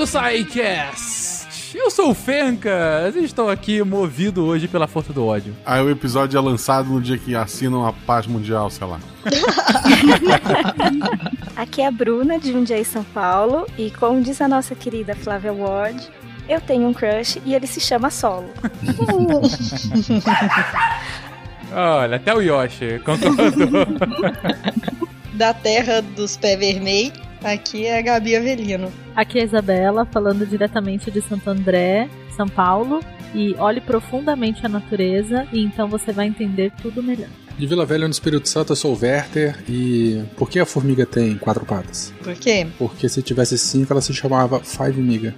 do 0.00 0.06
SciCast! 0.06 1.74
Eu 1.74 1.90
sou 1.90 2.12
o 2.12 2.14
Fenca, 2.14 3.12
estou 3.16 3.50
aqui 3.50 3.82
movido 3.82 4.46
hoje 4.46 4.66
pela 4.66 4.86
força 4.86 5.12
do 5.12 5.26
ódio. 5.26 5.54
Aí 5.64 5.82
o 5.82 5.90
episódio 5.90 6.38
é 6.38 6.40
lançado 6.40 6.88
no 6.88 7.02
dia 7.02 7.18
que 7.18 7.36
assinam 7.36 7.86
a 7.86 7.92
paz 7.92 8.26
mundial, 8.26 8.70
sei 8.70 8.86
lá. 8.86 8.98
Aqui 11.54 11.82
é 11.82 11.86
a 11.86 11.90
Bruna, 11.90 12.38
de 12.38 12.50
Jundiaí, 12.50 12.82
São 12.82 13.04
Paulo, 13.04 13.66
e 13.76 13.90
como 13.90 14.22
diz 14.22 14.40
a 14.40 14.48
nossa 14.48 14.74
querida 14.74 15.14
Flávia 15.14 15.52
Ward, 15.52 16.08
eu 16.48 16.62
tenho 16.62 16.88
um 16.88 16.94
crush 16.94 17.38
e 17.44 17.54
ele 17.54 17.66
se 17.66 17.78
chama 17.78 18.08
Solo. 18.08 18.48
Olha, 21.76 22.16
até 22.16 22.34
o 22.34 22.40
Yoshi 22.40 23.02
concordou. 23.04 23.46
Da 25.34 25.54
terra 25.54 26.02
dos 26.02 26.36
pés 26.36 26.58
vermelhos, 26.58 27.29
aqui 27.42 27.86
é 27.86 27.98
a 27.98 28.02
Gabi 28.02 28.36
Avelino. 28.36 28.92
Aqui 29.14 29.38
é 29.38 29.42
a 29.42 29.44
Isabela, 29.44 30.06
falando 30.06 30.46
diretamente 30.46 31.10
de 31.10 31.20
Santo 31.22 31.50
André, 31.50 32.08
São 32.36 32.48
Paulo. 32.48 33.00
E 33.34 33.54
olhe 33.58 33.80
profundamente 33.80 34.66
a 34.66 34.68
natureza 34.68 35.46
e 35.52 35.62
então 35.62 35.86
você 35.86 36.10
vai 36.10 36.26
entender 36.26 36.72
tudo 36.82 37.02
melhor. 37.02 37.28
De 37.56 37.66
Vila 37.66 37.86
Velha, 37.86 38.08
no 38.08 38.12
Espírito 38.12 38.48
Santo, 38.48 38.72
eu 38.72 38.76
sou 38.76 38.94
o 38.94 38.98
Werther. 38.98 39.56
E 39.68 40.24
por 40.36 40.50
que 40.50 40.58
a 40.58 40.66
formiga 40.66 41.06
tem 41.06 41.36
quatro 41.36 41.64
patas? 41.64 42.12
Por 42.22 42.34
quê? 42.34 42.66
Porque 42.78 43.08
se 43.08 43.22
tivesse 43.22 43.56
cinco, 43.58 43.92
ela 43.92 44.00
se 44.00 44.12
chamava 44.12 44.60
Five 44.60 45.00
Miga. 45.00 45.34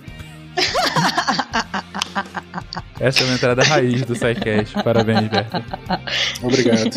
Essa 3.02 3.24
é 3.24 3.26
uma 3.26 3.34
entrada 3.34 3.64
raiz 3.64 4.02
do 4.02 4.14
SciCast. 4.14 4.80
Parabéns, 4.84 5.28
Berta. 5.28 5.64
Obrigado. 6.40 6.90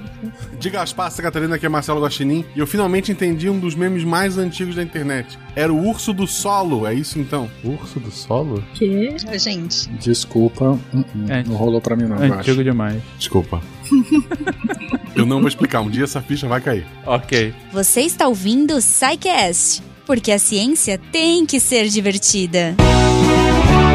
Diga 0.58 0.80
as 0.80 0.90
passas, 0.90 1.20
Catarina, 1.20 1.58
que 1.58 1.66
é 1.66 1.68
Marcelo 1.68 2.00
Guaxinim. 2.00 2.46
E 2.56 2.60
eu 2.60 2.66
finalmente 2.66 3.12
entendi 3.12 3.50
um 3.50 3.58
dos 3.58 3.74
memes 3.74 4.02
mais 4.02 4.38
antigos 4.38 4.74
da 4.76 4.82
internet. 4.82 5.38
Era 5.54 5.70
o 5.70 5.86
urso 5.86 6.14
do 6.14 6.26
solo, 6.26 6.86
é 6.86 6.94
isso 6.94 7.18
então? 7.18 7.50
Urso 7.62 8.00
do 8.00 8.10
solo? 8.10 8.64
Que? 8.72 9.14
Gente, 9.38 9.90
Desculpa, 10.00 10.78
uh-uh, 10.94 11.04
É. 11.28 11.42
não 11.44 11.56
rolou 11.56 11.80
pra 11.82 11.94
mim 11.94 12.04
não, 12.04 12.16
eu 12.16 12.32
Antigo 12.32 12.52
acho. 12.60 12.64
demais. 12.64 13.02
Desculpa. 13.18 13.60
eu 15.14 15.26
não 15.26 15.40
vou 15.40 15.48
explicar, 15.48 15.82
um 15.82 15.90
dia 15.90 16.04
essa 16.04 16.22
ficha 16.22 16.48
vai 16.48 16.62
cair. 16.62 16.86
Ok. 17.04 17.52
Você 17.70 18.00
está 18.00 18.26
ouvindo 18.26 18.76
o 18.76 18.80
SciCast, 18.80 19.82
porque 20.06 20.32
a 20.32 20.38
ciência 20.38 20.98
tem 21.12 21.44
que 21.44 21.60
ser 21.60 21.86
divertida. 21.88 22.74
Bem-vindos 22.78 23.89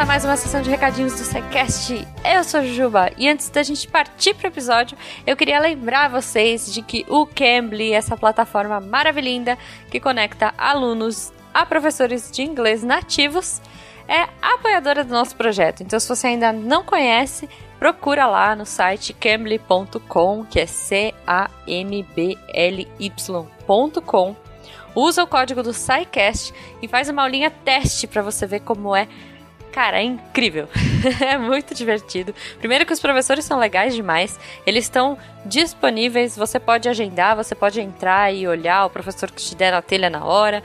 a 0.00 0.06
mais 0.06 0.24
uma 0.24 0.34
sessão 0.34 0.62
de 0.62 0.70
recadinhos 0.70 1.12
do 1.12 1.18
SciCast. 1.18 2.08
Eu 2.24 2.42
sou 2.42 2.60
a 2.60 2.64
Jujuba 2.64 3.10
e 3.18 3.28
antes 3.28 3.50
da 3.50 3.62
gente 3.62 3.86
partir 3.86 4.32
pro 4.32 4.46
episódio, 4.46 4.96
eu 5.26 5.36
queria 5.36 5.60
lembrar 5.60 6.08
vocês 6.08 6.72
de 6.72 6.80
que 6.80 7.04
o 7.06 7.26
Cambly, 7.26 7.92
essa 7.92 8.16
plataforma 8.16 8.80
maravilhosa 8.80 9.58
que 9.90 10.00
conecta 10.00 10.54
alunos 10.56 11.30
a 11.52 11.66
professores 11.66 12.30
de 12.30 12.40
inglês 12.40 12.82
nativos, 12.82 13.60
é 14.08 14.26
apoiadora 14.40 15.04
do 15.04 15.12
nosso 15.12 15.36
projeto. 15.36 15.82
Então, 15.82 16.00
se 16.00 16.08
você 16.08 16.28
ainda 16.28 16.50
não 16.50 16.82
conhece, 16.82 17.46
procura 17.78 18.26
lá 18.26 18.56
no 18.56 18.64
site 18.64 19.12
cambly.com, 19.12 20.46
que 20.46 20.60
é 20.60 20.66
C-A-M-B-L-Y.com. 20.66 21.16
Usa 24.94 25.22
o 25.22 25.26
código 25.26 25.62
do 25.62 25.74
SciCast 25.74 26.54
e 26.80 26.88
faz 26.88 27.10
uma 27.10 27.22
aulinha 27.22 27.50
teste 27.50 28.06
para 28.06 28.22
você 28.22 28.46
ver 28.46 28.60
como 28.60 28.96
é. 28.96 29.06
Cara, 29.72 30.00
é 30.00 30.02
incrível. 30.02 30.68
é 31.20 31.38
muito 31.38 31.74
divertido. 31.74 32.34
Primeiro 32.58 32.84
que 32.84 32.92
os 32.92 33.00
professores 33.00 33.44
são 33.44 33.58
legais 33.58 33.94
demais. 33.94 34.38
Eles 34.66 34.84
estão 34.84 35.16
disponíveis, 35.44 36.36
você 36.36 36.58
pode 36.58 36.88
agendar, 36.88 37.36
você 37.36 37.54
pode 37.54 37.80
entrar 37.80 38.34
e 38.34 38.46
olhar 38.48 38.84
o 38.86 38.90
professor 38.90 39.30
que 39.30 39.42
te 39.42 39.54
der 39.54 39.72
na 39.72 39.82
telha 39.82 40.10
na 40.10 40.24
hora. 40.24 40.62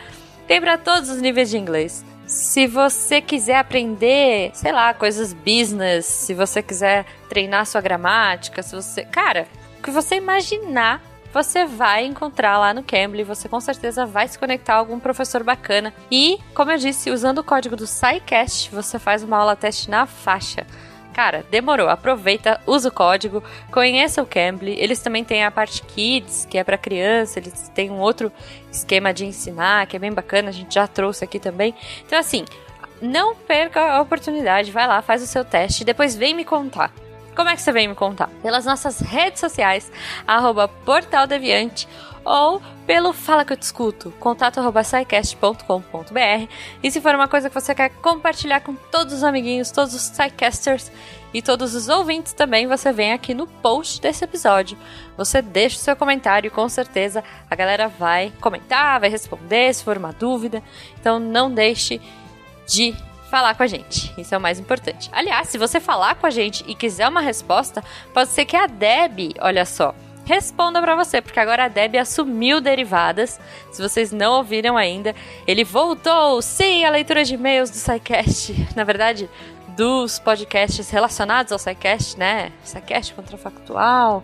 Tem 0.47 0.59
para 0.59 0.77
todos 0.77 1.09
os 1.09 1.21
níveis 1.21 1.49
de 1.49 1.57
inglês. 1.57 2.03
Se 2.25 2.65
você 2.65 3.21
quiser 3.21 3.57
aprender, 3.57 4.49
sei 4.53 4.71
lá, 4.71 4.93
coisas 4.93 5.31
business, 5.31 6.05
se 6.05 6.33
você 6.33 6.61
quiser 6.61 7.05
treinar 7.29 7.65
sua 7.67 7.81
gramática, 7.81 8.63
se 8.63 8.75
você, 8.75 9.05
cara, 9.05 9.47
o 9.79 9.83
que 9.83 9.91
você 9.91 10.15
imaginar, 10.15 11.01
você 11.35 11.65
vai 11.65 12.05
encontrar 12.05 12.57
lá 12.57 12.73
no 12.73 12.81
Cambly, 12.81 13.21
você 13.25 13.49
com 13.49 13.59
certeza 13.59 14.05
vai 14.05 14.25
se 14.25 14.39
conectar 14.39 14.75
a 14.75 14.77
algum 14.77 15.01
professor 15.01 15.43
bacana. 15.43 15.93
E, 16.09 16.39
como 16.53 16.71
eu 16.71 16.77
disse, 16.77 17.11
usando 17.11 17.39
o 17.39 17.43
código 17.43 17.75
do 17.75 17.85
SciCast, 17.85 18.71
você 18.71 18.97
faz 18.97 19.21
uma 19.21 19.35
aula 19.35 19.53
teste 19.53 19.89
na 19.89 20.05
faixa. 20.05 20.65
Cara, 21.13 21.45
demorou. 21.51 21.89
Aproveita, 21.89 22.61
usa 22.65 22.87
o 22.87 22.91
código, 22.91 23.43
conheça 23.69 24.21
o 24.21 24.25
Cambly. 24.25 24.79
Eles 24.79 25.01
também 25.01 25.25
têm 25.25 25.43
a 25.43 25.51
parte 25.51 25.81
Kids, 25.81 26.47
que 26.49 26.57
é 26.57 26.63
para 26.63 26.77
criança. 26.77 27.37
Eles 27.37 27.69
têm 27.75 27.91
um 27.91 27.99
outro 27.99 28.31
esquema 28.71 29.13
de 29.13 29.25
ensinar, 29.25 29.87
que 29.87 29.97
é 29.97 29.99
bem 29.99 30.13
bacana. 30.13 30.47
A 30.47 30.53
gente 30.53 30.73
já 30.73 30.87
trouxe 30.87 31.25
aqui 31.25 31.37
também. 31.37 31.75
Então, 32.05 32.17
assim, 32.17 32.45
não 33.01 33.35
perca 33.35 33.81
a 33.81 34.01
oportunidade. 34.01 34.71
Vai 34.71 34.87
lá, 34.87 35.01
faz 35.01 35.21
o 35.21 35.27
seu 35.27 35.43
teste 35.43 35.83
depois 35.83 36.15
vem 36.15 36.33
me 36.33 36.45
contar. 36.45 36.93
Como 37.35 37.49
é 37.49 37.55
que 37.55 37.61
você 37.61 37.71
vem 37.71 37.87
me 37.87 37.95
contar? 37.95 38.29
Pelas 38.41 38.65
nossas 38.65 38.99
redes 38.99 39.41
sociais, 39.41 39.91
arroba 40.25 40.67
Portal 40.67 41.27
Deviante 41.27 41.87
ou 42.23 42.61
pelo 42.87 43.13
Fala 43.13 43.43
Que 43.43 43.53
Eu 43.53 43.57
Te 43.57 43.63
Escuto, 43.63 44.11
contato 44.19 44.59
arroba 44.59 44.83
scicast.com.br 44.83 46.49
e 46.81 46.89
se 46.89 47.01
for 47.01 47.13
uma 47.13 47.27
coisa 47.27 47.49
que 47.49 47.53
você 47.53 47.75
quer 47.75 47.89
compartilhar 48.01 48.61
com 48.61 48.73
todos 48.73 49.13
os 49.13 49.23
amiguinhos, 49.23 49.69
todos 49.69 49.93
os 49.93 50.09
Psycasters 50.09 50.91
e 51.33 51.41
todos 51.41 51.75
os 51.75 51.89
ouvintes 51.89 52.33
também, 52.33 52.67
você 52.67 52.91
vem 52.91 53.11
aqui 53.11 53.33
no 53.33 53.45
post 53.45 54.01
desse 54.01 54.23
episódio. 54.23 54.77
Você 55.17 55.41
deixa 55.41 55.77
o 55.77 55.81
seu 55.81 55.95
comentário 55.95 56.47
e 56.47 56.51
com 56.51 56.67
certeza 56.69 57.23
a 57.49 57.55
galera 57.55 57.87
vai 57.89 58.31
comentar, 58.39 58.99
vai 58.99 59.09
responder 59.09 59.73
se 59.73 59.83
for 59.83 59.97
uma 59.97 60.13
dúvida. 60.13 60.63
Então 60.99 61.19
não 61.19 61.51
deixe 61.51 61.99
de 62.65 62.95
falar 63.35 63.53
com 63.53 63.63
a 63.63 63.67
gente. 63.67 64.13
Isso 64.17 64.33
é 64.33 64.37
o 64.37 64.41
mais 64.41 64.61
importante. 64.61 65.09
Aliás, 65.11 65.49
se 65.49 65.57
você 65.57 65.77
falar 65.77 66.15
com 66.15 66.25
a 66.25 66.29
gente 66.29 66.63
e 66.69 66.73
quiser 66.73 67.05
uma 67.09 67.19
resposta, 67.19 67.83
pode 68.13 68.29
ser 68.29 68.45
que 68.45 68.55
a 68.55 68.65
Deb, 68.65 69.33
olha 69.41 69.65
só, 69.65 69.93
responda 70.23 70.81
para 70.81 70.95
você, 70.95 71.21
porque 71.21 71.37
agora 71.37 71.65
a 71.65 71.67
Deb 71.67 71.97
assumiu 71.97 72.61
derivadas. 72.61 73.37
Se 73.73 73.81
vocês 73.81 74.13
não 74.13 74.37
ouviram 74.37 74.77
ainda, 74.77 75.13
ele 75.45 75.65
voltou. 75.65 76.41
Sim, 76.41 76.85
a 76.85 76.89
leitura 76.89 77.25
de 77.25 77.33
e-mails 77.33 77.69
do 77.69 77.75
SciCast. 77.75 78.55
Na 78.73 78.85
verdade, 78.85 79.29
dos 79.75 80.17
podcasts 80.17 80.89
relacionados 80.89 81.51
ao 81.51 81.59
SciCast, 81.59 82.17
né? 82.17 82.53
SciCast 82.63 83.13
Contrafactual, 83.15 84.23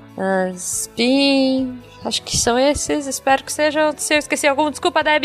Spin. 0.56 1.82
Acho 2.04 2.22
que 2.24 2.36
são 2.36 2.58
esses. 2.58 3.06
Espero 3.06 3.44
que 3.44 3.52
sejam. 3.52 3.94
Se 3.96 4.14
eu 4.14 4.18
esqueci 4.18 4.48
algum, 4.48 4.70
desculpa, 4.70 5.04
Deb. 5.04 5.24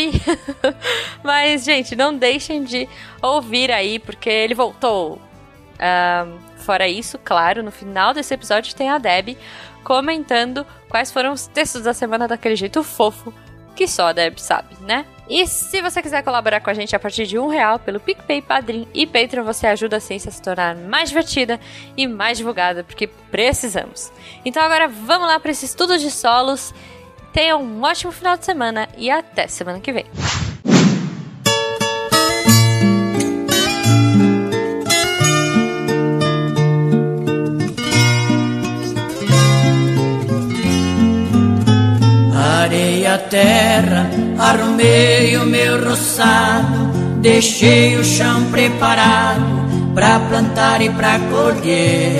Mas, 1.23 1.63
gente, 1.63 1.95
não 1.95 2.15
deixem 2.15 2.63
de 2.63 2.87
ouvir 3.21 3.71
aí, 3.71 3.97
porque 3.99 4.29
ele 4.29 4.53
voltou. 4.53 5.19
Ahn, 5.79 6.37
fora 6.57 6.87
isso, 6.87 7.17
claro, 7.23 7.63
no 7.63 7.71
final 7.71 8.13
desse 8.13 8.33
episódio 8.33 8.75
tem 8.75 8.89
a 8.89 8.97
Deb 8.97 9.37
comentando 9.83 10.65
quais 10.89 11.11
foram 11.11 11.31
os 11.31 11.47
textos 11.47 11.83
da 11.83 11.93
semana 11.93 12.27
daquele 12.27 12.55
jeito 12.55 12.83
fofo 12.83 13.33
que 13.73 13.87
só 13.87 14.07
a 14.07 14.13
Deb 14.13 14.37
sabe, 14.39 14.75
né? 14.81 15.05
E 15.29 15.45
se 15.45 15.81
você 15.81 16.01
quiser 16.01 16.23
colaborar 16.23 16.61
com 16.61 16.69
a 16.69 16.73
gente 16.73 16.95
a 16.95 16.99
partir 16.99 17.27
de 17.27 17.37
um 17.37 17.47
real 17.47 17.79
pelo 17.79 17.99
PicPay, 17.99 18.41
Padrim 18.41 18.87
e 18.93 19.05
Patreon, 19.05 19.43
você 19.43 19.67
ajuda 19.67 19.97
a 19.97 19.99
ciência 19.99 20.29
a 20.29 20.31
se 20.31 20.41
tornar 20.41 20.75
mais 20.75 21.09
divertida 21.09 21.59
e 21.97 22.07
mais 22.07 22.37
divulgada, 22.37 22.83
porque 22.83 23.07
precisamos. 23.07 24.11
Então 24.45 24.63
agora 24.63 24.87
vamos 24.87 25.27
lá 25.27 25.39
para 25.39 25.51
esse 25.51 25.65
estudo 25.65 25.97
de 25.97 26.09
solos. 26.09 26.73
Tenham 27.33 27.61
um 27.61 27.83
ótimo 27.83 28.11
final 28.11 28.37
de 28.37 28.45
semana 28.45 28.87
e 28.97 29.11
até 29.11 29.47
semana 29.47 29.79
que 29.79 29.91
vem. 29.91 30.05
Areia, 42.67 43.17
terra, 43.17 44.09
arrumei 44.37 45.37
o 45.37 45.45
meu 45.45 45.87
roçado, 45.87 46.91
deixei 47.21 47.95
o 47.95 48.03
chão 48.03 48.43
preparado 48.51 49.93
pra 49.95 50.19
plantar 50.19 50.81
e 50.81 50.89
pra 50.89 51.17
colher. 51.17 52.17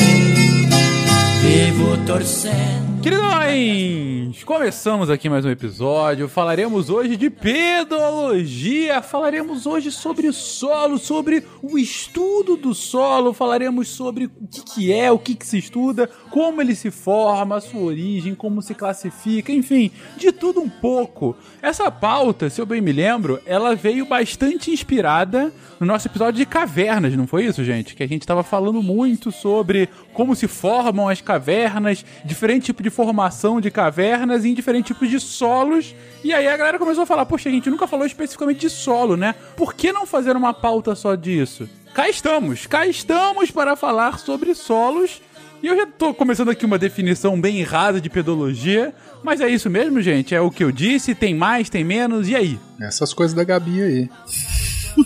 Vivo 1.41 1.97
torcendo. 2.05 2.86
Queridões, 3.01 4.43
começamos 4.43 5.09
aqui 5.09 5.29
mais 5.29 5.45
um 5.45 5.51
episódio. 5.51 6.27
Falaremos 6.27 6.89
hoje 6.89 7.15
de 7.15 7.29
pedologia. 7.29 9.01
Falaremos 9.03 9.67
hoje 9.67 9.91
sobre 9.91 10.31
solo, 10.33 10.97
sobre 10.97 11.43
o 11.61 11.77
estudo 11.77 12.57
do 12.57 12.73
solo. 12.73 13.33
Falaremos 13.33 13.87
sobre 13.87 14.25
o 14.25 14.47
que, 14.49 14.61
que 14.61 14.93
é, 14.93 15.11
o 15.11 15.19
que, 15.19 15.35
que 15.35 15.45
se 15.45 15.59
estuda, 15.59 16.09
como 16.31 16.59
ele 16.59 16.75
se 16.75 16.89
forma, 16.89 17.57
a 17.57 17.61
sua 17.61 17.81
origem, 17.81 18.33
como 18.33 18.63
se 18.63 18.73
classifica, 18.73 19.51
enfim, 19.51 19.91
de 20.17 20.31
tudo 20.31 20.59
um 20.59 20.69
pouco. 20.69 21.35
Essa 21.61 21.91
pauta, 21.91 22.49
se 22.49 22.59
eu 22.59 22.65
bem 22.65 22.81
me 22.81 22.91
lembro, 22.91 23.39
ela 23.45 23.75
veio 23.75 24.05
bastante 24.05 24.71
inspirada 24.71 25.53
no 25.79 25.85
nosso 25.85 26.07
episódio 26.07 26.39
de 26.39 26.45
cavernas, 26.45 27.15
não 27.15 27.27
foi 27.27 27.45
isso, 27.45 27.63
gente? 27.63 27.95
Que 27.95 28.03
a 28.03 28.07
gente 28.07 28.21
estava 28.21 28.41
falando 28.41 28.81
muito 28.81 29.31
sobre 29.31 29.87
como 30.17 30.35
se 30.35 30.47
formam 30.47 31.07
as 31.07 31.21
cavernas, 31.21 32.03
diferente 32.25 32.65
tipo 32.65 32.81
de 32.81 32.89
formação 32.89 33.61
de 33.61 33.69
cavernas 33.69 34.45
em 34.45 34.53
diferentes 34.55 34.87
tipos 34.87 35.11
de 35.11 35.19
solos. 35.19 35.93
E 36.23 36.33
aí 36.33 36.47
a 36.47 36.57
galera 36.57 36.79
começou 36.79 37.03
a 37.03 37.05
falar: 37.05 37.23
Poxa, 37.27 37.49
a 37.49 37.51
gente 37.51 37.69
nunca 37.69 37.85
falou 37.85 38.03
especificamente 38.03 38.61
de 38.61 38.69
solo, 38.71 39.15
né? 39.15 39.35
Por 39.55 39.75
que 39.75 39.91
não 39.91 40.07
fazer 40.07 40.35
uma 40.35 40.55
pauta 40.55 40.95
só 40.95 41.13
disso? 41.13 41.69
Cá 41.93 42.09
estamos, 42.09 42.65
cá 42.65 42.87
estamos 42.87 43.51
para 43.51 43.75
falar 43.75 44.17
sobre 44.17 44.55
solos. 44.55 45.21
E 45.61 45.67
eu 45.67 45.75
já 45.75 45.85
tô 45.85 46.15
começando 46.15 46.49
aqui 46.49 46.65
uma 46.65 46.79
definição 46.79 47.39
bem 47.39 47.61
rasa 47.61 48.01
de 48.01 48.09
pedologia, 48.09 48.95
mas 49.23 49.39
é 49.39 49.47
isso 49.47 49.69
mesmo, 49.69 50.01
gente? 50.01 50.33
É 50.33 50.41
o 50.41 50.49
que 50.49 50.63
eu 50.63 50.71
disse, 50.71 51.13
tem 51.13 51.35
mais, 51.35 51.69
tem 51.69 51.83
menos, 51.83 52.27
e 52.27 52.35
aí? 52.35 52.59
Essas 52.81 53.13
coisas 53.13 53.35
da 53.35 53.43
Gabi 53.43 53.83
aí. 53.83 54.09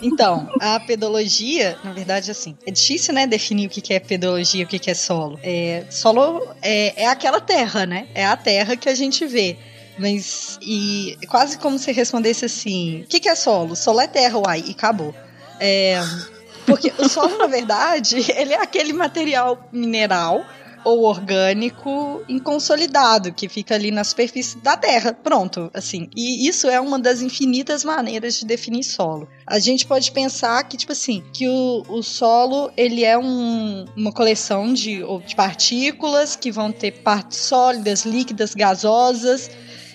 Então, 0.02 0.50
a 0.60 0.80
pedologia, 0.80 1.78
na 1.84 1.92
verdade, 1.92 2.32
assim, 2.32 2.58
é 2.66 2.72
difícil, 2.72 3.14
né, 3.14 3.28
definir 3.28 3.68
o 3.68 3.70
que 3.70 3.94
é 3.94 4.00
pedologia, 4.00 4.64
o 4.64 4.68
que 4.68 4.90
é 4.90 4.94
solo. 4.94 5.40
É, 5.44 5.86
solo 5.90 6.48
é, 6.62 7.04
é 7.04 7.08
aquela 7.08 7.42
terra, 7.42 7.86
né? 7.86 8.08
É 8.14 8.26
a 8.26 8.38
terra 8.38 8.76
que 8.76 8.88
a 8.88 8.96
gente 8.96 9.26
vê. 9.26 9.58
Mas, 9.98 10.58
e 10.62 11.18
quase 11.28 11.58
como 11.58 11.78
se 11.78 11.92
respondesse 11.92 12.46
assim: 12.46 13.02
o 13.02 13.08
que, 13.08 13.20
que 13.20 13.30
é 13.30 13.36
solo? 13.36 13.76
Solo 13.76 14.02
é 14.02 14.08
terra, 14.08 14.38
uai, 14.40 14.64
e 14.66 14.72
acabou. 14.72 15.14
É, 15.60 16.02
porque 16.66 16.92
o 16.98 17.08
solo, 17.10 17.38
na 17.38 17.48
verdade, 17.48 18.26
ele 18.36 18.54
é 18.54 18.62
aquele 18.62 18.94
material 18.94 19.70
mineral 19.72 20.46
ou 20.84 21.04
orgânico 21.04 22.24
inconsolidado 22.28 23.34
que 23.34 23.48
fica 23.48 23.76
ali 23.76 23.92
na 23.92 24.04
superfície 24.04 24.58
da 24.58 24.76
terra. 24.78 25.14
Pronto, 25.14 25.70
assim. 25.74 26.10
E 26.16 26.48
isso 26.48 26.68
é 26.68 26.80
uma 26.80 27.00
das 27.00 27.22
infinitas 27.22 27.84
maneiras 27.84 28.40
de 28.40 28.46
definir 28.46 28.84
solo. 28.84 29.28
A 29.46 29.60
gente 29.60 29.86
pode 29.86 30.12
pensar 30.12 30.64
que, 30.64 30.78
tipo 30.78 30.92
assim, 30.92 31.24
que 31.34 31.48
o, 31.48 31.84
o 31.88 32.02
solo 32.02 32.72
ele 32.76 33.04
é 33.04 33.18
um, 33.18 33.86
uma 33.96 34.12
coleção 34.12 34.74
de, 34.74 35.02
de 35.26 35.36
partículas 35.36 36.36
que 36.36 36.52
vão 36.52 36.72
ter 36.72 36.92
partes 37.04 37.40
sólidas, 37.40 38.06
líquidas, 38.06 38.54
gasosas 38.54 39.50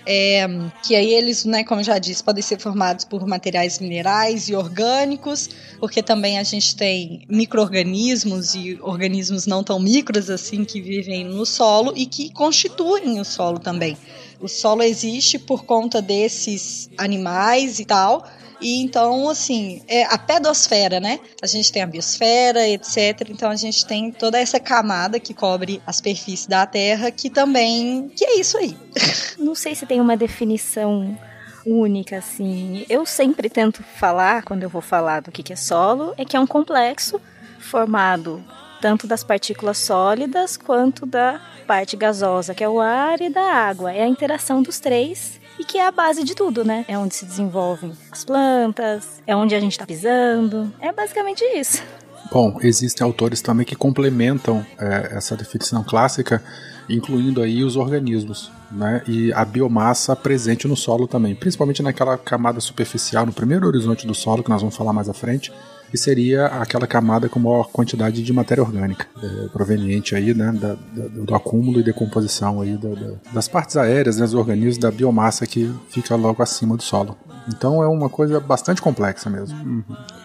é, 0.07 0.47
que 0.85 0.95
aí 0.95 1.13
eles, 1.13 1.45
né, 1.45 1.65
como 1.65 1.83
já 1.83 1.99
disse, 1.99 2.23
podem 2.23 2.43
ser 2.43 2.61
formados 2.61 3.05
por 3.05 3.27
materiais 3.27 3.81
minerais 3.81 4.49
e 4.49 4.55
orgânicos, 4.55 5.51
porque 5.81 6.01
também 6.01 6.39
a 6.39 6.45
gente 6.45 6.77
tem 6.77 7.27
micro-organismos 7.29 8.55
e 8.55 8.79
organismos 8.81 9.47
não 9.47 9.65
tão 9.65 9.81
micros 9.81 10.31
assim 10.31 10.65
que 10.65 10.81
vivem 10.81 11.25
no 11.25 11.45
solo 11.45 11.93
e 11.97 12.07
que 12.07 12.33
constituem 12.33 13.21
o 13.21 13.25
solo 13.25 13.59
também. 13.59 13.97
O 14.41 14.47
solo 14.47 14.83
existe 14.83 15.39
por 15.39 15.65
conta 15.65 16.01
desses 16.01 16.89
animais 16.97 17.81
e 17.81 17.85
tal, 17.85 18.25
e 18.61 18.83
então, 18.83 19.29
assim, 19.29 19.83
é 19.87 20.05
a 20.05 20.17
pedosfera, 20.17 20.99
né? 20.99 21.21
A 21.43 21.47
gente 21.47 21.71
tem 21.71 21.83
a 21.83 21.87
biosfera, 21.87 22.67
etc. 22.67 23.29
Então 23.29 23.51
a 23.51 23.57
gente 23.57 23.85
tem 23.87 24.11
toda 24.11 24.39
essa 24.39 24.59
camada 24.59 25.21
que 25.21 25.35
cobre 25.35 25.83
a 25.87 25.93
superfície 25.93 26.49
da 26.49 26.67
Terra, 26.67 27.11
que 27.11 27.29
também. 27.29 28.11
que 28.17 28.25
é 28.25 28.39
isso 28.39 28.57
aí. 28.57 28.77
Não 29.39 29.55
sei 29.55 29.75
se 29.75 29.85
tem 29.85 30.01
uma 30.01 30.17
definição 30.17 31.19
única, 31.67 32.19
assim. 32.19 32.87
Eu 32.89 33.05
sempre 33.05 33.51
tento 33.51 33.83
falar, 33.83 34.43
quando 34.43 34.63
eu 34.63 34.71
vou 34.71 34.83
falar 34.83 35.21
do 35.21 35.33
que 35.33 35.53
é 35.53 35.57
solo, 35.57 36.15
é 36.17 36.25
que 36.25 36.37
é 36.37 36.41
um 36.41 36.47
complexo 36.47 37.21
formado 37.59 38.43
tanto 38.81 39.07
das 39.07 39.25
partículas 39.25 39.79
sólidas 39.79 40.57
quanto 40.57 41.05
da 41.05 41.41
parte 41.67 41.97
gasosa, 41.97 42.55
que 42.55 42.63
é 42.63 42.69
o 42.69 42.81
ar, 42.81 43.21
e 43.21 43.29
da 43.29 43.43
água. 43.43 43.93
É 43.93 44.03
a 44.03 44.09
interação 44.09 44.63
dos 44.63 44.79
três 44.79 45.41
e 45.59 45.65
que 45.65 45.79
é 45.79 45.87
a 45.87 45.91
base 45.91 46.25
de 46.25 46.35
tudo, 46.35 46.65
né? 46.65 46.85
É 46.89 46.99
onde 46.99 47.15
se 47.15 47.25
desenvolvem 47.25 47.93
as 48.11 48.25
plantas, 48.25 49.23
é 49.27 49.35
onde 49.35 49.55
a 49.55 49.61
gente 49.61 49.79
tá 49.79 49.87
pisando. 49.87 50.73
É 50.81 50.93
basicamente 50.93 51.43
isso. 51.45 51.83
Bom, 52.31 52.59
existem 52.61 53.05
autores 53.05 53.41
também 53.41 53.65
que 53.65 53.77
complementam 53.77 54.65
é, 54.79 55.17
essa 55.17 55.37
definição 55.37 55.85
clássica, 55.85 56.43
incluindo 56.89 57.41
aí 57.41 57.63
os 57.63 57.77
organismos, 57.77 58.51
né? 58.71 59.03
E 59.07 59.33
a 59.33 59.45
biomassa 59.45 60.15
presente 60.17 60.67
no 60.67 60.77
solo 60.77 61.07
também, 61.07 61.35
principalmente 61.35 61.83
naquela 61.83 62.19
camada 62.19 62.61
superficial, 62.61 63.25
no 63.25 63.33
primeiro 63.33 63.67
horizonte 63.67 64.07
do 64.07 64.15
solo, 64.15 64.43
que 64.43 64.51
nós 64.51 64.61
vamos 64.61 64.77
falar 64.77 64.93
mais 64.93 65.09
à 65.09 65.15
frente, 65.15 65.53
que 65.91 65.97
seria 65.97 66.47
aquela 66.47 66.87
camada 66.87 67.29
com 67.29 67.39
maior 67.39 67.69
quantidade 67.71 68.23
de 68.23 68.33
matéria 68.33 68.63
orgânica, 68.63 69.07
é, 69.23 69.49
proveniente 69.49 70.15
aí, 70.15 70.35
né, 70.35 70.53
da, 70.53 70.75
da, 70.75 71.09
do 71.09 71.35
acúmulo 71.35 71.81
e 71.81 71.83
decomposição 71.83 72.61
aí 72.61 72.77
da, 72.77 72.91
das 73.33 73.49
partes 73.49 73.77
aéreas, 73.77 74.17
né, 74.17 74.25
dos 74.25 74.35
organismos, 74.35 74.79
da 74.79 74.91
biomassa 74.91 75.47
que 75.47 75.73
fica 75.89 76.15
logo 76.17 76.43
acima 76.43 76.77
do 76.77 76.83
solo. 76.83 77.17
Então 77.49 77.83
é 77.83 77.89
uma 77.89 78.09
coisa 78.09 78.41
bastante 78.41 78.83
complexa 78.83 79.31
mesmo. 79.31 79.57
Uhum. 79.59 79.85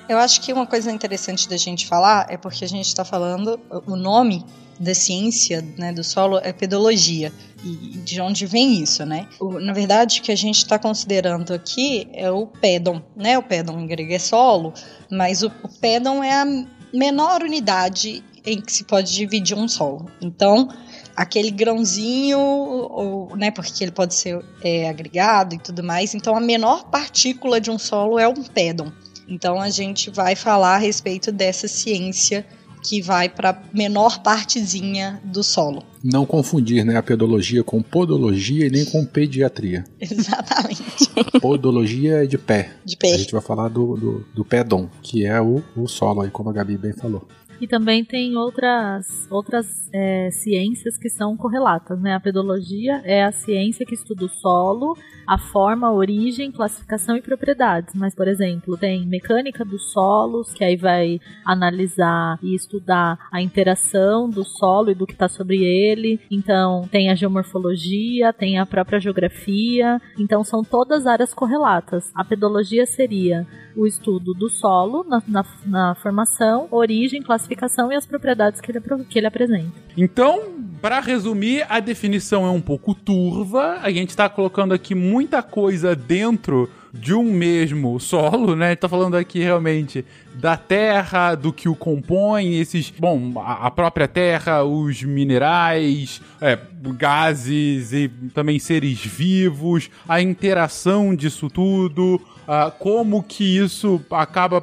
Eu 0.10 0.18
acho 0.18 0.42
que 0.42 0.52
uma 0.52 0.66
coisa 0.66 0.92
interessante 0.92 1.48
da 1.48 1.58
gente 1.58 1.88
falar 1.88 2.26
é 2.30 2.38
porque 2.38 2.66
a 2.66 2.68
gente 2.68 2.88
está 2.88 3.06
falando 3.06 3.60
o 3.86 3.96
nome 3.96 4.44
da 4.82 4.96
ciência 4.96 5.64
né, 5.78 5.94
do 5.94 6.04
solo 6.04 6.40
é 6.40 6.52
pedologia. 6.52 7.32
E 7.64 8.00
de 8.00 8.20
onde 8.20 8.48
vem 8.48 8.82
isso, 8.82 9.06
né? 9.06 9.28
O, 9.40 9.60
na 9.60 9.72
verdade, 9.72 10.20
o 10.20 10.24
que 10.24 10.32
a 10.32 10.36
gente 10.36 10.58
está 10.58 10.80
considerando 10.80 11.54
aqui 11.54 12.08
é 12.12 12.32
o 12.32 12.48
pedon, 12.48 13.04
né? 13.16 13.38
O 13.38 13.44
pedon 13.44 13.80
em 13.80 13.86
grego 13.86 14.12
é 14.12 14.18
solo, 14.18 14.74
mas 15.12 15.44
o, 15.44 15.52
o 15.64 15.70
pedon 15.80 16.24
é 16.24 16.34
a 16.34 16.46
menor 16.92 17.44
unidade 17.44 18.24
em 18.44 18.60
que 18.60 18.74
se 18.74 18.84
pode 18.84 19.14
dividir 19.14 19.56
um 19.56 19.68
solo. 19.68 20.10
Então, 20.20 20.70
aquele 21.16 21.52
grãozinho, 21.52 22.40
ou, 22.40 23.36
né, 23.36 23.52
porque 23.52 23.84
ele 23.84 23.92
pode 23.92 24.16
ser 24.16 24.44
é, 24.64 24.90
agregado 24.90 25.54
e 25.54 25.60
tudo 25.60 25.84
mais. 25.84 26.16
Então, 26.16 26.36
a 26.36 26.40
menor 26.40 26.86
partícula 26.86 27.62
de 27.62 27.70
um 27.70 27.78
solo 27.78 28.18
é 28.18 28.28
um 28.28 28.44
pedon. 28.44 28.92
Então, 29.28 29.62
a 29.62 29.70
gente 29.70 30.10
vai 30.10 30.36
falar 30.36 30.76
a 30.76 30.80
respeito 30.80 31.32
dessa 31.32 31.68
ciência 31.68 32.44
que 32.84 33.02
vai 33.02 33.30
para 33.30 33.62
menor 33.74 34.22
partezinha 34.22 35.22
do 35.24 35.44
solo. 35.44 35.84
Não 36.04 36.26
confundir, 36.26 36.84
né, 36.84 36.98
a 36.98 37.04
pedologia 37.04 37.64
com 37.64 37.82
podologia 37.82 38.66
e 38.66 38.70
nem 38.70 38.86
com 38.86 39.06
pediatria. 39.06 39.84
Exatamente. 40.02 41.10
Podologia 41.40 42.24
é 42.24 42.26
de 42.26 42.38
pé. 42.38 42.72
De 42.84 42.98
pé. 42.98 43.14
A 43.14 43.18
gente 43.18 43.32
vai 43.32 43.42
falar 43.42 43.68
do, 43.70 43.96
do, 43.96 44.26
do 44.34 44.46
pedon, 44.46 44.90
que 45.04 45.26
é 45.26 45.40
o, 45.40 45.64
o 45.76 45.88
solo 45.88 46.22
aí, 46.22 46.32
como 46.32 46.50
a 46.50 46.54
Gabi 46.54 46.78
bem 46.78 46.94
falou. 46.94 47.28
E 47.62 47.68
também 47.68 48.04
tem 48.04 48.36
outras, 48.36 49.28
outras 49.30 49.88
é, 49.94 50.32
ciências 50.32 50.98
que 50.98 51.08
são 51.10 51.38
correlatas, 51.38 52.02
né? 52.02 52.16
A 52.16 52.20
pedologia 52.20 53.02
é 53.06 53.24
a 53.24 53.32
ciência 53.32 53.86
que 53.86 53.94
estuda 53.94 54.26
o 54.26 54.30
solo, 54.30 54.98
a 55.28 55.38
forma, 55.38 55.86
a 55.86 55.94
origem, 55.94 56.52
classificação 56.52 57.16
e 57.16 57.22
propriedades. 57.22 57.94
Mas, 57.94 58.16
por 58.16 58.28
exemplo, 58.28 58.76
tem 58.78 59.06
mecânica 59.06 59.64
dos 59.64 59.92
solos, 59.92 60.52
que 60.54 60.64
aí 60.64 60.76
vai 60.76 61.20
analisar 61.46 62.40
e 62.42 62.56
estudar 62.56 63.20
a 63.32 63.40
interação 63.40 64.28
do 64.28 64.44
solo 64.44 64.90
e 64.90 64.96
do 64.96 65.06
que 65.06 65.14
está 65.14 65.28
sobre 65.28 65.64
ele. 65.64 66.20
Então, 66.32 66.88
tem 66.92 67.12
a 67.12 67.16
geomorfologia, 67.16 68.34
tem 68.34 68.58
a 68.58 68.66
própria 68.66 69.00
geografia. 69.00 70.02
Então, 70.18 70.44
são 70.44 70.64
todas 70.64 71.06
áreas 71.06 71.32
correlatas. 71.32 72.12
A 72.16 72.26
pedologia 72.26 72.88
seria 72.88 73.46
o 73.76 73.86
estudo 73.88 74.34
do 74.34 74.50
solo 74.50 75.04
na, 75.08 75.22
na, 75.28 75.46
na 75.66 75.96
formação, 75.96 76.68
origem, 76.72 77.22
classificação 77.22 77.92
e 77.92 77.96
as 77.96 78.06
propriedades 78.06 78.60
que 78.62 78.72
ele, 78.72 78.82
que 79.10 79.20
ele 79.20 79.28
apresenta. 79.28 79.72
Então, 79.98 80.62
para 80.82 81.00
resumir, 81.00 81.66
a 81.70 81.80
definição 81.80 82.46
é 82.46 82.50
um 82.50 82.62
pouco 82.62 82.96
turva. 82.96 83.80
A 83.82 83.92
gente 83.92 84.10
está 84.10 84.28
colocando 84.28 84.74
aqui 84.74 84.96
muita 84.96 85.44
coisa 85.44 85.96
dentro 85.96 86.70
de 86.94 87.14
um 87.14 87.24
mesmo 87.24 88.00
solo, 88.00 88.56
né? 88.56 88.76
Tá 88.76 88.90
falando 88.90 89.16
aqui 89.16 89.40
realmente 89.40 90.04
da 90.34 90.58
terra, 90.58 91.36
do 91.36 91.54
que 91.54 91.70
o 91.70 91.76
compõe, 91.76 92.60
esses, 92.60 92.90
bom, 92.90 93.34
a 93.38 93.70
própria 93.72 94.08
terra, 94.08 94.64
os 94.64 95.04
minerais, 95.04 96.22
é, 96.42 96.58
gases 96.98 97.94
e 97.94 98.10
também 98.34 98.60
seres 98.60 99.06
vivos, 99.06 99.90
a 100.08 100.22
interação 100.22 101.16
disso 101.16 101.50
tudo, 101.50 102.20
uh, 102.52 102.72
como 102.78 103.24
que 103.24 103.58
isso 103.58 104.02
acaba 104.12 104.62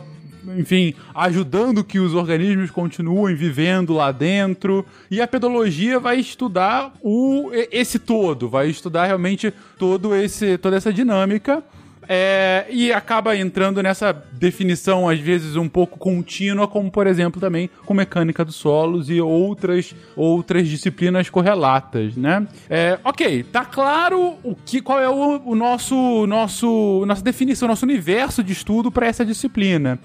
enfim, 0.56 0.94
ajudando 1.14 1.84
que 1.84 1.98
os 1.98 2.14
organismos 2.14 2.70
continuem 2.70 3.34
vivendo 3.34 3.92
lá 3.92 4.10
dentro. 4.10 4.86
E 5.10 5.20
a 5.20 5.28
pedologia 5.28 6.00
vai 6.00 6.18
estudar 6.18 6.94
o, 7.02 7.50
esse 7.70 7.98
todo, 7.98 8.48
vai 8.48 8.68
estudar 8.68 9.04
realmente 9.04 9.52
todo 9.78 10.14
esse, 10.14 10.56
toda 10.56 10.76
essa 10.76 10.90
dinâmica. 10.90 11.62
É, 12.08 12.64
e 12.70 12.90
acaba 12.90 13.36
entrando 13.36 13.82
nessa 13.82 14.12
definição, 14.32 15.08
às 15.08 15.20
vezes, 15.20 15.56
um 15.56 15.68
pouco 15.68 15.98
contínua, 15.98 16.66
como, 16.66 16.90
por 16.90 17.06
exemplo, 17.06 17.38
também 17.38 17.68
com 17.84 17.92
mecânica 17.92 18.42
dos 18.44 18.54
solos 18.54 19.10
e 19.10 19.20
outras, 19.20 19.94
outras 20.16 20.66
disciplinas 20.66 21.28
correlatas, 21.28 22.16
né? 22.16 22.46
É, 22.70 22.98
ok, 23.04 23.42
tá 23.42 23.64
claro 23.64 24.36
o 24.42 24.56
que, 24.56 24.80
qual 24.80 25.00
é 25.00 25.08
o, 25.08 25.42
o 25.44 25.54
nosso, 25.54 26.26
nosso, 26.26 27.04
nossa 27.06 27.22
definição, 27.22 27.68
nosso 27.68 27.84
universo 27.84 28.42
de 28.42 28.54
estudo 28.54 28.90
para 28.90 29.06
essa 29.06 29.24
disciplina. 29.24 29.98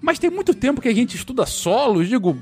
Mas 0.00 0.20
tem 0.20 0.30
muito 0.30 0.54
tempo 0.54 0.80
que 0.80 0.88
a 0.88 0.94
gente 0.94 1.16
estuda 1.16 1.44
solos, 1.44 2.08
digo, 2.08 2.36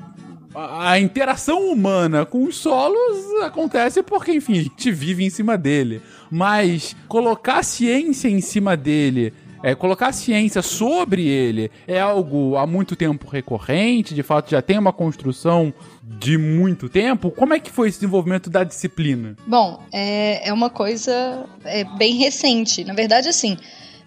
a 0.55 0.99
interação 0.99 1.71
humana 1.71 2.25
com 2.25 2.45
os 2.45 2.57
solos 2.57 3.43
acontece 3.43 4.03
porque, 4.03 4.33
enfim, 4.33 4.59
a 4.59 4.62
gente 4.62 4.91
vive 4.91 5.25
em 5.25 5.31
cima 5.31 5.57
dele. 5.59 6.00
Mas 6.31 6.97
colocar 7.09 7.59
a 7.59 7.62
ciência 7.62 8.29
em 8.29 8.41
cima 8.41 8.76
dele 8.76 9.33
é, 9.62 9.75
colocar 9.75 10.09
a 10.09 10.12
ciência 10.12 10.62
sobre 10.62 11.26
ele 11.26 11.71
é 11.88 12.00
algo 12.00 12.57
há 12.57 12.67
muito 12.67 12.95
tempo 12.95 13.29
recorrente, 13.29 14.15
de 14.15 14.23
fato 14.23 14.50
já 14.50 14.62
tem 14.62 14.79
uma 14.79 14.93
construção 14.93 15.73
de 16.03 16.38
muito 16.38 16.88
tempo. 16.88 17.31
Como 17.31 17.53
é 17.53 17.59
que 17.59 17.71
foi 17.71 17.88
esse 17.88 17.99
desenvolvimento 17.99 18.49
da 18.49 18.62
disciplina? 18.62 19.37
Bom, 19.47 19.83
é, 19.93 20.49
é 20.49 20.53
uma 20.53 20.71
coisa 20.71 21.45
é, 21.65 21.85
bem 21.97 22.15
recente. 22.15 22.85
Na 22.85 22.95
verdade, 22.95 23.29
assim, 23.29 23.57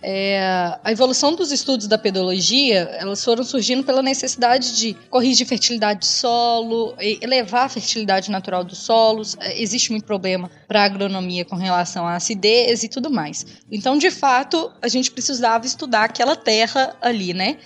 é, 0.01 0.39
a 0.81 0.91
evolução 0.91 1.35
dos 1.35 1.51
estudos 1.51 1.85
da 1.85 1.97
pedologia, 1.97 2.89
elas 2.99 3.23
foram 3.23 3.43
surgindo 3.43 3.83
pela 3.83 4.01
necessidade 4.01 4.77
de 4.77 4.93
corrigir 5.09 5.45
fertilidade 5.45 6.01
de 6.01 6.05
solo, 6.05 6.95
elevar 6.99 7.65
a 7.65 7.69
fertilidade 7.69 8.31
natural 8.31 8.63
dos 8.63 8.77
solos. 8.77 9.35
É, 9.41 9.61
existe 9.61 9.91
muito 9.91 10.05
problema 10.05 10.49
para 10.67 10.81
a 10.81 10.85
agronomia 10.85 11.43
com 11.43 11.55
relação 11.55 12.07
à 12.07 12.15
acidez 12.15 12.83
e 12.83 12.87
tudo 12.87 13.11
mais. 13.11 13.45
Então, 13.69 13.97
de 13.97 14.09
fato, 14.09 14.71
a 14.81 14.87
gente 14.87 15.11
precisava 15.11 15.65
estudar 15.65 16.05
aquela 16.05 16.35
terra 16.35 16.95
ali, 17.01 17.33
né? 17.33 17.57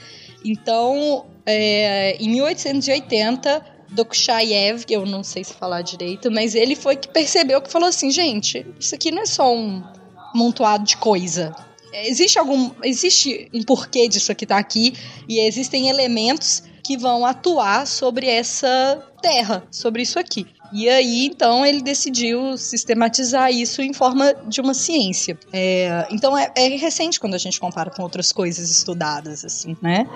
Então, 0.44 1.26
é, 1.46 2.18
em 2.20 2.30
1880, 2.30 3.64
Dokuchayev, 3.92 4.86
que 4.86 4.96
eu 4.96 5.06
não 5.06 5.24
sei 5.24 5.44
se 5.44 5.54
falar 5.54 5.84
direito, 5.84 6.32
mas 6.32 6.56
ele 6.56 6.76
foi 6.76 6.96
que 6.96 7.08
percebeu 7.08 7.62
que 7.62 7.72
falou 7.72 7.88
assim, 7.88 8.10
gente, 8.10 8.66
isso 8.80 8.96
aqui 8.96 9.12
não 9.12 9.22
é 9.22 9.26
só 9.26 9.54
um 9.54 9.84
montoado 10.34 10.84
de 10.84 10.98
coisa. 10.98 11.56
Existe 11.94 12.40
algum. 12.40 12.72
Existe 12.84 13.50
um 13.54 13.64
porquê 13.64 14.08
disso 14.08 14.32
aqui 14.32 14.46
tá 14.46 14.58
aqui. 14.58 14.94
E 15.30 15.40
existem 15.40 15.90
elementos 15.90 16.64
que 16.84 16.98
vão 16.98 17.26
atuar 17.26 17.88
sobre 17.88 18.28
essa 18.28 19.02
terra, 19.22 19.66
sobre 19.72 20.02
isso 20.02 20.20
aqui. 20.20 20.46
E 20.74 20.90
aí, 20.90 21.28
então, 21.28 21.64
ele 21.64 21.84
decidiu 21.84 22.58
sistematizar 22.58 23.52
isso 23.52 23.80
em 23.82 23.94
forma 23.94 24.34
de 24.48 24.60
uma 24.60 24.74
ciência. 24.74 25.38
É, 25.54 26.08
então, 26.10 26.36
é, 26.36 26.52
é, 26.56 26.68
recente 26.70 27.20
quando 27.20 27.36
a 27.36 27.38
gente 27.38 27.60
compara 27.60 27.92
com 27.92 28.02
outras 28.02 28.32
coisas 28.32 28.72
estudadas, 28.72 29.46
assim, 29.46 29.78
né? 29.80 30.10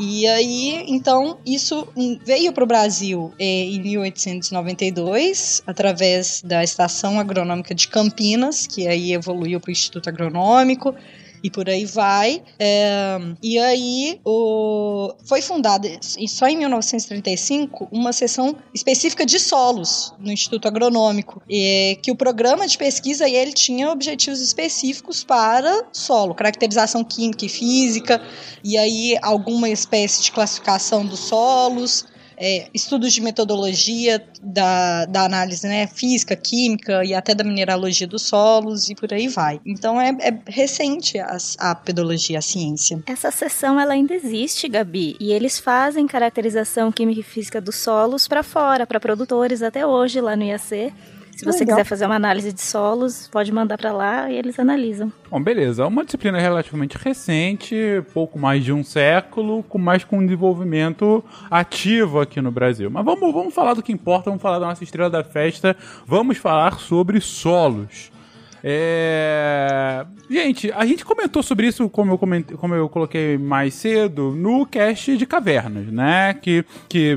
E 0.00 0.26
aí, 0.26 0.84
então, 0.88 1.38
isso 1.46 1.86
veio 2.24 2.52
para 2.52 2.64
o 2.64 2.66
Brasil 2.66 3.32
é, 3.38 3.44
em 3.44 3.80
1892, 3.80 5.62
através 5.66 6.42
da 6.44 6.64
Estação 6.64 7.20
Agronômica 7.20 7.72
de 7.72 7.86
Campinas, 7.86 8.66
que 8.66 8.88
aí 8.88 9.12
evoluiu 9.12 9.60
para 9.60 9.68
o 9.68 9.72
Instituto 9.72 10.08
Agronômico 10.08 10.96
e 11.42 11.50
por 11.50 11.68
aí 11.68 11.84
vai. 11.84 12.42
É, 12.58 13.18
e 13.42 13.58
aí 13.58 14.20
o, 14.24 15.12
foi 15.24 15.42
fundada 15.42 15.88
só 16.00 16.46
em 16.46 16.56
1935 16.56 17.88
uma 17.90 18.12
seção 18.12 18.56
específica 18.74 19.26
de 19.26 19.38
solos 19.38 20.14
no 20.18 20.30
Instituto 20.30 20.68
Agronômico, 20.68 21.42
e, 21.48 21.98
que 22.02 22.10
o 22.10 22.16
programa 22.16 22.66
de 22.66 22.78
pesquisa 22.78 23.28
ele 23.28 23.52
tinha 23.52 23.90
objetivos 23.90 24.40
específicos 24.40 25.24
para 25.24 25.86
solo, 25.92 26.34
caracterização 26.34 27.02
química 27.04 27.44
e 27.44 27.48
física, 27.48 28.22
e 28.62 28.78
aí 28.78 29.16
alguma 29.22 29.68
espécie 29.68 30.22
de 30.22 30.32
classificação 30.32 31.04
dos 31.04 31.20
solos, 31.20 32.06
é, 32.42 32.66
estudos 32.74 33.12
de 33.12 33.20
metodologia 33.20 34.20
da, 34.42 35.06
da 35.06 35.24
análise 35.24 35.64
né, 35.68 35.86
física, 35.86 36.34
química 36.34 37.04
e 37.04 37.14
até 37.14 37.36
da 37.36 37.44
mineralogia 37.44 38.06
dos 38.06 38.22
solos 38.22 38.90
e 38.90 38.96
por 38.96 39.14
aí 39.14 39.28
vai. 39.28 39.60
Então 39.64 40.00
é, 40.00 40.10
é 40.20 40.36
recente 40.48 41.20
a, 41.20 41.36
a 41.58 41.74
pedologia, 41.76 42.40
a 42.40 42.42
ciência. 42.42 43.00
Essa 43.06 43.30
seção 43.30 43.78
ela 43.78 43.92
ainda 43.92 44.12
existe, 44.12 44.68
Gabi, 44.68 45.16
e 45.20 45.30
eles 45.30 45.60
fazem 45.60 46.04
caracterização 46.08 46.90
química 46.90 47.20
e 47.20 47.22
física 47.22 47.60
dos 47.60 47.76
solos 47.76 48.26
para 48.26 48.42
fora, 48.42 48.84
para 48.84 48.98
produtores 48.98 49.62
até 49.62 49.86
hoje 49.86 50.20
lá 50.20 50.34
no 50.34 50.42
IAC. 50.42 50.92
Se 51.36 51.44
você 51.44 51.60
Legal. 51.60 51.76
quiser 51.76 51.88
fazer 51.88 52.06
uma 52.06 52.14
análise 52.14 52.52
de 52.52 52.60
solos, 52.60 53.28
pode 53.28 53.50
mandar 53.50 53.78
para 53.78 53.92
lá 53.92 54.30
e 54.30 54.36
eles 54.36 54.58
analisam. 54.58 55.12
Bom, 55.30 55.42
beleza. 55.42 55.82
É 55.82 55.86
uma 55.86 56.04
disciplina 56.04 56.38
relativamente 56.38 56.96
recente, 56.98 57.74
pouco 58.12 58.38
mais 58.38 58.62
de 58.64 58.72
um 58.72 58.84
século, 58.84 59.62
com 59.64 59.78
mais 59.78 60.04
com 60.04 60.24
desenvolvimento 60.24 61.24
ativo 61.50 62.20
aqui 62.20 62.40
no 62.40 62.50
Brasil. 62.50 62.90
Mas 62.90 63.04
vamos, 63.04 63.32
vamos 63.32 63.54
falar 63.54 63.74
do 63.74 63.82
que 63.82 63.92
importa, 63.92 64.30
vamos 64.30 64.42
falar 64.42 64.58
da 64.58 64.66
nossa 64.66 64.84
estrela 64.84 65.10
da 65.10 65.24
festa, 65.24 65.76
vamos 66.06 66.38
falar 66.38 66.78
sobre 66.78 67.20
solos. 67.20 68.12
É... 68.64 70.06
Gente, 70.30 70.70
a 70.72 70.86
gente 70.86 71.04
comentou 71.04 71.42
sobre 71.42 71.66
isso, 71.66 71.88
como 71.90 72.12
eu, 72.12 72.18
comentei, 72.18 72.56
como 72.56 72.74
eu 72.74 72.88
coloquei 72.88 73.36
mais 73.36 73.74
cedo, 73.74 74.30
no 74.30 74.64
cast 74.64 75.16
de 75.16 75.26
cavernas, 75.26 75.86
né? 75.86 76.34
Que, 76.34 76.64
que 76.88 77.16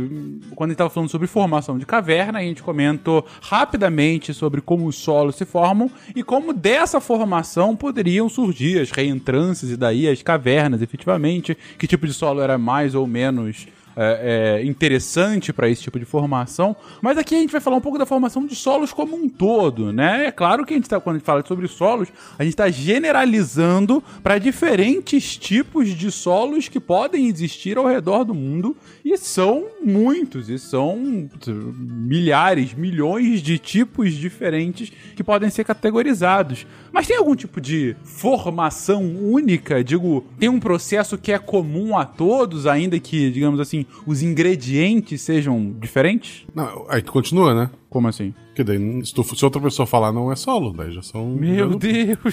quando 0.56 0.70
a 0.70 0.72
gente 0.72 0.76
estava 0.76 0.90
falando 0.90 1.10
sobre 1.10 1.28
formação 1.28 1.78
de 1.78 1.86
caverna, 1.86 2.40
a 2.40 2.42
gente 2.42 2.64
comentou 2.64 3.26
rapidamente 3.42 4.34
sobre 4.34 4.60
como 4.60 4.88
os 4.88 4.96
solos 4.96 5.36
se 5.36 5.46
formam 5.46 5.90
e 6.16 6.24
como 6.24 6.52
dessa 6.52 7.00
formação 7.00 7.76
poderiam 7.76 8.28
surgir 8.28 8.80
as 8.82 8.92
reentrâncias 8.92 9.72
e 9.72 9.78
daí 9.78 10.10
as 10.10 10.22
cavernas, 10.22 10.82
efetivamente, 10.82 11.58
que 11.78 11.88
tipo 11.88 12.08
de 12.08 12.14
solo 12.14 12.42
era 12.42 12.58
mais 12.58 12.96
ou 12.96 13.06
menos 13.06 13.68
é, 13.96 14.60
é, 14.60 14.66
interessante 14.66 15.54
para 15.54 15.70
esse 15.70 15.82
tipo 15.82 15.98
de 15.98 16.06
formação. 16.06 16.76
Mas 17.02 17.18
aqui 17.18 17.36
a 17.36 17.40
gente 17.40 17.52
vai 17.52 17.62
falar 17.62 17.78
um 17.78 17.82
pouco 17.82 17.98
da 17.98 18.06
formação 18.06 18.46
de 18.46 18.56
solos 18.56 18.92
como 18.92 19.16
um 19.16 19.30
todo, 19.30 19.94
né? 19.94 20.28
É 20.28 20.32
claro 20.32 20.66
que 20.66 20.74
a 20.74 20.78
gente 20.78 20.90
tá, 20.90 21.00
quando 21.00 21.16
a 21.16 21.20
gente 21.20 21.26
fala 21.26 21.46
sobre 21.46 21.68
solos, 21.68 22.10
a 22.38 22.44
gente 22.44 22.54
está 22.54 22.70
generalizando 22.70 24.04
para 24.22 24.38
diferentes 24.38 25.38
tipos 25.38 25.90
de 25.90 26.12
solos 26.12 26.68
que 26.68 26.80
podem 26.80 27.28
existir 27.28 27.78
ao 27.78 27.88
redor 27.88 28.24
do 28.24 28.34
mundo 28.34 28.76
e 29.04 29.18
são 29.18 29.66
muitos, 29.82 30.50
e 30.50 30.58
são 30.60 31.30
milhares, 31.48 32.74
milhões 32.74 33.42
de 33.42 33.58
tipos 33.58 34.14
diferentes 34.14 34.92
que 35.16 35.24
podem 35.24 35.50
ser 35.50 35.64
categorizados. 35.64 36.66
Mas 36.92 37.08
tem 37.08 37.18
algum 37.18 37.36
tipo 37.36 37.62
de 37.62 37.96
formação 38.04 39.04
única? 39.04 39.84
Digo, 39.84 40.26
tem 40.40 40.50
um 40.50 40.60
processo 40.60 41.18
que 41.18 41.32
é 41.32 41.38
comum 41.38 41.98
a 41.98 42.06
todos, 42.06 42.66
ainda 42.66 43.00
que, 43.00 43.30
digamos 43.30 43.60
assim, 43.60 43.85
os 44.06 44.22
ingredientes 44.22 45.22
sejam 45.22 45.74
diferentes? 45.80 46.46
Não, 46.54 46.86
aí 46.90 47.02
continua, 47.02 47.54
né? 47.54 47.70
Como 47.90 48.08
assim? 48.08 48.34
Que 48.54 48.64
daí, 48.64 49.06
se, 49.06 49.14
tu, 49.14 49.24
se 49.24 49.44
outra 49.44 49.62
pessoa 49.62 49.86
falar, 49.86 50.12
não 50.12 50.32
é 50.32 50.36
solo, 50.36 50.72
daí 50.74 50.92
já 50.92 51.02
são. 51.02 51.28
Meu 51.28 51.78
Deus! 51.78 52.18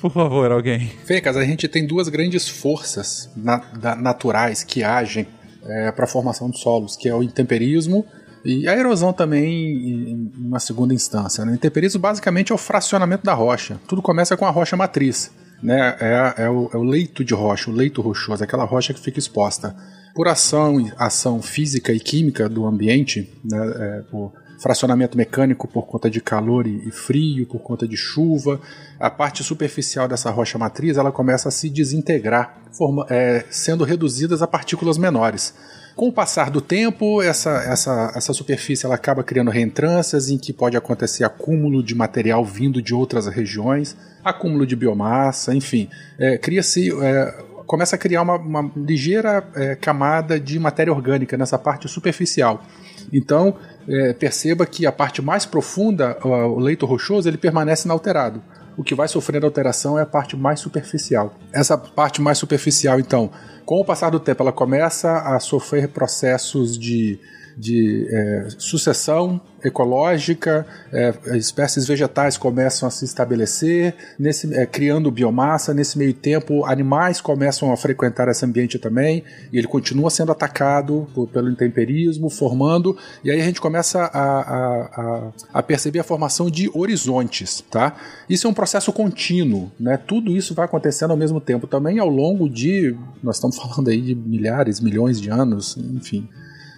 Por 0.00 0.10
favor, 0.10 0.52
alguém. 0.52 0.88
Fecas, 1.04 1.36
a 1.36 1.44
gente 1.44 1.66
tem 1.68 1.86
duas 1.86 2.08
grandes 2.08 2.48
forças 2.48 3.30
na, 3.36 3.56
da, 3.56 3.96
naturais 3.96 4.62
que 4.62 4.84
agem 4.84 5.26
é, 5.64 5.90
para 5.90 6.04
a 6.04 6.08
formação 6.08 6.48
de 6.50 6.60
solos, 6.60 6.96
que 6.96 7.08
é 7.08 7.14
o 7.14 7.22
intemperismo 7.22 8.06
e 8.44 8.68
a 8.68 8.76
erosão 8.76 9.12
também 9.12 9.42
em 9.42 10.32
uma 10.38 10.60
segunda 10.60 10.94
instância. 10.94 11.44
Né? 11.44 11.52
O 11.52 11.54
intemperismo 11.56 12.00
basicamente 12.00 12.52
é 12.52 12.54
o 12.54 12.58
fracionamento 12.58 13.24
da 13.24 13.34
rocha. 13.34 13.80
Tudo 13.88 14.00
começa 14.00 14.36
com 14.36 14.46
a 14.46 14.50
rocha 14.50 14.76
matriz 14.76 15.32
né, 15.62 15.96
é, 16.00 16.44
é, 16.44 16.50
o, 16.50 16.70
é 16.72 16.76
o 16.76 16.82
leito 16.82 17.24
de 17.24 17.34
rocha, 17.34 17.70
o 17.70 17.74
leito 17.74 18.00
rochoso, 18.00 18.42
aquela 18.42 18.64
rocha 18.64 18.92
que 18.92 19.00
fica 19.00 19.18
exposta. 19.18 19.74
Por 20.14 20.28
ação, 20.28 20.90
ação 20.96 21.42
física 21.42 21.92
e 21.92 22.00
química 22.00 22.48
do 22.48 22.66
ambiente, 22.66 23.30
né, 23.44 23.72
é, 23.76 24.02
por 24.10 24.32
fracionamento 24.58 25.16
mecânico 25.16 25.68
por 25.68 25.86
conta 25.86 26.10
de 26.10 26.20
calor 26.20 26.66
e, 26.66 26.90
frio, 26.90 27.46
por 27.46 27.60
conta 27.60 27.86
de 27.86 27.96
chuva, 27.96 28.60
a 28.98 29.10
parte 29.10 29.44
superficial 29.44 30.08
dessa 30.08 30.30
rocha 30.30 30.58
matriz 30.58 30.96
ela 30.96 31.12
começa 31.12 31.48
a 31.48 31.52
se 31.52 31.68
desintegrar, 31.68 32.62
forma, 32.72 33.06
é, 33.10 33.44
sendo 33.50 33.84
reduzidas 33.84 34.42
a 34.42 34.46
partículas 34.46 34.98
menores. 34.98 35.54
Com 35.96 36.08
o 36.08 36.12
passar 36.12 36.50
do 36.50 36.60
tempo, 36.60 37.22
essa, 37.22 37.50
essa, 37.62 38.12
essa 38.14 38.34
superfície 38.34 38.84
ela 38.84 38.94
acaba 38.94 39.24
criando 39.24 39.50
reentrâncias 39.50 40.28
em 40.28 40.36
que 40.36 40.52
pode 40.52 40.76
acontecer 40.76 41.24
acúmulo 41.24 41.82
de 41.82 41.94
material 41.94 42.44
vindo 42.44 42.82
de 42.82 42.94
outras 42.94 43.26
regiões, 43.28 43.96
acúmulo 44.22 44.66
de 44.66 44.76
biomassa, 44.76 45.54
enfim. 45.54 45.88
É, 46.18 46.36
Cria-se. 46.36 46.90
É, 47.02 47.44
começa 47.64 47.96
a 47.96 47.98
criar 47.98 48.20
uma, 48.20 48.36
uma 48.36 48.70
ligeira 48.76 49.42
é, 49.56 49.74
camada 49.74 50.38
de 50.38 50.58
matéria 50.58 50.92
orgânica 50.92 51.34
nessa 51.36 51.58
parte 51.58 51.88
superficial. 51.88 52.62
Então, 53.10 53.56
é, 53.88 54.12
perceba 54.12 54.66
que 54.66 54.84
a 54.84 54.92
parte 54.92 55.22
mais 55.22 55.46
profunda, 55.46 56.18
o 56.22 56.60
leito 56.60 56.84
rochoso, 56.84 57.26
ele 57.26 57.38
permanece 57.38 57.88
inalterado. 57.88 58.42
O 58.76 58.84
que 58.84 58.94
vai 58.94 59.08
sofrendo 59.08 59.46
alteração 59.46 59.98
é 59.98 60.02
a 60.02 60.06
parte 60.06 60.36
mais 60.36 60.60
superficial. 60.60 61.34
Essa 61.50 61.78
parte 61.78 62.20
mais 62.20 62.36
superficial, 62.36 63.00
então, 63.00 63.30
com 63.66 63.80
o 63.80 63.84
passar 63.84 64.10
do 64.10 64.20
tempo, 64.20 64.44
ela 64.44 64.52
começa 64.52 65.18
a 65.18 65.40
sofrer 65.40 65.88
processos 65.88 66.78
de, 66.78 67.18
de 67.56 68.06
é, 68.10 68.48
sucessão 68.58 69.40
ecológica, 69.64 70.66
é, 70.92 71.36
espécies 71.36 71.86
vegetais 71.86 72.36
começam 72.36 72.86
a 72.86 72.90
se 72.90 73.04
estabelecer, 73.04 73.94
nesse, 74.18 74.54
é, 74.54 74.66
criando 74.66 75.10
biomassa. 75.10 75.74
Nesse 75.74 75.98
meio 75.98 76.12
tempo, 76.12 76.64
animais 76.64 77.20
começam 77.20 77.72
a 77.72 77.76
frequentar 77.76 78.28
esse 78.28 78.44
ambiente 78.44 78.78
também, 78.78 79.24
e 79.52 79.58
ele 79.58 79.66
continua 79.66 80.10
sendo 80.10 80.30
atacado 80.32 81.08
por, 81.14 81.26
pelo 81.28 81.50
intemperismo, 81.50 82.28
formando, 82.28 82.96
e 83.24 83.30
aí 83.30 83.40
a 83.40 83.44
gente 83.44 83.60
começa 83.60 84.04
a, 84.04 84.20
a, 84.20 84.80
a, 84.82 85.32
a, 85.54 85.62
perceber 85.62 86.00
a 86.00 86.04
formação 86.04 86.50
de 86.50 86.70
horizontes. 86.74 87.64
Tá? 87.70 87.96
Isso 88.28 88.46
é 88.46 88.50
um 88.50 88.54
processo 88.54 88.92
contínuo, 88.92 89.72
né? 89.80 89.96
tudo 89.96 90.36
isso 90.36 90.54
vai 90.54 90.66
acontecendo 90.66 91.10
ao 91.10 91.16
mesmo 91.16 91.40
tempo 91.40 91.66
também 91.66 91.98
ao 91.98 92.08
longo 92.08 92.48
de, 92.48 92.94
nós 93.22 93.36
estamos 93.36 93.56
falando 93.56 93.88
aí 93.88 94.00
de 94.00 94.14
milhares, 94.14 94.80
milhões 94.80 95.20
de 95.20 95.30
anos, 95.30 95.76
enfim. 95.76 96.28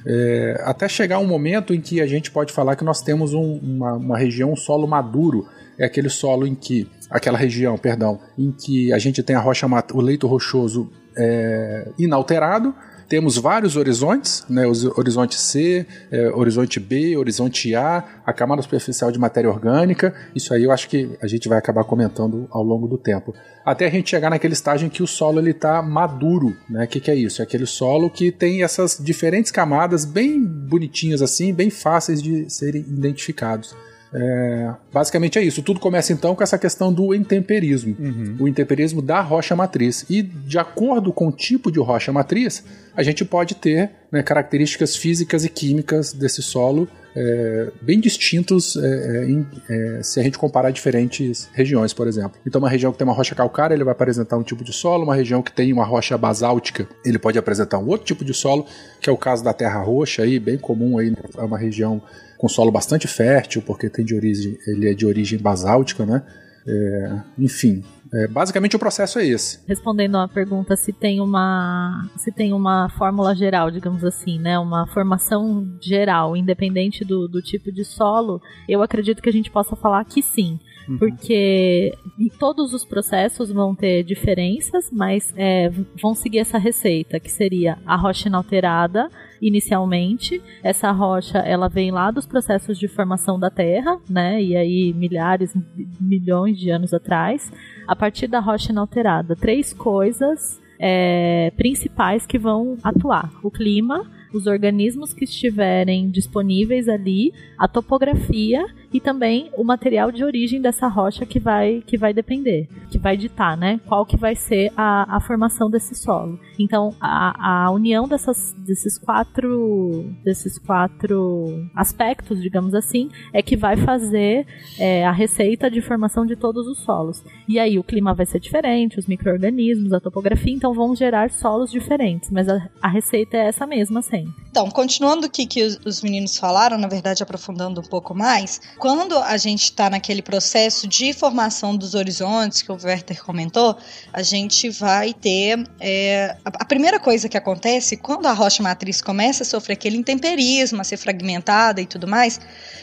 É, 0.06 0.62
até 0.64 0.88
chegar 0.88 1.18
um 1.18 1.26
momento 1.26 1.74
em 1.74 1.80
que 1.80 2.00
a 2.00 2.06
gente 2.06 2.30
pode 2.30 2.52
falar 2.52 2.76
que 2.76 2.84
nós 2.84 3.02
temos 3.02 3.34
um, 3.34 3.58
uma, 3.58 3.94
uma 3.94 4.18
região, 4.18 4.52
um 4.52 4.56
solo 4.56 4.86
maduro, 4.86 5.46
é 5.78 5.84
aquele 5.84 6.08
solo 6.08 6.46
em 6.46 6.54
que, 6.54 6.88
aquela 7.10 7.38
região, 7.38 7.76
perdão, 7.76 8.18
em 8.36 8.50
que 8.52 8.92
a 8.92 8.98
gente 8.98 9.22
tem 9.22 9.36
a 9.36 9.40
rocha, 9.40 9.66
o 9.94 10.00
leito 10.00 10.26
rochoso 10.26 10.90
é, 11.16 11.88
inalterado, 11.98 12.74
temos 13.08 13.38
vários 13.38 13.76
horizontes, 13.76 14.44
né, 14.48 14.66
o 14.66 14.98
horizonte 14.98 15.36
C, 15.36 15.86
é, 16.10 16.28
horizonte 16.28 16.78
B, 16.78 17.16
horizonte 17.16 17.74
A, 17.74 18.04
a 18.24 18.32
camada 18.32 18.60
superficial 18.60 19.10
de 19.10 19.18
matéria 19.18 19.48
orgânica. 19.48 20.14
Isso 20.34 20.52
aí 20.52 20.64
eu 20.64 20.70
acho 20.70 20.88
que 20.88 21.16
a 21.22 21.26
gente 21.26 21.48
vai 21.48 21.58
acabar 21.58 21.84
comentando 21.84 22.46
ao 22.50 22.62
longo 22.62 22.86
do 22.86 22.98
tempo. 22.98 23.34
Até 23.64 23.86
a 23.86 23.90
gente 23.90 24.10
chegar 24.10 24.30
naquele 24.30 24.52
estágio 24.52 24.86
em 24.86 24.90
que 24.90 25.02
o 25.02 25.06
solo 25.06 25.40
ele 25.40 25.50
está 25.50 25.82
maduro, 25.82 26.56
né? 26.68 26.84
O 26.84 26.88
que, 26.88 27.00
que 27.00 27.10
é 27.10 27.14
isso? 27.14 27.40
É 27.40 27.44
aquele 27.44 27.66
solo 27.66 28.10
que 28.10 28.30
tem 28.30 28.62
essas 28.62 28.98
diferentes 29.00 29.50
camadas 29.50 30.04
bem 30.04 30.44
bonitinhas 30.44 31.22
assim, 31.22 31.52
bem 31.52 31.70
fáceis 31.70 32.22
de 32.22 32.48
serem 32.50 32.82
identificados. 32.82 33.74
É, 34.12 34.72
basicamente 34.92 35.38
é 35.38 35.42
isso. 35.42 35.62
Tudo 35.62 35.80
começa 35.80 36.12
então 36.12 36.34
com 36.34 36.42
essa 36.42 36.58
questão 36.58 36.92
do 36.92 37.14
intemperismo. 37.14 37.96
Uhum. 37.98 38.36
O 38.40 38.48
intemperismo 38.48 39.02
da 39.02 39.20
rocha 39.20 39.54
matriz. 39.54 40.04
E 40.08 40.22
de 40.22 40.58
acordo 40.58 41.12
com 41.12 41.28
o 41.28 41.32
tipo 41.32 41.70
de 41.70 41.78
rocha 41.78 42.12
matriz, 42.12 42.64
a 42.96 43.02
gente 43.02 43.24
pode 43.24 43.54
ter 43.54 43.90
né, 44.10 44.22
características 44.22 44.96
físicas 44.96 45.44
e 45.44 45.48
químicas 45.48 46.12
desse 46.12 46.42
solo 46.42 46.88
é, 47.20 47.72
bem 47.80 47.98
distintos 47.98 48.76
é, 48.76 48.80
é 48.86 49.24
em, 49.28 49.46
é, 49.68 50.02
se 50.04 50.20
a 50.20 50.22
gente 50.22 50.38
comparar 50.38 50.70
diferentes 50.70 51.48
regiões, 51.52 51.92
por 51.92 52.06
exemplo. 52.06 52.38
Então, 52.46 52.60
uma 52.60 52.68
região 52.68 52.92
que 52.92 52.98
tem 52.98 53.04
uma 53.04 53.14
rocha 53.14 53.34
calcária, 53.34 53.74
ele 53.74 53.82
vai 53.82 53.92
apresentar 53.92 54.36
um 54.36 54.42
tipo 54.44 54.62
de 54.62 54.72
solo, 54.72 55.02
uma 55.02 55.16
região 55.16 55.42
que 55.42 55.50
tem 55.50 55.72
uma 55.72 55.84
rocha 55.84 56.16
basáltica, 56.16 56.88
ele 57.04 57.18
pode 57.18 57.36
apresentar 57.36 57.78
um 57.78 57.88
outro 57.88 58.06
tipo 58.06 58.24
de 58.24 58.32
solo, 58.32 58.66
que 59.00 59.10
é 59.10 59.12
o 59.12 59.16
caso 59.16 59.42
da 59.42 59.52
terra 59.52 59.82
roxa, 59.82 60.22
aí, 60.22 60.38
bem 60.38 60.58
comum 60.58 60.96
aí, 60.98 61.12
é 61.36 61.42
uma 61.42 61.58
região 61.58 62.00
com 62.38 62.48
solo 62.48 62.70
bastante 62.70 63.08
fértil, 63.08 63.60
porque 63.62 63.90
tem 63.90 64.04
de 64.04 64.14
origem, 64.14 64.56
ele 64.66 64.88
é 64.88 64.94
de 64.94 65.04
origem 65.04 65.38
basáltica, 65.38 66.06
né? 66.06 66.22
É, 66.66 67.22
enfim, 67.38 67.82
é, 68.12 68.26
basicamente 68.26 68.76
o 68.76 68.78
processo 68.78 69.18
é 69.18 69.26
esse. 69.26 69.58
Respondendo 69.66 70.16
à 70.16 70.28
pergunta 70.28 70.76
se 70.76 70.92
tem 70.92 71.20
uma 71.20 72.08
se 72.16 72.30
tem 72.30 72.52
uma 72.52 72.88
fórmula 72.90 73.34
geral, 73.34 73.70
digamos 73.70 74.04
assim, 74.04 74.38
né, 74.38 74.58
uma 74.58 74.86
formação 74.86 75.66
geral, 75.80 76.36
independente 76.36 77.04
do, 77.04 77.26
do 77.26 77.42
tipo 77.42 77.72
de 77.72 77.84
solo, 77.84 78.40
eu 78.68 78.82
acredito 78.82 79.22
que 79.22 79.28
a 79.28 79.32
gente 79.32 79.50
possa 79.50 79.74
falar 79.76 80.04
que 80.04 80.22
sim. 80.22 80.58
Uhum. 80.88 80.98
Porque 80.98 81.92
todos 82.38 82.72
os 82.72 82.84
processos 82.84 83.50
vão 83.50 83.74
ter 83.74 84.02
diferenças, 84.02 84.90
mas 84.90 85.32
é, 85.36 85.70
vão 86.00 86.14
seguir 86.14 86.38
essa 86.38 86.56
receita, 86.56 87.20
que 87.20 87.30
seria 87.30 87.78
a 87.84 87.94
rocha 87.94 88.28
inalterada, 88.28 89.10
inicialmente. 89.40 90.42
Essa 90.62 90.90
rocha, 90.90 91.38
ela 91.38 91.68
vem 91.68 91.90
lá 91.90 92.10
dos 92.10 92.26
processos 92.26 92.78
de 92.78 92.88
formação 92.88 93.38
da 93.38 93.50
Terra, 93.50 93.98
né? 94.08 94.42
E 94.42 94.56
aí 94.56 94.92
milhares, 94.92 95.54
milhões 96.00 96.58
de 96.58 96.70
anos 96.70 96.92
atrás. 96.92 97.52
A 97.86 97.96
partir 97.96 98.26
da 98.26 98.40
rocha 98.40 98.72
inalterada, 98.72 99.34
três 99.34 99.72
coisas 99.72 100.60
é, 100.78 101.52
principais 101.56 102.26
que 102.26 102.38
vão 102.38 102.76
atuar: 102.82 103.32
o 103.42 103.50
clima, 103.50 104.06
os 104.32 104.46
organismos 104.46 105.12
que 105.12 105.24
estiverem 105.24 106.10
disponíveis 106.10 106.88
ali, 106.88 107.32
a 107.58 107.66
topografia 107.66 108.66
e 108.92 109.00
também 109.00 109.50
o 109.56 109.64
material 109.64 110.10
de 110.10 110.24
origem 110.24 110.60
dessa 110.60 110.88
rocha 110.88 111.26
que 111.26 111.38
vai, 111.38 111.82
que 111.86 111.96
vai 111.96 112.12
depender, 112.12 112.68
que 112.90 112.98
vai 112.98 113.16
ditar, 113.16 113.56
né? 113.56 113.80
Qual 113.86 114.06
que 114.06 114.16
vai 114.16 114.34
ser 114.34 114.72
a, 114.76 115.16
a 115.16 115.20
formação 115.20 115.70
desse 115.70 115.94
solo. 115.94 116.38
Então, 116.58 116.94
a, 117.00 117.66
a 117.66 117.70
união 117.70 118.08
dessas, 118.08 118.54
desses 118.58 118.98
quatro 118.98 120.06
desses 120.24 120.58
quatro 120.58 121.66
aspectos, 121.74 122.40
digamos 122.40 122.74
assim, 122.74 123.10
é 123.32 123.42
que 123.42 123.56
vai 123.56 123.76
fazer 123.76 124.46
é, 124.78 125.06
a 125.06 125.12
receita 125.12 125.70
de 125.70 125.80
formação 125.80 126.26
de 126.26 126.36
todos 126.36 126.66
os 126.66 126.78
solos. 126.78 127.22
E 127.48 127.58
aí 127.58 127.78
o 127.78 127.84
clima 127.84 128.14
vai 128.14 128.26
ser 128.26 128.40
diferente, 128.40 128.98
os 128.98 129.06
micro-organismos, 129.06 129.92
a 129.92 130.00
topografia, 130.00 130.52
então 130.52 130.72
vão 130.72 130.94
gerar 130.94 131.30
solos 131.30 131.70
diferentes, 131.70 132.30
mas 132.30 132.48
a, 132.48 132.68
a 132.82 132.88
receita 132.88 133.36
é 133.36 133.46
essa 133.46 133.66
mesma 133.66 134.02
sempre. 134.02 134.32
Então, 134.50 134.70
continuando 134.70 135.26
o 135.26 135.30
que, 135.30 135.46
que 135.46 135.62
os, 135.62 135.78
os 135.84 136.02
meninos 136.02 136.36
falaram, 136.36 136.78
na 136.78 136.88
verdade 136.88 137.22
aprofundando 137.22 137.80
um 137.80 137.84
pouco 137.84 138.14
mais, 138.14 138.60
quando 138.78 139.18
a 139.18 139.36
gente 139.36 139.64
está 139.64 139.90
naquele 139.90 140.22
processo 140.22 140.86
de 140.86 141.12
formação 141.12 141.76
dos 141.76 141.94
horizontes 141.94 142.62
que 142.62 142.70
o 142.70 142.78
Werther 142.80 143.22
comentou, 143.22 143.76
a 144.12 144.22
gente 144.22 144.70
vai 144.70 145.12
ter. 145.12 145.58
É, 145.80 146.36
a, 146.44 146.64
primeira 146.64 147.00
coisa 147.00 147.28
que 147.28 147.36
acontece 147.36 147.96
quando 147.96 148.26
a 148.26 148.32
rocha 148.32 148.62
matriz 148.62 149.02
começa 149.02 149.42
a 149.42 149.46
sofrer 149.46 149.74
aquele 149.74 149.96
intemperismo, 149.96 150.80
a 150.80 150.84
ser 150.84 150.96
fragmentada 150.96 151.80
e 151.80 151.86
tudo 151.86 152.06
mais, 152.06 152.40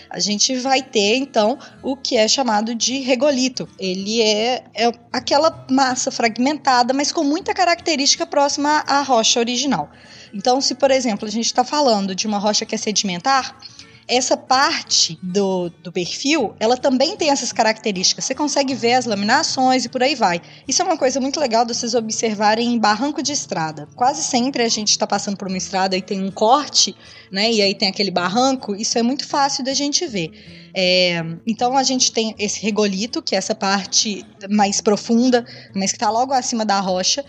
a 0.10 0.20
gente 0.20 0.56
vai 0.58 0.82
ter 0.82 1.16
então 1.16 1.58
o 1.82 1.96
que 1.96 2.18
é 2.18 2.28
chamado 2.28 2.76
de 2.76 3.00
regolito. 3.00 3.68
Ele 3.80 4.22
é, 4.22 4.64
é 4.74 4.92
aquela 5.14 5.66
massa 5.72 6.12
fragmentada, 6.12 6.94
mas 6.94 7.12
com 7.12 7.24
muita 7.24 7.54
característica 7.54 8.26
próxima 8.26 8.84
à 8.86 9.02
rocha 9.02 9.40
original. 9.40 9.90
Então, 10.34 10.60
se 10.60 10.76
por 10.76 10.92
exemplo 10.92 11.28
a 11.28 11.32
gente 11.32 11.46
está 11.46 11.64
falando 11.64 12.14
de 12.14 12.28
uma 12.28 12.38
rocha 12.38 12.66
que 12.66 12.76
é 12.76 12.78
sedimentar, 12.78 13.58
essa 14.08 14.38
parte 14.38 15.18
do, 15.22 15.70
do 15.82 15.92
perfil, 15.92 16.56
ela 16.60 16.78
também 16.78 17.18
tem 17.18 17.30
essas 17.30 17.52
características. 17.52 18.26
Você 18.26 18.36
consegue 18.36 18.76
ver 18.76 18.94
as 18.94 19.06
laminações 19.06 19.86
e 19.86 19.90
por 19.90 20.04
aí 20.04 20.16
vai. 20.16 20.42
Isso 20.68 20.82
é 20.82 20.86
uma 20.86 20.98
coisa 20.98 21.20
muito 21.20 21.40
legal 21.40 21.66
de 21.66 21.74
vocês 21.74 21.96
observarem 21.96 22.74
em 22.74 22.80
barranco 22.80 23.24
de 23.24 23.32
estrada. 23.32 23.88
Quase 23.96 24.24
sempre 24.24 24.64
a 24.64 24.70
gente 24.70 24.92
está 24.92 25.08
passando 25.08 25.38
por 25.38 25.48
uma 25.48 25.58
estrada 25.58 25.98
e 25.98 26.02
tem 26.02 26.24
um 26.24 26.32
corte, 26.32 26.96
né? 27.32 27.52
E 27.52 27.62
aí 27.62 27.74
tem 27.74 27.88
aquele 27.88 28.12
barranco. 28.12 28.76
Isso 28.76 28.98
é 28.98 29.02
muito 29.02 29.28
fácil 29.28 29.64
da 29.64 29.74
gente 29.74 30.06
ver. 30.06 30.32
É, 30.78 31.24
então 31.48 31.78
a 31.78 31.84
gente 31.84 32.12
tem 32.12 32.36
esse 32.38 32.62
regolito, 32.62 33.22
que 33.22 33.34
é 33.34 33.38
essa 33.38 33.56
parte 33.56 34.26
mais 34.50 34.82
profunda, 34.82 35.46
mas 35.74 35.92
que 35.92 35.96
está 35.96 36.10
logo 36.10 36.34
acima 36.34 36.66
da 36.66 36.82
rocha, 36.82 37.24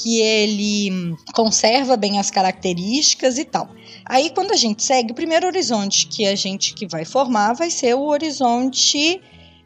que 0.00 0.20
ele 0.20 1.16
conserva 1.34 1.96
bem 1.96 2.20
as 2.20 2.30
características 2.30 3.38
e 3.38 3.44
tal. 3.44 3.68
Aí 4.04 4.30
quando 4.30 4.52
a 4.52 4.56
gente 4.56 4.84
segue, 4.84 5.10
o 5.10 5.16
primeiro 5.16 5.48
horizonte 5.48 6.06
que 6.06 6.24
a 6.26 6.36
gente 6.36 6.74
que 6.74 6.86
vai 6.86 7.04
formar 7.04 7.54
vai 7.54 7.70
ser 7.70 7.94
o 7.94 8.02
horizonte 8.02 9.20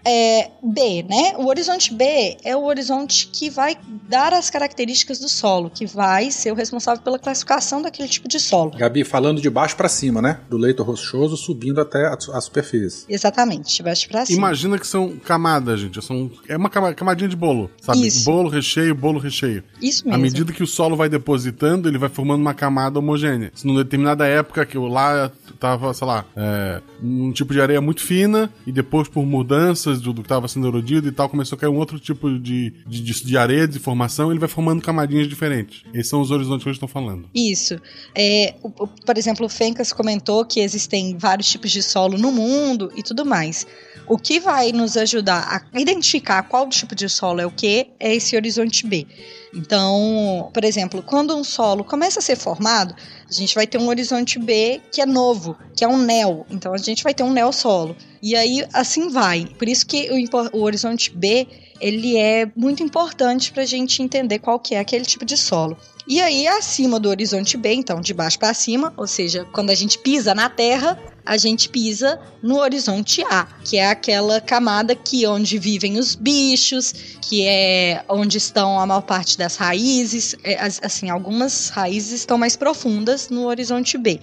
é, 0.06 0.50
B, 0.62 1.04
né? 1.08 1.34
O 1.36 1.46
horizonte 1.46 1.92
B 1.92 2.36
é 2.44 2.56
o 2.56 2.64
horizonte 2.64 3.26
que 3.26 3.50
vai 3.50 3.76
dar 4.08 4.32
as 4.32 4.48
características 4.48 5.18
do 5.18 5.28
solo, 5.28 5.68
que 5.68 5.84
vai 5.84 6.30
ser 6.30 6.52
o 6.52 6.54
responsável 6.54 7.02
pela 7.02 7.18
classificação 7.18 7.82
daquele 7.82 8.08
tipo 8.08 8.28
de 8.28 8.38
solo. 8.38 8.70
Gabi, 8.70 9.02
falando 9.02 9.40
de 9.40 9.50
baixo 9.50 9.76
para 9.76 9.88
cima, 9.88 10.22
né? 10.22 10.38
Do 10.48 10.56
leito 10.56 10.84
rochoso 10.84 11.36
subindo 11.36 11.80
até 11.80 12.06
a, 12.06 12.14
a 12.14 12.40
superfície. 12.40 13.04
Exatamente, 13.08 13.74
de 13.74 13.82
baixo 13.82 14.08
para 14.08 14.24
cima. 14.24 14.38
Imagina 14.38 14.78
que 14.78 14.86
são 14.86 15.16
camadas, 15.16 15.80
gente. 15.80 16.00
São, 16.04 16.30
é 16.48 16.56
uma 16.56 16.70
camadinha 16.70 17.28
de 17.28 17.36
bolo, 17.36 17.68
sabe? 17.80 18.06
Isso. 18.06 18.24
Bolo, 18.24 18.48
recheio, 18.48 18.94
bolo, 18.94 19.18
recheio. 19.18 19.64
Isso 19.82 20.04
mesmo. 20.04 20.14
À 20.14 20.18
medida 20.18 20.52
que 20.52 20.62
o 20.62 20.66
solo 20.66 20.94
vai 20.94 21.08
depositando, 21.08 21.88
ele 21.88 21.98
vai 21.98 22.08
formando 22.08 22.40
uma 22.40 22.54
camada 22.54 22.98
homogênea. 23.00 23.50
Se 23.54 23.66
numa 23.66 23.82
determinada 23.82 24.24
época 24.26 24.64
que 24.64 24.78
lá 24.78 25.32
tava, 25.58 25.92
sei 25.92 26.06
lá, 26.06 26.24
é, 26.36 26.80
um 27.02 27.32
tipo 27.32 27.52
de 27.52 27.60
areia 27.60 27.80
muito 27.80 28.02
fina 28.02 28.50
e 28.66 28.70
depois 28.70 29.08
por 29.08 29.24
mudanças 29.26 29.95
do, 30.00 30.12
do 30.12 30.22
que 30.22 30.26
estava 30.26 30.48
sendo 30.48 30.66
erodido 30.66 31.08
e 31.08 31.12
tal, 31.12 31.28
começou 31.28 31.56
a 31.56 31.60
cair 31.60 31.70
um 31.70 31.76
outro 31.76 31.98
tipo 31.98 32.38
de, 32.38 32.72
de, 32.86 33.02
de, 33.02 33.24
de 33.24 33.38
areia, 33.38 33.66
de 33.66 33.78
formação, 33.78 34.30
ele 34.30 34.40
vai 34.40 34.48
formando 34.48 34.82
camadinhas 34.82 35.28
diferentes. 35.28 35.82
Esses 35.92 36.08
são 36.08 36.20
os 36.20 36.30
horizontes 36.30 36.64
que 36.64 36.70
gente 36.70 36.82
está 36.82 36.88
falando. 36.88 37.28
Isso. 37.34 37.80
É, 38.14 38.54
o, 38.62 38.68
o, 38.68 38.86
por 38.86 39.16
exemplo, 39.16 39.46
o 39.46 39.48
Fencas 39.48 39.92
comentou 39.92 40.44
que 40.44 40.60
existem 40.60 41.16
vários 41.16 41.48
tipos 41.48 41.70
de 41.70 41.82
solo 41.82 42.18
no 42.18 42.32
mundo 42.32 42.92
e 42.96 43.02
tudo 43.02 43.24
mais. 43.24 43.66
O 44.08 44.16
que 44.16 44.38
vai 44.38 44.70
nos 44.70 44.96
ajudar 44.96 45.66
a 45.72 45.80
identificar 45.80 46.42
qual 46.44 46.68
tipo 46.68 46.94
de 46.94 47.08
solo 47.08 47.40
é 47.40 47.46
o 47.46 47.50
que 47.50 47.88
é 47.98 48.14
esse 48.14 48.36
horizonte 48.36 48.86
B. 48.86 49.06
Então, 49.52 50.50
por 50.52 50.64
exemplo, 50.64 51.02
quando 51.02 51.34
um 51.34 51.42
solo 51.42 51.82
começa 51.82 52.18
a 52.18 52.22
ser 52.22 52.36
formado, 52.36 52.94
a 53.28 53.32
gente 53.32 53.54
vai 53.54 53.66
ter 53.66 53.78
um 53.78 53.88
horizonte 53.88 54.38
B 54.38 54.80
que 54.92 55.00
é 55.00 55.06
novo, 55.06 55.56
que 55.74 55.84
é 55.84 55.88
um 55.88 55.98
neo. 55.98 56.46
Então 56.50 56.72
a 56.72 56.78
gente 56.78 57.02
vai 57.02 57.12
ter 57.12 57.22
um 57.22 57.32
neo 57.32 57.52
solo. 57.52 57.96
E 58.22 58.36
aí 58.36 58.64
assim 58.72 59.08
vai. 59.08 59.46
Por 59.58 59.68
isso 59.68 59.86
que 59.86 60.08
o, 60.10 60.56
o 60.58 60.62
horizonte 60.62 61.10
B 61.10 61.46
ele 61.80 62.16
é 62.16 62.50
muito 62.56 62.82
importante 62.82 63.52
para 63.52 63.62
a 63.62 63.66
gente 63.66 64.02
entender 64.02 64.38
qual 64.38 64.58
que 64.58 64.74
é 64.74 64.78
aquele 64.78 65.04
tipo 65.04 65.24
de 65.24 65.36
solo. 65.36 65.76
E 66.08 66.20
aí, 66.20 66.46
acima 66.46 67.00
do 67.00 67.08
horizonte 67.08 67.56
B, 67.56 67.74
então 67.74 68.00
de 68.00 68.14
baixo 68.14 68.38
para 68.38 68.54
cima, 68.54 68.94
ou 68.96 69.08
seja, 69.08 69.44
quando 69.52 69.70
a 69.70 69.74
gente 69.74 69.98
pisa 69.98 70.36
na 70.36 70.48
Terra, 70.48 70.96
a 71.24 71.36
gente 71.36 71.68
pisa 71.68 72.20
no 72.40 72.58
horizonte 72.58 73.24
A, 73.24 73.44
que 73.64 73.76
é 73.76 73.90
aquela 73.90 74.40
camada 74.40 74.94
que 74.94 75.26
onde 75.26 75.58
vivem 75.58 75.98
os 75.98 76.14
bichos, 76.14 76.92
que 77.20 77.44
é 77.44 78.04
onde 78.08 78.38
estão 78.38 78.78
a 78.78 78.86
maior 78.86 79.00
parte 79.00 79.36
das 79.36 79.56
raízes. 79.56 80.36
É, 80.44 80.56
assim, 80.80 81.10
algumas 81.10 81.70
raízes 81.70 82.20
estão 82.20 82.38
mais 82.38 82.54
profundas 82.54 83.28
no 83.28 83.44
horizonte 83.46 83.98
B. 83.98 84.20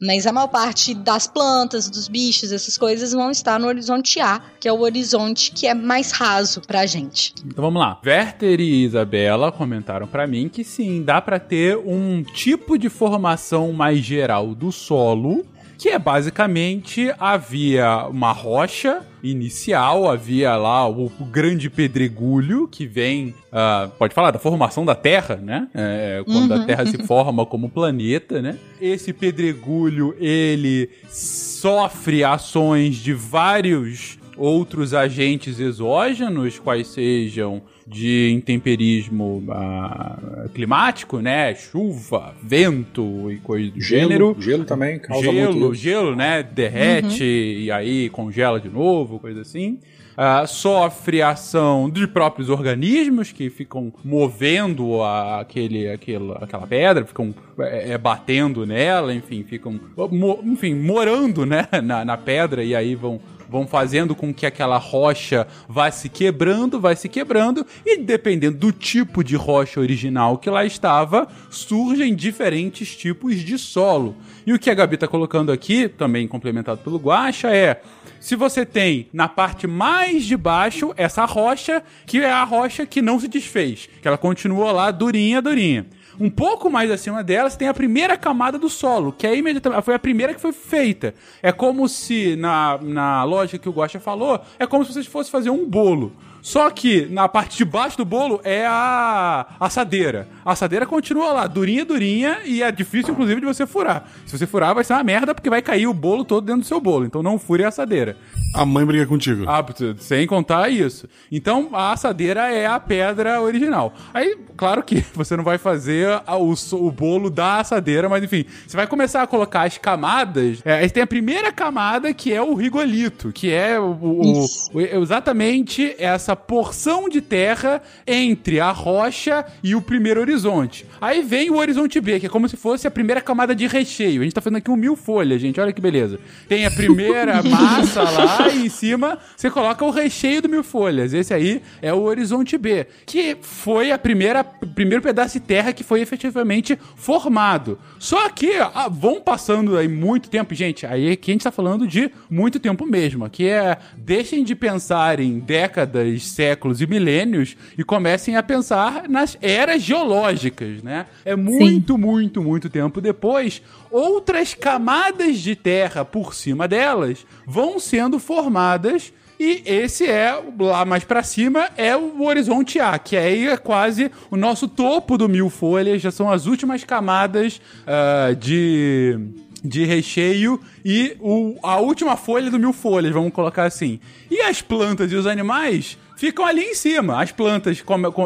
Mas 0.00 0.26
a 0.26 0.32
maior 0.32 0.48
parte 0.48 0.94
das 0.94 1.26
plantas, 1.26 1.88
dos 1.88 2.08
bichos, 2.08 2.52
essas 2.52 2.76
coisas 2.76 3.12
vão 3.12 3.30
estar 3.30 3.58
no 3.58 3.66
horizonte 3.66 4.20
A, 4.20 4.40
que 4.60 4.68
é 4.68 4.72
o 4.72 4.80
horizonte 4.80 5.52
que 5.52 5.66
é 5.66 5.74
mais 5.74 6.12
raso 6.12 6.60
pra 6.60 6.86
gente. 6.86 7.34
Então 7.44 7.64
vamos 7.64 7.80
lá. 7.80 8.00
Werther 8.04 8.60
e 8.60 8.84
Isabela 8.84 9.50
comentaram 9.50 10.06
para 10.06 10.26
mim 10.26 10.48
que 10.48 10.62
sim, 10.64 11.02
dá 11.02 11.20
para 11.20 11.38
ter 11.38 11.76
um 11.76 12.22
tipo 12.22 12.78
de 12.78 12.88
formação 12.88 13.72
mais 13.72 14.00
geral 14.00 14.54
do 14.54 14.70
solo 14.70 15.44
que 15.78 15.90
é 15.90 15.98
basicamente 15.98 17.12
havia 17.18 18.06
uma 18.06 18.32
rocha 18.32 19.02
inicial 19.30 20.10
havia 20.10 20.56
lá 20.56 20.88
o, 20.88 21.06
o 21.06 21.24
grande 21.24 21.68
pedregulho 21.68 22.68
que 22.68 22.86
vem, 22.86 23.34
uh, 23.52 23.88
pode 23.98 24.14
falar, 24.14 24.30
da 24.30 24.38
formação 24.38 24.84
da 24.84 24.94
Terra, 24.94 25.36
né? 25.36 25.68
É, 25.74 26.22
quando 26.24 26.50
uhum. 26.50 26.62
a 26.62 26.64
Terra 26.64 26.86
se 26.86 26.98
forma 27.04 27.44
como 27.44 27.68
planeta, 27.68 28.40
né? 28.40 28.58
Esse 28.80 29.12
pedregulho, 29.12 30.14
ele 30.18 30.90
sofre 31.08 32.24
ações 32.24 32.96
de 32.96 33.12
vários 33.12 34.18
outros 34.36 34.92
agentes 34.92 35.58
exógenos, 35.58 36.58
quais 36.58 36.88
sejam 36.88 37.62
de 37.86 38.32
intemperismo 38.32 39.44
uh, 39.48 40.48
climático, 40.48 41.20
né? 41.20 41.54
Chuva, 41.54 42.34
vento 42.42 43.30
e 43.30 43.36
coisa 43.38 43.70
do 43.70 43.80
gelo, 43.80 44.02
gênero. 44.02 44.36
Gelo 44.40 44.64
também 44.64 44.98
causa 44.98 45.30
gelo, 45.30 45.54
muito 45.54 45.74
gelo, 45.74 46.16
né? 46.16 46.42
Derrete 46.42 47.22
uhum. 47.22 47.62
e 47.62 47.70
aí 47.70 48.10
congela 48.10 48.58
de 48.58 48.68
novo, 48.68 49.20
coisa 49.20 49.42
assim. 49.42 49.78
Uh, 50.16 50.46
sofre 50.46 51.20
ação 51.20 51.90
de 51.90 52.06
próprios 52.06 52.48
organismos 52.48 53.32
que 53.32 53.50
ficam 53.50 53.92
movendo 54.02 55.02
a, 55.02 55.40
aquele, 55.40 55.90
aquele, 55.90 56.32
aquela 56.40 56.66
pedra, 56.66 57.04
ficam 57.04 57.34
é, 57.58 57.92
é 57.92 57.98
batendo 57.98 58.64
nela, 58.64 59.14
enfim, 59.14 59.44
ficam 59.44 59.78
mo, 60.10 60.40
enfim, 60.42 60.74
morando 60.74 61.44
né, 61.44 61.68
na, 61.84 62.02
na 62.02 62.16
pedra 62.16 62.64
e 62.64 62.74
aí 62.74 62.94
vão 62.94 63.20
vão 63.48 63.66
fazendo 63.66 64.14
com 64.14 64.32
que 64.32 64.46
aquela 64.46 64.78
rocha 64.78 65.46
vá 65.68 65.90
se 65.90 66.08
quebrando, 66.08 66.80
vai 66.80 66.96
se 66.96 67.08
quebrando, 67.08 67.66
e 67.84 67.98
dependendo 67.98 68.58
do 68.58 68.72
tipo 68.72 69.22
de 69.22 69.36
rocha 69.36 69.80
original 69.80 70.38
que 70.38 70.50
lá 70.50 70.64
estava, 70.64 71.28
surgem 71.50 72.14
diferentes 72.14 72.96
tipos 72.96 73.36
de 73.36 73.58
solo. 73.58 74.16
E 74.46 74.52
o 74.52 74.58
que 74.58 74.70
a 74.70 74.74
Gabi 74.74 74.94
está 74.94 75.08
colocando 75.08 75.50
aqui, 75.50 75.88
também 75.88 76.28
complementado 76.28 76.80
pelo 76.82 76.98
Guacha, 76.98 77.48
é 77.48 77.80
se 78.20 78.34
você 78.34 78.64
tem 78.66 79.08
na 79.12 79.28
parte 79.28 79.66
mais 79.66 80.24
de 80.24 80.36
baixo 80.36 80.92
essa 80.96 81.24
rocha, 81.24 81.82
que 82.06 82.18
é 82.18 82.30
a 82.30 82.44
rocha 82.44 82.86
que 82.86 83.02
não 83.02 83.20
se 83.20 83.28
desfez, 83.28 83.88
que 84.00 84.08
ela 84.08 84.18
continua 84.18 84.72
lá 84.72 84.90
durinha, 84.90 85.40
durinha. 85.42 85.86
Um 86.18 86.30
pouco 86.30 86.70
mais 86.70 86.90
acima 86.90 87.22
delas 87.22 87.56
tem 87.56 87.68
a 87.68 87.74
primeira 87.74 88.16
camada 88.16 88.58
do 88.58 88.68
solo, 88.68 89.12
que 89.12 89.26
é 89.26 89.36
imediatamente 89.36 89.84
foi 89.84 89.94
a 89.94 89.98
primeira 89.98 90.34
que 90.34 90.40
foi 90.40 90.52
feita. 90.52 91.14
É 91.42 91.52
como 91.52 91.88
se 91.88 92.36
na, 92.36 92.78
na 92.80 93.24
lógica 93.24 93.58
que 93.58 93.68
o 93.68 93.72
Guacha 93.72 94.00
falou, 94.00 94.40
é 94.58 94.66
como 94.66 94.84
se 94.84 94.92
você 94.92 95.02
fosse 95.04 95.30
fazer 95.30 95.50
um 95.50 95.68
bolo. 95.68 96.12
Só 96.46 96.70
que 96.70 97.06
na 97.06 97.28
parte 97.28 97.56
de 97.56 97.64
baixo 97.64 97.96
do 97.96 98.04
bolo 98.04 98.40
é 98.44 98.64
a 98.64 99.46
assadeira. 99.58 100.28
A 100.44 100.52
assadeira 100.52 100.86
continua 100.86 101.32
lá, 101.32 101.46
durinha, 101.48 101.84
durinha, 101.84 102.38
e 102.44 102.62
é 102.62 102.70
difícil, 102.70 103.14
inclusive, 103.14 103.40
de 103.40 103.46
você 103.48 103.66
furar. 103.66 104.08
Se 104.24 104.38
você 104.38 104.46
furar, 104.46 104.72
vai 104.72 104.84
ser 104.84 104.92
uma 104.92 105.02
merda, 105.02 105.34
porque 105.34 105.50
vai 105.50 105.60
cair 105.60 105.88
o 105.88 105.92
bolo 105.92 106.24
todo 106.24 106.46
dentro 106.46 106.60
do 106.60 106.66
seu 106.68 106.80
bolo. 106.80 107.04
Então 107.04 107.20
não 107.20 107.36
fure 107.36 107.64
a 107.64 107.68
assadeira. 107.68 108.16
A 108.54 108.64
mãe 108.64 108.86
briga 108.86 109.04
contigo. 109.06 109.44
Ah, 109.48 109.66
sem 109.98 110.24
contar 110.24 110.68
isso. 110.68 111.08
Então 111.32 111.70
a 111.72 111.90
assadeira 111.90 112.48
é 112.48 112.64
a 112.64 112.78
pedra 112.78 113.42
original. 113.42 113.92
Aí, 114.14 114.38
claro 114.56 114.84
que 114.84 115.04
você 115.14 115.36
não 115.36 115.42
vai 115.42 115.58
fazer 115.58 116.22
a, 116.24 116.36
o, 116.36 116.54
o, 116.74 116.92
bolo 116.92 117.28
da 117.28 117.58
assadeira, 117.58 118.08
mas 118.08 118.22
enfim, 118.22 118.44
você 118.64 118.76
vai 118.76 118.86
começar 118.86 119.20
a 119.20 119.26
colocar 119.26 119.62
as 119.62 119.78
camadas. 119.78 120.60
É, 120.64 120.74
aí 120.74 120.90
tem 120.90 121.02
a 121.02 121.08
primeira 121.08 121.50
camada 121.50 122.14
que 122.14 122.32
é 122.32 122.40
o 122.40 122.54
rigolito, 122.54 123.32
que 123.32 123.52
é 123.52 123.80
o, 123.80 123.98
o, 124.00 124.46
o 124.74 124.80
exatamente 124.80 125.96
essa 125.98 126.35
porção 126.36 127.08
de 127.08 127.20
terra 127.20 127.82
entre 128.06 128.60
a 128.60 128.70
rocha 128.70 129.44
e 129.62 129.74
o 129.74 129.82
primeiro 129.82 130.20
horizonte. 130.20 130.86
Aí 131.00 131.22
vem 131.22 131.50
o 131.50 131.56
horizonte 131.56 132.00
B, 132.00 132.20
que 132.20 132.26
é 132.26 132.28
como 132.28 132.48
se 132.48 132.56
fosse 132.56 132.86
a 132.86 132.90
primeira 132.90 133.20
camada 133.20 133.54
de 133.54 133.66
recheio. 133.66 134.20
A 134.20 134.24
gente 134.24 134.34
tá 134.34 134.40
fazendo 134.40 134.58
aqui 134.58 134.70
um 134.70 134.76
mil 134.76 134.96
folhas, 134.96 135.40
gente. 135.40 135.60
Olha 135.60 135.72
que 135.72 135.80
beleza. 135.80 136.18
Tem 136.48 136.66
a 136.66 136.70
primeira 136.70 137.42
massa 137.44 138.02
lá 138.02 138.48
e 138.48 138.66
em 138.66 138.68
cima 138.68 139.18
você 139.36 139.50
coloca 139.50 139.84
o 139.84 139.90
recheio 139.90 140.42
do 140.42 140.48
mil 140.48 140.62
folhas. 140.62 141.12
Esse 141.12 141.32
aí 141.32 141.62
é 141.80 141.92
o 141.92 142.02
horizonte 142.02 142.56
B, 142.58 142.86
que 143.04 143.36
foi 143.40 143.90
a 143.90 143.98
primeira 143.98 144.44
primeiro 144.44 145.02
pedaço 145.02 145.34
de 145.34 145.40
terra 145.40 145.72
que 145.72 145.82
foi 145.82 146.00
efetivamente 146.00 146.78
formado. 146.96 147.78
Só 147.98 148.28
que 148.28 148.52
ah, 148.56 148.88
vão 148.88 149.20
passando 149.20 149.76
aí 149.76 149.88
muito 149.88 150.28
tempo, 150.28 150.54
gente. 150.54 150.86
Aí 150.86 151.12
aqui 151.12 151.30
a 151.30 151.34
gente 151.34 151.44
tá 151.44 151.50
falando 151.50 151.86
de 151.86 152.10
muito 152.28 152.58
tempo 152.58 152.86
mesmo. 152.86 153.24
Aqui 153.24 153.48
é 153.48 153.78
deixem 153.96 154.44
de 154.44 154.54
pensar 154.54 155.20
em 155.20 155.38
décadas 155.38 156.25
séculos 156.28 156.80
e 156.80 156.86
milênios 156.86 157.56
e 157.76 157.84
comecem 157.84 158.36
a 158.36 158.42
pensar 158.42 159.08
nas 159.08 159.36
eras 159.40 159.82
geológicas, 159.82 160.82
né? 160.82 161.06
É 161.24 161.34
muito, 161.34 161.94
Sim. 161.94 162.00
muito, 162.00 162.42
muito 162.42 162.68
tempo 162.70 163.00
depois, 163.00 163.62
outras 163.90 164.54
camadas 164.54 165.38
de 165.38 165.54
terra 165.54 166.04
por 166.04 166.34
cima 166.34 166.66
delas 166.68 167.26
vão 167.46 167.78
sendo 167.78 168.18
formadas 168.18 169.12
e 169.38 169.62
esse 169.66 170.06
é, 170.06 170.42
lá 170.58 170.84
mais 170.84 171.04
para 171.04 171.22
cima, 171.22 171.68
é 171.76 171.94
o 171.94 172.24
horizonte 172.24 172.80
A, 172.80 172.98
que 172.98 173.16
aí 173.16 173.46
é 173.46 173.56
quase 173.56 174.10
o 174.30 174.36
nosso 174.36 174.66
topo 174.66 175.18
do 175.18 175.28
mil 175.28 175.50
folhas, 175.50 176.00
já 176.00 176.10
são 176.10 176.30
as 176.30 176.46
últimas 176.46 176.84
camadas 176.84 177.60
uh, 177.82 178.34
de 178.34 179.18
de 179.62 179.84
recheio 179.84 180.60
e 180.84 181.16
o, 181.20 181.56
a 181.62 181.78
última 181.78 182.16
folha 182.16 182.50
do 182.50 182.58
mil 182.58 182.72
folhas, 182.72 183.12
vamos 183.12 183.32
colocar 183.32 183.64
assim. 183.64 183.98
E 184.30 184.40
as 184.40 184.62
plantas 184.62 185.10
e 185.10 185.16
os 185.16 185.26
animais 185.26 185.98
ficam 186.16 186.44
ali 186.44 186.62
em 186.62 186.74
cima. 186.74 187.22
As 187.22 187.30
plantas 187.30 187.82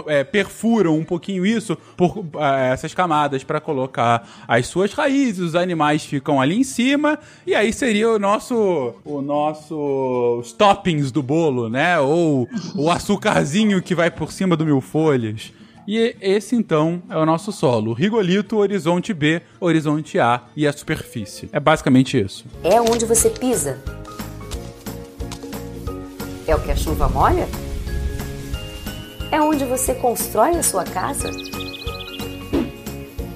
é, 0.07 0.25
perfuram 0.25 0.97
um 0.97 1.05
pouquinho 1.05 1.45
isso 1.45 1.77
por 1.97 2.25
é, 2.39 2.73
essas 2.73 2.95
camadas 2.95 3.45
para 3.45 3.61
colocar 3.61 4.27
as 4.49 4.67
suas 4.67 4.93
raízes. 4.93 5.41
Os 5.41 5.55
animais 5.55 6.05
ficam 6.05 6.41
ali 6.41 6.57
em 6.57 6.65
cima 6.65 7.19
e 7.47 7.55
aí 7.55 7.73
seria 7.73 8.09
o 8.11 8.19
nosso 8.19 8.95
o 9.05 9.21
nosso 9.21 10.39
os 10.41 10.53
toppings 10.53 11.11
do 11.11 11.23
bolo, 11.23 11.69
né? 11.69 11.99
Ou 11.99 12.49
o 12.75 12.91
açucarzinho 12.91 13.83
que 13.83 13.95
vai 13.95 14.11
por 14.11 14.33
cima 14.33 14.57
do 14.57 14.65
mil 14.65 14.81
folhas. 14.81 15.53
E 15.87 16.15
esse 16.21 16.55
então 16.55 17.03
é 17.11 17.17
o 17.17 17.27
nosso 17.27 17.51
solo: 17.51 17.93
rigolito, 17.93 18.59
horizonte 18.59 19.13
B, 19.13 19.43
horizonte 19.59 20.19
A 20.19 20.43
e 20.55 20.67
a 20.67 20.73
superfície. 20.73 21.49
É 21.53 21.59
basicamente 21.59 22.17
isso. 22.21 22.45
É 22.63 22.81
onde 22.81 23.05
você 23.05 23.29
pisa. 23.29 23.83
É 26.47 26.55
o 26.55 26.61
que 26.61 26.71
a 26.71 26.77
chuva 26.77 27.09
molha? 27.09 27.49
É 29.33 29.41
onde 29.41 29.65
você 29.65 29.95
constrói 29.95 30.57
a 30.57 30.63
sua 30.63 30.83
casa? 30.83 31.31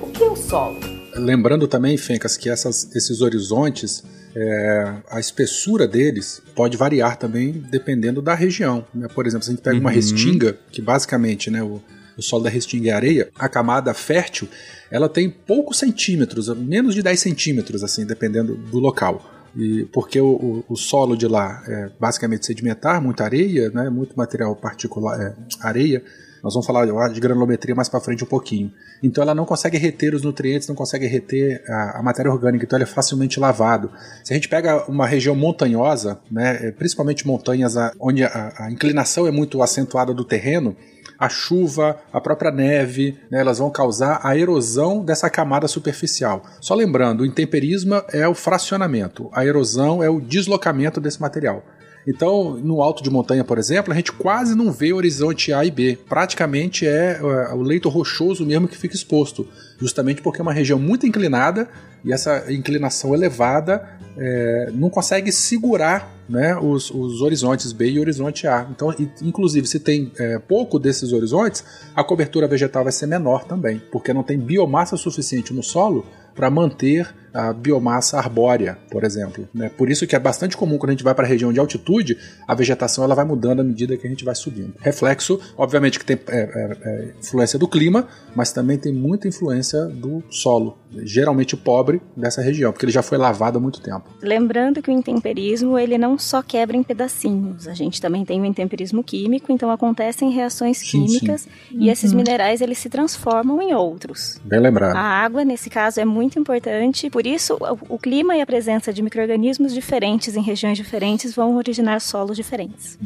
O 0.02 0.11
que 0.11 0.24
é 0.24 0.26
o 0.26 0.35
solo? 0.35 0.76
Lembrando 1.14 1.68
também, 1.68 1.96
Fencas, 1.96 2.37
que 2.37 2.50
essas, 2.50 2.90
esses 2.96 3.20
horizontes, 3.20 4.02
é, 4.35 4.94
a 5.09 5.20
espessura 5.20 5.87
deles 5.87 6.42
pode 6.57 6.76
variar 6.76 7.16
também 7.16 7.52
dependendo 7.52 8.20
da 8.20 8.35
região. 8.35 8.85
Né? 8.92 9.07
Por 9.07 9.24
exemplo, 9.24 9.44
se 9.44 9.50
a 9.50 9.54
gente 9.54 9.62
pega 9.62 9.76
uhum. 9.76 9.83
uma 9.83 9.90
restinga, 9.90 10.59
que 10.72 10.83
basicamente 10.83 11.48
né, 11.48 11.62
o, 11.62 11.80
o 12.18 12.22
solo 12.22 12.42
da 12.42 12.50
restinga 12.50 12.90
é 12.90 12.92
areia, 12.92 13.28
a 13.38 13.48
camada 13.48 13.94
fértil 13.94 14.48
ela 14.90 15.09
tem 15.09 15.30
poucos 15.30 15.78
centímetros, 15.78 16.48
menos 16.48 16.94
de 16.94 17.02
10 17.02 17.20
centímetros, 17.20 17.85
assim, 17.85 18.04
dependendo 18.04 18.57
do 18.57 18.80
local. 18.80 19.34
E 19.57 19.85
porque 19.93 20.21
o, 20.21 20.27
o, 20.27 20.64
o, 20.71 20.77
solo 20.77 21.17
de 21.17 21.29
lá 21.29 21.62
é 21.67 21.90
basicamente 21.99 22.47
sedimentar, 22.47 23.01
muita 23.01 23.25
areia, 23.25 23.71
né, 23.71 23.88
muito 23.88 24.17
material 24.17 24.55
particular, 24.57 25.21
é, 25.21 25.35
areia. 25.61 26.03
Nós 26.43 26.53
vamos 26.53 26.67
falar 26.67 26.85
de 27.09 27.21
granulometria 27.21 27.75
mais 27.75 27.88
para 27.88 28.01
frente 28.01 28.23
um 28.23 28.27
pouquinho. 28.27 28.71
Então 29.03 29.23
ela 29.23 29.35
não 29.35 29.47
consegue 29.47 29.79
reter 29.79 30.14
os 30.14 30.23
nutrientes, 30.23 30.69
não 30.69 30.75
consegue 30.75 31.07
reter 31.07 31.62
a, 31.67 32.01
a, 32.01 32.03
matéria 32.03 32.31
orgânica, 32.31 32.64
então 32.64 32.77
ele 32.77 32.85
é 32.85 32.87
facilmente 32.87 33.40
lavado. 33.40 33.90
Se 34.23 34.33
a 34.33 34.37
gente 34.37 34.49
pega 34.49 34.85
uma 34.90 35.07
região 35.07 35.35
montanhosa, 35.35 36.21
né, 36.31 36.67
é, 36.67 36.71
principalmente 36.71 37.27
montanhas 37.27 37.77
onde 37.99 38.25
a, 38.25 38.53
a 38.59 38.71
inclinação 38.71 39.27
é 39.27 39.31
muito 39.31 39.62
acentuada 39.62 40.12
do 40.12 40.25
terreno, 40.25 40.77
a 41.18 41.29
chuva, 41.29 41.98
a 42.12 42.20
própria 42.20 42.50
neve, 42.50 43.18
né, 43.31 43.40
elas 43.40 43.59
vão 43.59 43.70
causar 43.70 44.20
a 44.22 44.37
erosão 44.37 45.05
dessa 45.05 45.31
camada 45.31 45.68
superficial. 45.68 46.42
Só 46.61 46.74
lembrando, 46.74 47.22
o 47.22 47.27
intemperismo 47.27 48.03
é 48.12 48.27
o 48.27 48.35
fracionamento, 48.35 49.31
a 49.33 49.44
erosão 49.44 50.03
é 50.03 50.09
o 50.09 50.20
deslocamento 50.20 51.00
desse 51.00 51.20
material. 51.20 51.64
Então, 52.07 52.59
no 52.59 52.83
alto 52.83 53.03
de 53.03 53.09
montanha, 53.09 53.42
por 53.42 53.59
exemplo, 53.59 53.92
a 53.92 53.96
gente 53.96 54.12
quase 54.12 54.55
não 54.55 54.70
vê 54.70 54.92
horizonte 54.92 55.53
A 55.53 55.64
e 55.64 55.70
B. 55.70 55.98
Praticamente 56.07 56.87
é, 56.87 57.18
é 57.18 57.55
o 57.55 57.62
leito 57.62 57.88
rochoso 57.88 58.44
mesmo 58.44 58.68
que 58.68 58.77
fica 58.77 58.94
exposto, 58.94 59.48
justamente 59.79 60.20
porque 60.20 60.40
é 60.40 60.42
uma 60.42 60.53
região 60.53 60.79
muito 60.79 61.07
inclinada 61.07 61.68
e 62.05 62.12
essa 62.12 62.53
inclinação 62.53 63.14
elevada 63.14 63.88
é, 64.16 64.70
não 64.74 64.90
consegue 64.90 65.33
segurar 65.33 66.13
né, 66.28 66.56
os, 66.56 66.90
os, 66.90 67.20
horizontes 67.20 67.72
B 67.72 67.90
e 67.90 68.00
horizonte 68.00 68.46
A. 68.46 68.66
Então, 68.70 68.94
inclusive, 69.22 69.66
se 69.66 69.80
tem 69.80 70.12
é, 70.18 70.38
pouco 70.38 70.78
desses 70.78 71.12
horizontes, 71.12 71.64
a 71.94 72.02
cobertura 72.02 72.48
vegetal 72.48 72.82
vai 72.82 72.92
ser 72.92 73.06
menor 73.06 73.44
também, 73.44 73.82
porque 73.92 74.12
não 74.12 74.22
tem 74.22 74.38
biomassa 74.38 74.96
suficiente 74.96 75.52
no 75.52 75.62
solo 75.62 76.06
para 76.34 76.50
manter 76.50 77.14
a 77.35 77.53
biomassa 77.53 78.16
arbórea, 78.16 78.79
por 78.90 79.03
exemplo. 79.03 79.49
Né? 79.53 79.68
Por 79.68 79.90
isso 79.90 80.07
que 80.07 80.14
é 80.14 80.18
bastante 80.20 80.57
comum 80.57 80.79
quando 80.79 80.90
a 80.90 80.92
gente 80.92 81.03
vai 81.03 81.14
para 81.14 81.25
a 81.25 81.29
região 81.29 81.53
de 81.53 81.59
altitude, 81.59 82.16
a 82.47 82.55
vegetação 82.55 83.03
ela 83.03 83.14
vai 83.14 83.25
mudando 83.25 83.61
à 83.61 83.64
medida 83.64 83.97
que 83.97 84.07
a 84.07 84.11
gente 84.11 84.25
vai 84.25 84.35
subindo. 84.35 84.73
Reflexo, 84.81 85.40
obviamente, 85.57 85.99
que 85.99 86.05
tem 86.05 86.18
é, 86.29 86.38
é, 86.38 86.77
é, 86.83 87.12
influência 87.20 87.59
do 87.59 87.66
clima, 87.66 88.07
mas 88.37 88.53
também 88.53 88.79
tem 88.79 88.92
muita 88.92 89.27
influência 89.27 89.85
do 89.87 90.23
solo, 90.31 90.79
geralmente 91.03 91.57
pobre 91.57 92.01
dessa 92.16 92.40
região, 92.40 92.70
porque 92.73 92.85
ele 92.85 92.92
já 92.92 93.03
foi 93.03 93.18
lavado 93.18 93.59
há 93.59 93.61
muito 93.61 93.81
tempo. 93.81 94.05
Lembrando 94.23 94.81
que 94.81 94.90
o 94.90 94.92
intemperismo 94.92 95.77
ele 95.79 95.99
não 95.99 96.16
só 96.18 96.40
quebra 96.42 96.77
em 96.77 96.83
pedacinhos, 96.83 97.66
a 97.66 97.75
gente 97.75 98.01
também 98.01 98.25
tem 98.25 98.40
o 98.40 98.44
intemperismo 98.44 99.03
químico, 99.03 99.51
então 99.51 99.70
acontecem 99.70 100.31
reações 100.31 100.79
Sim, 100.79 101.05
químicas 101.05 101.42
sim. 101.42 101.49
e 101.73 101.90
esses 101.90 102.12
Uhum. 102.12 102.18
minerais 102.18 102.61
eles 102.61 102.79
se 102.79 102.88
transformam 102.88 103.61
em 103.61 103.75
outros. 103.75 104.38
Bem 104.44 104.61
lembrado. 104.61 104.94
A 104.97 105.01
água, 105.01 105.44
nesse 105.44 105.68
caso, 105.68 106.01
é 106.01 106.05
muito 106.05 106.38
importante, 106.38 107.11
por 107.11 107.23
isso 107.26 107.56
o, 107.88 107.98
clima 107.98 108.37
e 108.37 108.40
a 108.40 108.46
presença 108.46 108.92
de 108.92 109.02
micro-organismos 109.02 109.72
diferentes 109.72 110.37
em 110.37 110.42
regiões 110.42 110.76
diferentes 110.76 111.34
vão 111.34 111.56
originar 111.56 112.00
solos 112.00 112.37
diferentes. 112.37 112.98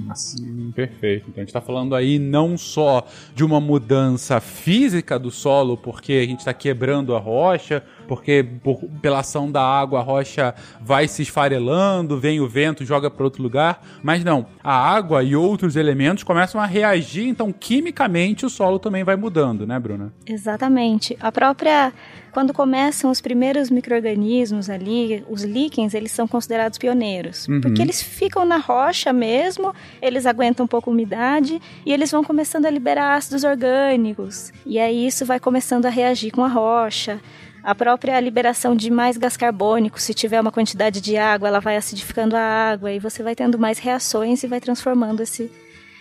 Perfeito. 0.75 1.27
Então 1.29 1.37
a 1.37 1.41
gente 1.41 1.49
está 1.49 1.61
falando 1.61 1.95
aí 1.95 2.19
não 2.19 2.57
só 2.57 3.07
de 3.35 3.45
uma 3.45 3.61
mudança 3.61 4.41
física 4.41 5.19
do 5.19 5.31
solo, 5.31 5.77
porque 5.77 6.13
a 6.13 6.27
gente 6.27 6.41
está 6.41 6.55
quebrando 6.55 7.15
a 7.15 7.19
rocha, 7.19 7.83
porque 8.09 8.45
por- 8.65 8.81
pela 9.01 9.21
ação 9.21 9.53
da 9.53 9.63
água 9.63 10.01
a 10.01 10.03
rocha 10.03 10.55
vai 10.81 11.07
se 11.07 11.23
esfarelando, 11.23 12.19
vem 12.19 12.41
o 12.41 12.49
vento, 12.49 12.85
joga 12.85 13.11
para 13.11 13.23
outro 13.25 13.43
lugar, 13.43 13.81
mas 14.03 14.25
não. 14.25 14.47
A 14.65 14.73
água 14.75 15.23
e 15.23 15.37
outros 15.37 15.77
elementos 15.77 16.25
começam 16.25 16.61
a 16.61 16.67
reagir, 16.67 17.29
então 17.29 17.53
quimicamente 17.53 18.47
o 18.47 18.51
solo 18.51 18.79
também 18.79 19.05
vai 19.05 19.15
mudando, 19.15 19.67
né, 19.67 19.79
Bruna? 19.79 20.13
Exatamente. 20.27 21.17
A 21.21 21.31
própria. 21.31 21.93
Quando 22.31 22.53
começam 22.53 23.11
os 23.11 23.21
primeiros 23.21 23.69
micro-organismos 23.71 24.71
ali, 24.71 25.25
os 25.29 25.43
líquens, 25.43 25.93
eles 25.95 26.13
são 26.13 26.29
considerados 26.29 26.79
pioneiros. 26.79 27.49
Uhum. 27.49 27.61
Porque 27.61 27.83
eles 27.83 28.01
ficam 28.03 28.45
na 28.45 28.59
rocha 28.59 29.13
mesmo, 29.13 29.75
eles 30.01 30.25
aguentam 30.27 30.65
um 30.65 30.69
pouco 30.69 30.89
a 30.91 30.93
umidade 30.93 31.61
e 31.85 31.93
eles 31.93 32.11
vão 32.13 32.23
começando 32.23 32.67
a 32.67 32.71
liberar 32.71 33.17
ácidos 33.17 33.43
orgânicos. 33.45 34.53
E 34.65 34.79
aí 34.79 35.07
isso 35.07 35.25
vai 35.25 35.41
começando 35.41 35.87
a 35.87 35.91
reagir 35.91 36.31
com 36.31 36.45
a 36.45 36.49
rocha. 36.49 37.19
A 37.69 37.75
própria 37.75 38.19
liberação 38.19 38.75
de 38.75 38.91
mais 38.91 39.19
gás 39.19 39.37
carbônico, 39.37 40.01
se 40.01 40.15
tiver 40.15 40.41
uma 40.41 40.51
quantidade 40.51 41.03
de 41.03 41.19
água, 41.19 41.49
ela 41.49 41.61
vai 41.61 41.77
acidificando 41.77 42.35
a 42.35 42.41
água 42.41 42.91
e 42.91 42.99
você 42.99 43.23
vai 43.23 43.35
tendo 43.35 43.59
mais 43.59 43.79
reações 43.79 44.43
e 44.43 44.47
vai 44.47 44.59
transformando 44.59 45.23
esse, 45.23 45.53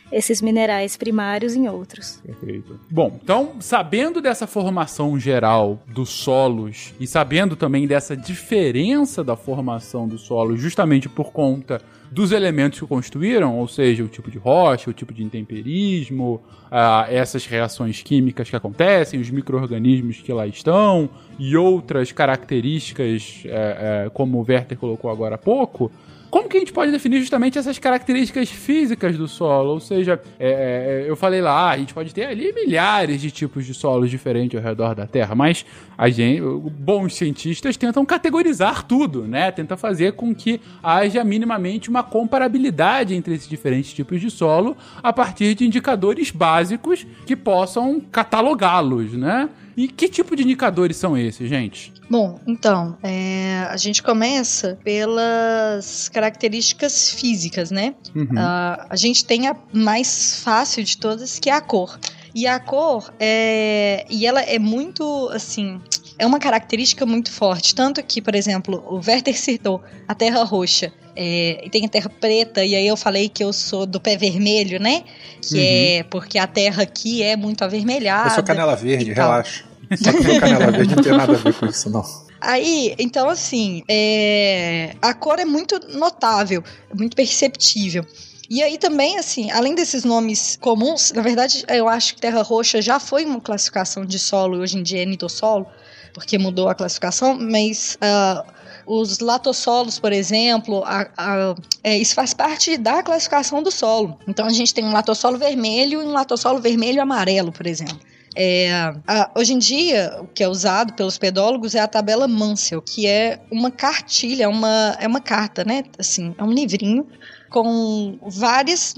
esses 0.09 0.41
minerais 0.41 0.95
primários 0.95 1.57
em 1.57 1.67
outros. 1.67 2.21
Perfeito. 2.25 2.79
Bom, 2.89 3.19
então, 3.21 3.57
sabendo 3.59 4.21
dessa 4.21 4.47
formação 4.47 5.19
geral 5.19 5.83
dos 5.85 6.07
solos 6.07 6.93
e 7.01 7.05
sabendo 7.05 7.53
também 7.57 7.85
dessa 7.85 8.15
diferença 8.15 9.21
da 9.21 9.35
formação 9.35 10.07
do 10.07 10.17
solo, 10.17 10.55
justamente 10.55 11.09
por 11.09 11.33
conta 11.33 11.81
dos 12.11 12.31
elementos 12.31 12.79
que 12.79 12.87
construíram, 12.87 13.57
ou 13.57 13.67
seja, 13.67 14.03
o 14.03 14.07
tipo 14.07 14.31
de 14.31 14.37
rocha, 14.37 14.89
o 14.89 14.93
tipo 14.93 15.13
de 15.13 15.23
intemperismo, 15.23 16.41
ah, 16.71 17.05
essas 17.09 17.45
reações 17.45 18.01
químicas 18.01 18.49
que 18.49 18.55
acontecem, 18.55 19.19
os 19.19 19.29
micro-organismos 19.29 20.21
que 20.21 20.31
lá 20.31 20.47
estão 20.47 21.09
e 21.39 21.55
outras 21.55 22.11
características, 22.11 23.43
eh, 23.45 24.05
eh, 24.05 24.09
como 24.13 24.39
o 24.39 24.45
Werther 24.47 24.77
colocou 24.77 25.11
agora 25.11 25.35
há 25.35 25.37
pouco, 25.37 25.91
como 26.29 26.49
que 26.49 26.57
a 26.57 26.59
gente 26.59 26.73
pode 26.73 26.91
definir 26.91 27.19
justamente 27.19 27.57
essas 27.57 27.79
características 27.79 28.49
físicas 28.49 29.17
do 29.17 29.27
solo? 29.27 29.71
Ou 29.71 29.79
seja, 29.79 30.21
é, 30.39 31.03
é, 31.05 31.09
eu 31.09 31.15
falei 31.15 31.41
lá, 31.41 31.71
a 31.71 31.77
gente 31.77 31.93
pode 31.93 32.13
ter 32.13 32.25
ali 32.25 32.53
milhares 32.53 33.21
de 33.21 33.31
tipos 33.31 33.65
de 33.65 33.73
solos 33.73 34.09
diferentes 34.09 34.57
ao 34.57 34.63
redor 34.63 34.93
da 34.93 35.07
Terra, 35.07 35.35
mas 35.35 35.65
a 35.97 36.09
gente, 36.09 36.41
bons 36.41 37.15
cientistas 37.15 37.77
tentam 37.77 38.05
categorizar 38.05 38.83
tudo, 38.83 39.23
né? 39.23 39.51
Tenta 39.51 39.77
fazer 39.77 40.13
com 40.13 40.35
que 40.35 40.59
haja 40.83 41.23
minimamente 41.23 41.89
uma 41.89 42.03
comparabilidade 42.03 43.15
entre 43.15 43.35
esses 43.35 43.47
diferentes 43.47 43.93
tipos 43.93 44.19
de 44.19 44.29
solo 44.29 44.75
a 45.01 45.13
partir 45.13 45.55
de 45.55 45.65
indicadores 45.65 46.31
básicos 46.31 47.05
que 47.25 47.35
possam 47.35 47.99
catalogá-los, 47.99 49.13
né? 49.13 49.49
E 49.77 49.87
que 49.87 50.09
tipo 50.09 50.35
de 50.35 50.41
indicadores 50.43 50.97
são 50.97 51.15
esses, 51.15 51.47
gente? 51.47 51.93
Bom, 52.09 52.39
então, 52.47 52.97
é, 53.03 53.67
a 53.69 53.77
gente 53.77 54.01
começa 54.01 54.77
pelas 54.83 56.09
características 56.09 57.11
físicas, 57.11 57.69
né? 57.69 57.93
Uhum. 58.15 58.27
Ah, 58.37 58.87
a 58.89 58.95
gente 58.95 59.23
tem 59.23 59.47
a 59.47 59.55
mais 59.71 60.41
fácil 60.43 60.83
de 60.83 60.97
todas, 60.97 61.37
que 61.37 61.49
é 61.49 61.53
a 61.53 61.61
cor. 61.61 61.99
E 62.33 62.47
a 62.47 62.59
cor 62.59 63.13
é. 63.19 64.05
E 64.09 64.25
ela 64.25 64.41
é 64.41 64.57
muito, 64.57 65.29
assim. 65.31 65.79
É 66.19 66.25
uma 66.25 66.39
característica 66.39 67.05
muito 67.05 67.31
forte. 67.31 67.75
Tanto 67.75 68.01
que, 68.03 68.21
por 68.21 68.33
exemplo, 68.33 68.83
o 68.87 68.95
Werther 68.95 69.37
citou 69.37 69.83
a 70.07 70.15
terra 70.15 70.43
roxa. 70.43 70.91
É, 71.15 71.63
e 71.65 71.69
tem 71.71 71.83
a 71.83 71.89
terra 71.89 72.09
preta, 72.09 72.63
e 72.63 72.75
aí 72.75 72.85
eu 72.85 72.95
falei 72.95 73.27
que 73.27 73.43
eu 73.43 73.51
sou 73.51 73.87
do 73.87 73.99
pé 73.99 74.15
vermelho, 74.15 74.79
né? 74.79 75.03
Que 75.41 75.55
Uhum. 75.55 75.61
é 75.63 76.03
porque 76.11 76.37
a 76.37 76.45
terra 76.45 76.83
aqui 76.83 77.23
é 77.23 77.35
muito 77.35 77.63
avermelhada. 77.63 78.29
Eu 78.29 78.35
sou 78.35 78.43
canela 78.43 78.75
verde, 78.75 79.11
e 79.11 79.15
tal. 79.15 79.31
relaxa. 79.31 79.63
Só 79.95 80.11
que 80.11 80.23
meu 80.23 80.39
canela 80.39 80.71
verde 80.71 80.95
não 80.95 81.03
tem 81.03 81.11
nada 81.17 81.33
a 81.33 81.35
ver 81.35 81.53
com 81.53 81.65
isso, 81.67 81.89
não. 81.89 82.03
Aí, 82.39 82.93
então 82.99 83.29
assim, 83.29 83.83
é, 83.89 84.95
a 85.01 85.13
cor 85.13 85.39
é 85.39 85.45
muito 85.45 85.79
notável, 85.97 86.63
muito 86.93 87.15
perceptível. 87.15 88.05
E 88.49 88.61
aí 88.63 88.77
também, 88.77 89.17
assim, 89.17 89.51
além 89.51 89.75
desses 89.75 90.03
nomes 90.05 90.57
comuns, 90.61 91.11
na 91.11 91.21
verdade, 91.21 91.65
eu 91.67 91.89
acho 91.89 92.15
que 92.15 92.21
terra 92.21 92.41
roxa 92.41 92.81
já 92.81 92.99
foi 92.99 93.25
uma 93.25 93.41
classificação 93.41 94.05
de 94.05 94.17
solo 94.19 94.57
hoje 94.59 94.77
em 94.77 94.83
dia 94.83 95.01
é 95.01 95.05
nitossolo, 95.05 95.65
porque 96.13 96.37
mudou 96.37 96.69
a 96.69 96.75
classificação, 96.75 97.37
mas 97.37 97.97
ah, 97.99 98.45
os 98.85 99.19
latossolos, 99.19 99.99
por 99.99 100.13
exemplo, 100.13 100.81
a- 100.85 101.09
a- 101.17 101.55
é, 101.83 101.97
isso 101.97 102.15
faz 102.15 102.33
parte 102.33 102.77
da 102.77 103.03
classificação 103.03 103.61
do 103.61 103.69
solo. 103.71 104.17
Então 104.27 104.45
a 104.45 104.49
gente 104.51 104.73
tem 104.73 104.85
um 104.85 104.93
latossolo 104.93 105.37
vermelho 105.37 106.01
e 106.01 106.05
um 106.05 106.11
latossolo 106.11 106.59
vermelho 106.61 107.01
amarelo, 107.01 107.51
por 107.51 107.67
exemplo. 107.67 107.99
É, 108.39 108.69
a- 109.07 109.31
hoje 109.35 109.53
em 109.53 109.57
dia, 109.57 110.15
o 110.21 110.27
que 110.27 110.43
é 110.43 110.47
usado 110.47 110.93
pelos 110.93 111.17
pedólogos 111.17 111.73
é 111.73 111.79
a 111.79 111.87
tabela 111.87 112.27
Mansell, 112.27 112.83
que 112.83 113.07
é 113.07 113.39
uma 113.51 113.71
cartilha, 113.71 114.47
uma, 114.47 114.95
é 114.99 115.07
uma 115.07 115.19
carta, 115.19 115.63
né? 115.65 115.83
Assim, 115.97 116.35
é 116.37 116.43
um 116.43 116.51
livrinho 116.51 117.07
com 117.49 118.19
várias 118.21 118.93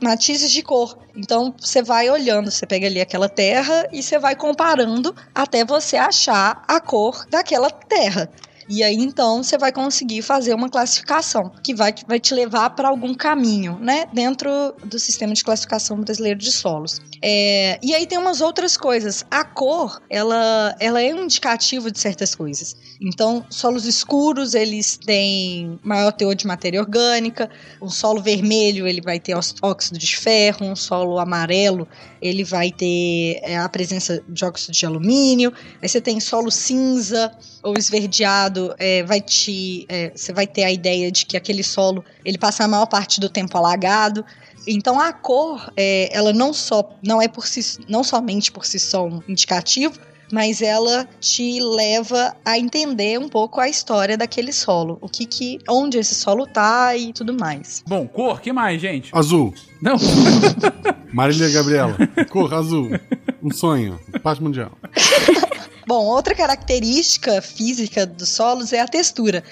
matizes 0.00 0.48
de 0.52 0.62
cor. 0.62 0.96
Então 1.16 1.52
você 1.58 1.82
vai 1.82 2.08
olhando, 2.08 2.52
você 2.52 2.64
pega 2.66 2.86
ali 2.86 3.00
aquela 3.00 3.28
terra 3.28 3.88
e 3.92 4.00
você 4.00 4.16
vai 4.16 4.36
comparando 4.36 5.12
até 5.34 5.64
você 5.64 5.96
achar 5.96 6.62
a 6.68 6.78
cor 6.80 7.26
daquela 7.28 7.70
terra. 7.70 8.30
E 8.68 8.82
aí 8.82 8.96
então 8.96 9.42
você 9.42 9.58
vai 9.58 9.72
conseguir 9.72 10.22
fazer 10.22 10.54
uma 10.54 10.68
classificação 10.68 11.50
que 11.62 11.74
vai, 11.74 11.94
vai 12.06 12.18
te 12.18 12.34
levar 12.34 12.70
para 12.70 12.88
algum 12.88 13.14
caminho, 13.14 13.78
né? 13.80 14.06
Dentro 14.12 14.50
do 14.84 14.98
sistema 14.98 15.34
de 15.34 15.44
classificação 15.44 16.00
brasileiro 16.00 16.38
de 16.38 16.52
solos. 16.52 17.00
É, 17.22 17.78
e 17.82 17.94
aí 17.94 18.06
tem 18.06 18.18
umas 18.18 18.40
outras 18.40 18.76
coisas. 18.76 19.24
A 19.30 19.44
cor, 19.44 20.00
ela, 20.10 20.74
ela 20.78 21.00
é 21.00 21.14
um 21.14 21.24
indicativo 21.24 21.90
de 21.90 21.98
certas 21.98 22.34
coisas. 22.34 22.76
Então, 23.00 23.44
solos 23.48 23.86
escuros, 23.86 24.54
eles 24.54 24.96
têm 24.98 25.78
maior 25.82 26.12
teor 26.12 26.34
de 26.34 26.46
matéria 26.46 26.80
orgânica. 26.80 27.50
Um 27.80 27.88
solo 27.88 28.22
vermelho, 28.22 28.86
ele 28.86 29.00
vai 29.00 29.18
ter 29.18 29.34
óxido 29.62 29.98
de 29.98 30.16
ferro. 30.16 30.66
Um 30.66 30.76
solo 30.76 31.18
amarelo, 31.18 31.88
ele 32.20 32.44
vai 32.44 32.70
ter 32.70 33.40
é, 33.42 33.58
a 33.58 33.68
presença 33.68 34.22
de 34.28 34.44
óxido 34.44 34.72
de 34.72 34.86
alumínio. 34.86 35.52
Aí 35.80 35.88
você 35.88 36.00
tem 36.00 36.20
solo 36.20 36.50
cinza 36.50 37.32
ou 37.64 37.74
esverdeado, 37.78 38.74
é, 38.78 39.02
vai 39.02 39.20
te, 39.20 39.86
é, 39.88 40.12
você 40.14 40.32
vai 40.32 40.46
ter 40.46 40.64
a 40.64 40.70
ideia 40.70 41.10
de 41.10 41.24
que 41.24 41.36
aquele 41.36 41.64
solo 41.64 42.04
ele 42.24 42.36
passa 42.36 42.64
a 42.64 42.68
maior 42.68 42.86
parte 42.86 43.18
do 43.18 43.28
tempo 43.28 43.56
alagado. 43.56 44.24
Então 44.68 45.00
a 45.00 45.12
cor, 45.12 45.72
é, 45.76 46.14
ela 46.14 46.32
não 46.32 46.52
só 46.52 46.88
não 47.02 47.20
é 47.20 47.26
por 47.26 47.46
si, 47.46 47.78
não 47.88 48.04
somente 48.04 48.52
por 48.52 48.66
si 48.66 48.78
só 48.78 49.06
um 49.06 49.22
indicativo, 49.26 49.98
mas 50.30 50.60
ela 50.60 51.08
te 51.20 51.60
leva 51.60 52.34
a 52.44 52.58
entender 52.58 53.18
um 53.18 53.28
pouco 53.28 53.60
a 53.60 53.68
história 53.68 54.16
daquele 54.16 54.52
solo, 54.52 54.98
o 55.00 55.08
que 55.08 55.26
que, 55.26 55.58
onde 55.68 55.98
esse 55.98 56.14
solo 56.14 56.46
tá 56.46 56.96
e 56.96 57.12
tudo 57.12 57.34
mais. 57.34 57.82
Bom, 57.86 58.06
cor, 58.06 58.40
que 58.40 58.52
mais, 58.52 58.80
gente? 58.80 59.10
Azul. 59.12 59.54
Não. 59.80 59.96
Marília 61.12 61.48
Gabriela. 61.50 61.96
Cor 62.30 62.52
azul. 62.52 62.90
Um 63.42 63.50
sonho. 63.52 64.00
Paz 64.22 64.38
mundial. 64.38 64.72
Bom, 65.86 66.06
outra 66.06 66.34
característica 66.34 67.42
física 67.42 68.06
dos 68.06 68.28
solos 68.30 68.72
é 68.72 68.80
a 68.80 68.88
textura. 68.88 69.42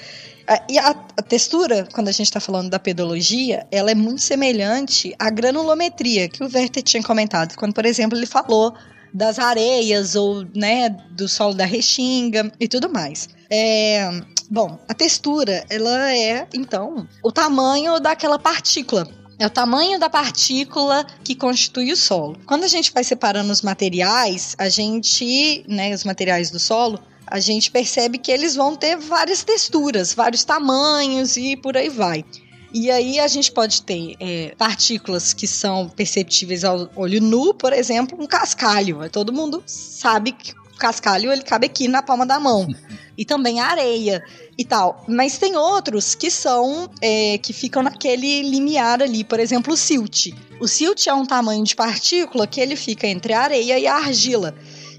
E 0.68 0.79
a, 0.79 0.90
a 0.90 1.23
textura, 1.23 1.87
quando 1.92 2.09
a 2.09 2.12
gente 2.12 2.27
está 2.27 2.40
falando 2.40 2.68
da 2.68 2.79
pedologia, 2.79 3.66
ela 3.71 3.90
é 3.90 3.95
muito 3.95 4.21
semelhante 4.21 5.14
à 5.18 5.31
granulometria 5.31 6.29
que 6.29 6.42
o 6.42 6.51
Werther 6.53 6.83
tinha 6.83 7.03
comentado. 7.03 7.55
Quando, 7.57 7.73
por 7.73 7.87
exemplo, 7.87 8.18
ele 8.18 8.27
falou 8.27 8.75
das 9.14 9.38
areias 9.38 10.14
ou 10.14 10.45
né, 10.55 10.88
do 11.11 11.29
solo 11.29 11.55
da 11.55 11.64
Restinga 11.64 12.51
e 12.59 12.66
tudo 12.66 12.88
mais. 12.88 13.29
É, 13.51 14.11
bom, 14.51 14.79
a 14.88 14.95
textura, 14.95 15.64
ela 15.68 16.12
é, 16.12 16.47
então, 16.55 17.07
o 17.23 17.31
tamanho 17.31 18.01
daquela 18.01 18.38
partícula. 18.38 19.07
É 19.42 19.46
o 19.46 19.50
tamanho 19.50 19.98
da 19.98 20.09
partícula 20.09 21.05
que 21.24 21.35
constitui 21.35 21.90
o 21.90 21.96
solo. 21.96 22.38
Quando 22.46 22.62
a 22.62 22.68
gente 22.68 22.92
vai 22.92 23.02
separando 23.02 23.50
os 23.50 23.61
materiais, 23.61 24.55
a 24.57 24.68
gente, 24.68 25.64
né, 25.66 25.92
os 25.92 26.05
materiais 26.05 26.48
do 26.48 26.61
solo, 26.61 26.96
a 27.26 27.40
gente 27.40 27.68
percebe 27.68 28.18
que 28.18 28.31
eles 28.31 28.55
vão 28.55 28.76
ter 28.76 28.96
várias 28.96 29.42
texturas, 29.42 30.14
vários 30.14 30.44
tamanhos 30.44 31.37
e 31.37 31.57
por 31.57 31.76
aí 31.76 31.88
vai. 31.88 32.24
E 32.72 32.88
aí 32.88 33.18
a 33.18 33.26
gente 33.26 33.50
pode 33.50 33.83
ter 33.83 34.14
é, 34.20 34.55
partículas 34.57 35.33
que 35.33 35.48
são 35.48 35.88
perceptíveis 35.88 36.62
ao 36.62 36.88
olho 36.94 37.20
nu, 37.20 37.52
por 37.52 37.72
exemplo, 37.72 38.16
um 38.22 38.28
cascalho. 38.28 39.11
Todo 39.11 39.33
mundo 39.33 39.61
sabe 39.66 40.31
que 40.31 40.52
o 40.52 40.78
cascalho 40.78 41.33
ele 41.33 41.42
cabe 41.42 41.66
aqui 41.66 41.88
na 41.88 42.00
palma 42.00 42.24
da 42.24 42.38
mão. 42.38 42.68
E 43.14 43.26
também 43.26 43.61
a 43.61 43.66
areia 43.66 44.24
e 44.57 44.65
tal. 44.65 45.05
Mas 45.09 45.38
tem 45.38 45.57
outros 45.57 46.15
que 46.15 46.31
são 46.31 46.91
é, 47.01 47.38
que 47.38 47.53
ficam 47.53 47.83
naquele 47.83 48.43
limiar 48.43 49.03
ali, 49.03 49.25
por 49.25 49.41
exemplo, 49.41 49.75
o 49.75 49.77
silt. 49.77 50.29
O 50.61 50.69
silt 50.69 51.07
é 51.07 51.15
um 51.15 51.27
tamanho 51.27 51.65
de 51.65 51.75
partícula 51.75 52.47
que 52.47 52.61
ele 52.61 52.77
fica 52.77 53.07
entre 53.07 53.33
a 53.33 53.41
areia 53.41 53.79
e 53.79 53.87
a 53.87 53.97
argila. 53.97 54.55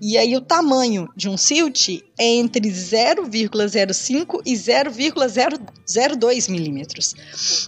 E 0.05 0.17
aí 0.17 0.35
o 0.35 0.41
tamanho 0.41 1.07
de 1.15 1.29
um 1.29 1.37
silt 1.37 1.87
é 2.19 2.25
entre 2.25 2.69
0,05 2.69 4.41
e 4.45 4.53
0,002 4.53 6.49
milímetros. 6.49 7.15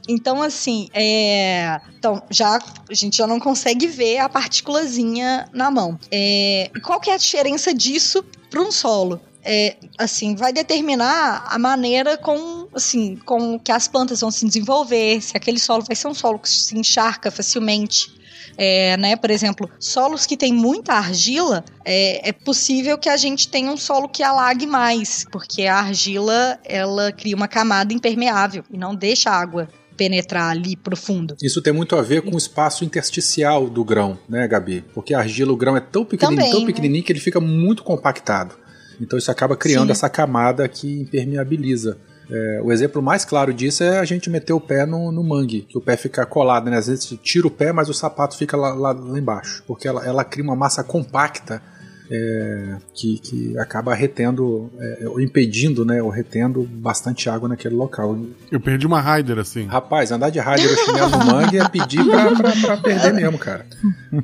Então, 0.06 0.44
assim, 0.44 0.90
é... 0.94 1.80
então, 1.98 2.22
já, 2.30 2.58
a 2.90 2.94
gente 2.94 3.16
já 3.16 3.26
não 3.26 3.40
consegue 3.40 3.88
ver 3.88 4.18
a 4.18 4.28
partículazinha 4.28 5.48
na 5.54 5.72
mão. 5.72 5.98
É... 6.12 6.70
Qual 6.84 7.00
que 7.00 7.10
é 7.10 7.14
a 7.14 7.18
diferença 7.18 7.74
disso 7.74 8.22
para 8.50 8.62
um 8.62 8.70
solo? 8.70 9.22
É, 9.48 9.76
assim, 9.96 10.36
vai 10.36 10.52
determinar 10.52 11.46
a 11.48 11.60
maneira 11.60 12.18
com, 12.18 12.68
assim, 12.74 13.16
com 13.18 13.60
que 13.60 13.72
as 13.72 13.88
plantas 13.88 14.22
vão 14.22 14.32
se 14.32 14.44
desenvolver, 14.44 15.22
se 15.22 15.38
aquele 15.38 15.60
solo 15.60 15.84
vai 15.84 15.96
ser 15.96 16.08
um 16.08 16.16
solo 16.16 16.40
que 16.40 16.50
se 16.50 16.76
encharca 16.76 17.30
facilmente, 17.30 18.12
é, 18.58 18.98
né? 18.98 19.16
Por 19.16 19.30
exemplo, 19.30 19.70
solos 19.80 20.26
que 20.26 20.38
têm 20.38 20.54
muita 20.54 20.94
argila, 20.94 21.64
é, 21.84 22.30
é, 22.30 22.32
possível 22.32 22.98
que 22.98 23.10
a 23.10 23.18
gente 23.18 23.48
tenha 23.48 23.72
um 23.72 23.78
solo 23.78 24.08
que 24.08 24.24
alague 24.24 24.66
mais, 24.66 25.26
porque 25.32 25.66
a 25.66 25.78
argila 25.78 26.60
ela 26.64 27.12
cria 27.12 27.36
uma 27.36 27.48
camada 27.48 27.94
impermeável 27.94 28.64
e 28.72 28.78
não 28.78 28.96
deixa 28.96 29.30
a 29.30 29.40
água 29.40 29.70
penetrar 29.96 30.52
ali 30.52 30.76
profundo. 30.76 31.38
Isso 31.42 31.62
tem 31.62 31.72
muito 31.72 31.96
a 31.96 32.02
ver 32.02 32.22
com 32.22 32.36
o 32.36 32.38
espaço 32.38 32.84
intersticial 32.84 33.70
do 33.70 33.84
grão, 33.84 34.18
né, 34.28 34.48
Gabi? 34.48 34.84
Porque 34.94 35.14
a 35.14 35.20
argila, 35.20 35.54
o 35.54 35.58
grão 35.58 35.78
é 35.78 35.80
tão 35.80 36.04
pequenininho, 36.04 36.38
Também, 36.38 36.52
tão 36.52 36.62
né? 36.62 36.66
pequenininho 36.66 37.02
né? 37.02 37.06
que 37.06 37.12
ele 37.14 37.20
fica 37.20 37.40
muito 37.40 37.84
compactado. 37.84 38.56
Então 39.00 39.18
isso 39.18 39.32
acaba 39.32 39.56
criando 39.56 39.88
Sim. 39.88 39.92
essa 39.92 40.10
camada 40.10 40.68
que 40.68 41.02
impermeabiliza. 41.02 41.98
É, 42.30 42.62
o 42.64 42.72
exemplo 42.72 43.02
mais 43.02 43.24
claro 43.24 43.54
disso 43.54 43.84
é 43.84 44.00
a 44.00 44.06
gente 44.06 44.30
meter 44.30 44.54
o 44.54 44.60
pé 44.60 44.86
no, 44.86 45.12
no 45.12 45.24
mangue, 45.24 45.62
que 45.62 45.78
o 45.78 45.82
pé 45.82 45.96
fica 45.96 46.26
colado, 46.26 46.70
né? 46.70 46.78
Às 46.78 46.88
vezes 46.88 47.18
tira 47.22 47.48
o 47.48 47.52
pé, 47.52 47.72
mas 47.72 47.88
o 47.88 47.94
sapato 47.94 48.36
fica 48.36 48.58
lá, 48.58 48.74
lá, 48.74 48.92
lá 48.92 49.20
embaixo, 49.20 49.64
porque 49.68 49.88
ela, 49.88 50.04
ela 50.06 50.24
cria 50.24 50.44
uma 50.44 50.56
massa 50.56 50.84
compacta 50.84 51.62
é, 52.10 52.78
que, 52.94 53.20
que 53.20 53.58
acaba 53.58 53.94
retendo, 53.94 54.72
é, 54.80 55.08
ou 55.08 55.20
impedindo, 55.20 55.84
né, 55.84 56.02
ou 56.02 56.10
retendo 56.10 56.64
bastante 56.64 57.30
água 57.30 57.50
naquele 57.50 57.76
local. 57.76 58.18
Eu 58.52 58.60
perdi 58.60 58.86
uma 58.86 59.02
Raider 59.02 59.40
assim. 59.40 59.66
Rapaz, 59.66 60.12
andar 60.12 60.30
de 60.30 60.40
Raider 60.40 60.70
ou 60.70 60.78
chinelo 60.78 61.10
no 61.10 61.26
mangue 61.26 61.58
é 61.58 61.68
pedir 61.68 62.04
pra, 62.06 62.32
pra, 62.36 62.52
pra 62.52 62.78
perder 62.78 63.14
mesmo, 63.14 63.38
cara. 63.38 63.66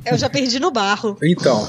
Eu 0.04 0.16
já 0.16 0.30
perdi 0.30 0.58
no 0.58 0.70
barro. 0.70 1.16
Então, 1.22 1.68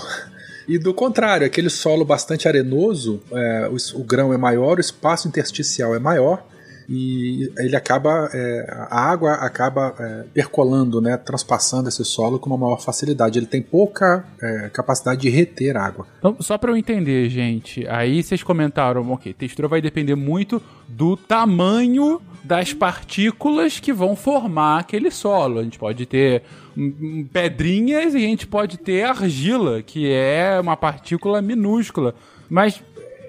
e 0.67 0.77
do 0.77 0.93
contrário, 0.93 1.45
aquele 1.45 1.69
solo 1.69 2.05
bastante 2.05 2.47
arenoso, 2.47 3.21
é, 3.31 3.69
o, 3.69 3.99
o, 3.99 4.03
grão 4.03 4.33
é 4.33 4.37
maior, 4.37 4.77
o 4.77 4.81
espaço 4.81 5.27
intersticial 5.27 5.95
é 5.95 5.99
maior 5.99 6.45
e 6.87 7.51
ele 7.57 7.75
acaba, 7.75 8.29
é, 8.33 8.65
a 8.89 8.99
água 8.99 9.33
acaba 9.33 9.95
é, 9.99 10.23
percolando, 10.33 10.99
né, 11.01 11.17
transpassando 11.17 11.89
esse 11.89 12.03
solo 12.03 12.39
com 12.39 12.49
uma 12.49 12.57
maior 12.57 12.81
facilidade. 12.81 13.39
Ele 13.39 13.45
tem 13.45 13.61
pouca 13.61 14.25
é, 14.41 14.69
capacidade 14.69 15.21
de 15.21 15.29
reter 15.29 15.77
água. 15.77 16.05
Então, 16.19 16.35
só 16.39 16.57
para 16.57 16.71
eu 16.71 16.77
entender, 16.77 17.29
gente, 17.29 17.87
aí 17.87 18.21
vocês 18.21 18.43
comentaram, 18.43 19.09
ok, 19.11 19.33
textura 19.33 19.67
vai 19.67 19.81
depender 19.81 20.15
muito 20.15 20.61
do 20.87 21.15
tamanho 21.15 22.21
das 22.43 22.73
partículas 22.73 23.79
que 23.79 23.93
vão 23.93 24.15
formar 24.15 24.79
aquele 24.79 25.09
solo. 25.09 25.59
A 25.59 25.63
gente 25.63 25.79
pode 25.79 26.05
ter 26.05 26.43
pedrinhas 27.31 28.13
e 28.13 28.17
a 28.17 28.21
gente 28.21 28.45
pode 28.45 28.77
ter 28.77 29.03
argila, 29.03 29.81
que 29.81 30.11
é 30.11 30.59
uma 30.59 30.75
partícula 30.75 31.41
minúscula. 31.41 32.15
Mas 32.49 32.83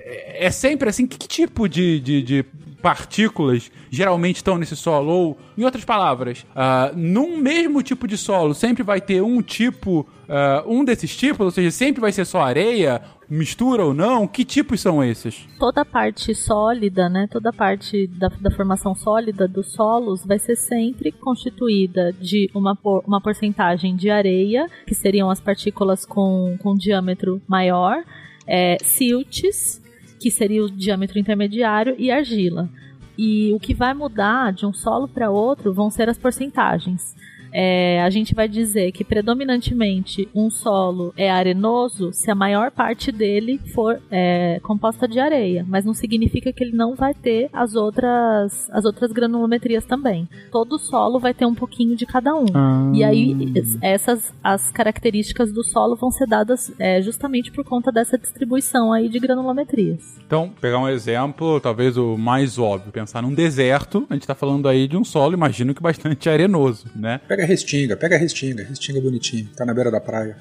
é 0.04 0.50
sempre 0.50 0.88
assim? 0.88 1.06
Que, 1.06 1.18
tipo 1.26 1.68
de, 1.68 2.00
de, 2.00 2.22
de 2.22 2.44
partículas 2.84 3.72
geralmente 3.90 4.36
estão 4.36 4.58
nesse 4.58 4.76
solo? 4.76 5.10
Ou, 5.10 5.38
em 5.56 5.64
outras 5.64 5.86
palavras, 5.86 6.44
uh, 6.50 6.94
num 6.94 7.38
mesmo 7.38 7.82
tipo 7.82 8.06
de 8.06 8.18
solo 8.18 8.52
sempre 8.52 8.82
vai 8.82 9.00
ter 9.00 9.22
um 9.22 9.40
tipo, 9.40 10.00
uh, 10.00 10.70
um 10.70 10.84
desses 10.84 11.16
tipos, 11.16 11.40
ou 11.40 11.50
seja, 11.50 11.70
sempre 11.70 12.02
vai 12.02 12.12
ser 12.12 12.26
só 12.26 12.42
areia, 12.42 13.00
mistura 13.26 13.86
ou 13.86 13.94
não? 13.94 14.28
Que 14.28 14.44
tipos 14.44 14.82
são 14.82 15.02
esses? 15.02 15.48
Toda 15.58 15.82
parte 15.82 16.34
sólida, 16.34 17.08
né? 17.08 17.26
Toda 17.32 17.50
parte 17.54 18.06
da, 18.06 18.28
da 18.28 18.50
formação 18.50 18.94
sólida 18.94 19.48
dos 19.48 19.72
solos 19.72 20.22
vai 20.26 20.38
ser 20.38 20.54
sempre 20.54 21.10
constituída 21.10 22.12
de 22.12 22.50
uma, 22.54 22.76
uma 23.06 23.18
porcentagem 23.18 23.96
de 23.96 24.10
areia, 24.10 24.68
que 24.86 24.94
seriam 24.94 25.30
as 25.30 25.40
partículas 25.40 26.04
com, 26.04 26.58
com 26.62 26.74
diâmetro 26.74 27.40
maior, 27.48 28.04
é, 28.46 28.76
siltes, 28.82 29.82
que 30.24 30.30
seria 30.30 30.64
o 30.64 30.70
diâmetro 30.70 31.18
intermediário, 31.18 31.94
e 31.98 32.10
argila. 32.10 32.70
E 33.16 33.52
o 33.52 33.60
que 33.60 33.74
vai 33.74 33.92
mudar 33.92 34.54
de 34.54 34.64
um 34.64 34.72
solo 34.72 35.06
para 35.06 35.30
outro 35.30 35.74
vão 35.74 35.90
ser 35.90 36.08
as 36.08 36.16
porcentagens 36.16 37.14
é, 37.54 38.02
a 38.02 38.10
gente 38.10 38.34
vai 38.34 38.48
dizer 38.48 38.90
que 38.90 39.04
predominantemente 39.04 40.28
um 40.34 40.50
solo 40.50 41.14
é 41.16 41.30
arenoso 41.30 42.12
se 42.12 42.28
a 42.28 42.34
maior 42.34 42.72
parte 42.72 43.12
dele 43.12 43.60
for 43.72 44.00
é, 44.10 44.58
composta 44.64 45.06
de 45.06 45.20
areia, 45.20 45.64
mas 45.68 45.84
não 45.84 45.94
significa 45.94 46.52
que 46.52 46.64
ele 46.64 46.76
não 46.76 46.96
vai 46.96 47.14
ter 47.14 47.48
as 47.52 47.76
outras, 47.76 48.68
as 48.70 48.84
outras 48.84 49.12
granulometrias 49.12 49.84
também. 49.84 50.28
Todo 50.50 50.78
solo 50.78 51.20
vai 51.20 51.32
ter 51.32 51.46
um 51.46 51.54
pouquinho 51.54 51.94
de 51.94 52.04
cada 52.04 52.34
um. 52.34 52.46
Ah. 52.52 52.90
E 52.92 53.04
aí 53.04 53.52
essas 53.80 54.34
as 54.42 54.72
características 54.72 55.52
do 55.52 55.62
solo 55.62 55.94
vão 55.94 56.10
ser 56.10 56.26
dadas 56.26 56.72
é, 56.78 57.00
justamente 57.00 57.52
por 57.52 57.64
conta 57.64 57.92
dessa 57.92 58.18
distribuição 58.18 58.92
aí 58.92 59.08
de 59.08 59.20
granulometrias. 59.20 60.18
Então, 60.26 60.50
pegar 60.60 60.78
um 60.78 60.88
exemplo, 60.88 61.60
talvez 61.60 61.96
o 61.96 62.16
mais 62.16 62.58
óbvio, 62.58 62.90
pensar 62.90 63.22
num 63.22 63.32
deserto, 63.32 64.06
a 64.10 64.14
gente 64.14 64.22
está 64.22 64.34
falando 64.34 64.68
aí 64.68 64.88
de 64.88 64.96
um 64.96 65.04
solo, 65.04 65.34
imagino 65.34 65.74
que 65.74 65.82
bastante 65.82 66.28
arenoso, 66.30 66.86
né? 66.96 67.20
Pega 67.44 67.44
Pega 67.44 67.46
Restinga, 67.46 67.96
pega 67.96 68.16
Restinga. 68.16 68.64
Restinga 68.64 68.98
é 68.98 69.02
bonitinho. 69.02 69.48
Tá 69.56 69.64
na 69.64 69.74
beira 69.74 69.90
da 69.90 70.00
praia. 70.00 70.36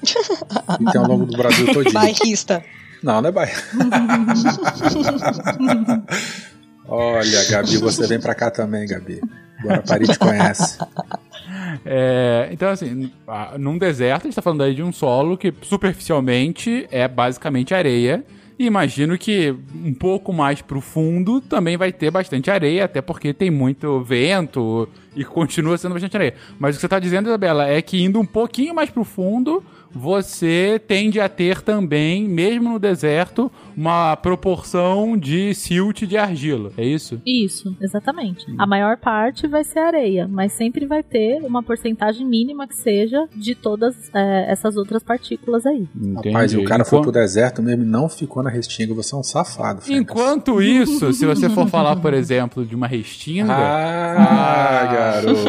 e 0.80 0.84
tem 0.90 1.00
ao 1.00 1.06
longo 1.06 1.26
do 1.26 1.36
Brasil 1.36 1.66
todinho. 1.72 1.92
Bairrista. 1.92 2.64
Não, 3.02 3.20
não 3.20 3.28
é 3.28 3.32
bairro. 3.32 3.54
Olha, 6.88 7.50
Gabi, 7.50 7.76
você 7.78 8.06
vem 8.06 8.20
pra 8.20 8.34
cá 8.34 8.50
também, 8.50 8.86
Gabi. 8.86 9.20
Agora 9.60 9.82
Paris 9.82 10.08
te 10.08 10.18
conhece. 10.18 10.78
É, 11.84 12.48
então, 12.50 12.68
assim, 12.68 13.10
num 13.58 13.78
deserto, 13.78 14.22
a 14.22 14.26
gente 14.26 14.34
tá 14.34 14.42
falando 14.42 14.62
aí 14.62 14.74
de 14.74 14.82
um 14.82 14.92
solo 14.92 15.36
que 15.36 15.52
superficialmente 15.62 16.86
é 16.90 17.08
basicamente 17.08 17.74
areia. 17.74 18.24
E 18.58 18.66
imagino 18.66 19.18
que 19.18 19.54
um 19.74 19.92
pouco 19.92 20.32
mais 20.32 20.62
pro 20.62 20.80
fundo 20.80 21.40
também 21.40 21.76
vai 21.76 21.92
ter 21.92 22.10
bastante 22.10 22.50
areia, 22.50 22.84
até 22.84 23.02
porque 23.02 23.34
tem 23.34 23.50
muito 23.50 24.00
vento 24.02 24.88
e 25.16 25.24
continua 25.24 25.76
sendo 25.76 25.94
bastante 25.94 26.16
areia. 26.16 26.34
Mas 26.58 26.74
o 26.74 26.78
que 26.78 26.80
você 26.80 26.86
está 26.86 27.00
dizendo, 27.00 27.28
Isabela, 27.28 27.66
é 27.66 27.82
que 27.82 28.02
indo 28.02 28.20
um 28.20 28.26
pouquinho 28.26 28.74
mais 28.74 28.90
pro 28.90 29.02
fundo, 29.02 29.62
você 29.94 30.80
tende 30.86 31.20
a 31.20 31.28
ter 31.28 31.60
também, 31.60 32.28
mesmo 32.28 32.70
no 32.70 32.78
deserto, 32.78 33.50
uma 33.76 34.16
proporção 34.16 35.16
de 35.16 35.54
silt 35.54 36.02
de 36.02 36.16
argila, 36.16 36.72
é 36.76 36.84
isso? 36.84 37.20
Isso, 37.24 37.76
exatamente. 37.80 38.44
A 38.58 38.66
maior 38.66 38.96
parte 38.96 39.46
vai 39.46 39.64
ser 39.64 39.78
areia, 39.80 40.28
mas 40.28 40.52
sempre 40.52 40.86
vai 40.86 41.02
ter 41.02 41.40
uma 41.42 41.62
porcentagem 41.62 42.26
mínima 42.26 42.66
que 42.66 42.76
seja 42.76 43.26
de 43.34 43.54
todas 43.54 43.94
é, 44.14 44.50
essas 44.50 44.76
outras 44.76 45.02
partículas 45.02 45.66
aí. 45.66 45.88
Entendi. 45.94 46.30
Rapaz, 46.30 46.52
e 46.52 46.56
o 46.56 46.64
cara 46.64 46.82
Enquanto... 46.82 46.90
foi 46.90 47.02
pro 47.02 47.12
deserto 47.12 47.62
mesmo 47.62 47.82
e 47.82 47.86
não 47.86 48.08
ficou 48.08 48.42
na 48.42 48.50
restinga, 48.50 48.94
você 48.94 49.14
é 49.14 49.18
um 49.18 49.22
safado. 49.22 49.82
Fencas. 49.82 50.00
Enquanto 50.00 50.62
isso, 50.62 51.12
se 51.12 51.26
você 51.26 51.48
for 51.48 51.68
falar, 51.68 51.96
por 51.96 52.14
exemplo, 52.14 52.64
de 52.64 52.74
uma 52.74 52.86
restinga... 52.86 53.52
Ah, 53.52 54.82
ah 54.82 54.92
garoto! 54.92 55.44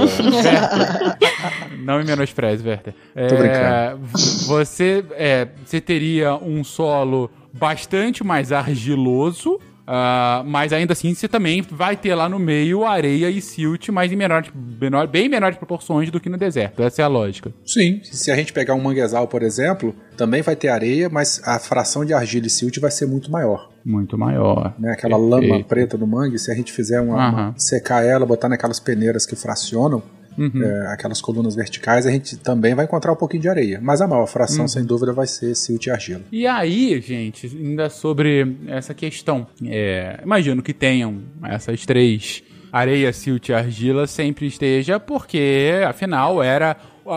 não 1.83 1.97
me 1.99 2.05
menospreze, 2.05 2.67
Werther. 2.67 2.93
Tô 3.13 3.19
é, 3.19 3.37
brincando 3.37 4.34
você, 4.45 5.03
é, 5.11 5.47
você 5.65 5.79
teria 5.79 6.35
um 6.35 6.63
solo 6.63 7.29
bastante 7.53 8.23
mais 8.23 8.51
argiloso, 8.51 9.59
Uh, 9.85 10.41
mas 10.43 10.73
ainda 10.73 10.93
assim 10.93 11.13
você 11.13 11.27
também 11.27 11.61
vai 11.61 11.95
ter 11.95 12.15
lá 12.15 12.27
no 12.27 12.39
meio 12.39 12.83
areia 12.85 13.29
e 13.29 13.39
silt, 13.39 13.89
mas 13.89 14.11
em 14.11 14.15
menor, 14.15 14.43
menor, 14.81 15.05
bem 15.05 15.29
menores 15.29 15.57
proporções 15.57 16.09
do 16.09 16.19
que 16.19 16.27
no 16.27 16.37
deserto. 16.37 16.81
Essa 16.81 17.03
é 17.03 17.05
a 17.05 17.07
lógica. 17.07 17.53
Sim. 17.63 18.01
Se 18.03 18.31
a 18.31 18.35
gente 18.35 18.51
pegar 18.51 18.73
um 18.73 18.81
manguezal, 18.81 19.27
por 19.27 19.43
exemplo, 19.43 19.95
também 20.17 20.41
vai 20.41 20.55
ter 20.55 20.69
areia, 20.69 21.07
mas 21.07 21.39
a 21.45 21.59
fração 21.59 22.03
de 22.03 22.15
argila 22.15 22.47
e 22.47 22.49
silt 22.49 22.79
vai 22.79 22.89
ser 22.89 23.05
muito 23.05 23.31
maior. 23.31 23.69
Muito 23.85 24.17
maior. 24.17 24.73
Né? 24.79 24.91
Aquela 24.91 25.19
Perfeito. 25.19 25.51
lama 25.51 25.63
preta 25.63 25.97
do 25.97 26.07
mangue, 26.07 26.39
se 26.39 26.51
a 26.51 26.55
gente 26.55 26.73
fizer 26.73 26.99
uma, 26.99 27.29
uma, 27.29 27.53
secar 27.55 28.03
ela, 28.03 28.25
botar 28.25 28.49
naquelas 28.49 28.79
peneiras 28.79 29.27
que 29.27 29.35
fracionam, 29.35 30.01
Uhum. 30.37 30.63
é, 30.63 30.87
aquelas 30.93 31.21
colunas 31.21 31.55
verticais, 31.55 32.05
a 32.05 32.11
gente 32.11 32.37
também 32.37 32.75
vai 32.75 32.85
encontrar 32.85 33.11
um 33.13 33.15
pouquinho 33.15 33.41
de 33.41 33.49
areia. 33.49 33.79
Mas 33.81 34.01
a 34.01 34.07
maior 34.07 34.25
fração, 34.27 34.61
Uhum. 34.61 34.67
sem 34.67 34.83
dúvida, 34.85 35.13
vai 35.13 35.27
ser 35.27 35.55
silt 35.55 35.85
e 35.85 35.91
argila. 35.91 36.21
E 36.31 36.45
aí, 36.45 36.99
gente, 37.01 37.47
ainda 37.47 37.89
sobre 37.89 38.57
essa 38.67 38.93
questão, 38.93 39.47
é, 39.65 40.19
imagino 40.23 40.61
que 40.61 40.73
tenham 40.73 41.19
essas 41.43 41.85
três, 41.85 42.43
areia, 42.71 43.13
silt 43.13 43.49
e 43.49 43.53
argila, 43.53 44.05
sempre 44.07 44.45
esteja, 44.47 44.99
porque 44.99 45.71
afinal 45.87 46.43
era, 46.43 46.75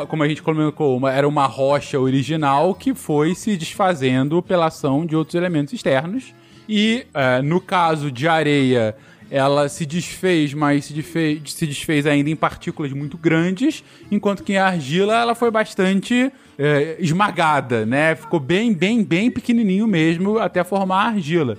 como 0.08 0.22
a 0.22 0.28
gente 0.28 0.40
colocou, 0.42 0.96
uma- 0.96 1.12
era 1.12 1.26
uma 1.26 1.46
rocha 1.46 1.98
original 1.98 2.74
que 2.74 2.94
foi 2.94 3.34
se 3.34 3.56
desfazendo 3.56 4.40
pela 4.42 4.66
ação 4.66 5.04
de 5.04 5.16
outros 5.16 5.34
elementos 5.34 5.72
externos. 5.74 6.32
E 6.68 7.06
é, 7.14 7.40
no 7.42 7.60
caso 7.60 8.12
de 8.12 8.28
areia, 8.28 8.94
ela 9.30 9.68
se 9.68 9.84
desfez, 9.84 10.54
mas 10.54 10.86
se 10.86 10.92
desfez, 10.92 11.40
se 11.46 11.66
desfez 11.66 12.06
ainda 12.06 12.30
em 12.30 12.36
partículas 12.36 12.92
muito 12.92 13.16
grandes, 13.18 13.84
enquanto 14.10 14.42
que 14.42 14.56
a 14.56 14.66
argila 14.66 15.14
ela 15.14 15.34
foi 15.34 15.50
bastante 15.50 16.32
é, 16.58 16.96
esmagada, 16.98 17.84
né? 17.84 18.14
Ficou 18.14 18.40
bem, 18.40 18.72
bem, 18.72 19.04
bem 19.04 19.30
pequenininho 19.30 19.86
mesmo 19.86 20.38
até 20.38 20.64
formar 20.64 21.04
a 21.04 21.08
argila. 21.08 21.58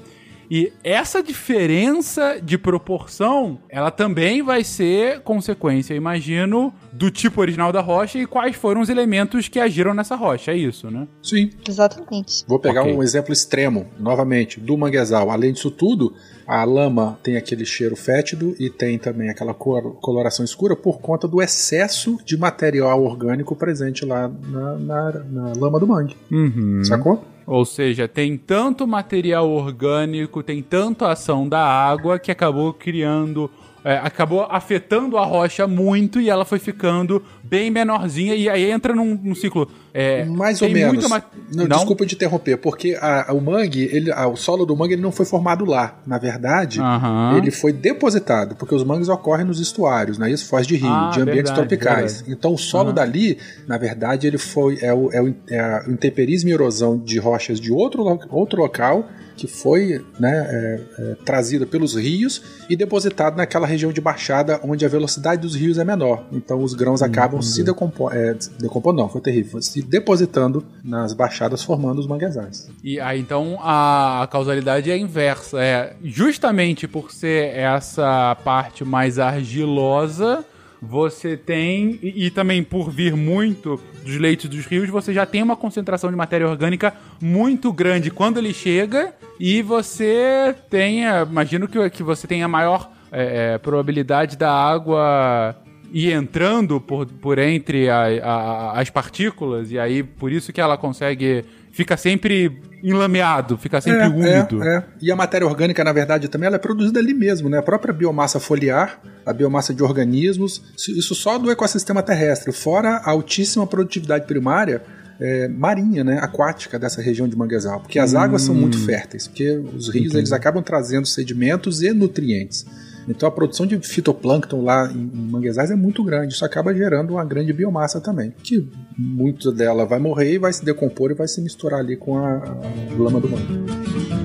E 0.52 0.74
essa 0.84 1.22
diferença 1.24 2.40
de 2.42 2.58
proporção, 2.58 3.60
ela 3.70 3.92
também 3.92 4.42
vai 4.42 4.64
ser 4.64 5.20
consequência, 5.22 5.94
imagino, 5.94 6.74
do 6.92 7.12
tipo 7.12 7.40
original 7.40 7.72
da 7.72 7.82
rocha 7.82 8.18
e 8.18 8.26
quais 8.26 8.56
foram 8.56 8.82
os 8.82 8.90
elementos 8.90 9.48
que 9.48 9.60
agiram 9.60 9.94
nessa 9.94 10.16
rocha, 10.16 10.52
é 10.52 10.58
isso, 10.58 10.90
né? 10.90 11.08
Sim. 11.22 11.52
Exatamente. 11.68 12.44
Vou 12.48 12.58
pegar 12.60 12.82
Ok. 12.82 12.96
um 12.96 13.04
exemplo 13.04 13.32
extremo, 13.32 13.86
novamente, 14.00 14.60
do 14.60 14.76
manguezal. 14.78 15.30
Além 15.30 15.54
disso 15.54 15.70
tudo, 15.70 16.14
a 16.48 16.64
lama 16.64 17.20
tem 17.22 17.38
aquele 17.38 17.64
cheiro 17.66 17.96
fétido 17.96 18.56
e 18.60 18.70
tem 18.70 18.98
também 18.98 19.30
aquela 19.30 19.54
cor- 19.54 19.98
coloração 20.02 20.44
escura 20.44 20.76
por 20.76 21.00
conta 21.00 21.28
do 21.28 21.42
excesso 21.42 22.18
de 22.26 22.36
material 22.38 23.04
orgânico 23.04 23.56
presente 23.56 24.04
lá 24.04 24.28
na, 24.28 24.76
na- 24.80 25.12
na 25.30 25.54
lama 25.54 25.80
do 25.80 25.86
mangue. 25.88 26.16
Uhum. 26.32 26.84
Sacou? 26.84 27.24
Ou 27.50 27.66
seja, 27.66 28.08
tem 28.08 28.38
tanto 28.38 28.86
material 28.86 29.50
orgânico, 29.50 30.44
tem 30.44 30.62
tanto 30.62 31.04
ação 31.04 31.50
da 31.50 31.60
água 31.60 32.20
que 32.20 32.30
acabou 32.30 32.72
criando. 32.72 33.50
é, 33.84 33.98
acabou 33.98 34.46
afetando 34.48 35.18
a 35.18 35.26
rocha 35.26 35.66
muito 35.66 36.22
e 36.22 36.30
ela 36.30 36.46
foi 36.46 36.60
ficando 36.60 37.24
bem 37.42 37.72
menorzinha 37.72 38.36
e 38.36 38.48
aí 38.48 38.70
entra 38.70 38.94
num, 38.94 39.16
num 39.16 39.34
ciclo. 39.34 39.68
É, 39.94 40.24
Mais 40.26 40.62
ou 40.62 40.70
menos. 40.70 41.08
ma- 41.10 41.24
Não, 41.54 41.68
Desculpa 41.68 42.06
de 42.06 42.14
interromper, 42.16 42.58
porque 42.58 42.96
a- 43.02 43.28
o 43.34 43.42
mangue, 43.42 43.90
ele, 43.92 44.12
a- 44.12 44.28
o 44.28 44.36
solo 44.36 44.66
do 44.66 44.76
mangue 44.76 44.94
ele 44.94 45.02
não 45.02 45.12
foi 45.12 45.26
formado 45.26 45.66
lá. 45.66 46.00
Na 46.06 46.18
verdade, 46.20 46.80
Aham. 46.80 47.36
ele 47.38 47.50
foi 47.50 47.74
depositado, 47.74 48.56
porque 48.56 48.76
os 48.76 48.84
mangues 48.84 49.10
ocorrem 49.10 49.46
nos 49.46 49.60
estuários, 49.60 50.18
né? 50.20 50.30
Isso 50.32 50.46
foz 50.46 50.68
de 50.68 50.76
rio, 50.76 50.88
Ah, 50.90 51.10
de 51.12 51.22
ambientes 51.22 51.52
verdade, 51.52 51.56
tropicais. 51.68 52.12
verdade. 52.18 52.32
Então 52.32 52.54
o 52.54 52.58
solo 52.58 52.88
Aham. 52.90 52.96
dali, 52.96 53.38
na 53.68 53.78
verdade, 53.78 54.28
ele 54.28 54.38
foi 54.38 54.78
é 54.82 54.94
o, 54.94 55.12
é 55.12 55.22
o, 55.22 55.34
é 55.50 55.60
a- 55.60 55.84
o 55.88 55.92
intemperismo 55.92 56.50
e 56.50 56.54
erosão 56.54 56.98
de 56.98 57.18
rochas 57.18 57.60
de 57.60 57.72
outro, 57.72 58.04
outro 58.30 58.62
local 58.62 59.08
que 59.36 59.48
foi 59.48 60.04
né, 60.20 60.48
é, 60.50 60.82
é, 61.02 61.16
trazida 61.24 61.66
pelos 61.66 61.96
rios 61.96 62.42
e 62.70 62.76
depositado 62.76 63.38
naquela 63.38 63.66
região 63.66 63.90
de 63.94 64.02
baixada 64.02 64.60
onde 64.66 64.84
a 64.86 64.90
velocidade 64.90 65.42
dos 65.42 65.56
rios 65.56 65.78
é 65.78 65.86
menor. 65.86 66.26
Então 66.34 66.62
os 66.62 66.74
grãos 66.74 67.02
acabam 67.02 67.42
se 67.42 67.64
decompondo, 67.64 68.14
é, 68.14 68.36
decompondo 68.60 69.02
não, 69.02 69.08
foi 69.08 69.22
terrível, 69.22 69.62
se 69.62 69.79
depositando 69.82 70.66
nas 70.84 71.14
baixadas 71.14 71.64
formando 71.64 72.00
os 72.00 72.08
manguezais. 72.08 72.70
E 72.84 73.00
aí, 73.00 73.20
então, 73.20 73.58
a, 73.62 74.28
causalidade 74.32 74.90
é 74.92 74.98
inversa. 74.98 75.62
É 75.62 75.96
justamente 76.04 76.88
por 76.88 77.12
ser 77.12 77.56
essa 77.56 78.36
parte 78.44 78.84
mais 78.84 79.20
argilosa, 79.20 80.46
você 80.82 81.36
tem. 81.36 82.00
E, 82.02 82.26
e 82.26 82.32
também 82.32 82.64
por 82.64 82.90
vir 82.90 83.16
muito 83.16 83.80
dos 84.04 84.18
leitos 84.18 84.50
dos 84.50 84.66
rios, 84.66 84.90
você 84.90 85.14
já 85.14 85.26
tem 85.26 85.44
uma 85.44 85.56
concentração 85.56 86.10
de 86.10 86.16
matéria 86.16 86.48
orgânica 86.48 86.94
muito 87.22 87.72
grande 87.72 88.10
quando 88.10 88.38
ele 88.38 88.54
chega. 88.54 89.14
E 89.40 89.62
você 89.62 90.56
é, 90.72 91.22
Imagino 91.24 91.68
que, 91.68 91.90
que 91.90 92.04
você 92.04 92.28
tenha 92.28 92.48
maior 92.48 92.90
é, 93.12 93.54
é, 93.54 93.58
probabilidade 93.58 94.38
da 94.38 94.52
água 94.52 95.56
ir 95.92 96.12
entrando 96.12 96.80
por, 96.80 97.06
por 97.06 97.38
entre 97.40 97.90
a- 97.90 98.06
a- 98.24 98.80
as 98.80 98.90
partículas, 98.90 99.72
e 99.72 99.80
aí 99.80 100.04
por 100.04 100.32
isso 100.32 100.52
que 100.54 100.62
ela 100.62 100.78
consegue. 100.78 101.44
Fica 101.72 101.96
sempre 101.96 102.60
enlameado, 102.84 103.56
fica 103.58 103.80
sempre 103.80 104.08
úmido. 104.08 104.64
É, 104.64 104.78
é. 104.78 104.84
E 105.02 105.12
a 105.12 105.16
matéria 105.16 105.46
orgânica, 105.46 105.84
na 105.84 105.94
verdade, 105.94 106.28
também 106.28 106.48
ela 106.48 106.56
é 106.56 106.60
produzida 106.60 107.00
ali 107.00 107.14
mesmo, 107.14 107.48
né? 107.48 107.60
A 107.60 107.62
própria 107.62 107.94
biomassa 107.94 108.40
foliar, 108.40 109.00
a 109.26 109.32
biomassa 109.32 109.74
de 109.74 109.84
organismos, 109.84 110.62
isso- 110.76 111.14
só 111.16 111.38
do 111.38 111.50
ecossistema 111.52 112.02
terrestre, 112.02 112.52
fora 112.52 112.98
a 112.98 113.12
altíssima 113.12 113.66
produtividade 113.68 114.26
primária 114.26 114.82
é, 115.22 115.48
marinha, 115.50 116.02
né? 116.04 116.18
Aquática 116.22 116.80
dessa 116.80 117.02
região 117.02 117.28
de 117.28 117.36
manguezal. 117.38 117.82
Porque 117.82 118.00
as 118.00 118.16
águas 118.16 118.42
são 118.42 118.56
muito 118.56 118.78
férteis, 118.80 119.28
porque 119.28 119.50
os 119.76 119.90
rios 119.90 120.16
eles 120.16 120.32
acabam 120.32 120.64
trazendo 120.64 121.06
sedimentos 121.06 121.82
e 121.84 121.92
nutrientes. 121.94 122.66
Então 123.08 123.28
a 123.28 123.32
produção 123.32 123.66
de 123.66 123.78
fitoplâncton 123.80 124.64
lá 124.64 124.92
em, 124.92 125.12
manguezais 125.30 125.72
é 125.72 125.76
muito 125.76 126.04
grande. 126.04 126.34
Isso 126.34 126.46
acaba 126.46 126.74
gerando 126.74 127.14
uma 127.14 127.26
grande 127.26 127.54
biomassa 127.54 128.00
também. 128.00 128.34
Que 128.44 128.68
muito 128.98 129.52
dela 129.52 129.86
vai 129.86 130.00
morrer 130.00 130.34
e 130.34 130.38
vai 130.38 130.54
se 130.54 130.64
decompor 130.64 131.12
e 131.12 131.16
vai 131.16 131.28
se 131.28 131.42
misturar 131.42 131.80
ali 131.80 131.96
com 131.96 132.18
a, 132.18 132.36
a 132.38 133.02
lama 133.02 133.20
do 133.20 133.30
mangue. 133.30 134.19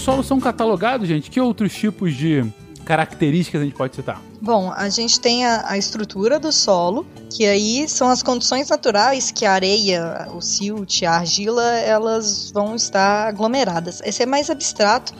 Solos 0.00 0.26
são 0.26 0.40
catalogados, 0.40 1.08
gente, 1.08 1.30
que 1.30 1.40
outros 1.40 1.72
tipos 1.72 2.14
de 2.14 2.44
características 2.84 3.60
a 3.60 3.64
gente 3.64 3.76
pode 3.76 3.94
citar? 3.94 4.20
Bom, 4.40 4.72
a 4.74 4.88
gente 4.88 5.20
tem 5.20 5.44
a, 5.44 5.64
a 5.68 5.78
estrutura 5.78 6.38
do 6.38 6.50
solo, 6.50 7.06
que 7.30 7.46
aí 7.46 7.88
são 7.88 8.08
as 8.08 8.22
condições 8.22 8.68
naturais 8.68 9.30
que 9.30 9.44
a 9.44 9.52
areia, 9.52 10.28
o 10.34 10.40
silt, 10.40 11.02
a 11.02 11.12
argila, 11.12 11.62
elas 11.62 12.50
vão 12.50 12.74
estar 12.74 13.28
aglomeradas. 13.28 14.00
Esse 14.04 14.22
é 14.22 14.26
mais 14.26 14.50
abstrato 14.50 15.12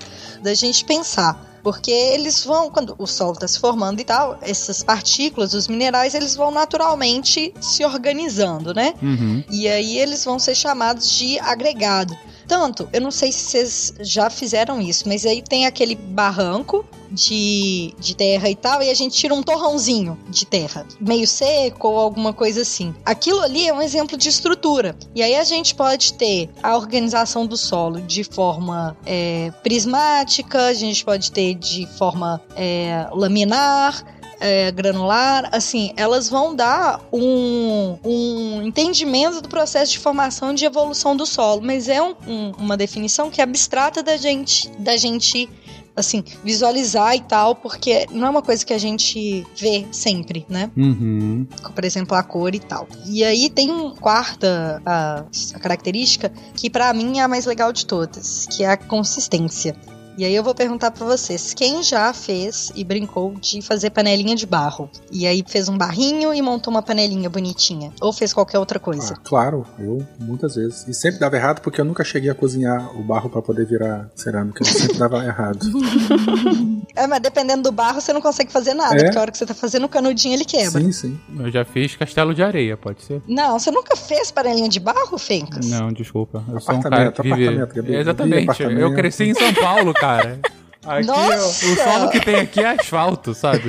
da 0.43 0.55
gente 0.55 0.85
pensar. 0.85 1.49
Porque 1.63 1.91
eles 1.91 2.43
vão, 2.43 2.71
quando 2.71 2.95
o 2.99 3.07
solo 3.07 3.33
está 3.33 3.47
se 3.47 3.61
formando 3.61 4.01
e 4.01 4.05
tal, 4.05 4.39
essas 4.41 4.83
partículas, 4.83 5.53
os 5.53 5.69
minerais, 5.69 6.15
eles 6.15 6.35
vão 6.35 6.51
naturalmente 6.51 7.53
se 7.61 7.85
organizando, 7.85 8.73
né? 8.73 8.95
Uhum. 9.03 9.45
E 9.51 9.69
aí 9.69 9.99
eles 9.99 10.25
vão 10.25 10.39
ser 10.39 10.55
chamados 10.55 11.11
de 11.11 11.39
agregado. 11.39 12.17
Tanto, 12.51 12.89
eu 12.93 13.01
não 13.01 13.13
sei 13.13 13.31
se 13.31 13.45
vocês 13.45 13.95
já 14.01 14.29
fizeram 14.29 14.81
isso, 14.81 15.07
mas 15.07 15.25
aí 15.25 15.41
tem 15.41 15.67
aquele 15.67 15.95
barranco 15.95 16.85
de, 17.09 17.95
de 17.97 18.17
terra 18.17 18.51
e 18.51 18.57
tal, 18.57 18.83
e 18.83 18.91
a 18.91 18.95
gente 18.95 19.17
tira 19.17 19.33
um 19.33 19.41
torrãozinho 19.41 20.19
de 20.29 20.45
terra, 20.45 20.85
meio 21.01 21.29
seco 21.29 21.87
ou 21.87 21.97
alguma 21.97 22.33
coisa 22.33 22.63
assim. 22.63 22.93
Aquilo 23.05 23.41
ali 23.41 23.69
é 23.69 23.73
um 23.73 23.81
exemplo 23.81 24.17
de 24.19 24.29
estrutura. 24.29 24.97
E 25.15 25.23
aí 25.23 25.37
a 25.37 25.45
gente 25.45 25.77
pode 25.77 26.15
ter 26.15 26.51
a 26.61 26.77
organização 26.77 27.47
do 27.47 27.57
solo 27.57 28.01
de 28.01 28.25
forma 28.25 28.97
é, 29.07 29.53
prismática, 29.63 30.67
a 30.67 30.75
gente 30.75 31.05
pode 31.05 31.31
ter 31.31 31.55
de 31.55 31.87
forma 31.87 32.43
é, 32.57 33.07
laminar 33.13 34.05
é, 34.41 34.71
granular, 34.73 35.49
assim, 35.53 35.93
elas 35.97 36.29
vão 36.29 36.55
dar 36.57 37.01
um, 37.13 37.97
um 38.05 38.63
entendimento 38.63 39.41
do 39.41 39.49
processo 39.49 39.93
de 39.93 39.99
formação 39.99 40.53
e 40.53 40.55
de 40.55 40.65
evolução 40.65 41.15
do 41.15 41.27
solo, 41.27 41.61
mas 41.63 41.89
é 41.89 42.01
um- 42.03 42.15
um- 42.27 42.53
uma 42.59 42.77
definição 42.77 43.31
que 43.31 43.41
é 43.41 43.45
abstrata 43.45 44.03
da 44.03 44.17
gente, 44.17 44.69
da 44.79 44.97
gente 44.97 45.49
assim, 45.97 46.25
visualizar 46.43 47.15
e 47.15 47.21
tal, 47.21 47.55
porque 47.55 48.07
não 48.11 48.27
é 48.27 48.31
uma 48.31 48.41
coisa 48.41 48.65
que 48.65 48.73
a 48.73 48.79
gente 48.79 49.47
vê 49.55 49.85
sempre, 49.93 50.47
né? 50.49 50.71
Uhum. 50.75 51.47
por 51.75 51.85
exemplo, 51.85 52.17
a 52.17 52.23
cor 52.23 52.55
e 52.55 52.61
tal. 52.61 52.89
E 53.07 53.23
aí 53.23 53.51
tem 53.51 53.71
uma 53.71 53.95
quarta 53.97 54.81
a, 54.87 55.25
a 55.55 55.59
característica 55.59 56.33
que 56.55 56.71
pra 56.71 56.95
mim 56.95 57.19
é 57.19 57.23
a 57.23 57.29
mais 57.29 57.45
legal 57.45 57.71
de 57.73 57.85
todas, 57.85 58.47
que 58.47 58.63
é 58.65 58.69
a 58.69 58.77
consistência. 58.79 59.77
E 60.17 60.25
aí 60.25 60.35
eu 60.35 60.43
vou 60.43 60.55
perguntar 60.55 60.91
pra 60.91 61.07
vocês, 61.07 61.55
quem 61.55 61.83
já 61.83 62.13
fez 62.13 62.71
e 62.75 62.85
brincou 62.85 63.35
de 63.41 63.63
fazer 63.63 63.91
panelinha 63.91 64.37
de 64.37 64.45
barro? 64.47 64.91
E 65.11 65.27
aí 65.27 65.43
fez 65.47 65.69
um 65.69 65.79
barrinho 65.79 66.35
e 66.35 66.43
montou 66.43 66.71
uma 66.73 66.83
panelinha 66.83 67.31
bonitinha? 67.31 67.93
Ou 68.01 68.13
fez 68.13 68.33
qualquer 68.33 68.59
outra 68.59 68.79
coisa? 68.79 69.15
Ah, 69.17 69.21
claro, 69.25 69.67
eu 69.79 70.07
muitas 70.19 70.55
vezes. 70.57 70.87
E 70.87 70.93
sempre 70.95 71.19
dava 71.21 71.37
errado 71.37 71.61
porque 71.61 71.81
eu 71.81 71.85
nunca 71.85 72.05
cheguei 72.05 72.29
a 72.31 72.35
cozinhar 72.35 72.95
o 72.99 73.03
barro 73.03 73.31
pra 73.31 73.41
poder 73.41 73.65
virar 73.67 74.11
cerâmica. 74.15 74.63
Sempre 74.65 74.99
dava 74.99 75.25
errado. 75.25 75.61
É, 76.97 77.07
mas 77.07 77.21
dependendo 77.21 77.63
do 77.63 77.73
barro, 77.73 78.01
você 78.01 78.13
não 78.13 78.21
consegue 78.21 78.51
fazer 78.53 78.75
nada, 78.75 78.97
É? 78.97 79.05
porque 79.05 79.17
a 79.17 79.21
hora 79.21 79.31
que 79.31 79.39
você 79.39 79.47
tá 79.47 79.55
fazendo 79.55 79.85
o 79.85 79.89
canudinho, 79.89 80.35
ele 80.35 80.45
quebra. 80.45 80.81
Sim, 80.81 80.91
sim. 80.91 81.21
Eu 81.39 81.51
já 81.51 81.65
fiz 81.65 81.95
castelo 81.95 82.35
de 82.35 82.43
areia, 82.43 82.77
pode 82.77 83.05
ser? 83.05 83.23
Não, 83.29 83.59
você 83.59 83.71
nunca 83.71 83.95
fez 83.97 84.31
panelinha 84.33 84.69
de 84.69 84.81
barro, 84.81 85.17
Fencas? 85.17 85.67
Não, 85.67 85.93
desculpa. 85.93 86.43
Eu 86.53 86.61
sou 86.61 86.75
um 86.75 86.81
cara 86.81 87.09
Apartamento, 87.09 87.23
que 87.23 87.23
vive... 87.23 87.49
apartamento, 87.63 87.75
Gabi. 87.77 87.95
Exatamente. 87.95 88.43
Apartamento. 88.51 88.81
Eu 88.81 88.93
cresci 88.95 89.25
em 89.25 89.35
São 89.35 89.55
Paulo, 89.55 89.95
cara. 90.01 90.41
Aqui, 90.83 91.07
Nossa! 91.07 91.67
o 91.67 91.77
solo 91.77 92.09
que 92.11 92.21
tem 92.25 92.37
aqui 92.37 92.59
é 92.61 92.71
asfalto, 92.71 93.35
sabe? 93.35 93.65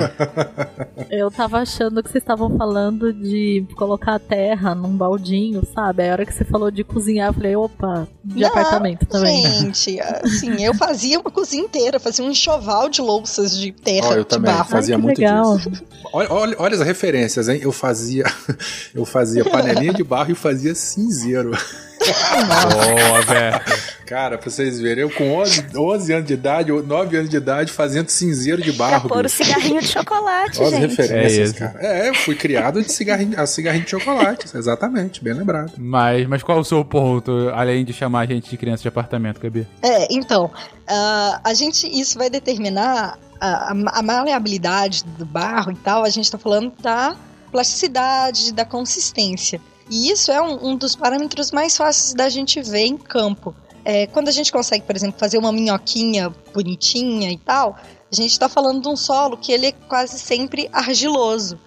Eu 1.10 1.30
tava 1.30 1.58
achando 1.58 2.02
que 2.02 2.08
vocês 2.10 2.22
estavam 2.22 2.56
falando 2.56 3.12
de 3.12 3.66
colocar 3.76 4.14
a 4.14 4.18
terra 4.18 4.74
num 4.74 4.96
baldinho, 4.96 5.62
sabe? 5.74 6.02
Aí 6.02 6.08
a 6.08 6.12
hora 6.12 6.24
que 6.24 6.32
você 6.32 6.42
falou 6.42 6.70
de 6.70 6.82
cozinhar, 6.82 7.28
eu 7.28 7.34
falei, 7.34 7.54
opa, 7.54 8.08
de 8.24 8.40
Não, 8.40 8.48
apartamento 8.48 9.04
também. 9.04 9.44
Gente, 9.44 10.00
assim, 10.00 10.64
eu 10.64 10.72
fazia 10.72 11.20
uma 11.20 11.30
cozinha 11.30 11.62
inteira, 11.62 12.00
fazia 12.00 12.24
um 12.24 12.30
enxoval 12.30 12.88
de 12.88 13.02
louças 13.02 13.58
de 13.58 13.72
terra, 13.72 14.08
Ó, 14.08 14.12
eu 14.14 14.22
de 14.22 14.28
também 14.30 14.54
barro. 14.54 14.70
fazia 14.70 14.94
Ai, 14.96 15.02
muito 15.02 15.18
legal. 15.18 15.58
disso. 15.58 15.70
Olha, 16.14 16.32
olha, 16.32 16.56
olha 16.58 16.74
as 16.76 16.80
referências, 16.80 17.46
hein? 17.46 17.60
Eu 17.62 17.72
fazia, 17.72 18.24
eu 18.94 19.04
fazia 19.04 19.44
panelinha 19.44 19.92
de 19.92 20.02
barro 20.02 20.32
e 20.32 20.34
fazia 20.34 20.74
cinzeiro. 20.74 21.50
Boa, 22.02 23.22
Beto. 23.26 23.92
Cara, 24.06 24.36
pra 24.36 24.50
vocês 24.50 24.78
verem, 24.78 25.02
eu 25.02 25.10
com 25.10 25.36
11, 25.38 25.66
11 25.76 26.12
anos 26.12 26.26
de 26.26 26.34
idade, 26.34 26.70
ou 26.72 26.82
9 26.82 27.16
anos 27.16 27.30
de 27.30 27.36
idade, 27.36 27.72
fazendo 27.72 28.08
cinzeiro 28.10 28.60
de 28.60 28.72
Pra 28.72 28.90
barro. 28.90 29.08
pôr 29.08 29.24
o 29.24 29.28
cigarrinho 29.28 29.80
de 29.80 29.88
chocolate, 29.88 30.58
Olha 30.60 30.66
as 30.68 30.72
gente. 30.82 31.00
É 31.00 31.02
referências, 31.02 31.50
isso. 31.50 31.58
cara. 31.58 31.78
É, 31.80 32.08
eu 32.08 32.14
fui 32.14 32.34
criado 32.34 32.82
de 32.82 32.92
cigarrinho, 32.92 33.40
a 33.40 33.46
cigarrinho 33.46 33.84
de 33.84 33.90
chocolate, 33.90 34.46
exatamente, 34.54 35.22
bem 35.24 35.32
lembrado. 35.32 35.72
Mas, 35.78 36.26
mas 36.28 36.42
qual 36.42 36.58
o 36.58 36.64
seu 36.64 36.84
ponto, 36.84 37.48
além 37.54 37.84
de 37.84 37.92
chamar 37.92 38.20
a 38.20 38.26
gente 38.26 38.50
de 38.50 38.56
criança 38.56 38.82
de 38.82 38.88
apartamento, 38.88 39.40
Gabi? 39.40 39.66
É, 39.82 40.08
então, 40.14 40.50
ah, 40.86 41.40
a 41.42 41.54
gente, 41.54 41.86
isso 41.88 42.18
vai 42.18 42.28
determinar 42.28 43.18
a, 43.40 43.72
a- 43.72 43.98
a 43.98 44.02
maleabilidade 44.02 45.04
do 45.16 45.24
barro 45.24 45.72
e 45.72 45.76
tal, 45.76 46.04
a 46.04 46.10
gente 46.10 46.30
tá 46.30 46.36
falando 46.36 46.72
da 46.82 47.14
plasticidade, 47.50 48.52
da 48.52 48.64
consistência. 48.64 49.60
E 49.90 50.10
isso 50.10 50.30
é 50.30 50.40
um, 50.40 50.70
um 50.70 50.76
dos 50.76 50.94
parâmetros 50.94 51.50
mais 51.50 51.76
fáceis 51.76 52.14
da 52.14 52.28
gente 52.28 52.60
ver 52.62 52.86
em 52.86 52.96
campo. 52.96 53.54
É, 53.84 54.06
quando 54.06 54.28
a 54.28 54.32
gente 54.32 54.52
consegue, 54.52 54.84
por 54.84 54.94
exemplo, 54.94 55.18
fazer 55.18 55.38
uma 55.38 55.52
minhoquinha 55.52 56.32
bonitinha 56.54 57.30
e 57.30 57.38
tal, 57.38 57.76
a 58.10 58.14
gente 58.14 58.38
tá 58.38 58.48
falando 58.48 58.82
de 58.82 58.88
um 58.88 58.96
solo 58.96 59.36
que 59.36 59.50
ele 59.50 59.66
é 59.66 59.72
quase 59.72 60.18
sempre 60.18 60.68
argiloso. 60.72 61.58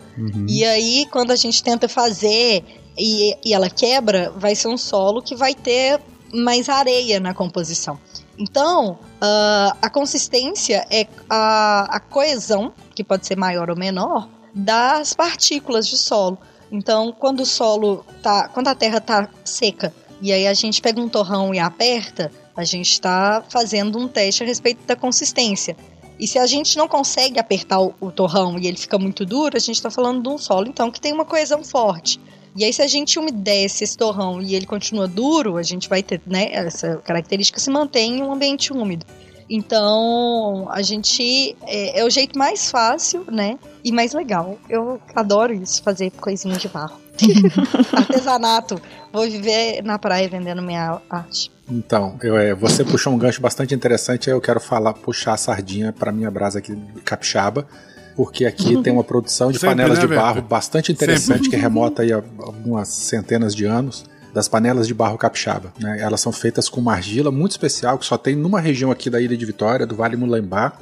E 0.48 0.64
aí, 0.64 1.06
quando 1.12 1.32
a 1.32 1.36
gente 1.36 1.62
tenta 1.62 1.90
fazer 1.90 2.64
e, 2.98 3.36
e 3.44 3.54
ela 3.54 3.70
quebra, 3.70 4.32
vai 4.38 4.56
ser 4.56 4.70
um 4.70 4.78
solo 4.78 5.22
que 5.22 5.36
vai 5.36 5.54
ter 5.54 6.00
mais 6.34 6.70
areia 6.70 7.20
na 7.20 7.34
composição. 7.34 8.00
Então, 8.38 9.00
ah, 9.22 9.76
a 9.82 9.90
consistência 9.90 10.86
é 10.90 11.08
a, 11.30 11.96
a 11.96 12.00
coesão, 12.00 12.74
que 12.94 13.04
pode 13.04 13.26
ser 13.26 13.38
maior 13.38 13.70
ou 13.70 13.76
menor, 13.76 14.30
das 14.54 15.14
partículas 15.14 15.88
de 15.88 15.98
solo. 15.98 16.38
Então, 16.76 17.16
quando 17.18 17.40
o 17.40 17.46
solo 17.46 18.06
tá, 18.22 18.50
quando 18.50 18.68
a 18.68 18.76
terra 18.76 19.00
tá 19.00 19.30
seca 19.46 19.94
e 20.22 20.34
aí 20.34 20.46
a 20.46 20.54
gente 20.54 20.82
pega 20.82 21.00
um 21.00 21.08
torrão 21.08 21.54
e 21.54 21.60
aperta, 21.60 22.30
a 22.54 22.66
gente 22.66 22.92
está 22.92 23.42
fazendo 23.48 23.98
um 23.98 24.10
teste 24.10 24.44
a 24.44 24.46
respeito 24.46 24.86
da 24.86 24.94
consistência. 24.94 25.78
E 26.20 26.28
se 26.28 26.38
a 26.38 26.46
gente 26.46 26.78
não 26.78 26.86
consegue 26.86 27.40
apertar 27.40 27.80
o, 27.80 27.96
o 28.02 28.12
torrão 28.12 28.60
e 28.60 28.68
ele 28.68 28.76
fica 28.76 28.98
muito 28.98 29.26
duro, 29.26 29.56
a 29.56 29.60
gente 29.60 29.78
está 29.78 29.90
falando 29.90 30.22
de 30.22 30.28
um 30.28 30.38
solo 30.38 30.68
então 30.68 30.92
que 30.92 31.00
tem 31.00 31.14
uma 31.14 31.24
coesão 31.24 31.64
forte. 31.64 32.20
E 32.58 32.66
aí, 32.66 32.74
se 32.74 32.82
a 32.82 32.88
gente 32.88 33.18
umedece 33.20 33.86
esse 33.86 33.98
torrão 33.98 34.42
e 34.42 34.54
ele 34.54 34.66
continua 34.66 35.08
duro, 35.08 35.56
a 35.56 35.64
gente 35.64 35.88
vai 35.88 36.04
ter, 36.04 36.22
né? 36.26 36.50
Essa 36.52 36.98
característica 36.98 37.60
se 37.60 37.70
mantém 37.70 38.20
em 38.20 38.24
um 38.24 38.34
ambiente 38.34 38.74
úmido. 38.74 39.06
Então, 39.50 40.68
a 40.72 40.82
gente. 40.82 41.56
É, 41.64 42.00
é 42.00 42.06
o 42.06 42.10
jeito 42.10 42.38
mais 42.38 42.72
fácil, 42.72 43.26
né? 43.32 43.58
E 43.84 43.92
mais 43.92 44.14
legal. 44.14 44.58
Eu 44.70 45.00
adoro 45.16 45.54
isso, 45.54 45.84
fazer 45.84 46.12
coisinha 46.12 46.58
de 46.58 46.68
barro. 46.68 47.00
Artesanato. 47.94 48.82
Vou 49.14 49.24
viver 49.24 49.82
na 49.84 49.98
praia 50.00 50.28
vendendo 50.28 50.62
minha 50.62 51.00
arte. 51.10 51.52
Então, 51.70 52.18
eu, 52.22 52.38
é, 52.38 52.54
você 52.54 52.84
puxou 52.84 53.14
um 53.14 53.18
gancho 53.18 53.42
bastante 53.42 53.74
interessante, 53.74 54.30
aí 54.30 54.36
eu 54.36 54.42
quero 54.42 54.60
falar, 54.60 54.94
puxar 54.94 55.34
a 55.34 55.38
sardinha 55.38 55.92
pra 55.92 56.12
minha 56.12 56.30
brasa 56.30 56.60
aqui 56.60 56.76
de 56.76 57.02
capixaba, 57.02 57.68
porque 58.16 58.46
aqui 58.46 58.78
tem 58.84 58.94
uma 58.94 59.04
produção 59.04 59.52
de 59.52 59.58
Sempre, 59.58 59.76
panelas 59.76 60.00
né, 60.00 60.08
de 60.08 60.14
barro 60.14 60.42
bastante 60.42 60.92
interessante, 60.92 61.50
que 61.50 61.56
remota 61.58 62.04
aí 62.04 62.14
a 62.14 62.18
algumas 62.18 62.90
centenas 62.90 63.56
de 63.56 63.66
anos, 63.66 64.06
das 64.36 64.50
panelas 64.50 64.86
de 64.86 64.94
barro 64.94 65.18
capixaba. 65.18 65.74
Né? 65.80 65.98
Elas 66.02 66.20
são 66.20 66.32
feitas 66.32 66.68
com 66.68 66.82
uma 66.82 66.92
argila 66.92 67.32
muito 67.32 67.52
especial, 67.52 67.98
que 67.98 68.06
só 68.06 68.18
tem 68.18 68.36
numa 68.36 68.60
região 68.60 68.92
aqui 68.92 69.10
da 69.10 69.22
Ilha 69.22 69.38
de 69.38 69.46
Vitória, 69.46 69.86
do 69.88 69.96
Vale 69.96 70.18
Mulembá, 70.18 70.74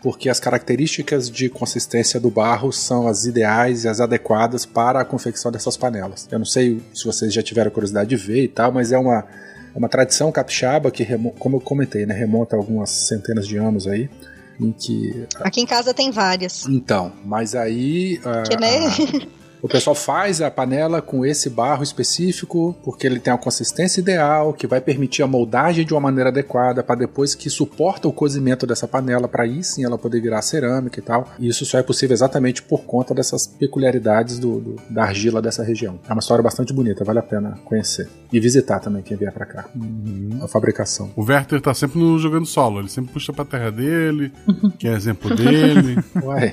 porque 0.00 0.28
as 0.30 0.38
características 0.38 1.28
de 1.28 1.48
consistência 1.50 2.20
do 2.20 2.30
barro 2.30 2.72
são 2.72 3.08
as 3.08 3.24
ideais 3.26 3.82
e 3.82 3.88
as 3.88 4.00
adequadas 4.00 4.64
para 4.64 5.00
a 5.00 5.04
confecção 5.04 5.50
dessas 5.50 5.76
panelas. 5.76 6.28
Eu 6.30 6.38
não 6.38 6.46
sei 6.46 6.80
se 6.94 7.04
vocês 7.04 7.34
já 7.34 7.42
tiveram 7.42 7.70
curiosidade 7.72 8.08
de 8.08 8.16
ver 8.16 8.44
e 8.44 8.48
tal, 8.48 8.70
mas 8.70 8.92
é 8.92 8.96
uma, 8.98 9.24
uma 9.74 9.88
tradição 9.88 10.30
capixaba 10.30 10.88
que, 10.92 11.04
como 11.38 11.56
eu 11.56 11.60
comentei, 11.60 12.06
né, 12.06 12.14
remonta 12.14 12.54
a 12.54 12.58
algumas 12.60 12.90
centenas 12.90 13.44
de 13.46 13.56
anos 13.56 13.88
aí, 13.88 14.08
em 14.60 14.70
que... 14.70 15.26
Aqui 15.40 15.60
em 15.62 15.66
casa 15.66 15.92
tem 15.92 16.12
várias. 16.12 16.64
Então, 16.68 17.12
mas 17.24 17.56
aí... 17.56 18.20
ah, 18.24 18.42
Que, 18.48 18.56
né? 18.56 18.86
a- 18.86 19.39
o 19.62 19.68
pessoal 19.68 19.94
faz 19.94 20.40
a 20.40 20.50
panela 20.50 21.00
com 21.02 21.24
esse 21.24 21.48
barro 21.50 21.82
específico, 21.82 22.76
porque 22.84 23.06
ele 23.06 23.20
tem 23.20 23.32
a 23.32 23.38
consistência 23.38 24.00
ideal, 24.00 24.52
que 24.52 24.66
vai 24.66 24.80
permitir 24.80 25.22
a 25.22 25.26
moldagem 25.26 25.84
de 25.84 25.92
uma 25.94 26.00
maneira 26.00 26.30
adequada, 26.30 26.82
para 26.82 26.94
depois 27.00 27.34
que 27.34 27.48
suporta 27.50 28.08
o 28.08 28.12
cozimento 28.12 28.66
dessa 28.66 28.86
panela, 28.88 29.28
para 29.28 29.44
aí 29.44 29.62
sim 29.62 29.84
ela 29.84 29.98
poder 29.98 30.20
virar 30.20 30.42
cerâmica 30.42 30.98
e 30.98 31.02
tal. 31.02 31.28
E 31.38 31.48
isso 31.48 31.64
só 31.66 31.78
é 31.78 31.82
possível 31.82 32.14
exatamente 32.14 32.62
por 32.62 32.82
conta 32.84 33.14
dessas 33.14 33.46
peculiaridades 33.46 34.38
do, 34.38 34.60
do- 34.60 34.76
da 34.88 35.04
argila 35.04 35.40
dessa 35.42 35.62
região. 35.62 35.98
É 36.08 36.12
uma 36.12 36.20
história 36.20 36.42
bastante 36.42 36.72
bonita, 36.72 37.04
vale 37.04 37.18
a 37.18 37.22
pena 37.22 37.58
conhecer. 37.64 38.08
E 38.32 38.38
visitar 38.40 38.78
também 38.80 39.02
quem 39.02 39.16
vier 39.16 39.32
para 39.32 39.44
cá. 39.46 39.64
A 40.42 40.48
fabricação. 40.48 41.10
O 41.16 41.22
Werther 41.24 41.60
tá 41.60 41.74
sempre 41.74 41.98
no 41.98 42.18
jogando 42.18 42.46
solo, 42.46 42.78
ele 42.80 42.88
sempre 42.88 43.12
puxa 43.12 43.32
pra 43.32 43.44
terra 43.44 43.70
dele, 43.70 44.32
que 44.78 44.86
é 44.88 44.92
exemplo 44.94 45.34
dele. 45.34 45.96
Uai. 46.22 46.52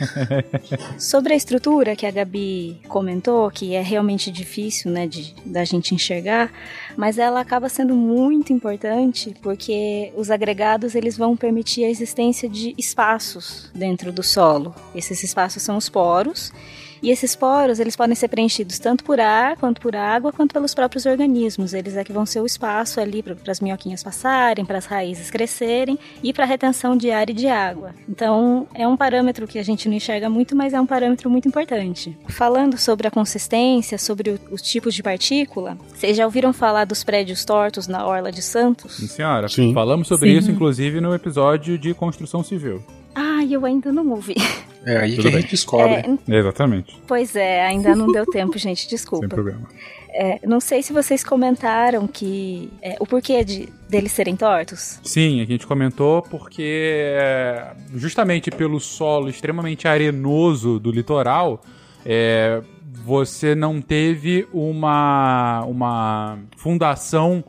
Sobre 0.97 1.33
a 1.33 1.35
estrutura 1.35 1.95
que 1.95 2.05
a 2.05 2.11
Gabi 2.11 2.79
comentou, 2.97 3.51
que 3.51 3.75
é 3.75 3.81
realmente 3.81 4.31
difícil, 4.31 4.89
né, 4.91 5.05
de, 5.05 5.35
da 5.45 5.63
gente 5.63 5.93
enxergar, 5.93 6.51
mas 6.95 7.19
ela 7.19 7.39
acaba 7.39 7.69
sendo 7.69 7.95
muito 7.95 8.51
importante 8.51 9.35
porque 9.39 10.11
os 10.15 10.31
agregados 10.31 10.95
eles 10.95 11.15
vão 11.15 11.37
permitir 11.37 11.85
a 11.85 11.89
existência 11.89 12.49
de 12.49 12.73
espaços 12.75 13.69
dentro 13.73 14.11
do 14.11 14.23
solo. 14.23 14.73
Esses 14.95 15.23
espaços 15.23 15.61
são 15.61 15.77
os 15.77 15.87
poros. 15.89 16.51
E 17.01 17.09
esses 17.11 17.35
poros, 17.35 17.79
eles 17.79 17.95
podem 17.95 18.15
ser 18.15 18.27
preenchidos 18.27 18.79
tanto 18.79 19.03
por 19.03 19.19
ar, 19.19 19.57
quanto 19.57 19.79
por 19.81 19.95
água, 19.95 20.31
quanto 20.31 20.53
pelos 20.53 20.73
próprios 20.73 21.05
organismos. 21.05 21.73
Eles 21.73 21.95
é 21.95 22.03
que 22.03 22.11
vão 22.11 22.25
ser 22.25 22.39
o 22.41 22.45
espaço 22.45 22.99
ali 22.99 23.21
para 23.23 23.35
as 23.51 23.59
minhoquinhas 23.59 24.03
passarem, 24.03 24.65
para 24.65 24.77
as 24.77 24.85
raízes 24.85 25.29
crescerem 25.31 25.97
e 26.23 26.33
para 26.33 26.43
a 26.43 26.47
retenção 26.47 26.95
de 26.97 27.11
ar 27.11 27.29
e 27.29 27.33
de 27.33 27.47
água. 27.47 27.93
Então, 28.07 28.67
é 28.73 28.87
um 28.87 28.97
parâmetro 28.97 29.47
que 29.47 29.59
a 29.59 29.63
gente 29.63 29.87
não 29.87 29.95
enxerga 29.95 30.29
muito, 30.29 30.55
mas 30.55 30.73
é 30.73 30.81
um 30.81 30.85
parâmetro 30.85 31.29
muito 31.29 31.47
importante. 31.47 32.17
Falando 32.29 32.77
sobre 32.77 33.07
a 33.07 33.11
consistência, 33.11 33.97
sobre 33.97 34.31
o- 34.31 34.39
os 34.51 34.61
tipos 34.61 34.93
de 34.93 35.03
partícula, 35.03 35.77
vocês 35.93 36.15
já 36.17 36.25
ouviram 36.25 36.51
falar 36.53 36.85
dos 36.85 37.03
prédios 37.03 37.43
tortos 37.45 37.87
na 37.87 38.05
Orla 38.05 38.31
de 38.31 38.41
Santos? 38.41 38.95
Sim, 38.97 39.07
senhora. 39.07 39.47
Sim. 39.47 39.73
Falamos 39.73 40.07
sobre 40.07 40.31
Sim. 40.31 40.37
isso, 40.37 40.51
inclusive, 40.51 40.99
no 41.01 41.13
episódio 41.13 41.77
de 41.77 41.93
construção 41.93 42.43
civil. 42.43 42.83
Ah, 43.15 43.43
eu 43.49 43.65
ainda 43.65 43.91
não 43.91 44.09
ouvi. 44.11 44.35
É 44.87 44.97
aí 44.99 45.11
Tudo 45.11 45.21
que 45.23 45.27
a 45.27 45.31
bem. 45.31 45.41
gente 45.41 45.51
descobre. 45.51 46.17
É, 46.29 46.35
Exatamente. 46.37 47.01
pois 47.05 47.35
é, 47.35 47.65
ainda 47.65 47.95
não 47.95 48.07
deu 48.11 48.25
tempo, 48.25 48.57
gente, 48.57 48.81
Sem 48.81 48.89
desculpa. 48.89 49.27
problema. 49.27 49.67
É, 50.09 50.39
não 50.47 50.59
sei 50.59 50.81
se 50.81 50.91
vocês 50.93 51.23
comentaram 51.23 52.07
que 52.07 52.71
é, 52.81 52.95
o 52.99 53.05
porquê 53.05 53.43
de 53.43 53.69
deles 53.89 54.11
serem 54.11 54.35
tortos. 54.35 54.99
Sim, 55.03 55.41
a 55.41 55.45
gente 55.45 55.67
comentou 55.67 56.21
porque 56.23 57.13
é, 57.19 57.73
justamente 57.93 58.49
pelo 58.49 58.79
solo 58.79 59.29
extremamente 59.29 59.87
arenoso 59.87 60.79
do 60.79 60.89
litoral, 60.91 61.61
é, 62.05 62.61
você 63.05 63.53
não 63.53 63.79
teve 63.81 64.47
uma, 64.51 65.63
uma 65.65 66.39
fundação 66.55 67.43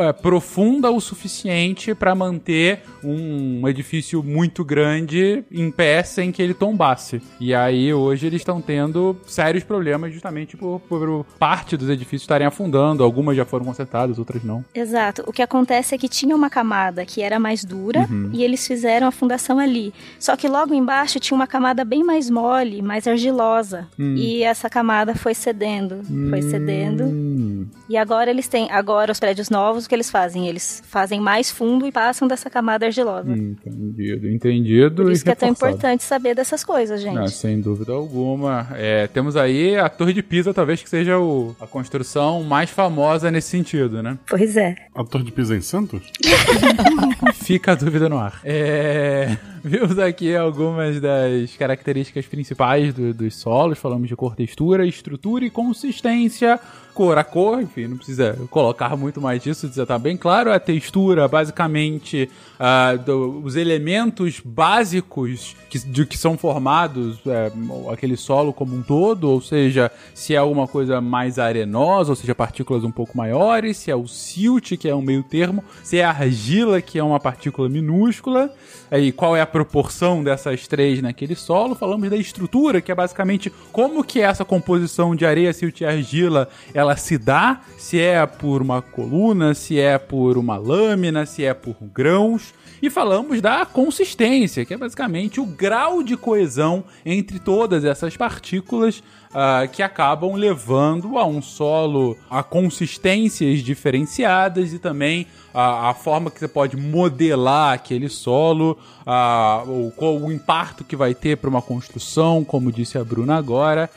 é, 0.00 0.12
profunda 0.12 0.90
o 0.90 1.00
suficiente 1.00 1.94
para 1.94 2.14
manter 2.14 2.82
um 3.02 3.66
edifício 3.68 4.22
muito 4.22 4.64
grande 4.64 5.44
em 5.50 5.70
pé 5.70 6.02
sem 6.02 6.30
que 6.30 6.42
ele 6.42 6.54
tombasse. 6.54 7.20
E 7.40 7.54
aí 7.54 7.92
hoje 7.92 8.26
eles 8.26 8.40
estão 8.40 8.60
tendo 8.60 9.16
sérios 9.26 9.64
problemas 9.64 10.12
justamente 10.12 10.56
por, 10.56 10.80
por 10.80 11.24
parte 11.38 11.76
dos 11.76 11.88
edifícios 11.88 12.22
estarem 12.22 12.46
afundando. 12.46 13.02
Algumas 13.02 13.36
já 13.36 13.44
foram 13.44 13.64
consertadas, 13.64 14.18
outras 14.18 14.42
não. 14.44 14.64
Exato. 14.74 15.24
O 15.26 15.32
que 15.32 15.42
acontece 15.42 15.94
é 15.94 15.98
que 15.98 16.08
tinha 16.08 16.34
uma 16.34 16.48
camada 16.48 17.04
que 17.04 17.22
era 17.22 17.38
mais 17.38 17.64
dura 17.64 18.08
e 18.32 18.44
eles 18.44 18.66
fizeram 18.66 19.06
a 19.06 19.10
fundação 19.10 19.58
ali. 19.58 19.92
Só 20.18 20.36
que 20.36 20.48
logo 20.48 20.74
embaixo 20.74 21.18
tinha 21.18 21.36
uma 21.36 21.46
camada 21.46 21.84
bem 21.84 22.04
mais 22.04 22.30
mole, 22.30 22.82
mais 22.82 23.06
argilosa. 23.06 23.88
E 23.98 24.42
essa 24.42 24.68
camada 24.70 25.14
foi 25.14 25.34
cedendo, 25.34 26.02
foi 26.30 26.42
cedendo. 26.42 27.04
Hum. 27.04 27.66
E 27.88 27.96
agora 27.96 28.30
eles 28.30 28.48
têm, 28.48 28.70
agora 28.70 29.12
os 29.12 29.20
prédios 29.20 29.48
novos, 29.56 29.86
o 29.86 29.88
que 29.88 29.94
eles 29.94 30.10
fazem? 30.10 30.46
Eles 30.46 30.82
fazem 30.86 31.18
mais 31.20 31.50
fundo 31.50 31.86
e 31.86 31.92
passam 31.92 32.28
dessa 32.28 32.50
camada 32.50 32.84
argilosa. 32.86 33.30
Entendido, 33.32 34.28
entendido. 34.28 35.02
Por 35.04 35.10
e 35.10 35.14
isso 35.14 35.24
que 35.24 35.30
é 35.30 35.34
tão 35.34 35.48
reforçado. 35.48 35.76
importante 35.76 36.04
saber 36.04 36.34
dessas 36.34 36.62
coisas, 36.62 37.00
gente. 37.00 37.18
Ah, 37.18 37.28
sem 37.28 37.60
dúvida 37.60 37.92
alguma. 37.92 38.68
É, 38.74 39.06
temos 39.06 39.36
aí 39.36 39.76
a 39.76 39.88
Torre 39.88 40.12
de 40.12 40.22
Pisa, 40.22 40.52
talvez 40.52 40.82
que 40.82 40.90
seja 40.90 41.18
o- 41.18 41.56
a 41.60 41.66
construção 41.66 42.42
mais 42.42 42.68
famosa 42.70 43.30
nesse 43.30 43.48
sentido, 43.48 44.02
né? 44.02 44.18
Pois 44.28 44.56
é. 44.56 44.74
A 44.94 45.02
Torre 45.04 45.24
de 45.24 45.32
Pisa 45.32 45.56
em 45.56 45.60
Santos? 45.62 46.02
Fica 47.34 47.72
a 47.72 47.74
dúvida 47.74 48.08
no 48.08 48.18
ar. 48.18 48.40
É, 48.44 49.36
vimos 49.64 49.98
aqui 49.98 50.34
algumas 50.34 51.00
das 51.00 51.56
características 51.56 52.26
principais 52.26 52.92
do- 52.92 53.14
dos 53.14 53.36
solos. 53.36 53.78
Falamos 53.78 54.08
de 54.08 54.16
cor, 54.16 54.34
textura, 54.34 54.86
estrutura 54.86 55.44
e 55.44 55.50
consistência. 55.50 56.58
Cor 56.96 57.18
a 57.18 57.22
cor, 57.24 57.60
enfim, 57.60 57.86
não 57.88 57.98
precisa 57.98 58.38
colocar 58.48 58.96
muito 58.96 59.20
mais 59.20 59.42
disso, 59.42 59.70
já 59.70 59.84
tá 59.84 59.98
bem 59.98 60.16
claro. 60.16 60.50
A 60.50 60.58
textura, 60.58 61.28
basicamente, 61.28 62.30
ah, 62.58 62.96
do- 62.96 63.42
os 63.44 63.54
elementos 63.54 64.40
básicos 64.42 65.54
que, 65.68 65.78
de 65.78 66.06
que 66.06 66.16
são 66.16 66.38
formados 66.38 67.18
é, 67.26 67.52
aquele 67.92 68.16
solo 68.16 68.50
como 68.50 68.74
um 68.74 68.82
todo, 68.82 69.28
ou 69.28 69.42
seja, 69.42 69.90
se 70.14 70.34
é 70.34 70.38
alguma 70.38 70.66
coisa 70.66 70.98
mais 71.00 71.38
arenosa, 71.38 72.12
ou 72.12 72.16
seja, 72.16 72.34
partículas 72.34 72.82
um 72.82 72.90
pouco 72.90 73.14
maiores, 73.14 73.76
se 73.76 73.90
é 73.90 73.94
o 73.96 74.06
silt, 74.06 74.72
que 74.78 74.88
é 74.88 74.94
um 74.94 75.02
meio 75.02 75.22
termo, 75.22 75.62
se 75.82 75.98
é 75.98 76.04
argila, 76.04 76.80
que 76.80 76.98
é 76.98 77.02
uma 77.02 77.20
partícula 77.20 77.68
minúscula, 77.68 78.50
aí 78.90 79.12
qual 79.12 79.36
é 79.36 79.42
a 79.42 79.46
proporção 79.46 80.24
dessas 80.24 80.66
três 80.66 81.02
naquele 81.02 81.34
solo. 81.34 81.74
Falamos 81.74 82.08
da 82.08 82.16
estrutura, 82.16 82.80
que 82.80 82.90
é 82.90 82.94
basicamente 82.94 83.52
como 83.70 84.02
que 84.02 84.20
essa 84.22 84.46
composição 84.46 85.14
de 85.14 85.26
areia, 85.26 85.52
silt 85.52 85.80
e 85.80 85.84
argila, 85.84 86.48
ela 86.72 86.85
se 86.94 87.16
dá, 87.18 87.60
se 87.78 87.98
é 87.98 88.24
por 88.26 88.62
uma 88.62 88.82
coluna, 88.82 89.54
se 89.54 89.80
é 89.80 89.98
por 89.98 90.36
uma 90.36 90.58
lâmina, 90.58 91.24
se 91.24 91.44
é 91.44 91.54
por 91.54 91.74
grãos. 91.80 92.54
E 92.80 92.90
falamos 92.90 93.40
da 93.40 93.64
consistência, 93.64 94.64
que 94.64 94.74
é 94.74 94.76
basicamente 94.76 95.40
o 95.40 95.46
grau 95.46 96.02
de 96.02 96.16
coesão 96.16 96.84
entre 97.04 97.38
todas 97.38 97.84
essas 97.84 98.16
partículas 98.16 99.02
ah, 99.34 99.66
que 99.66 99.82
acabam 99.82 100.34
levando 100.34 101.18
a 101.18 101.26
um 101.26 101.40
solo 101.40 102.16
a 102.30 102.42
consistências 102.42 103.60
diferenciadas 103.60 104.72
e 104.72 104.78
também 104.78 105.26
a, 105.52 105.90
a 105.90 105.94
forma 105.94 106.30
que 106.30 106.38
você 106.38 106.48
pode 106.48 106.76
modelar 106.76 107.72
aquele 107.72 108.08
solo, 108.08 108.78
ah, 109.06 109.62
o, 109.66 109.92
o 109.98 110.30
impacto 110.30 110.84
que 110.84 110.94
vai 110.94 111.14
ter 111.14 111.36
para 111.38 111.48
uma 111.48 111.62
construção, 111.62 112.44
como 112.44 112.70
disse 112.70 112.98
a 112.98 113.04
Bruna 113.04 113.36
agora. 113.36 113.90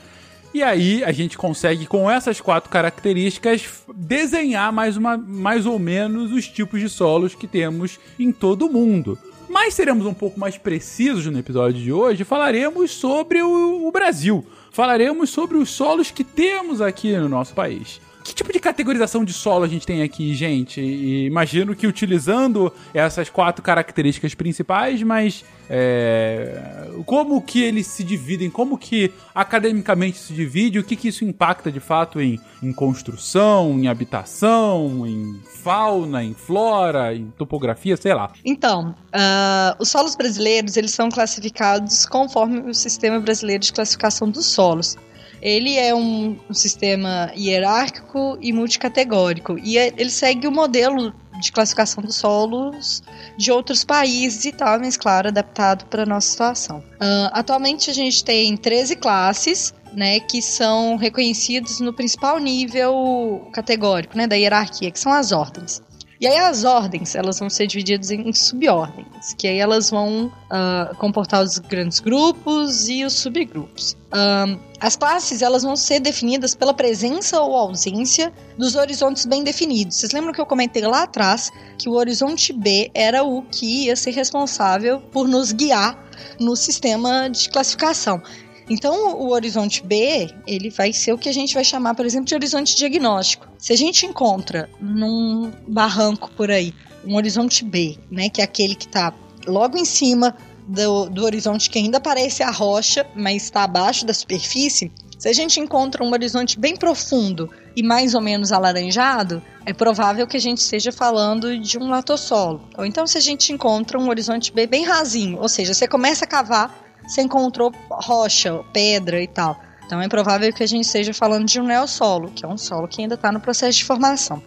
E 0.52 0.62
aí 0.62 1.04
a 1.04 1.12
gente 1.12 1.38
consegue, 1.38 1.86
com 1.86 2.10
essas 2.10 2.40
quatro 2.40 2.68
características, 2.70 3.84
desenhar 3.94 4.72
mais, 4.72 4.96
uma, 4.96 5.16
mais 5.16 5.64
ou 5.64 5.78
menos 5.78 6.32
os 6.32 6.48
tipos 6.48 6.80
de 6.80 6.88
solos 6.88 7.34
que 7.34 7.46
temos 7.46 8.00
em 8.18 8.32
todo 8.32 8.66
o 8.66 8.72
mundo. 8.72 9.16
Mas 9.48 9.74
seremos 9.74 10.06
um 10.06 10.14
pouco 10.14 10.38
mais 10.38 10.56
precisos 10.56 11.26
no 11.26 11.38
episódio 11.38 11.80
de 11.80 11.92
hoje, 11.92 12.24
falaremos 12.24 12.90
sobre 12.92 13.42
o, 13.42 13.86
o 13.86 13.92
Brasil. 13.92 14.44
Falaremos 14.70 15.30
sobre 15.30 15.56
os 15.56 15.70
solos 15.70 16.10
que 16.10 16.22
temos 16.22 16.80
aqui 16.80 17.16
no 17.16 17.28
nosso 17.28 17.54
país. 17.54 18.00
Que 18.30 18.34
tipo 18.36 18.52
de 18.52 18.60
categorização 18.60 19.24
de 19.24 19.32
solo 19.32 19.64
a 19.64 19.68
gente 19.68 19.84
tem 19.84 20.02
aqui, 20.02 20.32
gente? 20.36 20.80
E 20.80 21.26
imagino 21.26 21.74
que 21.74 21.84
utilizando 21.84 22.72
essas 22.94 23.28
quatro 23.28 23.60
características 23.60 24.36
principais, 24.36 25.02
mas 25.02 25.44
é, 25.68 26.86
como 27.06 27.42
que 27.42 27.60
eles 27.60 27.88
se 27.88 28.04
dividem, 28.04 28.48
como 28.48 28.78
que 28.78 29.12
academicamente 29.34 30.16
se 30.16 30.32
divide, 30.32 30.78
o 30.78 30.84
que, 30.84 30.94
que 30.94 31.08
isso 31.08 31.24
impacta 31.24 31.72
de 31.72 31.80
fato 31.80 32.20
em, 32.20 32.38
em 32.62 32.72
construção, 32.72 33.72
em 33.72 33.88
habitação, 33.88 35.04
em 35.04 35.40
fauna, 35.64 36.22
em 36.22 36.32
flora, 36.32 37.12
em 37.12 37.32
topografia, 37.36 37.96
sei 37.96 38.14
lá. 38.14 38.30
Então, 38.44 38.94
ah, 39.12 39.74
os 39.80 39.88
solos 39.88 40.14
brasileiros 40.14 40.76
eles 40.76 40.92
são 40.92 41.08
classificados 41.08 42.06
conforme 42.06 42.60
o 42.60 42.74
sistema 42.74 43.18
brasileiro 43.18 43.64
de 43.64 43.72
classificação 43.72 44.30
dos 44.30 44.46
solos. 44.46 44.96
Ele 45.40 45.76
é 45.76 45.94
um, 45.94 46.36
sistema 46.52 47.30
hierárquico 47.36 48.38
e 48.40 48.52
multicategórico 48.52 49.58
e 49.58 49.78
é- 49.78 49.92
ele 49.96 50.10
segue 50.10 50.46
o 50.46 50.52
modelo 50.52 51.14
de 51.40 51.50
classificação 51.50 52.02
dos 52.02 52.16
solos 52.16 53.02
de 53.36 53.50
outros 53.50 53.82
países 53.84 54.44
e 54.44 54.52
tal, 54.52 54.78
mas 54.78 54.96
claro, 54.96 55.28
adaptado 55.28 55.86
para 55.86 56.04
nossa 56.04 56.28
situação. 56.28 56.84
Ah, 57.00 57.30
atualmente 57.32 57.90
a 57.90 57.94
gente 57.94 58.22
tem 58.22 58.56
13 58.56 58.96
classes, 58.96 59.72
né, 59.92 60.20
que 60.20 60.40
são 60.42 60.96
reconhecidos 60.96 61.80
no 61.80 61.92
principal 61.92 62.38
nível 62.38 63.48
categórico, 63.52 64.16
né, 64.16 64.26
da 64.26 64.36
hierarquia, 64.36 64.90
que 64.90 65.00
são 65.00 65.12
as 65.12 65.32
ordens. 65.32 65.82
E 66.20 66.26
aí 66.26 66.36
as 66.36 66.64
ordens, 66.64 67.14
elas 67.14 67.38
vão 67.38 67.48
ser 67.48 67.66
divididas 67.66 68.10
em 68.10 68.30
subordens, 68.34 69.32
que 69.38 69.48
aí 69.48 69.58
elas 69.58 69.88
vão 69.88 70.30
ah, 70.50 70.94
comportar 70.98 71.42
os 71.42 71.58
grandes 71.58 71.98
grupos 71.98 72.90
e 72.90 73.02
os 73.04 73.14
subgrupos. 73.14 73.96
Ahn, 74.12 74.58
as 74.78 74.96
classes, 74.96 75.40
elas 75.40 75.62
vão 75.62 75.74
ser 75.76 75.98
definidas 75.98 76.54
pela 76.54 76.74
presença 76.74 77.40
ou 77.40 77.56
ausência 77.56 78.30
dos 78.58 78.74
horizontes 78.74 79.24
bem 79.24 79.42
definidos. 79.42 79.96
Vocês 79.96 80.12
lembram 80.12 80.34
que 80.34 80.40
eu 80.40 80.44
comentei 80.44 80.82
lá 80.82 81.04
atrás 81.04 81.50
que 81.78 81.88
o 81.88 81.92
horizonte 81.92 82.52
B 82.52 82.90
era 82.92 83.24
o 83.24 83.40
que 83.42 83.86
ia 83.86 83.96
ser 83.96 84.10
responsável 84.10 85.00
por 85.00 85.26
nos 85.26 85.52
guiar 85.52 85.98
no 86.38 86.54
sistema 86.54 87.30
de 87.30 87.48
classificação. 87.48 88.22
Então, 88.70 89.16
o 89.16 89.32
horizonte 89.32 89.84
B, 89.84 90.30
ele 90.46 90.70
vai 90.70 90.92
ser 90.92 91.12
o 91.12 91.18
que 91.18 91.28
a 91.28 91.32
gente 91.32 91.54
vai 91.54 91.64
chamar, 91.64 91.96
por 91.96 92.06
exemplo, 92.06 92.26
de 92.26 92.36
horizonte 92.36 92.76
diagnóstico. 92.76 93.48
Se 93.58 93.72
a 93.72 93.76
gente 93.76 94.06
encontra 94.06 94.70
num 94.80 95.50
barranco 95.66 96.30
por 96.36 96.52
aí 96.52 96.72
um 97.04 97.16
horizonte 97.16 97.64
B, 97.64 97.98
né, 98.08 98.28
que 98.28 98.40
é 98.40 98.44
aquele 98.44 98.76
que 98.76 98.86
está 98.86 99.12
logo 99.44 99.76
em 99.76 99.84
cima 99.84 100.36
do, 100.68 101.08
do 101.10 101.24
horizonte 101.24 101.68
que 101.68 101.78
ainda 101.80 101.98
parece 101.98 102.44
a 102.44 102.50
rocha, 102.50 103.04
mas 103.16 103.44
está 103.44 103.64
abaixo 103.64 104.06
da 104.06 104.14
superfície, 104.14 104.92
se 105.18 105.28
a 105.28 105.32
gente 105.32 105.58
encontra 105.60 106.02
um 106.04 106.12
horizonte 106.12 106.58
bem 106.58 106.76
profundo 106.76 107.50
e 107.76 107.82
mais 107.82 108.14
ou 108.14 108.20
menos 108.20 108.52
alaranjado, 108.52 109.42
é 109.66 109.72
provável 109.72 110.26
que 110.26 110.36
a 110.36 110.40
gente 110.40 110.58
esteja 110.58 110.90
falando 110.90 111.58
de 111.58 111.76
um 111.76 111.90
latossolo. 111.90 112.62
Ou 112.78 112.86
então, 112.86 113.06
se 113.06 113.18
a 113.18 113.20
gente 113.20 113.52
encontra 113.52 113.98
um 113.98 114.08
horizonte 114.08 114.52
B 114.52 114.66
bem 114.66 114.84
rasinho, 114.84 115.38
ou 115.38 115.48
seja, 115.48 115.74
você 115.74 115.86
começa 115.86 116.24
a 116.24 116.28
cavar, 116.28 116.89
você 117.10 117.22
encontrou 117.22 117.72
rocha, 117.90 118.62
pedra 118.72 119.20
e 119.20 119.26
tal. 119.26 119.60
Então 119.84 120.00
é 120.00 120.08
provável 120.08 120.52
que 120.52 120.62
a 120.62 120.66
gente 120.66 120.84
esteja 120.84 121.12
falando 121.12 121.46
de 121.46 121.60
um 121.60 121.64
neossolo, 121.64 122.30
que 122.30 122.44
é 122.44 122.48
um 122.48 122.56
solo 122.56 122.86
que 122.86 123.02
ainda 123.02 123.16
está 123.16 123.32
no 123.32 123.40
processo 123.40 123.78
de 123.78 123.84
formação. 123.84 124.40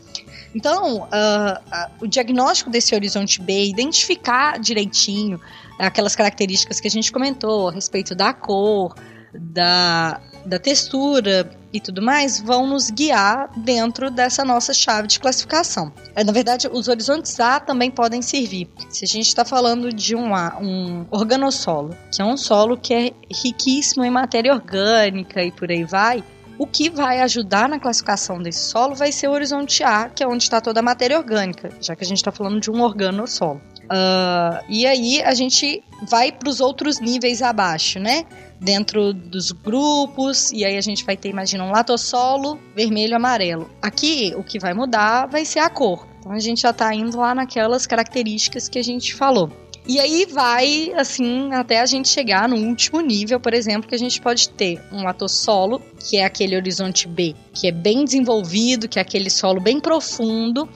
Então, 0.56 1.06
ah, 1.12 1.62
ah, 1.70 1.92
o 2.00 2.08
diagnóstico 2.08 2.70
desse 2.70 2.96
horizonte 2.96 3.42
B, 3.42 3.66
identificar 3.66 4.58
direitinho 4.60 5.42
aquelas 5.78 6.16
características 6.16 6.80
que 6.80 6.88
a 6.88 6.92
gente 6.92 7.12
comentou 7.12 7.68
a 7.70 7.72
respeito 7.74 8.16
da 8.16 8.34
cor, 8.34 8.96
da, 9.34 10.22
da 10.46 10.60
textura 10.60 11.50
e 11.72 11.80
tudo 11.80 12.02
mais, 12.02 12.40
vão 12.40 12.68
nos 12.68 12.90
guiar 12.90 13.50
dentro 13.58 14.12
dessa 14.12 14.46
nossa 14.46 14.74
chave 14.74 15.08
de 15.08 15.20
classificação. 15.20 15.92
É, 16.16 16.24
na 16.24 16.32
verdade, 16.32 16.68
os 16.72 16.88
horizontes 16.88 17.40
A 17.40 17.60
também 17.60 17.90
podem 17.90 18.22
servir. 18.22 18.70
Se 18.90 19.06
a 19.06 19.08
gente 19.08 19.28
está 19.28 19.44
falando 19.44 19.92
de 19.92 20.16
um, 20.16 20.36
A, 20.36 20.58
um 20.62 21.06
organossolo, 21.10 21.96
que 22.12 22.22
é 22.22 22.26
um 22.26 22.38
solo 22.38 22.78
que 22.78 22.94
é 22.94 23.12
riquíssimo 23.32 24.04
em 24.04 24.12
matéria 24.12 24.54
orgânica 24.54 25.44
e 25.44 25.52
por 25.52 25.72
aí 25.72 25.84
vai, 25.84 26.24
o 26.58 26.68
que 26.68 26.90
vai 26.90 27.20
ajudar 27.22 27.68
na 27.68 27.80
classificação 27.80 28.42
desse 28.42 28.70
solo 28.70 28.94
vai 28.94 29.12
ser 29.12 29.28
o 29.28 29.32
horizonte 29.32 29.84
A, 29.84 30.10
que 30.10 30.24
é 30.24 30.28
onde 30.28 30.44
está 30.44 30.62
toda 30.62 30.80
a 30.80 30.84
matéria 30.84 31.18
orgânica, 31.18 31.72
já 31.82 31.96
que 31.96 32.04
a 32.04 32.08
gente 32.08 32.18
está 32.18 32.32
falando 32.32 32.60
de 32.60 32.70
um 32.70 32.82
organossolo. 32.82 33.60
Uh, 33.94 34.66
e 34.68 34.88
aí 34.88 35.22
a 35.22 35.36
gente 35.36 35.84
vai 36.10 36.32
para 36.32 36.50
os 36.50 36.60
outros 36.60 37.00
níveis 37.00 37.44
abaixo, 37.44 38.00
né? 38.00 38.26
Dentro 38.60 39.14
dos 39.14 39.52
grupos, 39.52 40.52
e 40.52 40.66
aí 40.66 40.78
a 40.78 40.82
gente 40.82 41.06
vai 41.06 41.16
ter, 41.16 41.30
imagina, 41.30 41.64
um 41.64 41.72
latossolo 41.72 42.60
vermelho 42.76 43.16
amarelo. 43.16 43.70
Aqui, 43.80 44.34
o 44.36 44.44
que 44.44 44.58
vai 44.58 44.74
mudar 44.74 45.28
vai 45.28 45.46
ser 45.46 45.60
a 45.60 45.70
cor. 45.70 46.08
Então 46.20 46.32
a 46.32 46.40
gente 46.40 46.62
já 46.62 46.72
está 46.72 46.92
indo 46.96 47.18
lá 47.20 47.36
naquelas 47.36 47.86
características 47.86 48.68
que 48.68 48.80
a 48.80 48.84
gente 48.84 49.14
falou. 49.14 49.52
E 49.86 50.00
aí 50.00 50.26
vai, 50.26 50.94
assim, 50.96 51.52
até 51.54 51.82
a 51.82 51.86
gente 51.86 52.08
chegar 52.08 52.48
no 52.48 52.56
último 52.56 53.02
nível, 53.02 53.38
por 53.38 53.54
exemplo, 53.54 53.88
que 53.88 53.94
a 53.94 54.00
gente 54.00 54.20
pode 54.22 54.48
ter 54.50 54.82
um 54.94 55.04
latossolo, 55.04 55.82
que 56.00 56.18
é 56.18 56.24
aquele 56.24 56.56
horizonte 56.56 57.06
B, 57.06 57.36
que 57.54 57.68
é 57.68 57.72
bem 57.72 58.06
desenvolvido, 58.06 58.88
que 58.88 58.98
é 58.98 59.02
aquele 59.02 59.30
solo 59.30 59.60
bem 59.60 59.80
profundo, 59.82 60.68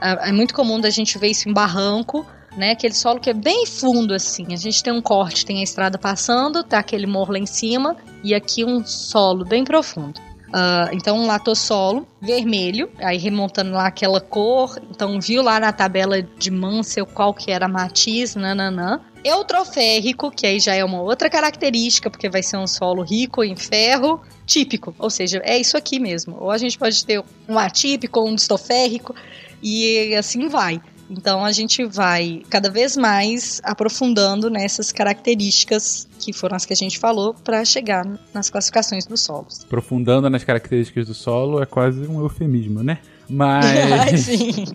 É 0.00 0.32
muito 0.32 0.54
comum 0.54 0.80
da 0.80 0.88
gente 0.88 1.18
ver 1.18 1.28
isso 1.28 1.48
em 1.48 1.52
barranco, 1.52 2.26
né? 2.56 2.72
Aquele 2.72 2.94
solo 2.94 3.20
que 3.20 3.30
é 3.30 3.34
bem 3.34 3.66
fundo 3.66 4.14
assim. 4.14 4.46
A 4.52 4.56
gente 4.56 4.82
tem 4.82 4.92
um 4.92 5.02
corte, 5.02 5.46
tem 5.46 5.60
a 5.60 5.62
estrada 5.62 5.98
passando, 5.98 6.62
tá 6.62 6.78
aquele 6.78 7.06
morro 7.06 7.32
lá 7.32 7.38
em 7.38 7.46
cima 7.46 7.96
e 8.22 8.34
aqui 8.34 8.64
um 8.64 8.84
solo 8.84 9.44
bem 9.44 9.64
profundo. 9.64 10.20
Uh, 10.50 10.90
então, 10.92 11.16
um 11.16 11.26
latossolo 11.26 12.08
vermelho, 12.20 12.90
aí 12.98 13.16
remontando 13.16 13.70
lá 13.70 13.86
aquela 13.86 14.20
cor. 14.20 14.80
Então, 14.90 15.20
viu 15.20 15.42
lá 15.42 15.60
na 15.60 15.72
tabela 15.72 16.20
de 16.20 16.50
Mansell 16.50 17.06
qual 17.06 17.32
que 17.32 17.52
era 17.52 17.66
a 17.66 17.68
matiz, 17.68 18.34
nananã. 18.34 19.00
Eutroférrico, 19.22 20.30
que 20.30 20.46
aí 20.46 20.58
já 20.58 20.74
é 20.74 20.84
uma 20.84 21.00
outra 21.02 21.30
característica, 21.30 22.10
porque 22.10 22.28
vai 22.28 22.42
ser 22.42 22.56
um 22.56 22.66
solo 22.66 23.02
rico 23.02 23.44
em 23.44 23.54
ferro, 23.54 24.20
típico. 24.44 24.92
Ou 24.98 25.10
seja, 25.10 25.40
é 25.44 25.56
isso 25.56 25.76
aqui 25.76 26.00
mesmo. 26.00 26.36
Ou 26.40 26.50
a 26.50 26.58
gente 26.58 26.76
pode 26.76 27.04
ter 27.04 27.22
um 27.48 27.56
atípico, 27.56 28.20
um 28.20 28.34
distoférrico, 28.34 29.14
e 29.62 30.16
assim 30.16 30.48
vai. 30.48 30.80
Então 31.10 31.44
a 31.44 31.50
gente 31.50 31.84
vai 31.84 32.42
cada 32.48 32.70
vez 32.70 32.96
mais 32.96 33.60
aprofundando 33.64 34.48
nessas 34.48 34.92
características 34.92 36.08
que 36.20 36.32
foram 36.32 36.56
as 36.56 36.64
que 36.64 36.72
a 36.72 36.76
gente 36.76 36.98
falou 36.98 37.34
para 37.34 37.64
chegar 37.64 38.06
nas 38.32 38.48
classificações 38.48 39.04
dos 39.06 39.20
solos. 39.20 39.62
Aprofundando 39.64 40.30
nas 40.30 40.44
características 40.44 41.08
do 41.08 41.14
solo 41.14 41.60
é 41.60 41.66
quase 41.66 42.06
um 42.06 42.20
eufemismo, 42.20 42.82
né? 42.82 42.98
Mas. 43.28 44.20
Sim. 44.26 44.66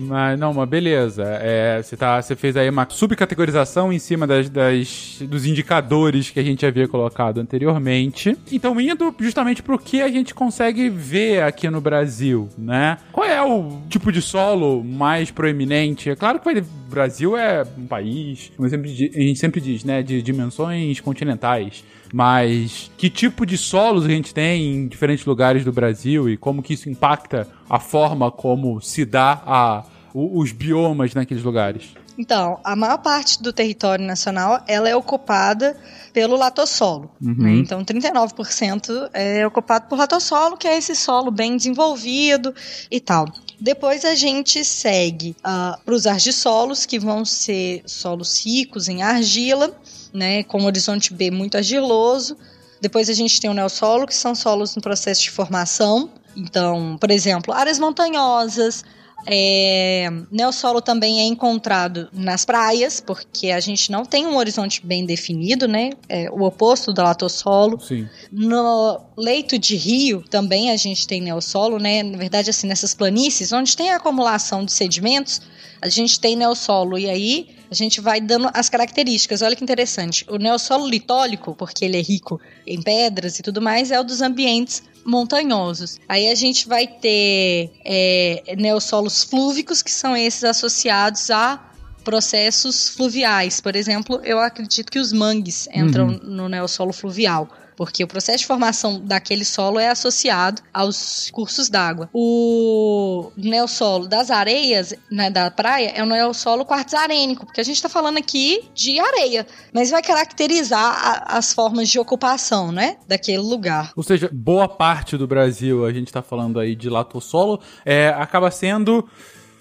Mas 0.00 0.38
não, 0.38 0.54
mas 0.54 0.68
beleza. 0.68 1.22
É, 1.24 1.82
você, 1.82 1.96
tá, 1.96 2.20
você 2.20 2.34
fez 2.34 2.56
aí 2.56 2.68
uma 2.68 2.86
subcategorização 2.88 3.92
em 3.92 3.98
cima 3.98 4.26
das, 4.26 4.48
das, 4.48 5.18
dos 5.22 5.46
indicadores 5.46 6.30
que 6.30 6.40
a 6.40 6.42
gente 6.42 6.64
havia 6.64 6.88
colocado 6.88 7.38
anteriormente. 7.38 8.36
Então, 8.50 8.80
indo 8.80 9.14
justamente 9.18 9.62
para 9.62 9.74
o 9.74 9.78
que 9.78 10.00
a 10.00 10.08
gente 10.08 10.34
consegue 10.34 10.88
ver 10.88 11.42
aqui 11.42 11.68
no 11.68 11.80
Brasil, 11.80 12.48
né? 12.56 12.98
Qual 13.12 13.26
é 13.26 13.42
o 13.42 13.82
tipo 13.88 14.10
de 14.10 14.22
solo 14.22 14.82
mais 14.82 15.30
proeminente? 15.30 16.10
É 16.10 16.16
claro 16.16 16.40
que 16.40 16.48
o 16.48 16.64
Brasil 16.88 17.36
é 17.36 17.64
um 17.76 17.86
país, 17.86 18.50
como 18.56 18.66
a 18.66 18.70
gente 18.70 19.38
sempre 19.38 19.60
diz, 19.60 19.84
né? 19.84 20.02
De 20.02 20.22
dimensões 20.22 21.00
continentais. 21.00 21.84
Mas 22.12 22.90
que 22.96 23.08
tipo 23.08 23.46
de 23.46 23.56
solos 23.56 24.04
a 24.04 24.08
gente 24.08 24.34
tem 24.34 24.74
em 24.74 24.88
diferentes 24.88 25.24
lugares 25.24 25.64
do 25.64 25.72
Brasil 25.72 26.28
e 26.28 26.36
como 26.36 26.62
que 26.62 26.74
isso 26.74 26.90
impacta 26.90 27.46
a 27.68 27.78
forma 27.78 28.30
como 28.30 28.80
se 28.80 29.04
dá 29.04 29.40
a, 29.46 29.84
os 30.14 30.52
biomas 30.52 31.14
naqueles 31.14 31.42
lugares? 31.42 31.94
Então, 32.18 32.60
a 32.62 32.76
maior 32.76 32.98
parte 32.98 33.42
do 33.42 33.52
território 33.52 34.04
nacional 34.04 34.62
ela 34.66 34.88
é 34.88 34.94
ocupada 34.94 35.74
pelo 36.12 36.36
latossolo. 36.36 37.10
Uhum. 37.20 37.34
Né? 37.34 37.52
Então, 37.52 37.82
39% 37.82 39.08
é 39.14 39.46
ocupado 39.46 39.88
por 39.88 39.96
latossolo, 39.96 40.56
que 40.56 40.68
é 40.68 40.76
esse 40.76 40.94
solo 40.94 41.30
bem 41.30 41.56
desenvolvido 41.56 42.54
e 42.90 43.00
tal. 43.00 43.26
Depois 43.58 44.04
a 44.04 44.14
gente 44.14 44.64
segue 44.64 45.36
uh, 45.40 45.80
para 45.82 45.94
os 45.94 46.06
argissolos, 46.06 46.84
que 46.84 46.98
vão 46.98 47.24
ser 47.24 47.82
solos 47.86 48.44
ricos 48.44 48.88
em 48.88 49.02
argila, 49.02 49.74
né, 50.12 50.42
com 50.42 50.64
horizonte 50.64 51.14
B 51.14 51.30
muito 51.30 51.56
argiloso. 51.56 52.36
Depois 52.80 53.08
a 53.08 53.14
gente 53.14 53.40
tem 53.40 53.50
o 53.50 53.54
neossolo, 53.54 54.06
que 54.06 54.14
são 54.14 54.34
solos 54.34 54.74
no 54.74 54.82
processo 54.82 55.22
de 55.22 55.30
formação. 55.30 56.10
Então, 56.36 56.96
por 56.98 57.10
exemplo, 57.10 57.52
áreas 57.52 57.78
montanhosas, 57.78 58.84
é, 59.26 60.08
neossolo 60.30 60.80
também 60.80 61.20
é 61.20 61.24
encontrado 61.24 62.08
nas 62.12 62.44
praias, 62.44 63.00
porque 63.00 63.50
a 63.50 63.60
gente 63.60 63.90
não 63.90 64.04
tem 64.04 64.26
um 64.26 64.36
horizonte 64.36 64.84
bem 64.84 65.04
definido, 65.04 65.68
né? 65.68 65.90
É 66.08 66.30
o 66.30 66.42
oposto 66.42 66.92
do 66.92 67.02
latossolo. 67.02 67.80
Sim. 67.80 68.08
No 68.32 69.00
leito 69.16 69.58
de 69.58 69.76
rio 69.76 70.24
também 70.28 70.70
a 70.70 70.76
gente 70.76 71.06
tem 71.06 71.20
neossolo, 71.20 71.78
né? 71.78 72.02
Na 72.02 72.18
verdade, 72.18 72.50
assim, 72.50 72.66
nessas 72.66 72.94
planícies, 72.94 73.52
onde 73.52 73.76
tem 73.76 73.90
a 73.90 73.96
acumulação 73.96 74.64
de 74.64 74.72
sedimentos, 74.72 75.40
a 75.80 75.88
gente 75.88 76.18
tem 76.18 76.36
neossolo. 76.36 76.98
E 76.98 77.08
aí 77.08 77.59
a 77.70 77.74
gente 77.74 78.00
vai 78.00 78.20
dando 78.20 78.50
as 78.52 78.68
características. 78.68 79.42
Olha 79.42 79.54
que 79.54 79.62
interessante. 79.62 80.26
O 80.28 80.36
neossolo 80.36 80.88
litólico, 80.88 81.54
porque 81.54 81.84
ele 81.84 81.96
é 81.96 82.02
rico 82.02 82.40
em 82.66 82.82
pedras 82.82 83.38
e 83.38 83.42
tudo 83.42 83.62
mais, 83.62 83.90
é 83.90 84.00
o 84.00 84.02
dos 84.02 84.20
ambientes 84.20 84.82
montanhosos. 85.04 85.98
Aí 86.08 86.28
a 86.28 86.34
gente 86.34 86.66
vai 86.66 86.86
ter 86.86 87.70
é, 87.84 88.54
neossolos 88.58 89.22
flúvicos, 89.22 89.82
que 89.82 89.90
são 89.90 90.16
esses 90.16 90.44
associados 90.44 91.30
a 91.30 91.70
processos 92.02 92.88
fluviais. 92.88 93.60
Por 93.60 93.76
exemplo, 93.76 94.20
eu 94.24 94.40
acredito 94.40 94.90
que 94.90 94.98
os 94.98 95.12
mangues 95.12 95.68
entram 95.72 96.08
uhum. 96.08 96.20
no 96.22 96.48
neossolo 96.48 96.92
fluvial 96.92 97.48
porque 97.80 98.04
o 98.04 98.06
processo 98.06 98.40
de 98.40 98.46
formação 98.46 99.00
daquele 99.00 99.42
solo 99.42 99.78
é 99.78 99.88
associado 99.88 100.60
aos 100.70 101.30
cursos 101.30 101.70
d'água. 101.70 102.10
O 102.12 103.32
neossolo 103.34 104.06
das 104.06 104.30
areias, 104.30 104.92
né, 105.10 105.30
da 105.30 105.50
praia, 105.50 105.90
é 105.96 106.02
o 106.02 106.06
neossolo 106.06 106.66
quartzarênico, 106.66 107.46
porque 107.46 107.58
a 107.58 107.64
gente 107.64 107.76
está 107.76 107.88
falando 107.88 108.18
aqui 108.18 108.68
de 108.74 109.00
areia, 109.00 109.46
mas 109.72 109.90
vai 109.90 110.02
caracterizar 110.02 110.78
a, 110.78 111.38
as 111.38 111.54
formas 111.54 111.88
de 111.88 111.98
ocupação, 111.98 112.70
né, 112.70 112.98
daquele 113.08 113.38
lugar. 113.38 113.92
Ou 113.96 114.02
seja, 114.02 114.28
boa 114.30 114.68
parte 114.68 115.16
do 115.16 115.26
Brasil, 115.26 115.86
a 115.86 115.90
gente 115.90 116.08
está 116.08 116.20
falando 116.20 116.60
aí 116.60 116.76
de 116.76 116.90
latossolo, 116.90 117.62
é, 117.82 118.08
acaba 118.08 118.50
sendo 118.50 119.08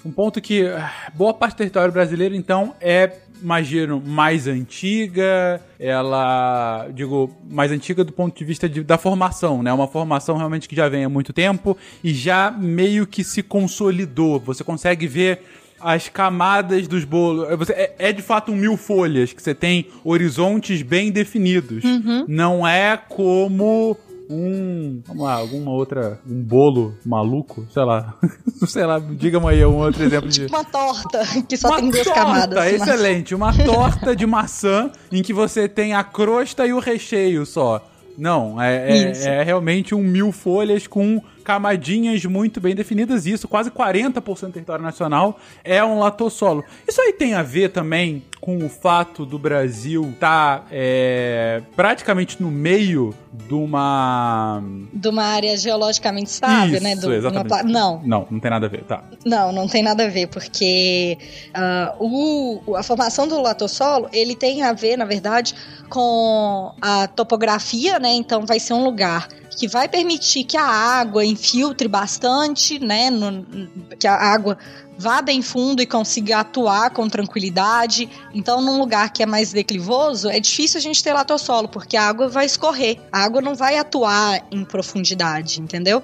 um 0.06 0.12
ponto 0.12 0.42
que 0.42 0.68
ah, 0.68 0.92
boa 1.14 1.34
parte 1.34 1.54
do 1.54 1.58
território 1.60 1.94
brasileiro, 1.94 2.36
então, 2.36 2.76
é 2.82 3.08
imagino, 3.42 4.02
mais 4.06 4.48
antiga, 4.48 5.62
ela, 5.80 6.88
digo, 6.94 7.36
mais 7.50 7.72
antiga 7.72 8.04
do 8.04 8.12
ponto 8.12 8.38
de 8.38 8.46
vista 8.46 8.68
de, 8.68 8.84
da 8.84 8.98
formação, 8.98 9.64
né? 9.64 9.72
Uma 9.72 9.88
formação 9.88 10.38
realmente 10.38 10.68
que 10.68 10.76
já 10.76 10.90
vem 10.90 11.06
há 11.06 11.10
muito 11.10 11.34
tempo 11.34 11.78
e 12.04 12.14
já 12.14 12.52
meio 12.52 13.08
que 13.08 13.24
se 13.24 13.42
consolidou. 13.42 14.40
Você 14.40 14.64
consegue 14.64 15.08
ver 15.08 15.42
as 15.80 16.10
camadas 16.10 16.88
dos 16.88 17.04
bolos. 17.04 17.70
É, 17.70 17.96
é, 17.98 18.12
de 18.12 18.22
fato 18.22 18.52
um 18.52 18.56
mil 18.56 18.76
folhas, 18.76 19.34
que 19.34 19.42
você 19.42 19.56
tem 19.56 19.88
horizontes 20.04 20.82
bem 20.82 21.12
definidos. 21.12 21.84
Uhum. 21.84 22.26
Não 22.28 22.68
é 22.68 22.98
como 22.98 23.98
um. 24.30 25.02
Vamos 25.06 25.24
lá, 25.24 25.34
alguma 25.34 25.72
outra. 25.72 26.20
Um 26.30 26.44
bolo 26.44 26.94
maluco, 27.06 27.66
sei 27.72 27.84
lá. 27.84 28.14
sei 28.68 28.86
lá, 28.86 29.00
diga-me 29.00 29.48
aí 29.48 29.66
um 29.66 29.78
outro 29.78 30.04
exemplo 30.04 30.30
de. 30.30 30.46
Uma 30.46 30.64
torta, 30.64 31.24
que 31.48 31.58
só 31.58 31.70
uma 31.70 31.80
tem 31.80 31.90
duas 31.90 32.04
torta, 32.04 32.20
camadas. 32.20 32.74
Excelente, 32.74 33.34
uma 33.34 33.52
torta 33.66 34.16
de 34.16 34.26
maçã 34.28 34.92
em 35.12 35.24
que 35.24 35.34
você 35.34 35.68
tem 35.68 35.94
a 35.94 36.04
crosta 36.04 36.66
e 36.68 36.74
o 36.74 36.80
recheio 36.80 37.46
só. 37.46 37.84
Não, 38.18 38.62
é, 38.62 38.92
é, 38.92 39.40
é, 39.40 39.44
realmente 39.44 39.96
um 39.96 40.04
mil 40.04 40.34
folhas 40.34 40.86
com 40.86 41.22
camadinhas 41.50 42.24
muito 42.26 42.62
bem 42.62 42.76
definidas. 42.76 43.26
Isso, 43.26 43.48
quase 43.48 43.72
40% 43.72 44.22
do 44.22 44.52
território 44.52 44.84
nacional 44.84 45.40
é 45.64 45.84
um 45.84 45.98
latossolo. 45.98 46.64
Isso 46.88 47.02
aí 47.02 47.12
tem 47.12 47.34
a 47.34 47.42
ver 47.42 47.70
também 47.70 48.24
com 48.40 48.64
o 48.64 48.70
fato 48.70 49.26
do 49.26 49.40
Brasil 49.40 50.12
estar 50.14 50.60
tá, 50.60 50.66
é, 50.72 51.64
praticamente 51.76 52.40
no 52.40 52.52
meio 52.52 53.16
de 53.34 53.56
uma. 53.56 54.62
De 54.94 55.10
uma 55.10 55.24
área 55.24 55.58
geologicamente 55.58 56.30
estável, 56.30 56.76
Isso, 56.76 56.84
né? 56.84 56.96
Do, 56.96 57.12
exatamente. 57.12 57.52
Uma... 57.52 57.64
Não. 57.64 58.02
Não, 58.06 58.28
não 58.30 58.40
tem 58.40 58.52
nada 58.52 58.68
a 58.68 58.70
ver, 58.70 58.84
tá. 58.84 59.04
Não, 59.26 59.52
não 59.52 59.68
tem 59.68 59.82
nada 59.82 60.06
a 60.06 60.08
ver, 60.08 60.28
porque 60.28 61.18
uh, 61.50 62.62
o, 62.68 62.76
a 62.76 62.84
formação 62.84 63.28
do 63.28 63.42
latossolo, 63.42 64.08
ele 64.14 64.36
tem 64.36 64.62
a 64.62 64.72
ver, 64.72 64.98
na 64.98 65.06
verdade, 65.06 65.56
com 65.90 66.74
a 66.80 67.08
topografia, 67.08 67.98
né? 67.98 68.14
Então 68.14 68.46
vai 68.46 68.60
ser 68.60 68.74
um 68.74 68.84
lugar 68.84 69.28
que 69.50 69.68
vai 69.68 69.88
permitir 69.88 70.44
que 70.44 70.58
a 70.58 70.66
água 70.66 71.26
infiltre 71.26 71.88
bastante, 71.88 72.80
né? 72.80 73.10
No, 73.10 73.46
que 73.98 74.08
a 74.08 74.16
água 74.16 74.58
vá 75.00 75.22
bem 75.22 75.42
fundo 75.42 75.82
e 75.82 75.86
consiga 75.86 76.40
atuar 76.40 76.90
com 76.90 77.08
tranquilidade. 77.08 78.10
Então, 78.34 78.62
num 78.62 78.78
lugar 78.78 79.14
que 79.14 79.24
é 79.24 79.26
mais 79.26 79.54
declivoso, 79.54 80.30
é 80.30 80.42
difícil 80.42 80.78
a 80.78 80.82
gente 80.82 81.02
ter 81.02 81.14
latossolo, 81.14 81.70
porque 81.70 81.96
a 81.96 82.04
água 82.04 82.28
vai 82.28 82.46
escorrer. 82.46 83.00
A 83.10 83.24
água 83.24 83.42
não 83.42 83.56
vai 83.56 83.78
atuar 83.78 84.46
em 84.52 84.66
profundidade, 84.66 85.62
entendeu? 85.62 86.00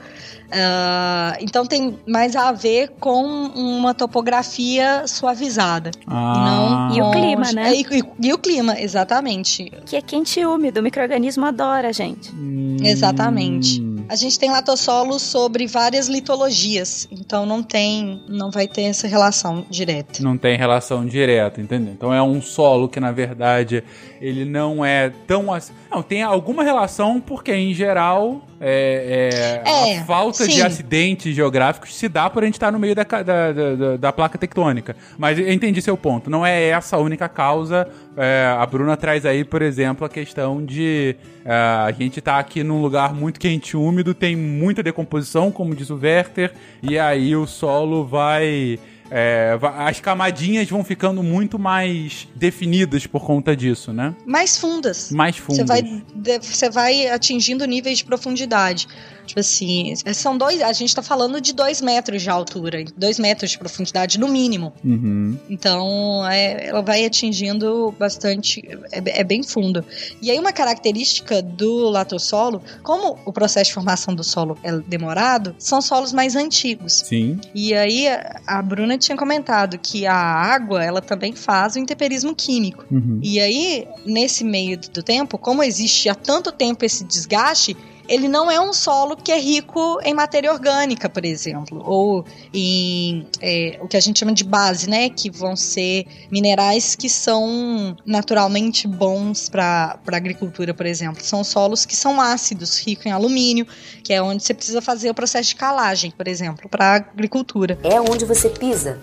Uh, 0.46 1.36
então 1.42 1.66
tem 1.66 2.00
mais 2.08 2.36
a 2.36 2.52
ver 2.54 2.94
com 3.00 3.24
uma 3.24 3.94
topografia 3.94 5.06
suavizada. 5.08 5.92
Ah. 6.08 6.34
E, 6.38 6.40
não 6.40 6.96
e 6.96 7.02
o 7.02 7.12
clima, 7.12 7.52
né? 7.52 7.76
E, 7.76 7.82
e, 7.82 8.28
e, 8.28 8.34
o 8.34 8.38
clima, 8.38 8.80
exatamente. 8.80 9.72
Que 9.86 9.98
é 9.98 10.02
quente 10.02 10.40
e 10.40 10.46
úmido, 10.46 10.80
o 10.80 10.84
microorganismo 10.84 11.46
adora, 11.46 11.92
gente. 11.92 12.32
Hum. 12.34 12.78
Exatamente. 12.82 13.82
A 14.08 14.16
gente 14.16 14.38
tem 14.38 14.52
latossolo 14.52 15.20
sobre 15.20 15.66
várias 15.68 16.08
litologias, 16.08 17.08
então 17.12 17.46
não 17.46 17.64
tem, 17.64 18.22
não 18.28 18.52
vai 18.52 18.68
ter 18.68 18.84
essa 18.84 19.08
relação 19.08 19.66
direta. 19.70 20.22
Não 20.22 20.38
tem 20.38 20.58
relação 20.58 21.06
direta, 21.06 21.60
entendeu? 21.60 21.94
Então 21.94 22.14
é 22.14 22.22
um 22.22 22.42
solo 22.42 22.88
que 22.88 23.00
na 23.00 23.12
verdade 23.12 23.84
ele 24.26 24.44
não 24.44 24.84
é 24.84 25.12
tão 25.28 25.54
assim. 25.54 25.72
Não, 25.92 26.02
tem 26.02 26.24
alguma 26.24 26.64
relação 26.64 27.22
porque 27.22 27.54
em 27.54 27.76
geral 27.76 28.44
é, 28.60 29.62
é, 29.64 29.70
é, 29.70 30.00
a 30.00 30.04
falta 30.06 30.46
sim. 30.46 30.54
de 30.54 30.64
acidentes 30.64 31.36
geográficos 31.36 31.96
se 31.96 32.10
dá 32.10 32.28
por 32.28 32.42
a 32.42 32.48
gente 32.48 32.56
estar 32.56 32.72
no 32.72 32.80
meio 32.80 32.96
da, 32.96 33.04
da, 33.04 33.22
da, 33.22 33.98
da, 33.98 34.12
placa 34.12 34.36
tectônica. 34.36 34.96
Mas 35.16 35.38
eu 35.38 35.54
entendi 35.54 35.80
seu 35.80 35.96
ponto. 35.96 36.28
Não 36.28 36.44
é 36.44 36.70
essa 36.70 36.96
a 36.96 37.00
única 37.00 37.30
causa. 37.30 37.88
É, 38.18 38.56
a 38.58 38.66
Bruna 38.66 38.98
traz 38.98 39.28
aí, 39.28 39.44
por 39.44 39.62
exemplo, 39.62 40.04
a 40.04 40.10
questão 40.10 40.66
de 40.66 41.16
é, 41.46 41.54
a 41.54 41.92
gente 41.92 42.20
tá 42.20 42.40
aqui 42.40 42.64
num 42.64 42.82
lugar 42.82 43.14
muito 43.14 43.40
quente 43.40 43.72
e 43.72 43.78
úmido, 43.78 44.16
tem 44.16 44.36
muita 44.36 44.82
decomposição, 44.82 45.52
como 45.52 45.76
diz 45.76 45.92
o 45.92 46.00
Werther, 46.02 46.52
e 46.82 46.98
aí 46.98 47.36
o 47.36 47.46
solo 47.46 48.04
vai 48.04 48.80
é, 49.12 49.58
as 49.78 50.00
camadinhas 50.00 50.70
vão 50.70 50.84
ficando 50.84 51.22
muito 51.24 51.58
mais 51.60 52.28
definidas 52.36 53.06
por 53.08 53.24
conta 53.26 53.56
disso, 53.56 53.94
né? 53.94 54.16
Mais 54.26 54.58
fundas. 54.58 55.12
Mais 55.12 55.38
fundas. 55.38 55.58
Você 55.58 55.66
vai, 55.66 56.04
você 56.42 56.70
vai 56.70 57.08
atingindo 57.10 57.66
níveis 57.66 58.00
de 58.00 58.06
profundidade. 58.06 58.88
Tipo 59.26 59.40
assim, 59.40 59.94
são 60.14 60.38
dois. 60.38 60.62
A 60.62 60.72
gente 60.72 60.94
tá 60.96 61.02
falando 61.02 61.42
de 61.42 61.52
dois 61.52 61.82
metros 61.82 62.22
de 62.22 62.30
altura, 62.30 62.86
dois 62.96 63.18
metros 63.18 63.50
de 63.50 63.58
profundidade 63.58 64.20
no 64.20 64.28
mínimo. 64.28 64.72
Uhum. 64.84 65.36
Então, 65.50 66.24
é, 66.30 66.68
ela 66.68 66.82
vai 66.82 67.04
atingindo 67.06 67.92
bastante. 67.98 68.62
É, 68.92 69.22
é 69.22 69.24
bem 69.24 69.42
fundo. 69.42 69.84
E 70.22 70.30
aí, 70.30 70.38
uma 70.38 70.52
característica 70.54 71.42
do 71.42 71.90
latossolo, 71.90 72.62
como 72.84 73.18
o 73.26 73.34
processo 73.34 73.70
de 73.70 73.74
formação 73.74 74.14
do 74.14 74.24
solo 74.24 74.60
é 74.62 74.72
demorado, 74.78 75.56
são 75.58 75.82
solos 75.82 76.14
mais 76.14 76.36
antigos. 76.36 77.02
Sim. 77.06 77.40
E 77.56 77.74
aí, 77.74 78.08
a- 78.08 78.40
a 78.46 78.62
Bruna 78.62 78.96
tinha 79.06 79.18
comentado 79.18 79.78
que 79.78 80.06
a 80.06 80.16
água, 80.16 80.84
ela 80.84 81.02
também 81.02 81.34
faz 81.34 81.76
o 81.76 81.80
intemperismo 81.80 82.36
químico. 82.36 82.86
Uhum. 82.92 83.20
E 83.22 83.40
aí, 83.40 83.88
nesse 84.06 84.44
meio 84.44 84.78
do 84.78 85.04
tempo, 85.04 85.38
como 85.38 85.64
existe 85.64 86.10
há 86.10 86.16
tanto 86.16 86.52
tempo 86.52 86.84
esse 86.84 87.04
desgaste, 87.04 87.76
ele 88.08 88.28
não 88.28 88.50
é 88.50 88.60
um 88.60 88.74
solo 88.74 89.16
que 89.16 89.32
é 89.32 89.40
rico 89.40 90.00
em 90.04 90.14
matéria 90.14 90.52
orgânica, 90.52 91.10
por 91.10 91.26
exemplo, 91.26 91.82
ou 91.84 92.26
em 92.54 93.28
é, 93.42 93.80
o 93.82 93.88
que 93.88 93.98
a 93.98 94.00
gente 94.00 94.20
chama 94.20 94.34
de 94.34 94.44
base, 94.44 94.90
né? 94.90 95.10
Que 95.10 95.30
vão 95.30 95.56
ser 95.56 96.06
minerais 96.32 96.96
que 96.96 97.10
são 97.10 97.96
naturalmente 98.06 98.88
bons 98.88 99.50
para 99.50 100.00
a 100.06 100.16
agricultura, 100.16 100.74
por 100.74 100.86
exemplo. 100.86 101.24
São 101.24 101.44
solos 101.44 101.86
que 101.86 101.96
são 101.96 102.22
ácidos, 102.22 102.80
ricos 102.80 103.06
em 103.06 103.12
alumínio, 103.12 103.66
que 104.04 104.14
é 104.14 104.22
onde 104.22 104.44
você 104.44 104.54
precisa 104.54 104.82
fazer 104.82 105.10
o 105.10 105.14
processo 105.14 105.50
de 105.50 105.56
calagem, 105.56 106.12
por 106.12 106.28
exemplo, 106.28 106.70
para 106.70 106.86
a 106.86 106.96
agricultura. 106.96 107.78
É 107.84 108.00
onde 108.00 108.26
você 108.26 108.50
pisa. 108.50 109.02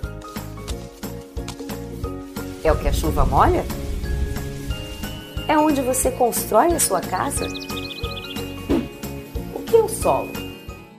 É 2.65 2.71
o 2.71 2.79
que 2.79 2.87
a 2.87 2.93
chuva 2.93 3.25
molha? 3.25 3.65
É 5.49 5.59
onde 5.59 5.83
você 5.83 6.11
constrói 6.13 6.69
a 6.69 6.79
sua 6.79 7.01
casa? 7.01 7.49
Que 9.73 9.79
é 9.79 9.83
o 9.83 9.89
solo? 9.89 10.31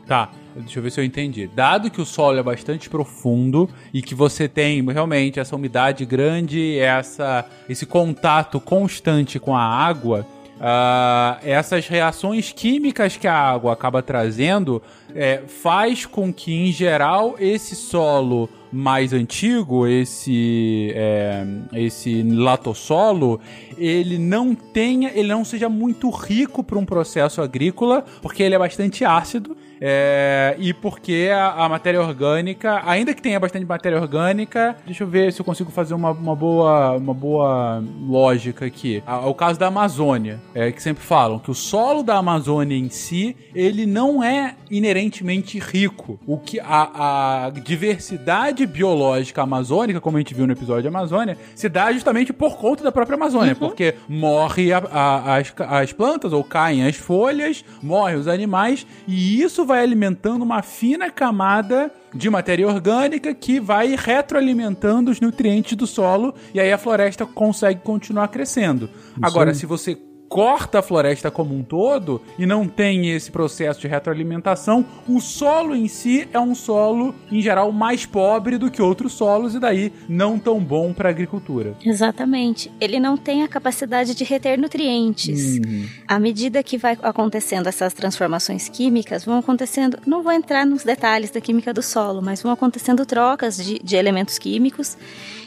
Tá. 0.08 0.32
Deixa 0.56 0.80
eu 0.80 0.84
ver 0.84 0.90
se 0.90 1.00
eu 1.00 1.04
entendi. 1.04 1.46
Dado 1.46 1.92
que 1.92 2.02
o 2.02 2.06
solo 2.06 2.40
é 2.40 2.44
bastante 2.44 2.90
profundo 2.90 3.70
e 3.94 4.02
que 4.02 4.16
você 4.16 4.48
tem 4.48 4.84
realmente 4.92 5.40
essa 5.40 5.56
umidade 5.56 6.04
grande, 6.06 6.80
essa, 6.80 7.46
esse 7.70 7.86
contato 7.86 8.60
constante 8.60 9.40
com 9.40 9.56
a 9.56 9.62
água, 9.62 10.26
ah, 10.60 11.38
essas 11.44 11.88
reações 11.88 12.52
químicas 12.52 13.16
que 13.16 13.28
a 13.28 13.36
água 13.36 13.74
acaba 13.74 14.02
trazendo 14.02 14.82
é, 15.14 15.44
faz 15.48 16.08
com 16.08 16.34
que, 16.34 16.52
em 16.52 16.72
geral, 16.72 17.36
esse 17.38 17.76
solo 17.76 18.50
mais 18.74 19.14
antigo, 19.14 19.86
esse 19.86 20.92
é, 20.96 21.46
esse 21.74 22.24
latossolo, 22.24 23.40
ele 23.78 24.18
não 24.18 24.56
tenha, 24.56 25.12
ele 25.14 25.28
não 25.30 25.46
seja 25.46 25.70
muito 25.70 26.10
rico 26.10 26.64
para 26.64 26.80
um 26.80 26.86
processo 26.86 27.42
agrícola, 27.42 28.04
porque 28.22 28.42
ele 28.42 28.56
é 28.56 28.60
bastante 28.60 29.06
ácido. 29.06 29.56
É, 29.86 30.56
e 30.60 30.74
porque 30.74 31.30
a, 31.34 31.66
a 31.66 31.68
matéria 31.68 32.00
orgânica, 32.02 32.82
ainda 32.86 33.14
que 33.14 33.22
tenha 33.22 33.38
bastante 33.38 33.66
matéria 33.66 34.00
orgânica, 34.00 34.78
deixa 34.86 35.04
eu 35.04 35.08
ver 35.08 35.34
se 35.34 35.42
eu 35.42 35.46
consigo 35.46 35.70
fazer 35.72 35.94
uma, 35.94 36.12
uma 36.12 36.34
boa, 36.34 36.92
uma 36.94 37.14
boa 37.14 37.84
lógica 38.08 38.66
aqui. 38.66 39.04
A- 39.06 39.28
o 39.28 39.34
caso 39.36 39.60
da 39.60 39.68
Amazônia, 39.68 40.40
é, 40.56 40.72
que 40.72 40.82
sempre 40.82 41.04
falam 41.04 41.38
que 41.38 41.52
o 41.52 41.54
solo 41.54 42.02
da 42.02 42.16
Amazônia 42.18 42.78
em 42.78 42.88
si, 42.90 43.36
ele 43.54 43.86
não 43.86 44.24
é 44.24 44.56
inerentemente 44.72 45.60
rico. 45.60 46.18
O 46.26 46.38
que 46.38 46.62
a, 46.62 47.48
a 47.48 47.50
diversidade 47.50 48.66
biológica 48.66 49.42
amazônica, 49.42 50.00
como 50.00 50.16
a 50.16 50.20
gente 50.22 50.34
viu 50.34 50.48
no 50.48 50.54
episódio 50.54 50.84
da 50.84 50.98
Amazônia, 50.98 51.38
se 51.56 51.68
dá 51.68 51.92
justamente 51.92 52.32
por 52.32 52.56
conta 52.58 52.84
da 52.86 52.92
própria 52.92 53.16
Amazônia, 53.16 53.54
porque 53.56 53.96
morre 54.08 54.72
as, 54.72 55.54
as 55.60 55.92
plantas 55.92 56.32
ou 56.32 56.42
caem 56.44 56.86
as 56.88 56.96
folhas, 56.96 57.66
morrem 57.82 58.16
os 58.18 58.28
animais 58.30 58.88
e 59.08 59.42
isso 59.42 59.66
vai 59.66 59.73
alimentando 59.82 60.44
uma 60.44 60.62
fina 60.62 61.10
camada 61.10 61.92
de 62.14 62.30
matéria 62.30 62.68
orgânica 62.68 63.34
que 63.34 63.60
vai 63.60 63.96
retroalimentando 63.96 65.10
os 65.10 65.20
nutrientes 65.20 65.76
do 65.76 65.88
solo 65.88 66.34
e 66.54 66.60
aí 66.60 66.72
a 66.72 66.78
floresta 66.78 67.26
consegue 67.26 67.82
continuar 67.82 68.28
crescendo. 68.28 68.90
Agora, 69.22 69.54
se 69.54 69.66
você 69.66 69.98
corta 70.34 70.80
a 70.80 70.82
floresta 70.82 71.30
como 71.30 71.56
um 71.56 71.62
todo 71.62 72.20
e 72.40 72.46
não 72.48 72.68
tem 72.68 73.12
esse 73.12 73.30
processo 73.30 73.80
de 73.80 73.88
retroalimentação, 73.88 74.84
o 75.08 75.22
solo 75.22 75.76
em 75.76 75.88
si 75.88 76.28
é 76.34 76.40
um 76.40 76.56
solo, 76.56 77.14
em 77.32 77.40
geral, 77.40 77.72
mais 77.72 78.04
pobre 78.04 78.58
do 78.58 78.72
que 78.72 78.82
outros 78.82 79.14
solos 79.14 79.54
e 79.54 79.60
daí 79.60 79.94
não 80.10 80.40
tão 80.40 80.60
bom 80.60 80.92
para 80.92 81.08
agricultura. 81.08 81.76
Exatamente. 81.86 82.72
Ele 82.82 83.00
não 83.00 83.16
tem 83.16 83.44
a 83.44 83.48
capacidade 83.48 84.16
de 84.16 84.24
reter 84.24 84.60
nutrientes. 84.60 85.60
À 86.08 86.18
medida 86.18 86.64
que 86.64 86.80
vai 86.80 86.98
acontecendo 87.04 87.68
essas 87.68 87.94
transformações 87.94 88.68
químicas, 88.68 89.24
vão 89.24 89.38
acontecendo. 89.38 90.00
Não 90.04 90.24
vou 90.24 90.32
entrar 90.32 90.66
nos 90.66 90.84
detalhes 90.84 91.30
da 91.30 91.40
química 91.40 91.72
do 91.72 91.84
solo, 91.84 92.24
mas 92.24 92.42
vão 92.42 92.52
acontecendo 92.52 93.06
trocas 93.06 93.58
de, 93.58 93.78
de 93.78 93.96
elementos 93.96 94.40
químicos 94.40 94.98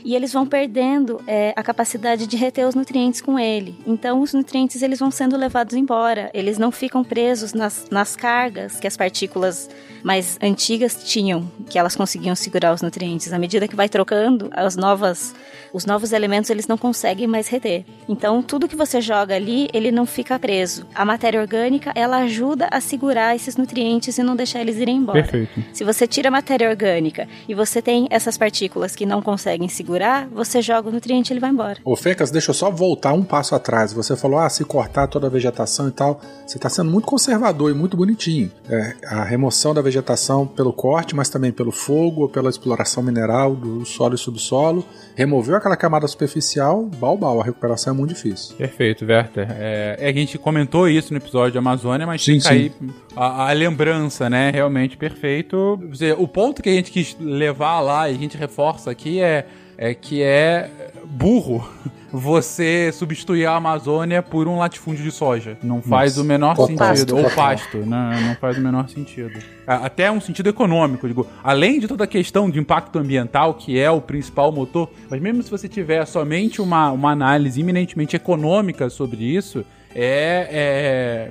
e 0.06 0.14
eles 0.14 0.32
vão 0.32 0.46
perdendo 0.46 1.20
é, 1.26 1.52
a 1.56 1.62
capacidade 1.64 2.28
de 2.28 2.36
reter 2.36 2.64
os 2.68 2.76
nutrientes 2.76 3.20
com 3.20 3.36
ele. 3.36 3.74
Então, 3.84 4.20
os 4.20 4.32
nutrientes 4.32 4.75
eles 4.82 4.98
vão 4.98 5.10
sendo 5.10 5.36
levados 5.36 5.74
embora. 5.74 6.30
Eles 6.32 6.58
não 6.58 6.70
ficam 6.70 7.02
presos 7.02 7.52
nas, 7.52 7.86
nas 7.90 8.16
cargas 8.16 8.78
que 8.78 8.86
as 8.86 8.96
partículas 8.96 9.68
mais 10.02 10.38
antigas 10.40 11.02
tinham, 11.04 11.50
que 11.68 11.78
elas 11.78 11.96
conseguiam 11.96 12.36
segurar 12.36 12.72
os 12.72 12.80
nutrientes. 12.80 13.32
À 13.32 13.38
medida 13.38 13.66
que 13.66 13.74
vai 13.74 13.88
trocando, 13.88 14.48
as 14.52 14.76
novas, 14.76 15.34
os 15.72 15.84
novos 15.84 16.12
elementos 16.12 16.48
eles 16.48 16.66
não 16.68 16.78
conseguem 16.78 17.26
mais 17.26 17.48
reter. 17.48 17.84
Então, 18.08 18.40
tudo 18.42 18.68
que 18.68 18.76
você 18.76 19.00
joga 19.00 19.34
ali, 19.34 19.68
ele 19.72 19.90
não 19.90 20.06
fica 20.06 20.38
preso. 20.38 20.86
A 20.94 21.04
matéria 21.04 21.40
orgânica, 21.40 21.92
ela 21.94 22.18
ajuda 22.18 22.68
a 22.70 22.80
segurar 22.80 23.34
esses 23.34 23.56
nutrientes 23.56 24.16
e 24.16 24.22
não 24.22 24.36
deixar 24.36 24.60
eles 24.60 24.76
irem 24.76 24.98
embora. 24.98 25.22
Perfeito. 25.22 25.64
Se 25.72 25.82
você 25.82 26.06
tira 26.06 26.28
a 26.28 26.30
matéria 26.30 26.68
orgânica 26.68 27.28
e 27.48 27.54
você 27.54 27.82
tem 27.82 28.06
essas 28.10 28.38
partículas 28.38 28.94
que 28.94 29.04
não 29.04 29.20
conseguem 29.20 29.68
segurar, 29.68 30.28
você 30.28 30.62
joga 30.62 30.88
o 30.88 30.92
nutriente 30.92 31.30
e 31.30 31.32
ele 31.32 31.40
vai 31.40 31.50
embora. 31.50 31.78
Ô, 31.84 31.96
Fecas, 31.96 32.30
deixa 32.30 32.50
eu 32.50 32.54
só 32.54 32.70
voltar 32.70 33.12
um 33.12 33.24
passo 33.24 33.54
atrás. 33.54 33.92
Você 33.92 34.16
falou, 34.16 34.38
ah, 34.38 34.48
se 34.48 34.64
cortar 34.66 35.06
toda 35.06 35.26
a 35.26 35.30
vegetação 35.30 35.88
e 35.88 35.90
tal. 35.90 36.20
Você 36.46 36.58
está 36.58 36.68
sendo 36.68 36.90
muito 36.90 37.06
conservador 37.06 37.70
e 37.70 37.74
muito 37.74 37.96
bonitinho. 37.96 38.50
É, 38.68 38.94
a 39.06 39.24
remoção 39.24 39.72
da 39.72 39.80
vegetação 39.80 40.46
pelo 40.46 40.72
corte, 40.72 41.14
mas 41.14 41.28
também 41.28 41.52
pelo 41.52 41.72
fogo 41.72 42.22
ou 42.22 42.28
pela 42.28 42.50
exploração 42.50 43.02
mineral 43.02 43.54
do 43.54 43.84
solo 43.84 44.14
e 44.14 44.18
subsolo. 44.18 44.84
Removeu 45.14 45.56
aquela 45.56 45.76
camada 45.76 46.06
superficial, 46.06 46.84
balbal, 46.84 47.40
a 47.40 47.44
recuperação 47.44 47.94
é 47.94 47.96
muito 47.96 48.14
difícil. 48.14 48.56
Perfeito, 48.56 49.04
Werther. 49.04 49.48
É, 49.50 49.96
é, 49.98 50.08
a 50.08 50.12
gente 50.12 50.38
comentou 50.38 50.88
isso 50.88 51.12
no 51.12 51.18
episódio 51.18 51.54
da 51.54 51.60
Amazônia, 51.60 52.06
mas 52.06 52.22
Sim, 52.22 52.40
fica 52.40 52.48
sim. 52.48 52.54
aí 52.54 52.72
a, 53.16 53.48
a 53.48 53.52
lembrança, 53.52 54.28
né? 54.28 54.50
Realmente 54.50 54.96
perfeito. 54.96 55.78
Dizer, 55.90 56.16
O 56.18 56.28
ponto 56.28 56.62
que 56.62 56.68
a 56.68 56.72
gente 56.72 56.90
quis 56.90 57.16
levar 57.18 57.80
lá 57.80 58.08
e 58.08 58.14
a 58.14 58.18
gente 58.18 58.36
reforça 58.36 58.90
aqui 58.90 59.20
é, 59.20 59.46
é 59.78 59.94
que 59.94 60.22
é 60.22 60.70
burro 61.04 61.68
você 62.12 62.90
substituir 62.92 63.46
a 63.46 63.56
Amazônia 63.56 64.22
por 64.22 64.48
um 64.48 64.56
latifúndio 64.56 65.04
de 65.04 65.10
soja. 65.10 65.58
Não 65.62 65.82
faz 65.82 66.12
Nossa. 66.12 66.22
o 66.22 66.24
menor 66.24 66.58
Ou 66.58 66.66
sentido. 66.66 66.78
pasto. 66.78 67.16
Ou 67.16 67.30
pasto, 67.30 67.76
né? 67.78 68.20
Não 68.26 68.34
faz 68.36 68.56
o 68.56 68.60
menor 68.60 68.88
sentido. 68.88 69.38
Até 69.66 70.10
um 70.10 70.20
sentido 70.20 70.48
econômico, 70.48 71.06
digo. 71.06 71.26
Além 71.42 71.78
de 71.78 71.86
toda 71.86 72.04
a 72.04 72.06
questão 72.06 72.48
de 72.48 72.58
impacto 72.58 72.98
ambiental, 72.98 73.54
que 73.54 73.78
é 73.78 73.90
o 73.90 74.00
principal 74.00 74.50
motor, 74.50 74.88
mas 75.10 75.20
mesmo 75.20 75.42
se 75.42 75.50
você 75.50 75.68
tiver 75.68 76.04
somente 76.06 76.62
uma, 76.62 76.90
uma 76.90 77.10
análise 77.10 77.60
eminentemente 77.60 78.16
econômica 78.16 78.88
sobre 78.88 79.22
isso, 79.24 79.64
é, 79.96 80.48
é, 80.50 81.30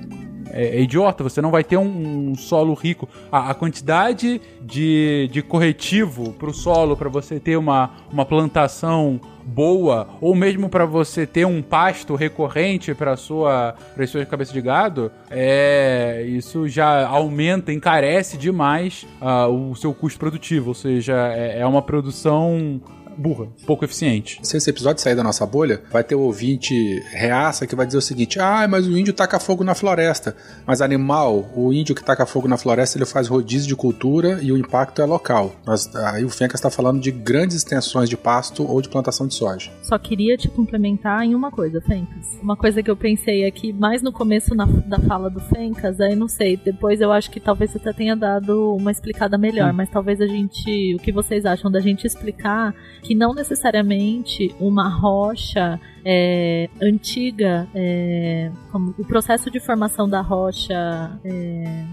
é- 0.50 0.76
é 0.76 0.80
idiota. 0.80 1.22
Você 1.22 1.40
não 1.40 1.50
vai 1.50 1.62
ter 1.62 1.76
um, 1.76 2.30
um 2.30 2.34
solo 2.34 2.74
rico. 2.74 3.08
A, 3.30 3.50
a 3.50 3.54
quantidade 3.54 4.40
de, 4.62 5.28
de 5.30 5.42
corretivo 5.42 6.32
para 6.32 6.50
o 6.50 6.54
solo, 6.54 6.96
para 6.96 7.08
você 7.08 7.38
ter 7.38 7.56
uma, 7.56 7.90
uma 8.12 8.24
plantação 8.24 9.20
boa, 9.44 10.08
ou 10.20 10.34
mesmo 10.34 10.68
para 10.68 10.84
você 10.84 11.24
ter 11.24 11.46
um 11.46 11.62
pasto 11.62 12.16
recorrente 12.16 12.92
para 12.94 13.16
sua 13.16 13.76
para 13.94 14.04
sua 14.06 14.26
cabeça 14.26 14.52
de 14.52 14.60
gado, 14.60 15.12
é 15.30 16.24
isso 16.26 16.66
já 16.68 17.06
aumenta, 17.06 17.72
encarece 17.72 18.36
demais 18.36 19.06
ah, 19.20 19.46
o 19.46 19.76
seu 19.76 19.94
custo 19.94 20.18
produtivo, 20.18 20.70
ou 20.70 20.74
seja, 20.74 21.32
é, 21.32 21.60
é 21.60 21.66
uma 21.66 21.80
produção 21.80 22.80
burra, 23.16 23.48
pouco 23.66 23.84
eficiente. 23.84 24.38
Se 24.42 24.56
esse 24.56 24.70
episódio 24.70 25.02
sair 25.02 25.14
da 25.14 25.22
nossa 25.22 25.46
bolha, 25.46 25.82
vai 25.90 26.04
ter 26.04 26.14
o 26.14 26.20
ouvinte 26.20 27.02
reaça 27.10 27.66
que 27.66 27.74
vai 27.74 27.86
dizer 27.86 27.98
o 27.98 28.02
seguinte: 28.02 28.38
ah, 28.38 28.66
mas 28.68 28.86
o 28.86 28.96
índio 28.96 29.12
taca 29.12 29.38
fogo 29.38 29.64
na 29.64 29.74
floresta. 29.74 30.36
Mas 30.66 30.80
animal, 30.80 31.50
o 31.54 31.72
índio 31.72 31.94
que 31.94 32.04
taca 32.04 32.26
fogo 32.26 32.48
na 32.48 32.56
floresta, 32.56 32.98
ele 32.98 33.06
faz 33.06 33.28
rodízio 33.28 33.68
de 33.68 33.76
cultura 33.76 34.38
e 34.42 34.52
o 34.52 34.56
impacto 34.56 35.00
é 35.00 35.04
local. 35.04 35.54
Mas, 35.64 35.94
aí 35.96 36.24
o 36.24 36.28
Fencas 36.28 36.58
está 36.58 36.70
falando 36.70 37.00
de 37.00 37.10
grandes 37.10 37.56
extensões 37.56 38.08
de 38.08 38.16
pasto 38.16 38.64
ou 38.64 38.80
de 38.80 38.88
plantação 38.88 39.26
de 39.26 39.34
soja. 39.34 39.70
Só 39.82 39.98
queria 39.98 40.36
te 40.36 40.48
complementar 40.48 41.24
em 41.24 41.34
uma 41.34 41.50
coisa, 41.50 41.80
Fencas. 41.80 42.38
Uma 42.42 42.56
coisa 42.56 42.82
que 42.82 42.90
eu 42.90 42.96
pensei 42.96 43.46
aqui 43.46 43.72
mais 43.72 44.02
no 44.02 44.12
começo 44.12 44.54
na, 44.54 44.66
da 44.66 44.98
fala 45.00 45.30
do 45.30 45.40
Fencas, 45.40 46.00
aí 46.00 46.14
não 46.14 46.28
sei, 46.28 46.56
depois 46.56 47.00
eu 47.00 47.12
acho 47.12 47.30
que 47.30 47.40
talvez 47.40 47.70
você 47.70 47.92
tenha 47.92 48.16
dado 48.16 48.74
uma 48.74 48.90
explicada 48.90 49.38
melhor, 49.38 49.72
mas 49.72 49.88
talvez 49.88 50.20
a 50.20 50.26
gente, 50.26 50.94
o 50.94 50.98
que 50.98 51.12
vocês 51.12 51.46
acham 51.46 51.70
da 51.70 51.80
gente 51.80 52.06
explicar 52.06 52.74
que 53.06 53.14
não 53.14 53.32
necessariamente 53.32 54.52
uma 54.58 54.88
rocha 54.88 55.80
é, 56.04 56.68
antiga, 56.82 57.68
é, 57.72 58.50
como 58.72 58.92
o 58.98 59.04
processo 59.04 59.48
de 59.48 59.60
formação 59.60 60.08
da 60.08 60.20
rocha 60.20 61.20
é, 61.24 61.84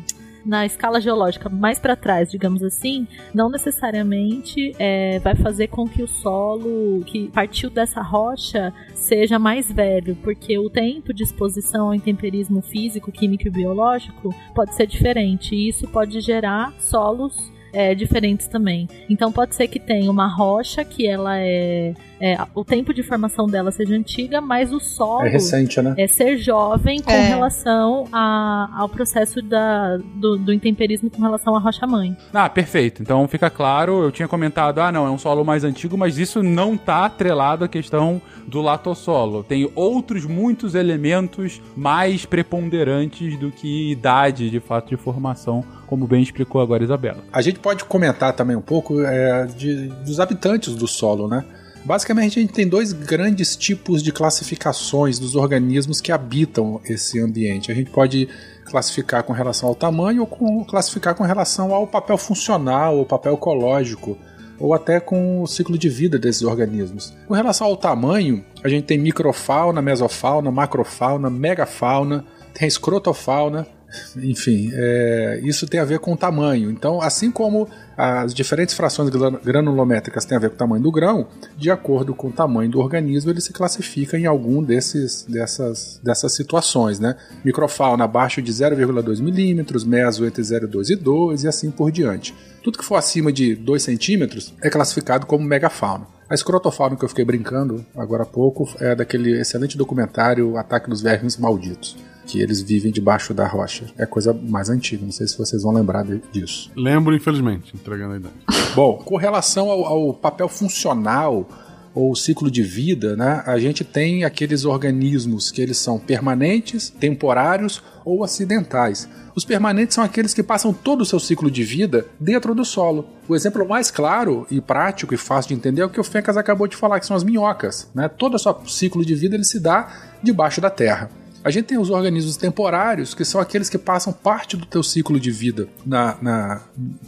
na 0.43 0.65
escala 0.65 0.99
geológica 0.99 1.49
mais 1.49 1.79
para 1.79 1.95
trás, 1.95 2.31
digamos 2.31 2.63
assim, 2.63 3.07
não 3.31 3.47
necessariamente 3.47 4.73
é, 4.79 5.19
vai 5.19 5.35
fazer 5.35 5.67
com 5.67 5.87
que 5.87 6.01
o 6.01 6.07
solo 6.07 7.03
que 7.05 7.27
partiu 7.29 7.69
dessa 7.69 8.01
rocha 8.01 8.73
seja 8.95 9.37
mais 9.37 9.71
velho, 9.71 10.15
porque 10.23 10.57
o 10.57 10.67
tempo 10.67 11.13
de 11.13 11.21
exposição 11.21 11.87
ao 11.87 11.95
intemperismo 11.95 12.59
físico, 12.63 13.11
químico 13.11 13.47
e 13.47 13.51
biológico 13.51 14.33
pode 14.55 14.73
ser 14.73 14.87
diferente, 14.87 15.53
e 15.53 15.69
isso 15.69 15.87
pode 15.87 16.19
gerar 16.21 16.73
solos 16.79 17.52
é, 17.73 17.93
diferentes 17.95 18.47
também. 18.47 18.87
Então 19.09 19.31
pode 19.31 19.55
ser 19.55 19.67
que 19.67 19.79
tenha 19.79 20.09
uma 20.09 20.27
rocha 20.27 20.85
que 20.85 21.07
ela 21.07 21.37
é, 21.39 21.93
é, 22.23 22.37
o 22.55 22.63
tempo 22.63 22.93
de 22.93 23.03
formação 23.03 23.47
dela 23.47 23.69
seja 23.71 23.93
antiga, 23.95 24.39
mas 24.39 24.71
o 24.71 24.79
solo 24.79 25.25
É 25.25 25.29
recente, 25.29 25.81
né? 25.81 25.93
é 25.97 26.07
ser 26.07 26.37
jovem 26.37 27.01
com 27.01 27.11
É. 27.11 27.21
relação 27.27 28.05
a- 28.13 28.69
ao 28.77 28.87
processo 28.87 29.41
da, 29.41 29.97
do, 29.97 30.37
do 30.37 30.53
intemperismo 30.53 31.09
com 31.09 31.21
relação 31.21 31.53
à 31.55 31.59
rocha 31.59 31.85
mãe. 31.85 32.15
Ah, 32.33 32.47
perfeito. 32.49 33.01
Então 33.01 33.27
fica 33.27 33.49
claro, 33.49 34.03
eu 34.03 34.11
tinha 34.11 34.27
comentado, 34.27 34.79
ah 34.79 34.91
não, 34.91 35.05
é 35.05 35.09
um 35.11 35.17
solo 35.17 35.43
mais 35.43 35.63
antigo, 35.65 35.97
mas 35.97 36.17
isso 36.17 36.41
não 36.41 36.77
tá 36.77 37.05
atrelado 37.05 37.65
à 37.65 37.67
questão 37.67 38.21
do 38.47 38.61
latossolo. 38.61 39.43
Tem 39.43 39.69
outros 39.75 40.25
muitos 40.25 40.75
elementos 40.75 41.61
mais 41.75 42.25
preponderantes 42.25 43.37
do 43.37 43.51
que 43.51 43.91
idade 43.91 44.49
de 44.49 44.59
fato 44.59 44.89
de 44.89 44.97
formação, 44.97 45.63
como 45.87 46.07
bem 46.07 46.23
explicou 46.23 46.61
agora 46.61 46.83
a 46.83 46.85
Isabela. 46.85 47.17
A 47.33 47.41
gente 47.41 47.59
pode 47.59 47.83
comentar 47.83 48.33
também 48.33 48.55
um 48.55 48.61
pouco 48.61 49.01
é, 49.01 49.45
de- 49.45 49.87
dos 50.05 50.19
habitantes 50.19 50.75
do 50.75 50.87
solo, 50.87 51.27
né? 51.27 51.43
Basicamente, 51.85 52.39
a 52.39 52.41
gente 52.41 52.53
tem 52.53 52.67
dois 52.67 52.93
grandes 52.93 53.55
tipos 53.55 54.01
de 54.01 54.11
classificações 54.11 55.19
dos 55.19 55.35
organismos 55.35 55.99
que 55.99 56.11
habitam 56.11 56.79
esse 56.85 57.19
ambiente. 57.19 57.71
A 57.71 57.75
gente 57.75 57.91
pode 57.91 58.27
classificar 58.65 59.23
com 59.23 59.33
relação 59.33 59.67
ao 59.69 59.75
tamanho 59.75 60.21
ou 60.21 60.27
com- 60.27 60.63
classificar 60.63 61.13
com 61.13 61.23
relação 61.23 61.73
ao 61.73 61.85
papel 61.85 62.17
funcional, 62.17 62.97
ou 62.97 63.05
papel 63.05 63.33
ecológico, 63.33 64.17
ou 64.57 64.73
até 64.73 64.99
com 64.99 65.41
o 65.41 65.47
ciclo 65.47 65.77
de 65.77 65.89
vida 65.89 66.17
desses 66.17 66.43
organismos. 66.43 67.13
Com 67.27 67.33
relação 67.33 67.67
ao 67.67 67.75
tamanho, 67.75 68.45
a 68.63 68.69
gente 68.69 68.85
tem 68.85 68.97
microfauna, 68.97 69.81
mesofauna, 69.81 70.51
macrofauna, 70.51 71.29
megafauna, 71.29 72.23
tem 72.53 72.67
escrotofauna, 72.67 73.67
enfim, 74.23 74.71
é, 74.73 75.41
isso 75.43 75.67
tem 75.67 75.79
a 75.79 75.85
ver 75.85 75.99
com 75.99 76.13
o 76.13 76.17
tamanho. 76.17 76.71
Então, 76.71 77.01
assim 77.01 77.29
como 77.29 77.67
as 77.97 78.33
diferentes 78.33 78.75
frações 78.75 79.09
gran- 79.09 79.39
granulométricas 79.43 80.25
têm 80.25 80.35
a 80.35 80.39
ver 80.39 80.49
com 80.49 80.55
o 80.55 80.57
tamanho 80.57 80.83
do 80.83 80.91
grão, 80.91 81.27
de 81.57 81.69
acordo 81.69 82.13
com 82.13 82.27
o 82.27 82.31
tamanho 82.31 82.69
do 82.69 82.79
organismo, 82.79 83.31
ele 83.31 83.41
se 83.41 83.53
classifica 83.53 84.17
em 84.17 84.25
algum 84.25 84.63
desses, 84.63 85.25
dessas, 85.27 85.99
dessas 86.03 86.35
situações. 86.35 86.99
Né? 86.99 87.15
Microfauna 87.43 88.03
abaixo 88.03 88.41
de 88.41 88.51
0,2 88.51 89.21
milímetros, 89.21 89.83
meso 89.83 90.25
entre 90.25 90.41
0,2 90.41 90.89
e 90.89 90.95
2 90.95 91.43
e 91.43 91.47
assim 91.47 91.69
por 91.71 91.91
diante. 91.91 92.33
Tudo 92.63 92.77
que 92.77 92.85
for 92.85 92.95
acima 92.95 93.31
de 93.31 93.55
2 93.55 93.83
centímetros 93.83 94.53
é 94.61 94.69
classificado 94.69 95.25
como 95.25 95.43
megafauna. 95.45 96.07
A 96.29 96.33
escrotofauna 96.33 96.95
que 96.95 97.03
eu 97.05 97.09
fiquei 97.09 97.25
brincando 97.25 97.85
agora 97.95 98.23
há 98.23 98.25
pouco 98.25 98.67
é 98.79 98.95
daquele 98.95 99.39
excelente 99.39 99.77
documentário 99.77 100.57
Ataque 100.57 100.89
dos 100.89 101.01
Vermes 101.01 101.37
Malditos, 101.37 101.95
que 102.25 102.41
eles 102.41 102.61
vivem 102.61 102.91
debaixo 102.91 103.33
da 103.33 103.47
rocha. 103.47 103.85
É 103.97 104.05
coisa 104.05 104.33
mais 104.33 104.69
antiga, 104.69 105.03
não 105.05 105.11
sei 105.11 105.27
se 105.27 105.37
vocês 105.37 105.63
vão 105.63 105.73
lembrar 105.73 106.03
de- 106.03 106.21
disso. 106.31 106.71
Lembro, 106.75 107.15
infelizmente, 107.15 107.73
entregando 107.75 108.13
a 108.13 108.17
idade. 108.17 108.35
Bom, 108.75 108.97
com 108.97 109.17
relação 109.17 109.69
ao, 109.69 109.85
ao 109.85 110.13
papel 110.13 110.47
funcional 110.49 111.47
ou 111.95 112.15
ciclo 112.15 112.49
de 112.49 112.63
vida, 112.63 113.15
né, 113.15 113.43
a 113.45 113.59
gente 113.59 113.83
tem 113.83 114.23
aqueles 114.23 114.65
organismos 114.65 115.51
que 115.51 115.61
eles 115.61 115.77
são 115.77 115.99
permanentes, 115.99 116.89
temporários 116.89 117.83
ou 118.03 118.23
acidentais. 118.23 119.07
Os 119.35 119.45
permanentes 119.45 119.93
são 119.95 120.03
aqueles 120.03 120.33
que 120.33 120.41
passam 120.41 120.73
todo 120.73 121.01
o 121.01 121.05
seu 121.05 121.19
ciclo 121.19 121.51
de 121.51 121.63
vida 121.63 122.05
dentro 122.19 122.55
do 122.55 122.65
solo. 122.65 123.05
O 123.27 123.35
exemplo 123.35 123.67
mais 123.67 123.91
claro 123.91 124.47
e 124.49 124.59
prático 124.59 125.13
e 125.13 125.17
fácil 125.17 125.49
de 125.49 125.53
entender 125.55 125.81
é 125.81 125.85
o 125.85 125.89
que 125.89 125.99
o 125.99 126.03
Fencas 126.03 126.35
acabou 126.35 126.67
de 126.67 126.75
falar, 126.75 126.99
que 126.99 127.05
são 127.05 127.15
as 127.15 127.23
minhocas. 127.23 127.87
Né? 127.93 128.07
Todo 128.07 128.35
o 128.35 128.39
seu 128.39 128.59
ciclo 128.65 129.05
de 129.05 129.13
vida 129.13 129.35
ele 129.35 129.43
se 129.43 129.59
dá 129.59 129.87
debaixo 130.21 130.59
da 130.59 130.69
terra. 130.71 131.09
A 131.43 131.51
gente 131.51 131.65
tem 131.65 131.77
os 131.77 131.89
organismos 131.89 132.37
temporários, 132.37 133.13
que 133.13 133.25
são 133.25 133.41
aqueles 133.41 133.67
que 133.69 133.77
passam 133.77 134.13
parte 134.13 134.55
do 134.55 134.65
teu 134.65 134.81
ciclo 134.81 135.19
de 135.19 135.29
vida 135.29 135.67
na, 135.85 136.17
na- 136.21 136.61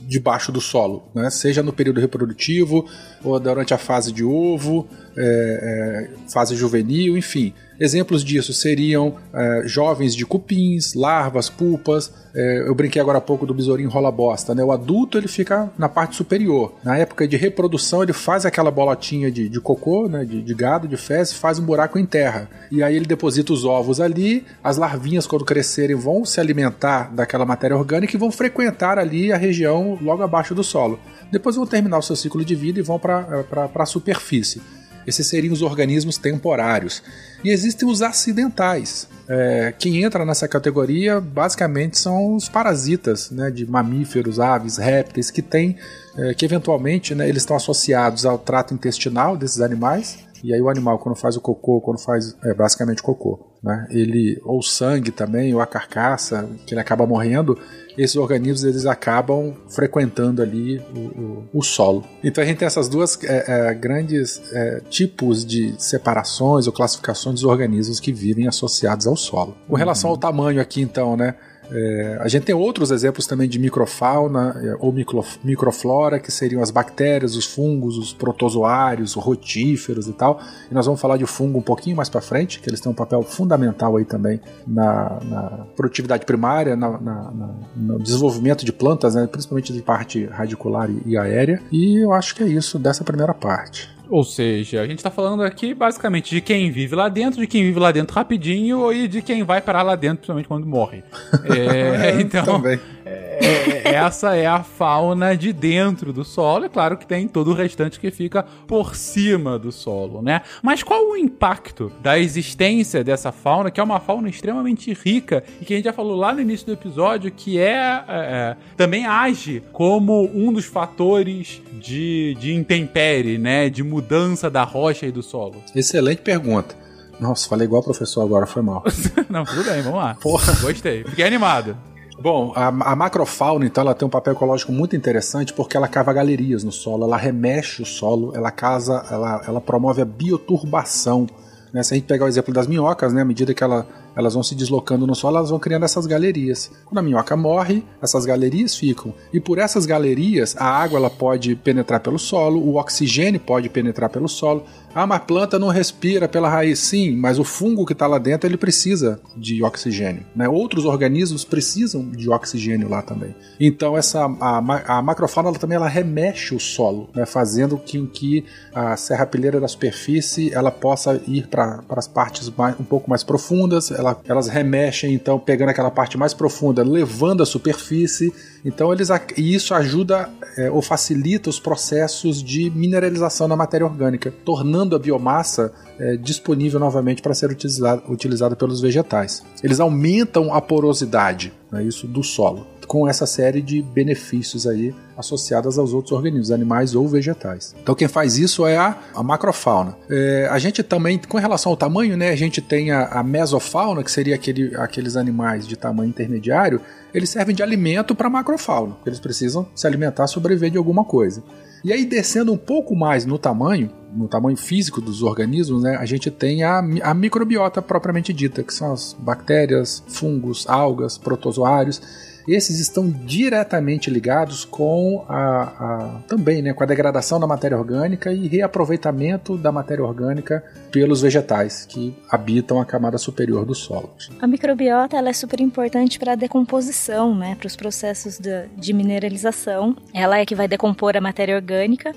debaixo 0.08 0.52
do 0.52 0.60
solo, 0.60 1.04
né? 1.16 1.30
seja 1.30 1.64
no 1.64 1.72
período 1.72 2.02
reprodutivo 2.02 2.86
ou 3.26 3.40
durante 3.40 3.74
a 3.74 3.78
fase 3.78 4.12
de 4.12 4.24
ovo, 4.24 4.88
é, 5.18 6.10
é, 6.14 6.30
fase 6.32 6.56
juvenil, 6.56 7.18
enfim. 7.18 7.54
Exemplos 7.80 8.24
disso 8.24 8.54
seriam 8.54 9.16
é, 9.34 9.64
jovens 9.66 10.16
de 10.16 10.26
cupins, 10.26 10.94
larvas, 10.94 11.50
pupas. 11.50 12.12
É, 12.34 12.64
eu 12.68 12.74
brinquei 12.74 13.02
agora 13.02 13.18
há 13.18 13.22
pouco 13.22 13.46
do 13.46 13.54
besourinho 13.54 13.90
rola 13.90 14.12
bosta, 14.12 14.56
né? 14.56 14.64
O 14.64 14.72
adulto 14.72 15.18
ele 15.18 15.28
fica 15.28 15.70
na 15.78 15.90
parte 15.90 16.16
superior. 16.16 16.74
Na 16.84 16.98
época 16.98 17.28
de 17.28 17.36
reprodução 17.36 18.02
ele 18.02 18.14
faz 18.14 18.46
aquela 18.46 18.72
bolotinha 18.72 19.30
de, 19.30 19.50
de 19.50 19.60
cocô, 19.60 20.08
né? 20.08 20.24
De, 20.24 20.42
de 20.42 20.54
gado, 20.54 20.88
de 20.88 20.96
fezes, 20.96 21.34
faz 21.34 21.60
um 21.60 21.66
buraco 21.66 22.00
em 22.00 22.06
terra. 22.06 22.50
E 22.72 22.82
aí 22.82 22.96
ele 22.96 23.06
deposita 23.06 23.52
os 23.52 23.66
ovos 23.66 24.00
ali. 24.00 24.46
As 24.64 24.78
larvinhas 24.78 25.28
quando 25.28 25.44
crescerem 25.44 25.96
vão 25.98 26.24
se 26.24 26.40
alimentar 26.40 27.14
daquela 27.14 27.46
matéria 27.46 27.76
orgânica 27.76 28.16
e 28.16 28.20
vão 28.20 28.32
frequentar 28.32 28.98
ali 28.98 29.34
a 29.34 29.38
região 29.38 29.98
logo 30.02 30.24
abaixo 30.24 30.56
do 30.56 30.64
solo. 30.64 30.98
Depois 31.32 31.56
vão 31.56 31.66
terminar 31.66 31.98
o 31.98 32.02
seu 32.02 32.16
ciclo 32.16 32.44
de 32.44 32.56
vida 32.56 32.80
e 32.80 32.84
vão 32.84 33.00
para 33.00 33.70
a 33.76 33.86
superfície. 33.86 34.62
Esses 35.06 35.28
seriam 35.28 35.54
os 35.54 35.62
organismos 35.62 36.18
temporários. 36.18 37.04
E 37.44 37.50
existem 37.50 37.88
os 37.88 38.02
acidentais. 38.02 39.08
É, 39.28 39.74
quem 39.78 40.04
entra 40.04 40.26
nessa 40.26 40.48
categoria 40.48 41.22
basicamente 41.22 42.00
são 42.00 42.36
os 42.36 42.50
parasitas 42.50 43.30
né, 43.30 43.52
de 43.52 43.66
mamíferos, 43.66 44.40
aves, 44.40 44.78
répteis, 44.78 45.30
que 45.30 45.42
tem, 45.42 45.78
é, 46.18 46.34
que 46.34 46.46
eventualmente 46.46 47.14
né, 47.14 47.30
eles 47.30 47.44
estão 47.44 47.56
associados 47.56 48.26
ao 48.26 48.38
trato 48.38 48.74
intestinal 48.74 49.38
desses 49.38 49.62
animais. 49.62 50.18
E 50.44 50.54
aí 50.54 50.62
o 50.62 50.70
animal, 50.70 51.00
quando 51.00 51.16
faz 51.16 51.36
o 51.36 51.42
cocô, 51.42 51.82
quando 51.82 52.00
faz 52.00 52.36
é, 52.44 52.54
basicamente 52.54 53.02
cocô, 53.02 53.55
né, 53.66 53.88
ele 53.90 54.40
ou 54.46 54.62
sangue 54.62 55.10
também, 55.12 55.54
ou 55.56 55.60
a 55.60 55.66
carcaça, 55.66 56.48
que 56.68 56.74
ele 56.74 56.80
acaba 56.82 57.06
morrendo, 57.08 57.58
esses 57.98 58.16
organismos 58.16 58.64
eles 58.64 58.86
acabam 58.86 59.54
frequentando 59.70 60.42
ali 60.42 60.80
o, 60.96 61.00
o- 61.00 61.44
o 61.56 61.64
solo. 61.64 62.04
Então 62.24 62.44
a 62.44 62.48
gente 62.48 62.58
tem 62.58 62.66
essas 62.68 62.88
duas 62.88 63.18
é, 63.24 63.70
é, 63.70 63.74
grandes 63.74 64.42
é, 64.54 64.82
tipos 64.90 65.44
de 65.46 65.74
separações 65.82 66.68
ou 66.68 66.74
classificações 66.74 67.36
dos 67.36 67.44
organismos 67.46 68.00
que 68.00 68.12
vivem 68.14 68.48
associados 68.48 69.08
ao 69.08 69.16
solo. 69.16 69.56
Com 69.68 69.76
relação 69.76 70.10
ao 70.12 70.18
tamanho 70.18 70.62
aqui, 70.62 70.82
então, 70.82 71.16
né? 71.18 71.36
É, 71.72 72.18
a 72.22 72.28
gente 72.28 72.44
tem 72.44 72.56
outros 72.56 72.92
exemplos 72.92 73.26
também 73.28 73.48
de 73.50 73.58
microfauna 73.60 74.60
é, 74.64 74.76
ou 74.80 74.92
micro- 74.92 75.24
microflora, 75.44 76.20
que 76.20 76.32
seriam 76.32 76.62
as 76.62 76.72
bactérias, 76.72 77.36
os 77.36 77.46
fungos, 77.46 77.98
os 77.98 78.14
protozoários, 78.14 79.16
os 79.16 79.24
rotíferos 79.24 80.08
e 80.08 80.14
tal. 80.14 80.40
E 80.70 80.74
nós 80.74 80.86
vamos 80.86 81.00
falar 81.02 81.18
de 81.18 81.26
fungo 81.26 81.60
um 81.60 81.62
pouquinho 81.62 81.96
mais 81.96 82.10
para 82.10 82.22
frente, 82.22 82.60
que 82.60 82.70
eles 82.70 82.80
têm 82.80 82.92
um 82.92 82.96
papel 82.96 83.24
fundamental 83.24 83.98
aí 83.98 84.06
também 84.06 84.40
na, 84.68 85.20
na 85.24 85.42
produtividade 85.76 86.26
primária, 86.26 86.76
na- 86.76 87.00
na- 87.00 87.32
no 87.76 88.00
desenvolvimento 88.00 88.66
de 88.66 88.72
plantas, 88.72 89.16
né, 89.16 89.28
principalmente 89.28 89.74
de 89.74 89.82
parte 89.82 90.26
radicular 90.26 90.90
e, 90.90 91.02
e 91.06 91.18
aérea. 91.18 91.62
E 91.72 91.98
eu 92.04 92.14
acho 92.14 92.36
que 92.36 92.44
é 92.44 92.48
isso 92.48 92.78
dessa 92.80 93.04
primeira 93.04 93.34
parte. 93.34 93.94
Ou 94.10 94.24
seja, 94.24 94.82
a 94.82 94.88
gente 94.88 95.04
tá 95.04 95.10
falando 95.10 95.44
aqui 95.44 95.74
basicamente 95.74 96.30
de 96.30 96.42
quem 96.42 96.72
vive 96.72 96.96
lá 96.96 97.10
dentro, 97.10 97.40
de 97.40 97.48
quem 97.48 97.64
vive 97.64 97.80
lá 97.80 97.92
dentro 97.92 98.16
rapidinho 98.16 98.92
e 98.92 99.08
de 99.08 99.22
quem 99.22 99.44
vai 99.44 99.62
parar 99.62 99.82
lá 99.82 99.96
dentro, 99.96 100.18
principalmente 100.18 100.48
quando 100.48 100.66
morre. 100.66 101.04
É, 101.46 102.20
então, 102.20 102.44
Também. 102.44 102.80
É, 103.06 103.84
é, 103.86 103.94
essa 103.94 104.36
é 104.36 104.48
a 104.48 104.64
fauna 104.64 105.38
de 105.38 105.54
dentro 105.54 106.12
do 106.12 106.24
solo. 106.24 106.66
É 106.66 106.70
claro 106.70 106.98
que 106.98 107.06
tem 107.06 107.28
todo 107.28 107.52
o 107.52 107.54
restante 107.54 108.00
que 108.00 108.10
fica 108.10 108.44
por 108.66 108.96
cima 108.96 109.60
do 109.60 109.72
solo, 109.72 110.22
né? 110.22 110.42
Mas 110.64 110.82
qual 110.82 111.12
o 111.12 111.16
impacto 111.16 111.92
da 112.02 112.18
existência 112.18 113.04
dessa 113.04 113.32
fauna, 113.32 113.70
que 113.70 113.80
é 113.80 113.84
uma 113.84 114.00
fauna 114.00 114.28
extremamente 114.28 114.92
rica 114.94 115.44
e 115.62 115.66
que 115.66 115.74
a 115.74 115.76
gente 115.78 115.86
já 115.86 115.94
falou 115.94 116.16
lá 116.16 116.34
no 116.34 116.42
início 116.42 116.66
do 116.66 116.74
episódio, 116.74 117.32
que 117.32 117.60
é, 117.60 117.74
é, 117.74 118.04
é 118.08 118.58
também 118.76 119.06
age 119.06 119.62
como 119.72 120.30
um 120.34 120.52
dos 120.52 120.66
fatores 120.66 121.62
de, 121.74 122.36
de 122.40 122.54
intempérie, 122.54 123.38
né? 123.38 123.70
De 123.70 123.84
mudança 123.84 124.50
da 124.50 124.64
rocha 124.64 125.06
e 125.06 125.12
do 125.12 125.22
solo? 125.22 125.56
Excelente 125.76 126.22
pergunta. 126.22 126.76
Nossa, 127.20 127.48
falei 127.48 127.66
igual 127.66 127.82
o 127.82 127.86
professor 127.86 128.24
agora, 128.24 128.46
foi 128.46 128.62
mal. 128.62 128.84
Não, 129.30 129.46
tudo 129.46 129.64
bem, 129.64 129.82
vamos 129.82 130.00
lá. 130.00 130.16
Porra. 130.16 130.54
Gostei. 130.62 131.04
Fiquei 131.06 131.26
animado. 131.26 131.78
Bom, 132.20 132.54
a, 132.56 132.68
a, 132.68 132.96
macrofauna, 132.96 133.66
então, 133.66 133.82
ela 133.84 133.94
tem 133.94 134.06
um 134.08 134.10
papel 134.10 134.34
ecológico 134.34 134.72
muito 134.72 134.96
interessante 134.96 135.54
porque 135.54 135.76
ela 135.76 135.88
cava 135.88 136.14
galerias 136.14 136.64
no 136.64 136.72
solo, 136.72 137.04
ela 137.04 137.18
remexe 137.18 137.82
o 137.82 137.86
solo, 137.86 138.32
ela 138.34 138.52
casa, 138.52 139.06
ela, 139.12 139.42
ela 139.46 139.62
promove 139.62 140.02
a 140.02 140.06
bioturbação. 140.06 141.28
Né? 141.74 141.84
Se 141.84 141.94
a 141.94 141.98
gente 141.98 142.06
pegar 142.08 142.26
o 142.26 142.28
exemplo 142.28 142.54
das 142.54 142.68
minhocas, 142.68 143.12
né, 143.12 143.22
à 143.22 143.26
medida 143.26 143.54
que 143.54 143.64
ela 143.64 143.86
elas 144.16 144.34
vão 144.34 144.42
se 144.42 144.56
deslocando 144.56 145.06
no 145.06 145.14
solo, 145.14 145.38
elas 145.38 145.50
vão 145.50 145.60
criando 145.60 145.84
essas 145.84 146.08
galerias. 146.08 146.72
Quando 146.86 147.00
a 147.00 147.02
minhoca 147.02 147.36
morre, 147.36 147.84
essas 148.02 148.26
galerias 148.26 148.76
ficam. 148.76 149.14
E 149.34 149.40
por 149.40 149.58
essas 149.58 149.86
galerias, 149.86 150.56
a 150.58 150.66
água 150.66 150.98
ela 150.98 151.10
pode 151.10 151.56
penetrar 151.56 152.00
pelo 152.00 152.18
solo, 152.18 152.62
o 152.62 152.78
oxigênio 152.78 153.40
pode 153.40 153.68
penetrar 153.68 154.10
pelo 154.10 154.30
solo. 154.30 154.64
Ah, 154.96 155.06
mas 155.06 155.22
planta 155.24 155.60
não 155.60 155.68
respira 155.68 156.28
pela 156.28 156.48
raiz. 156.48 156.80
Sim, 156.80 157.16
mas 157.18 157.38
o 157.38 157.44
fungo 157.44 157.86
que 157.86 157.92
está 157.92 158.08
lá 158.08 158.18
dentro 158.18 158.48
ele 158.48 158.56
precisa 158.56 159.20
de 159.36 159.62
oxigênio. 159.62 160.26
Né? 160.34 160.48
Outros 160.48 160.86
organismos 160.86 161.44
precisam 161.44 162.10
de 162.10 162.30
oxigênio 162.30 162.88
lá 162.88 163.02
também. 163.02 163.36
Então 163.60 163.98
essa 163.98 164.26
a, 164.40 164.98
a 164.98 165.02
macrofauna 165.02 165.50
ela 165.50 165.60
também 165.60 165.76
ela 165.76 165.90
remexe 165.90 166.56
o 166.56 166.60
solo, 166.60 167.10
né? 167.14 167.26
fazendo 167.26 167.78
com 167.78 168.08
que 168.08 168.46
a 168.74 168.96
serrapilheira 168.96 169.60
da 169.60 169.68
superfície 169.68 170.54
ela 170.54 170.72
possa 170.72 171.22
ir 171.28 171.48
para 171.48 171.84
as 171.90 172.08
partes 172.08 172.50
mais, 172.50 172.80
um 172.80 172.84
pouco 172.84 173.10
mais 173.10 173.24
profundas 173.24 173.92
ela, 173.92 174.18
elas 174.26 174.48
remexem, 174.48 175.14
então, 175.14 175.40
pegando 175.40 175.70
aquela 175.70 175.92
parte 175.92 176.18
mais 176.18 176.34
profunda, 176.34 176.84
levando 176.84 177.44
a 177.44 177.46
superfície. 177.46 178.34
Então, 178.64 178.92
eles, 178.92 179.10
e 179.38 179.54
isso 179.54 179.74
ajuda 179.74 180.30
é, 180.58 180.70
ou 180.72 180.82
facilita 180.82 181.50
os 181.50 181.60
processos 181.60 182.42
de 182.42 182.70
mineralização 182.70 183.48
da 183.48 183.56
matéria 183.56 183.86
orgânica, 183.86 184.34
tornando 184.44 184.85
a 184.94 185.00
biomassa 185.00 185.72
é, 185.98 186.18
disponível 186.18 186.80
novamente 186.80 187.22
para 187.22 187.34
ser 187.34 187.50
utilizada, 187.50 188.56
pelos 188.58 188.82
vegetais. 188.82 189.42
Eles 189.64 189.80
aumentam 189.80 190.54
a 190.54 190.60
porosidade, 190.60 191.54
né, 191.72 191.82
isso 191.84 192.06
do 192.06 192.22
solo 192.22 192.68
com 192.86 193.08
essa 193.08 193.26
série 193.26 193.62
de 193.62 193.82
benefícios 193.82 194.68
aí 194.68 194.94
associadas 195.18 195.78
aos 195.78 195.94
outros 195.94 196.12
organismos, 196.12 196.52
animais 196.52 196.94
ou 196.96 197.08
vegetais. 197.08 197.76
Então 197.82 197.96
quem 197.96 198.08
faz 198.08 198.38
isso 198.38 198.66
é 198.66 198.78
a, 198.78 198.98
a 199.14 199.24
macrofauna. 199.24 199.98
É, 200.10 200.48
a 200.52 200.60
gente 200.60 200.84
também, 200.84 201.18
com 201.18 201.38
relação 201.38 201.72
ao 201.72 201.78
tamanho, 201.78 202.16
né, 202.16 202.30
a 202.30 202.36
gente 202.36 202.62
tem 202.62 202.92
a, 202.92 203.08
a 203.08 203.24
mesofauna, 203.24 204.04
que 204.04 204.12
seria 204.12 204.36
aquele, 204.36 204.76
aqueles 204.76 205.16
animais 205.16 205.68
de 205.68 205.76
tamanho 205.76 206.10
intermediário, 206.10 206.82
eles 207.16 207.30
servem 207.30 207.56
de 207.56 207.64
alimento 207.64 208.14
para 208.14 208.28
a 208.28 208.30
macrofauna, 208.30 208.98
eles 209.06 209.20
precisam 209.20 209.66
se 209.74 209.88
alimentar, 209.88 210.28
sobreviver 210.28 210.70
de 210.70 210.78
alguma 210.78 211.06
coisa. 211.06 211.42
E 211.82 211.94
aí, 211.94 212.04
descendo 212.04 212.52
um 212.52 212.58
pouco 212.58 212.96
mais 212.96 213.26
no 213.26 213.38
tamanho, 213.38 213.90
no 214.14 214.28
tamanho 214.28 214.58
físico 214.58 215.00
dos 215.00 215.22
organismos, 215.22 215.84
né, 215.84 215.96
a 215.98 216.06
gente 216.06 216.30
tem 216.30 216.64
a, 216.64 216.80
a 217.04 217.14
microbiota 217.14 217.82
propriamente 217.82 218.34
dita, 218.34 218.64
que 218.64 218.74
são 218.74 218.92
as 218.92 219.14
bactérias, 219.14 220.04
fungos, 220.08 220.68
algas, 220.68 221.18
protozoários 221.18 222.02
esses 222.48 222.80
estão 222.80 223.10
diretamente 223.10 224.10
ligados 224.10 224.64
com 224.64 225.26
a, 225.28 225.62
a, 225.62 226.22
também 226.28 226.62
né, 226.62 226.74
com 226.74 226.84
a 226.84 226.86
degradação 226.86 227.40
da 227.40 227.48
matéria 227.48 227.78
orgânica 227.78 228.32
e 228.32 228.48
reaproveitamento 228.48 229.58
da 229.58 229.72
matéria 229.72 230.04
orgânica 230.04 230.64
pelos 230.92 231.22
vegetais 231.22 231.86
que 231.86 232.16
habitam 232.30 232.80
a 232.80 232.86
camada 232.86 233.18
superior 233.18 233.66
do 233.66 233.74
solo. 233.74 234.14
A 234.40 234.48
microbiota 234.48 235.18
ela 235.18 235.30
é 235.30 235.34
super 235.34 235.60
importante 235.60 236.20
para 236.20 236.34
a 236.34 236.36
decomposição, 236.36 237.36
né, 237.36 237.56
para 237.56 237.68
os 237.68 237.76
processos 237.76 238.38
de, 238.38 238.68
de 238.78 238.94
mineralização. 238.94 239.96
Ela 240.14 240.40
é 240.40 240.46
que 240.46 240.56
vai 240.56 240.68
decompor 240.68 241.18
a 241.18 241.22
matéria 241.22 241.56
orgânica 241.56 242.14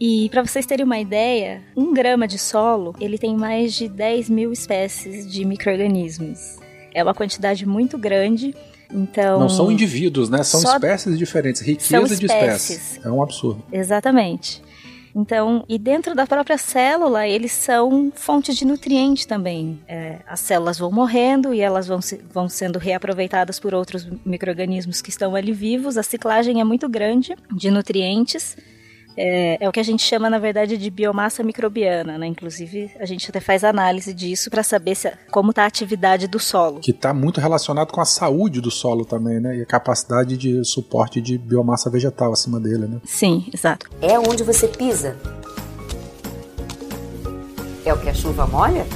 e 0.00 0.28
para 0.30 0.44
vocês 0.44 0.66
terem 0.66 0.84
uma 0.84 0.98
ideia, 0.98 1.62
um 1.76 1.94
grama 1.94 2.26
de 2.26 2.38
solo 2.38 2.94
ele 3.00 3.16
tem 3.16 3.36
mais 3.36 3.72
de 3.72 3.88
10 3.88 4.28
mil 4.28 4.52
espécies 4.52 5.30
de 5.30 5.44
micro-organismos. 5.44 6.58
É 6.94 7.02
uma 7.02 7.14
quantidade 7.14 7.64
muito 7.64 7.96
grande 7.96 8.54
então, 8.92 9.40
não 9.40 9.48
são 9.48 9.70
indivíduos, 9.70 10.28
né? 10.28 10.42
São 10.42 10.60
espécies 10.62 11.18
diferentes, 11.18 11.62
riqueza 11.62 12.16
de 12.16 12.26
espécies. 12.26 13.00
É 13.04 13.10
um 13.10 13.22
absurdo. 13.22 13.62
Exatamente. 13.72 14.62
Então, 15.14 15.64
e 15.68 15.78
dentro 15.78 16.14
da 16.14 16.26
própria 16.26 16.56
célula, 16.56 17.26
eles 17.26 17.52
são 17.52 18.10
fontes 18.14 18.56
de 18.56 18.64
nutriente 18.64 19.26
também. 19.26 19.78
É, 19.86 20.20
as 20.26 20.40
células 20.40 20.78
vão 20.78 20.90
morrendo 20.90 21.52
e 21.52 21.60
elas 21.60 21.86
vão, 21.86 22.00
se, 22.00 22.20
vão 22.32 22.48
sendo 22.48 22.78
reaproveitadas 22.78 23.60
por 23.60 23.74
outros 23.74 24.08
micro-organismos 24.24 25.02
que 25.02 25.10
estão 25.10 25.34
ali 25.34 25.52
vivos. 25.52 25.98
A 25.98 26.02
ciclagem 26.02 26.60
é 26.60 26.64
muito 26.64 26.88
grande 26.88 27.36
de 27.54 27.70
nutrientes. 27.70 28.56
É, 29.16 29.58
é, 29.62 29.68
o 29.68 29.72
que 29.72 29.80
a 29.80 29.84
gente 29.84 30.02
chama, 30.02 30.30
na 30.30 30.38
verdade, 30.38 30.76
de 30.76 30.90
biomassa 30.90 31.42
microbiana, 31.42 32.16
né? 32.18 32.26
Inclusive, 32.26 32.90
a 32.98 33.04
gente 33.04 33.28
até 33.28 33.40
faz 33.40 33.64
análise 33.64 34.12
disso 34.14 34.50
para 34.50 34.62
saber 34.62 34.94
se, 34.94 35.12
como 35.30 35.50
está 35.50 35.64
a 35.64 35.66
atividade 35.66 36.26
do 36.26 36.38
solo. 36.38 36.80
Que 36.80 36.90
está 36.90 37.12
muito 37.12 37.40
relacionado 37.40 37.92
com 37.92 38.00
a 38.00 38.04
saúde 38.04 38.60
do 38.60 38.70
solo 38.70 39.04
também, 39.04 39.40
né? 39.40 39.56
E 39.56 39.62
a 39.62 39.66
capacidade 39.66 40.36
de 40.36 40.64
suporte 40.64 41.20
de 41.20 41.36
biomassa 41.38 41.90
vegetal 41.90 42.32
acima 42.32 42.58
dele, 42.58 42.86
né? 42.86 43.00
Sim, 43.04 43.46
exato. 43.52 43.88
É 44.00 44.18
onde 44.18 44.42
você 44.42 44.68
pisa. 44.68 45.16
É 47.84 47.92
o 47.92 48.00
que 48.00 48.08
a 48.08 48.14
chuva 48.14 48.46
molha? 48.46 48.86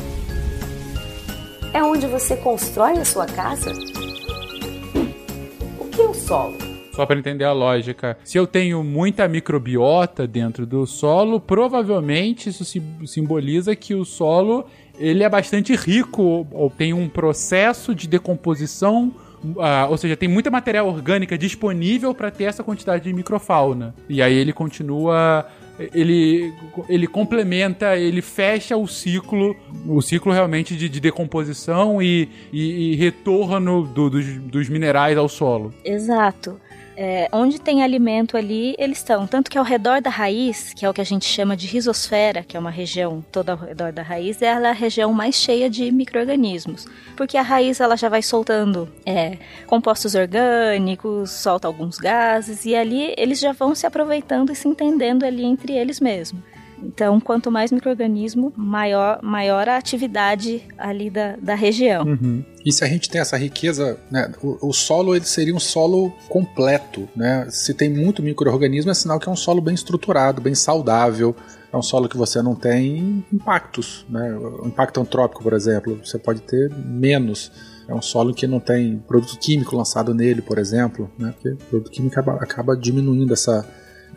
É 1.73 1.83
onde 1.83 2.07
você 2.07 2.37
constrói 2.37 2.93
a 2.93 3.05
sua 3.05 3.27
casa? 3.27 3.73
O 5.79 5.85
que 5.91 6.01
é 6.01 6.05
o 6.05 6.15
solo? 6.15 6.76
Só 6.97 7.05
para 7.05 7.19
entender 7.19 7.45
a 7.45 7.53
lógica. 7.53 8.17
Se 8.25 8.39
eu 8.39 8.47
tenho 8.47 8.83
muita 8.83 9.29
microbiota 9.29 10.27
dentro 10.27 10.65
do 10.65 10.87
solo, 10.87 11.39
provavelmente 11.39 12.49
isso 12.49 12.65
simboliza 13.05 13.77
que 13.77 13.95
o 13.95 14.03
solo 14.03 14.65
ele 14.99 15.23
é 15.23 15.29
bastante 15.29 15.77
rico 15.77 16.47
ou 16.51 16.71
tem 16.71 16.95
um 16.95 17.07
processo 17.07 17.95
de 17.95 18.09
decomposição 18.09 19.13
Uh, 19.45 19.89
ou 19.91 19.97
seja, 19.97 20.17
tem 20.17 20.29
muita 20.29 20.51
matéria 20.51 20.83
orgânica 20.83 21.39
disponível 21.39 22.13
para 22.13 22.33
ter 22.33 22.45
essa 22.45 22.65
quantidade 22.65 23.05
de 23.05 23.13
microfauna. 23.13 23.95
E 24.09 24.21
aí 24.21 24.35
ele 24.35 24.53
continua. 24.53 25.47
Ele, 25.79 26.53
ele 26.89 27.07
complementa, 27.07 27.97
ele 27.97 28.23
fecha 28.23 28.77
o 28.77 28.89
ciclo, 28.89 29.55
o 29.87 30.01
ciclo 30.01 30.33
realmente 30.33 30.75
de, 30.75 30.89
de 30.89 30.99
decomposição 30.99 32.03
e, 32.03 32.29
e, 32.51 32.93
e 32.93 32.97
retorno 32.97 33.87
do, 33.87 34.09
dos, 34.09 34.27
dos 34.39 34.69
minerais 34.71 35.19
ao 35.19 35.29
solo. 35.29 35.73
Exato 35.85 36.59
é, 36.97 37.29
onde 37.31 37.61
tem 37.61 37.83
alimento 37.83 38.37
ali, 38.37 38.75
eles 38.79 38.99
estão. 38.99 39.27
Tanto 39.27 39.51
que 39.51 39.59
ao 39.59 39.65
redor 39.65 40.01
da 40.01 40.11
raiz, 40.11 40.73
que 40.75 40.85
é 40.85 40.91
o 40.91 40.95
que 40.95 41.01
a 41.01 41.05
gente 41.05 41.27
chama 41.27 41.57
de 41.57 41.67
risosfera, 41.67 42.43
que 42.43 42.57
é 42.57 42.61
uma 42.61 42.71
região 42.71 43.25
toda 43.31 43.53
ao 43.53 43.59
redor 43.59 43.93
da 43.93 44.03
raiz, 44.03 44.41
ela 44.41 44.69
é 44.69 44.71
a 44.71 44.75
região 44.75 45.13
mais 45.13 45.35
cheia 45.35 45.69
de 45.69 45.91
micro-organismos. 45.93 46.87
Porque 47.17 47.37
a 47.37 47.43
raiz 47.43 47.81
ela 47.81 47.97
já 47.97 48.09
vai 48.09 48.23
soltando 48.23 48.89
é, 49.05 49.37
compostos 49.67 50.15
orgânicos, 50.15 51.31
solta 51.31 51.69
alguns 51.69 51.99
gases, 51.99 52.65
e 52.65 52.75
ali 52.75 53.15
eles 53.17 53.39
já 53.39 53.53
vão 53.53 53.75
se 53.75 53.87
aproveitando 53.87 54.51
e 54.51 54.57
se 54.57 54.67
entendendo 54.67 55.25
ali 55.25 55.45
entre 55.45 55.75
eles 55.75 56.01
mesmos. 56.01 56.56
Então, 56.83 57.21
quanto 57.21 57.51
mais 57.51 57.73
microorganismo, 57.73 58.53
maior, 58.57 59.21
maior 59.23 59.69
a 59.69 59.77
atividade 59.77 60.63
ali 60.77 61.11
da, 61.11 61.37
da 61.37 61.55
região. 61.55 62.05
Uhum. 62.05 62.45
E 62.65 62.73
se 62.73 62.85
a 62.85 62.87
gente 62.87 63.09
tem 63.09 63.21
essa 63.21 63.37
riqueza, 63.37 63.99
né, 64.11 64.33
o, 64.43 64.69
o, 64.69 64.73
solo 64.73 65.15
ele 65.15 65.25
seria 65.25 65.55
um 65.55 65.61
solo 65.61 66.13
completo, 66.29 67.09
né? 67.15 67.47
Se 67.51 67.73
tem 67.73 67.89
muito 67.89 68.23
microorganismo, 68.23 68.91
é 68.91 68.95
sinal 68.95 69.19
que 69.19 69.29
é 69.29 69.33
um 69.33 69.37
solo 69.37 69.61
bem 69.61 69.75
estruturado, 69.75 70.41
bem 70.41 70.55
saudável. 70.55 71.35
É 71.73 71.77
um 71.77 71.83
solo 71.83 72.09
que 72.09 72.17
você 72.17 72.41
não 72.41 72.55
tem 72.55 73.25
impactos, 73.33 74.07
né? 74.09 74.35
O 74.35 74.67
impacto 74.67 75.01
antrópico, 75.01 75.43
por 75.43 75.53
exemplo, 75.53 76.01
você 76.05 76.19
pode 76.19 76.41
ter 76.41 76.73
menos. 76.75 77.53
É 77.89 77.95
um 77.95 78.03
solo 78.03 78.35
que 78.35 78.47
não 78.47 78.59
tem 78.59 78.99
produto 79.07 79.39
químico 79.39 79.77
lançado 79.77 80.13
nele, 80.13 80.43
por 80.43 80.59
exemplo, 80.59 81.11
né? 81.19 81.33
Porque 81.33 81.57
produto 81.69 81.91
químico 81.91 82.19
acaba, 82.19 82.43
acaba 82.43 82.77
diminuindo 82.77 83.33
essa 83.33 83.65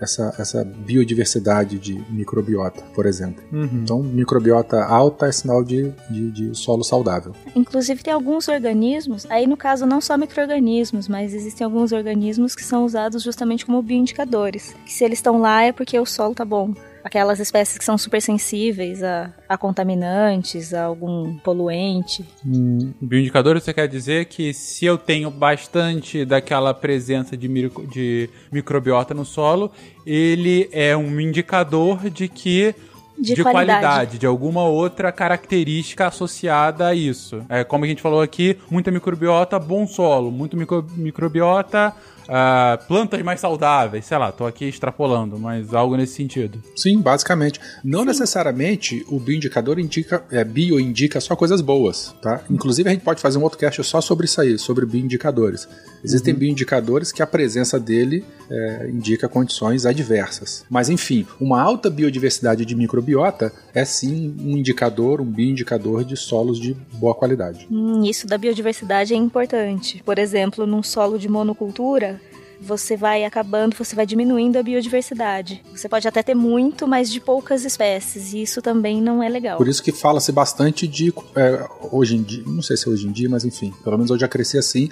essa, 0.01 0.33
essa 0.37 0.63
biodiversidade 0.63 1.77
de 1.77 1.93
microbiota, 2.09 2.81
por 2.93 3.05
exemplo. 3.05 3.43
Uhum. 3.51 3.81
Então, 3.83 4.01
microbiota 4.01 4.83
alta 4.83 5.27
é 5.27 5.31
sinal 5.31 5.63
de, 5.63 5.91
de, 6.09 6.31
de, 6.31 6.57
solo 6.57 6.83
saudável. 6.83 7.33
Inclusive, 7.55 8.01
tem 8.03 8.13
alguns 8.13 8.47
organismos, 8.47 9.25
aí 9.29 9.45
no 9.45 9.57
caso 9.57 9.85
não 9.85 10.01
só 10.01 10.17
microorganismos, 10.17 11.07
mas 11.07 11.33
existem 11.33 11.65
alguns 11.65 11.91
organismos 11.91 12.55
que 12.55 12.63
são 12.63 12.85
usados 12.85 13.23
justamente 13.23 13.65
como 13.65 13.81
bioindicadores. 13.81 14.75
Que 14.85 14.93
se 14.93 15.03
eles 15.03 15.19
estão 15.19 15.39
lá 15.39 15.63
é 15.63 15.71
porque 15.71 15.99
o 15.99 16.05
solo 16.05 16.33
tá 16.33 16.45
bom. 16.45 16.73
Aquelas 17.03 17.39
espécies 17.39 17.77
que 17.77 17.85
são 17.85 17.97
super 17.97 18.21
sensíveis 18.21 19.01
a, 19.03 19.31
a 19.47 19.57
contaminantes, 19.57 20.73
a 20.73 20.83
algum 20.83 21.37
poluente. 21.37 22.25
Hum, 22.45 22.93
bioindicador, 23.01 23.59
você 23.59 23.73
quer 23.73 23.87
dizer 23.87 24.25
que 24.25 24.53
se 24.53 24.85
eu 24.85 24.97
tenho 24.97 25.29
bastante 25.31 26.25
daquela 26.25 26.73
presença 26.73 27.35
de, 27.37 27.47
micro, 27.47 27.87
de 27.87 28.29
microbiota 28.51 29.13
no 29.13 29.25
solo, 29.25 29.71
ele 30.05 30.69
é 30.71 30.95
um 30.95 31.19
indicador 31.19 32.09
de 32.09 32.27
que 32.27 32.73
De 33.17 33.35
de 33.35 33.43
qualidade. 33.43 33.81
qualidade, 33.81 34.17
de 34.17 34.25
alguma 34.25 34.63
outra 34.63 35.11
característica 35.11 36.07
associada 36.07 36.87
a 36.87 36.95
isso. 36.95 37.43
É, 37.49 37.63
como 37.63 37.83
a 37.83 37.87
gente 37.87 38.01
falou 38.01 38.21
aqui, 38.21 38.57
muita 38.71 38.91
microbiota, 38.91 39.59
bom 39.59 39.85
solo. 39.87 40.31
Muito 40.31 40.55
micro- 40.55 40.85
microbiota, 40.95 41.93
ah, 42.29 42.79
plantas 42.87 43.21
mais 43.23 43.39
saudáveis. 43.39 44.05
Sei 44.05 44.17
lá, 44.17 44.31
tô 44.31 44.45
aqui 44.45 44.65
extrapolando, 44.65 45.39
mas 45.39 45.73
algo 45.73 45.97
nesse 45.97 46.13
sentido. 46.13 46.61
Sim, 46.75 47.01
basicamente. 47.01 47.59
Não 47.83 48.05
necessariamente 48.05 49.03
o 49.09 49.19
bioindicador 49.19 49.79
indica, 49.79 50.23
é, 50.31 50.43
bio 50.43 50.79
indica 50.79 51.19
só 51.19 51.35
coisas 51.35 51.59
boas, 51.59 52.13
tá? 52.21 52.41
Inclusive 52.49 52.87
a 52.87 52.93
gente 52.93 53.03
pode 53.03 53.19
fazer 53.19 53.39
um 53.39 53.43
outro 53.43 53.57
cast 53.57 53.83
só 53.83 53.99
sobre 53.99 54.25
isso 54.25 54.39
aí, 54.39 54.59
sobre 54.59 54.85
bioindicadores. 54.85 55.67
Existem 56.03 56.33
bioindicadores 56.33 57.11
que 57.11 57.21
a 57.21 57.27
presença 57.27 57.79
dele 57.79 58.23
é, 58.49 58.89
indica 58.89 59.27
condições 59.27 59.85
adversas. 59.85 60.63
Mas 60.69 60.89
enfim, 60.89 61.25
uma 61.39 61.61
alta 61.61 61.89
biodiversidade 61.89 62.63
de 62.63 62.75
microbiota 62.75 63.51
é 63.73 63.83
sim 63.83 64.35
um 64.39 64.57
indicador, 64.57 65.19
um 65.19 65.25
bioindicador 65.25 66.03
de 66.03 66.15
solos 66.15 66.59
de 66.59 66.75
boa 66.93 67.15
qualidade. 67.15 67.67
Hum, 67.71 68.03
isso 68.03 68.27
da 68.27 68.37
biodiversidade 68.37 69.13
é 69.13 69.17
importante. 69.17 70.01
Por 70.05 70.19
exemplo, 70.19 70.65
num 70.67 70.83
solo 70.83 71.17
de 71.17 71.27
monocultura, 71.27 72.18
você 72.61 72.97
vai 72.97 73.23
acabando, 73.23 73.75
você 73.75 73.95
vai 73.95 74.05
diminuindo 74.05 74.57
a 74.57 74.63
biodiversidade. 74.63 75.63
Você 75.71 75.87
pode 75.87 76.07
até 76.07 76.21
ter 76.21 76.35
muito, 76.35 76.87
mas 76.87 77.09
de 77.09 77.19
poucas 77.19 77.63
espécies, 77.63 78.33
e 78.33 78.41
isso 78.41 78.61
também 78.61 79.01
não 79.01 79.23
é 79.23 79.29
legal. 79.29 79.57
Por 79.57 79.67
isso 79.67 79.81
que 79.81 79.91
fala-se 79.91 80.31
bastante 80.31 80.87
de 80.87 81.13
é, 81.35 81.67
hoje 81.91 82.15
em 82.15 82.21
dia, 82.21 82.43
não 82.45 82.61
sei 82.61 82.75
se 82.75 82.87
é 82.87 82.91
hoje 82.91 83.07
em 83.07 83.11
dia, 83.11 83.29
mas 83.29 83.45
enfim, 83.45 83.73
pelo 83.83 83.97
menos 83.97 84.11
eu 84.11 84.19
já 84.19 84.27
cresci 84.27 84.57
assim, 84.57 84.89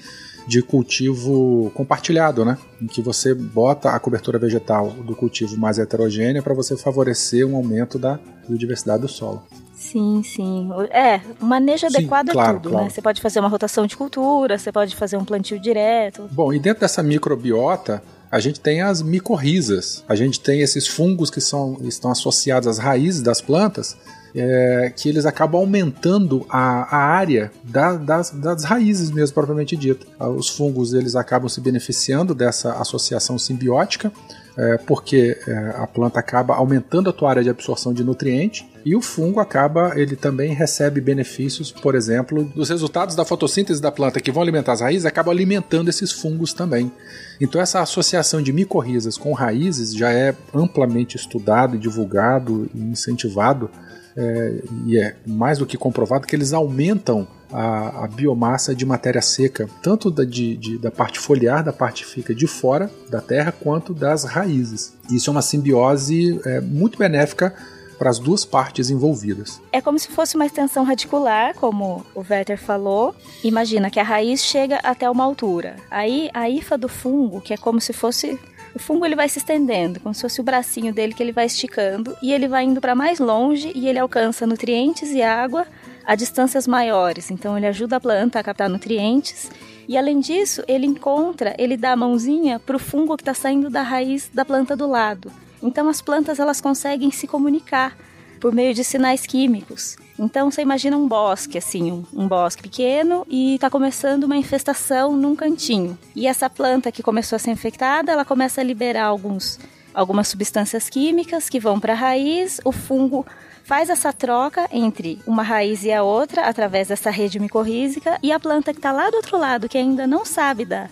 de 0.48 0.62
cultivo 0.62 1.70
compartilhado, 1.74 2.46
né? 2.46 2.58
Em 2.82 2.88
que 2.88 3.02
você 3.02 3.34
bota 3.34 3.90
a 3.92 4.00
cobertura 4.00 4.40
vegetal 4.40 4.92
do 4.92 5.16
cultivo 5.16 5.58
mais 5.58 5.78
heterogênea 5.78 6.42
para 6.42 6.54
você 6.54 6.78
favorecer 6.78 7.46
um 7.46 7.56
aumento 7.56 8.00
da 8.00 8.18
biodiversidade 8.48 9.02
do 9.02 9.10
solo. 9.10 9.46
Sim, 9.92 10.22
sim. 10.24 10.70
É, 10.90 11.22
o 11.42 11.46
manejo 11.46 11.90
Sim, 11.90 11.96
adequado 11.98 12.30
claro, 12.32 12.50
é 12.50 12.54
tudo, 12.60 12.70
claro. 12.72 12.86
né? 12.86 12.90
Você 12.90 13.02
pode 13.02 13.22
fazer 13.22 13.40
uma 13.40 13.48
rotação 13.50 13.86
de 13.88 13.96
cultura, 13.96 14.58
você 14.58 14.72
pode 14.72 14.96
fazer 14.96 15.18
um 15.18 15.26
plantio 15.26 15.60
direto. 15.60 16.28
Bom, 16.32 16.54
e 16.54 16.60
dentro 16.60 16.82
dessa 16.82 17.02
microbiota, 17.02 18.02
a 18.32 18.40
gente 18.40 18.60
tem 18.60 18.82
as 18.82 19.02
micorrizas. 19.02 20.04
A 20.08 20.16
gente 20.16 20.40
tem 20.40 20.62
esses 20.62 20.88
fungos 20.88 21.30
que 21.30 21.40
são, 21.40 21.78
estão 21.84 22.12
associados 22.12 22.68
às 22.68 22.78
raízes 22.78 23.22
das 23.22 23.40
plantas, 23.40 23.96
é, 24.36 24.92
que 24.96 25.08
eles 25.08 25.26
acabam 25.26 25.62
aumentando 25.62 26.46
a, 26.50 26.96
a 26.96 27.00
área 27.00 27.52
da- 27.64 27.96
das, 27.96 28.32
das 28.32 28.64
raízes 28.66 29.10
mesmo, 29.10 29.34
propriamente 29.34 29.76
dita. 29.78 30.06
Ah, 30.20 30.28
Os 30.28 30.50
fungos 30.50 30.94
eles 30.94 31.16
acabam 31.16 31.48
se 31.48 31.62
beneficiando 31.62 32.36
dessa 32.36 32.74
associação 32.74 33.40
simbiótica, 33.40 34.12
é, 34.58 34.78
porque 34.78 35.38
é, 35.48 35.58
a 35.76 35.86
planta 35.86 36.20
acaba 36.20 36.56
aumentando 36.56 37.10
a 37.10 37.14
tua 37.14 37.30
área 37.30 37.44
de 37.44 37.50
absorção 37.50 37.94
de 37.94 38.04
nutriente 38.04 38.68
e 38.84 38.96
o 38.96 39.02
fungo 39.02 39.40
acaba, 39.40 39.94
ele 39.96 40.16
também 40.16 40.54
recebe 40.54 41.00
benefícios, 41.00 41.72
por 41.72 41.94
exemplo, 41.94 42.44
dos 42.56 42.70
resultados 42.70 43.16
da 43.16 43.24
fotossíntese 43.24 43.82
da 43.82 43.92
planta 43.92 44.20
que 44.20 44.32
vão 44.32 44.42
alimentar 44.42 44.74
as 44.74 44.82
raízes, 44.82 45.06
acaba 45.06 45.32
alimentando 45.32 45.90
esses 45.90 46.12
fungos 46.12 46.54
também. 46.54 46.92
Então 47.40 47.62
essa 47.62 47.82
associação 47.82 48.42
de 48.42 48.52
micorrizas 48.52 49.18
com 49.18 49.32
raízes 49.34 49.94
já 49.94 50.12
é 50.12 50.34
amplamente 50.54 51.16
estudado, 51.16 51.78
divulgado 51.78 52.68
e 52.74 52.80
incentivado 52.80 53.70
é, 54.18 54.62
e 54.86 54.98
é 55.00 55.16
mais 55.26 55.60
do 55.60 55.66
que 55.66 55.78
comprovado 55.78 56.26
que 56.26 56.36
eles 56.36 56.52
aumentam 56.52 57.28
a, 57.54 58.04
a 58.04 58.08
biomassa 58.08 58.76
de 58.76 58.86
matéria 58.86 59.22
seca, 59.22 59.70
tanto 59.82 60.10
da, 60.12 60.26
de- 60.26 60.58
de- 60.58 60.78
da 60.78 60.92
parte 60.92 61.20
foliar, 61.20 61.64
da 61.64 61.72
parte 61.72 62.04
que 62.04 62.10
fica 62.12 62.34
de 62.36 62.48
fora 62.48 62.90
da 63.10 63.22
terra, 63.22 63.52
quanto 63.54 63.94
das 63.94 64.24
raízes. 64.26 64.94
Isso 65.10 65.30
é 65.30 65.32
uma 65.32 65.42
simbiose 65.42 66.42
é, 66.46 66.60
muito 66.60 66.98
benéfica 66.98 67.54
para 67.98 68.10
as 68.12 68.20
duas 68.20 68.46
partes 68.46 68.90
envolvidas. 68.92 69.60
É 69.72 69.82
como 69.82 69.98
se 69.98 70.08
fosse 70.10 70.36
uma 70.36 70.46
extensão 70.46 70.84
radicular, 70.84 71.56
como 71.56 72.06
o 72.14 72.24
Werther 72.30 72.58
falou. 72.60 73.16
Imagina 73.44 73.90
que 73.90 74.00
a 74.00 74.04
raiz 74.04 74.44
chega 74.44 74.78
até 74.84 75.10
uma 75.10 75.24
altura. 75.24 75.78
Aí 75.90 76.30
a 76.34 76.48
hifa 76.50 76.78
do 76.78 76.88
fungo, 76.88 77.42
que 77.42 77.54
é 77.54 77.58
como 77.58 77.82
se 77.82 77.94
fosse 77.94 78.38
o 78.78 78.80
fungo 78.80 79.06
ele 79.06 79.16
vai 79.16 79.28
se 79.28 79.40
estendendo, 79.40 80.00
como 80.00 80.14
se 80.14 80.22
fosse 80.22 80.40
o 80.40 80.44
bracinho 80.44 80.94
dele 80.94 81.12
que 81.12 81.22
ele 81.22 81.32
vai 81.32 81.48
esticando 81.48 82.16
e 82.22 82.32
ele 82.32 82.48
vai 82.48 82.64
indo 82.64 82.80
para 82.80 82.94
mais 82.94 83.18
longe 83.18 83.72
e 83.74 83.90
ele 83.90 83.98
alcança 83.98 84.46
nutrientes 84.46 85.10
e 85.10 85.22
água 85.24 85.66
a 86.06 86.14
distâncias 86.14 86.68
maiores. 86.68 87.32
Então 87.32 87.58
ele 87.58 87.66
ajuda 87.66 87.96
a 87.96 88.00
planta 88.00 88.40
a 88.40 88.44
captar 88.44 88.70
nutrientes 88.70 89.50
e 89.88 89.98
além 89.98 90.20
disso 90.20 90.64
ele 90.68 90.86
encontra, 90.86 91.56
ele 91.58 91.76
dá 91.76 91.94
a 91.94 91.96
mãozinha 91.96 92.60
para 92.60 92.76
o 92.76 92.80
fungo 92.80 93.18
que 93.18 93.24
está 93.24 93.34
saindo 93.34 93.68
da 93.68 93.82
raiz 93.82 94.30
da 94.32 94.46
planta 94.46 94.76
do 94.76 94.88
lado. 94.88 95.32
Então 95.62 95.90
as 95.90 96.00
plantas 96.00 96.40
elas 96.40 96.62
conseguem 96.62 97.10
se 97.10 97.26
comunicar 97.26 97.98
por 98.40 98.54
meio 98.54 98.74
de 98.74 98.84
sinais 98.84 99.26
químicos. 99.26 99.98
Então 100.18 100.50
você 100.50 100.62
imagina 100.62 100.98
um 100.98 101.08
bosque, 101.08 101.58
assim, 101.58 101.92
um, 101.92 102.04
um 102.14 102.28
bosque 102.28 102.64
pequeno 102.64 103.26
e 103.30 103.56
está 103.56 103.70
começando 103.70 104.24
uma 104.24 104.36
infestação 104.36 105.16
num 105.16 105.36
cantinho. 105.36 105.98
E 106.16 106.28
essa 106.28 106.50
planta 106.50 106.92
que 106.92 107.04
começou 107.04 107.36
a 107.36 107.40
ser 107.40 107.52
infectada, 107.52 108.12
ela 108.12 108.26
começa 108.26 108.62
a 108.62 108.64
liberar 108.64 109.06
alguns, 109.06 109.60
algumas 109.94 110.28
substâncias 110.28 110.90
químicas 110.90 111.50
que 111.50 111.60
vão 111.60 111.80
para 111.80 111.94
a 111.94 111.96
raiz, 111.96 112.60
o 112.66 112.72
fungo 112.72 113.26
faz 113.64 113.90
essa 113.90 114.14
troca 114.14 114.68
entre 114.72 115.20
uma 115.28 115.44
raiz 115.44 115.84
e 115.84 115.92
a 115.92 116.02
outra 116.02 116.44
através 116.44 116.88
dessa 116.88 117.12
rede 117.12 117.38
micorrízica 117.38 118.18
e 118.24 118.32
a 118.32 118.40
planta 118.40 118.72
que 118.74 118.80
está 118.80 118.92
lá 118.92 119.10
do 119.10 119.18
outro 119.18 119.38
lado, 119.38 119.68
que 119.68 119.78
ainda 119.78 120.08
não 120.08 120.24
sabe 120.24 120.64
da, 120.64 120.90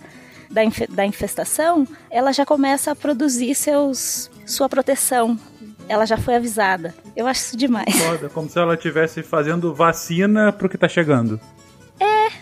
da, 0.50 0.62
infe- 0.62 0.86
da 0.86 1.04
infestação, 1.06 1.88
ela 2.10 2.32
já 2.32 2.44
começa 2.44 2.92
a 2.92 2.94
produzir 2.94 3.54
seus, 3.54 4.30
sua 4.44 4.68
proteção. 4.68 5.38
Ela 5.88 6.04
já 6.04 6.16
foi 6.16 6.34
avisada. 6.34 6.94
Eu 7.14 7.26
acho 7.26 7.40
isso 7.40 7.56
demais. 7.56 7.94
Foda, 7.96 8.28
como 8.28 8.48
se 8.48 8.58
ela 8.58 8.74
estivesse 8.74 9.22
fazendo 9.22 9.74
vacina 9.74 10.52
pro 10.52 10.68
que 10.68 10.78
tá 10.78 10.88
chegando. 10.88 11.40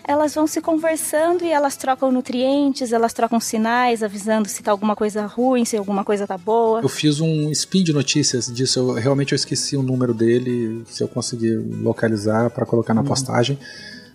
Elas 0.07 0.35
vão 0.35 0.47
se 0.47 0.61
conversando 0.61 1.45
e 1.45 1.51
elas 1.51 1.79
trocam 1.79 2.13
nutrientes, 2.13 2.93
elas 2.93 3.15
trocam 3.15 3.41
sinais, 3.41 4.03
avisando 4.03 4.47
se 4.47 4.63
tá 4.63 4.71
alguma 4.71 4.95
coisa 4.95 5.25
ruim, 5.25 5.65
se 5.65 5.79
alguma 5.79 6.05
coisa 6.05 6.27
tá 6.27 6.37
boa. 6.37 6.83
Eu 6.83 6.91
fiz 6.91 7.21
um 7.21 7.51
spin 7.51 7.83
de 7.83 7.93
notícias 7.95 8.53
disso, 8.53 8.81
eu 8.81 8.93
realmente 8.93 9.33
eu 9.33 9.37
esqueci 9.37 9.79
o 9.79 9.83
número 9.83 10.13
dele, 10.13 10.85
se 10.87 11.03
eu 11.03 11.09
conseguir 11.09 11.57
localizar 11.57 12.51
para 12.51 12.67
colocar 12.67 12.93
na 12.93 13.03
postagem. 13.03 13.59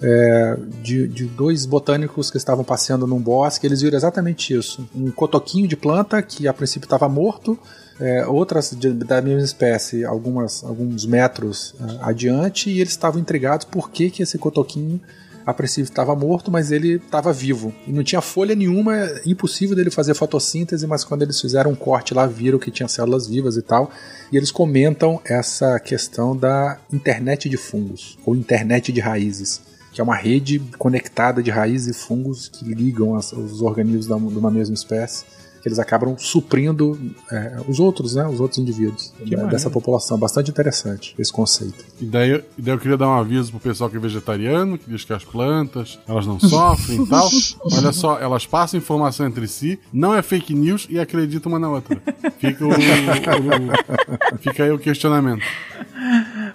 É, 0.02 0.58
de, 0.82 1.08
de 1.08 1.26
dois 1.26 1.66
botânicos 1.66 2.32
que 2.32 2.38
estavam 2.38 2.64
passeando 2.64 3.06
num 3.06 3.20
bosque, 3.20 3.66
eles 3.66 3.82
viram 3.82 3.98
exatamente 3.98 4.54
isso. 4.54 4.88
Um 4.96 5.10
cotoquinho 5.12 5.68
de 5.68 5.76
planta 5.76 6.22
que 6.22 6.48
a 6.48 6.54
princípio 6.54 6.86
estava 6.86 7.10
morto, 7.10 7.60
é, 8.00 8.26
outras 8.26 8.72
de- 8.72 8.94
da 8.94 9.22
mesma 9.22 9.44
espécie, 9.44 10.06
algumas, 10.06 10.64
alguns 10.64 11.06
metros 11.06 11.76
ah, 11.80 12.10
adiante, 12.10 12.70
e 12.70 12.80
eles 12.80 12.92
estavam 12.92 13.20
intrigados 13.22 13.66
por 13.66 13.90
que, 13.92 14.10
que 14.10 14.24
esse 14.24 14.38
cotoquinho 14.38 15.00
a 15.46 15.54
princípio 15.54 15.90
estava 15.90 16.16
morto, 16.16 16.52
mas 16.52 16.72
ele 16.72 16.98
estava 16.98 17.34
vivo. 17.34 17.74
E 17.88 17.92
não 17.92 18.04
tinha 18.04 18.22
folha 18.22 18.54
nenhuma, 18.54 18.96
é 18.96 19.22
impossível 19.26 19.76
dele 19.76 19.90
fazer 19.90 20.14
fotossíntese, 20.14 20.86
mas 20.86 21.04
quando 21.04 21.24
eles 21.24 21.42
fizeram 21.42 21.72
um 21.72 21.76
corte 21.76 22.14
lá, 22.14 22.28
viram 22.28 22.60
que 22.60 22.70
tinha 22.70 22.88
células 22.88 23.26
vivas 23.26 23.58
e 23.58 23.62
tal. 23.64 23.90
E 24.32 24.38
eles 24.38 24.52
comentam 24.52 25.20
essa 25.26 25.80
questão 25.80 26.38
da 26.38 26.78
internet 26.94 27.50
de 27.50 27.58
fungos, 27.58 28.16
ou 28.26 28.36
internet 28.36 28.92
de 28.92 29.00
raízes, 29.00 29.60
que 29.92 30.00
é 30.00 30.04
uma 30.04 30.16
rede 30.16 30.60
conectada 30.78 31.42
de 31.42 31.50
raízes 31.50 31.96
e 31.96 32.00
fungos 32.00 32.48
que 32.48 32.66
ligam 32.66 33.16
as- 33.16 33.34
os 33.34 33.60
organismos 33.64 34.32
de 34.32 34.38
uma 34.38 34.52
mesma 34.52 34.76
espécie. 34.76 35.26
Que 35.62 35.68
eles 35.68 35.80
acabam 35.80 36.16
suprindo 36.18 36.98
é, 37.32 37.58
os 37.68 37.80
outros, 37.80 38.16
né? 38.16 38.26
Os 38.28 38.40
outros 38.40 38.58
indivíduos 38.60 39.14
Que 39.26 39.36
né, 39.36 39.46
dessa 39.48 39.70
população. 39.70 40.18
Bastante 40.18 40.50
interessante 40.52 41.14
esse 41.20 41.32
conceito. 41.32 41.84
E 42.00 42.06
daí, 42.06 42.44
e 42.58 42.62
daí 42.62 42.74
eu 42.74 42.80
queria 42.80 42.98
dar 42.98 43.08
um 43.10 43.14
aviso 43.14 43.52
pro 43.52 43.60
pessoal 43.60 43.90
que 43.90 43.98
é 43.98 44.00
vegetariano, 44.00 44.78
que 44.78 44.90
diz 44.90 45.04
que 45.04 45.14
as 45.14 45.24
plantas, 45.24 46.00
elas 46.08 46.26
não 46.26 46.40
sofrem 46.40 47.04
e 47.04 47.08
tal. 47.08 47.28
Olha 47.74 47.92
só, 47.92 48.20
elas 48.20 48.46
passam 48.46 48.78
informação 48.78 49.26
entre 49.28 49.48
si, 49.48 49.80
não 49.92 50.16
é 50.16 50.22
fake 50.22 50.54
news 50.56 50.88
e 50.90 51.00
acreditam 51.00 51.52
uma 51.52 51.60
na 51.60 51.70
outra. 51.70 52.02
Fica, 52.40 52.66
o, 52.66 52.70
o- 52.70 54.38
fica 54.40 54.64
aí 54.64 54.72
o 54.72 54.80
questionamento. 54.80 55.44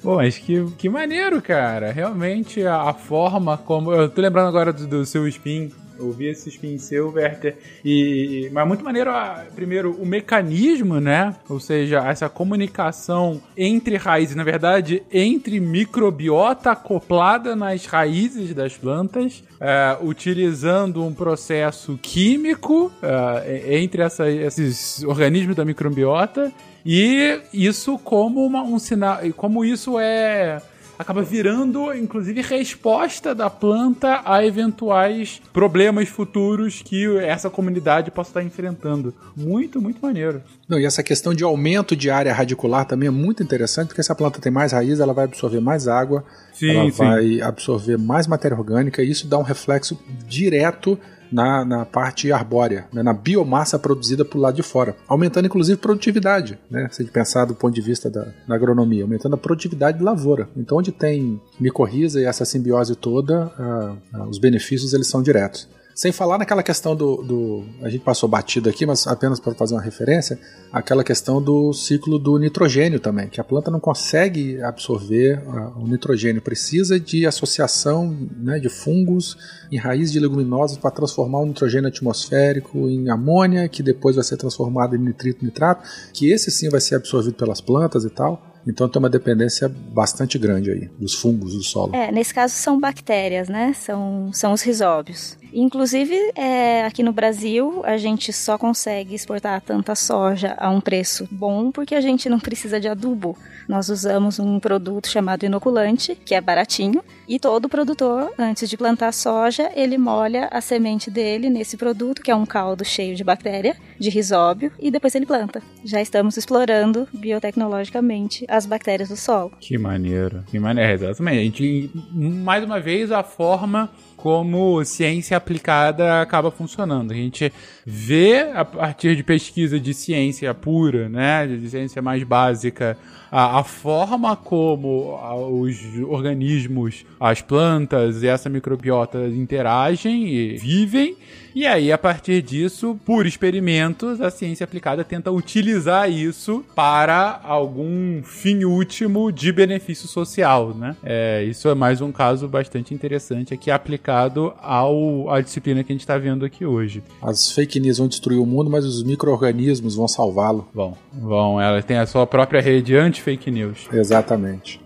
Bom, 0.03 0.17
mas 0.17 0.37
que, 0.39 0.65
que 0.79 0.89
maneiro, 0.89 1.41
cara. 1.41 1.93
Realmente 1.93 2.63
a, 2.67 2.91
a 2.91 2.95
forma 2.95 3.57
como. 3.57 3.93
Eu 3.93 4.09
tô 4.09 4.21
lembrando 4.21 4.49
agora 4.49 4.73
do, 4.73 4.87
do 4.87 5.07
seu 5.07 5.27
spin. 5.29 5.71
Eu 5.99 6.11
vi 6.13 6.27
esse 6.27 6.49
spin 6.49 6.77
seu, 6.79 7.13
Werther. 7.13 7.57
E, 7.85 8.49
mas 8.53 8.67
muito 8.67 8.85
maneiro, 8.85 9.11
primeiro, 9.55 9.93
o 9.93 10.05
mecanismo, 10.05 11.01
né? 11.01 11.35
Ou 11.49 11.61
seja, 11.61 11.99
essa 12.09 12.29
comunicação 12.29 13.41
entre 13.57 13.97
raízes, 13.97 14.35
na 14.37 14.45
verdade, 14.45 15.03
entre 15.13 15.61
microbiota 15.61 16.73
acoplada 16.73 17.55
nas 17.55 17.87
raízes 17.87 18.53
das 18.55 18.77
plantas, 18.77 19.43
é, 19.61 19.97
utilizando 20.03 21.05
um 21.05 21.13
processo 21.15 21.99
químico 22.03 22.91
é, 23.03 23.79
entre 23.79 24.03
essa- 24.03 24.29
esses 24.31 25.03
organismos 25.05 25.55
da 25.57 25.65
microbiota 25.65 26.53
E 26.87 27.41
isso 27.51 27.97
como 27.99 28.45
uma, 28.45 28.63
um 28.63 28.79
sinal, 28.79 29.19
como 29.37 29.65
isso 29.65 29.99
é 29.99 30.61
acaba 30.99 31.23
virando, 31.23 31.93
inclusive, 31.95 32.41
resposta 32.41 33.35
da 33.35 33.51
planta 33.51 34.23
a 34.25 34.45
eventuais 34.45 35.41
problemas 35.53 36.09
futuros 36.09 36.83
que 36.85 37.07
essa 37.19 37.51
comunidade 37.51 38.11
possa 38.11 38.31
estar 38.31 38.43
enfrentando. 38.43 39.15
Muito, 39.37 39.81
muito 39.81 40.01
maneiro. 40.01 40.43
Não, 40.69 40.79
e 40.79 40.85
essa 40.85 41.03
questão 41.03 41.35
de 41.35 41.45
aumento 41.45 41.95
de 41.97 42.11
área 42.11 42.33
radicular 42.33 42.87
também 42.87 43.09
é 43.09 43.11
muito 43.11 43.43
interessante, 43.43 43.89
porque 43.89 44.03
se 44.03 44.11
a 44.11 44.15
planta 44.15 44.41
tem 44.41 44.53
mais 44.53 44.73
raiz, 44.73 45.01
ela 45.01 45.13
vai 45.13 45.25
absorver 45.25 45.61
mais 45.61 45.87
água, 45.89 46.25
Sim, 46.53 46.71
ela 46.71 46.91
sim. 46.91 46.97
vai 46.97 47.41
absorver 47.41 47.99
mais 47.99 48.27
matéria 48.27 48.57
orgânica, 48.57 49.03
e 49.03 49.11
isso 49.11 49.27
dá 49.27 49.39
um 49.39 49.43
reflexo 49.43 49.99
direto 50.27 50.99
na, 51.35 51.65
na 51.65 51.85
parte 51.85 52.31
arbórea, 52.31 52.87
né, 52.93 53.03
na 53.03 53.13
biomassa 53.13 53.77
produzida 53.77 54.25
por 54.25 54.39
lado 54.39 54.55
de 54.55 54.63
fora, 54.63 54.95
aumentando 55.09 55.47
inclusive 55.47 55.77
produtividade, 55.77 56.57
né, 56.71 56.89
se 56.93 57.03
a 57.03 57.05
gente 57.05 57.13
pensar 57.13 57.45
do 57.45 57.57
ponto 57.57 57.75
de 57.75 57.81
vista 57.81 58.09
da, 58.09 58.29
da 58.47 58.55
agronomia, 58.55 59.03
aumentando 59.03 59.35
a 59.35 59.39
produtividade 59.39 59.99
de 59.99 60.05
lavoura. 60.05 60.49
Então, 60.57 60.79
onde 60.79 60.93
tem 60.93 61.41
micorriza 61.59 62.21
e 62.21 62.25
essa 62.25 62.45
simbiose 62.45 62.95
toda, 62.95 63.51
ah, 63.59 63.97
ah, 64.13 64.29
os 64.29 64.39
benefícios 64.39 64.95
eles 64.95 65.09
são 65.09 65.21
diretos. 65.21 65.69
Sem 65.95 66.11
falar 66.11 66.39
naquela 66.39 66.63
questão 66.63 66.97
do, 66.97 67.17
do- 67.23 67.65
A 67.83 67.89
gente 67.89 68.03
passou 68.03 68.29
batido 68.29 68.69
aqui, 68.69 68.85
mas 68.85 69.07
apenas 69.07 69.39
para 69.39 69.55
fazer 69.55 69.75
uma 69.75 69.81
referência, 69.83 70.39
aquela 70.73 71.05
questão 71.05 71.41
do 71.41 71.73
ciclo 71.73 72.19
do 72.19 72.37
nitrogênio 72.39 72.99
também, 72.99 73.29
que 73.29 73.41
a 73.41 73.45
planta 73.45 73.71
não 73.71 73.79
consegue 73.79 74.61
absorver 74.63 75.41
ah, 75.47 75.73
o 75.77 75.87
nitrogênio, 75.87 76.43
precisa 76.43 76.99
de 76.99 77.27
associação 77.27 78.17
né, 78.37 78.59
de 78.59 78.69
fungos 78.69 79.37
em 79.71 79.77
raiz 79.79 80.11
de 80.11 80.19
leguminosas 80.19 80.77
para 80.77 80.91
transformar 80.91 81.41
o 81.41 81.47
nitrogênio 81.47 81.89
atmosférico 81.89 82.77
em 82.89 83.09
amônia, 83.09 83.69
que 83.69 83.83
depois 83.83 84.17
vai 84.17 84.25
ser 84.25 84.37
transformado 84.37 84.97
em 84.97 84.99
nitrito 84.99 85.45
nitrato, 85.45 85.89
que 86.13 86.31
esse 86.33 86.51
sim 86.51 86.69
vai 86.69 86.81
ser 86.81 86.97
absorvido 86.97 87.35
pelas 87.35 87.61
plantas 87.61 88.05
e 88.05 88.11
tal. 88.11 88.51
Então 88.67 88.89
tem 88.89 88.99
uma 88.99 89.11
dependência 89.11 89.69
bastante 89.69 90.39
grande 90.39 90.71
aí 90.71 90.89
dos 90.99 91.15
fungos 91.15 91.53
do 91.55 91.63
solo. 91.63 91.95
É, 91.95 92.11
nesse 92.11 92.33
caso 92.33 92.55
são 92.55 92.81
bactérias, 92.81 93.47
né? 93.49 93.75
São, 93.75 94.33
são 94.33 94.53
os 94.55 94.63
risóbios. 94.63 95.37
Inclusive, 95.57 96.33
é, 96.35 96.85
aqui 96.85 97.01
no 97.01 97.13
Brasil, 97.13 97.81
a 97.85 97.97
gente 97.97 98.33
só 98.33 98.59
consegue 98.59 99.15
exportar 99.15 99.61
tanta 99.61 99.95
soja 99.95 100.57
a 100.59 100.69
um 100.69 100.81
preço 100.81 101.29
bom 101.31 101.71
porque 101.71 101.95
a 101.95 102.01
gente 102.01 102.29
não 102.29 102.41
precisa 102.41 102.81
de 102.81 102.89
adubo. 102.89 103.39
Nós 103.69 103.89
usamos 103.89 104.41
um 104.41 104.59
produto 104.59 105.07
chamado 105.07 105.45
inoculante, 105.45 106.17
que 106.17 106.35
é 106.35 106.41
baratinho, 106.41 107.05
e 107.29 107.39
todo 107.39 107.69
produtor, 107.69 108.33
antes 108.37 108.69
de 108.69 108.77
plantar 108.77 109.13
soja, 109.13 109.71
ele 109.77 109.97
molha 109.97 110.49
a 110.51 110.61
semente 110.61 111.09
dele 111.09 111.49
nesse 111.49 111.77
produto, 111.77 112.21
que 112.21 112.33
é 112.33 112.35
um 112.35 112.45
caldo 112.45 112.85
cheio 112.85 113.15
de 113.15 113.23
bactéria, 113.23 113.77
de 113.97 114.11
risóbio, 114.11 114.73
e 114.79 114.91
depois 114.91 115.15
ele 115.15 115.25
planta. 115.25 115.63
Já 115.85 116.03
estamos 116.03 116.37
explorando 116.37 117.07
biotecnologicamente 117.13 118.45
as 118.49 118.67
bactérias 118.67 119.09
do 119.09 119.17
solo. 119.17 119.53
Que 119.61 119.79
maneiro. 119.79 120.43
Que 120.49 120.59
maneiro, 120.59 120.91
é, 120.91 120.95
exatamente. 120.95 121.91
Mais 122.13 122.65
uma 122.65 122.81
vez, 122.81 123.13
a 123.13 123.23
forma 123.23 123.89
como 124.25 124.83
ciência 124.87 125.37
aplicada 125.37 126.23
acaba 126.23 126.51
funcionando. 126.51 127.13
A 127.13 127.15
gente 127.15 127.53
vê, 127.85 128.41
a 128.55 128.65
partir 128.65 129.15
de 129.15 129.23
pesquisa 129.23 129.79
de 129.79 129.93
ciência 129.93 130.55
pura, 130.55 131.11
né, 131.11 131.47
de 131.47 131.69
ciência 131.69 132.01
mais 132.01 132.23
básica, 132.23 132.97
a, 133.31 133.59
a 133.59 133.65
forma 133.65 134.35
como 134.35 135.17
a- 135.23 135.37
os 135.37 135.77
organismos, 136.09 137.05
as 137.21 137.43
plantas 137.43 138.23
e 138.23 138.27
essa 138.27 138.49
microbiota 138.49 139.19
interagem 139.29 140.27
e 140.27 140.57
vivem, 140.57 141.19
e 141.55 141.67
aí, 141.67 141.93
a 141.93 141.99
partir 141.99 142.43
disso, 142.43 142.99
por 143.05 143.27
experimentos, 143.27 144.21
a 144.21 144.29
ciência 144.29 144.65
aplicada 144.65 145.05
tenta 145.05 145.31
utilizar 145.31 146.11
isso 146.11 146.65
para 146.75 147.41
algum 147.45 148.23
fim 148.25 148.65
último 148.65 149.31
de 149.31 149.53
benefício 149.53 150.09
social, 150.09 150.75
né? 150.75 150.97
É, 151.05 151.45
isso 151.45 151.69
é 151.69 151.75
mais 151.75 152.01
um 152.01 152.11
caso 152.11 152.49
bastante 152.49 152.93
interessante 152.93 153.55
aqui 153.55 153.71
aplicado 153.71 154.14
ao, 154.61 155.31
à 155.31 155.41
disciplina 155.41 155.83
que 155.83 155.93
a 155.93 155.95
gente 155.95 156.03
está 156.03 156.17
vendo 156.19 156.45
aqui 156.45 156.65
hoje. 156.65 157.03
As 157.23 157.51
fake 157.51 157.81
news 157.81 157.99
vão 157.99 158.09
destruir 158.09 158.39
o 158.39 158.47
mundo, 158.47 158.71
mas 158.71 158.85
os 158.85 159.03
micro-organismos 159.03 159.95
vão 159.95 160.09
salvá-lo. 160.09 160.69
Bom, 160.75 160.97
bom, 161.13 161.61
ela 161.61 161.83
tem 161.83 161.99
a 161.99 162.07
sua 162.07 162.27
própria 162.27 162.61
rede 162.61 162.97
anti-fake 162.97 163.51
news. 163.51 163.89
Exatamente. 163.93 164.81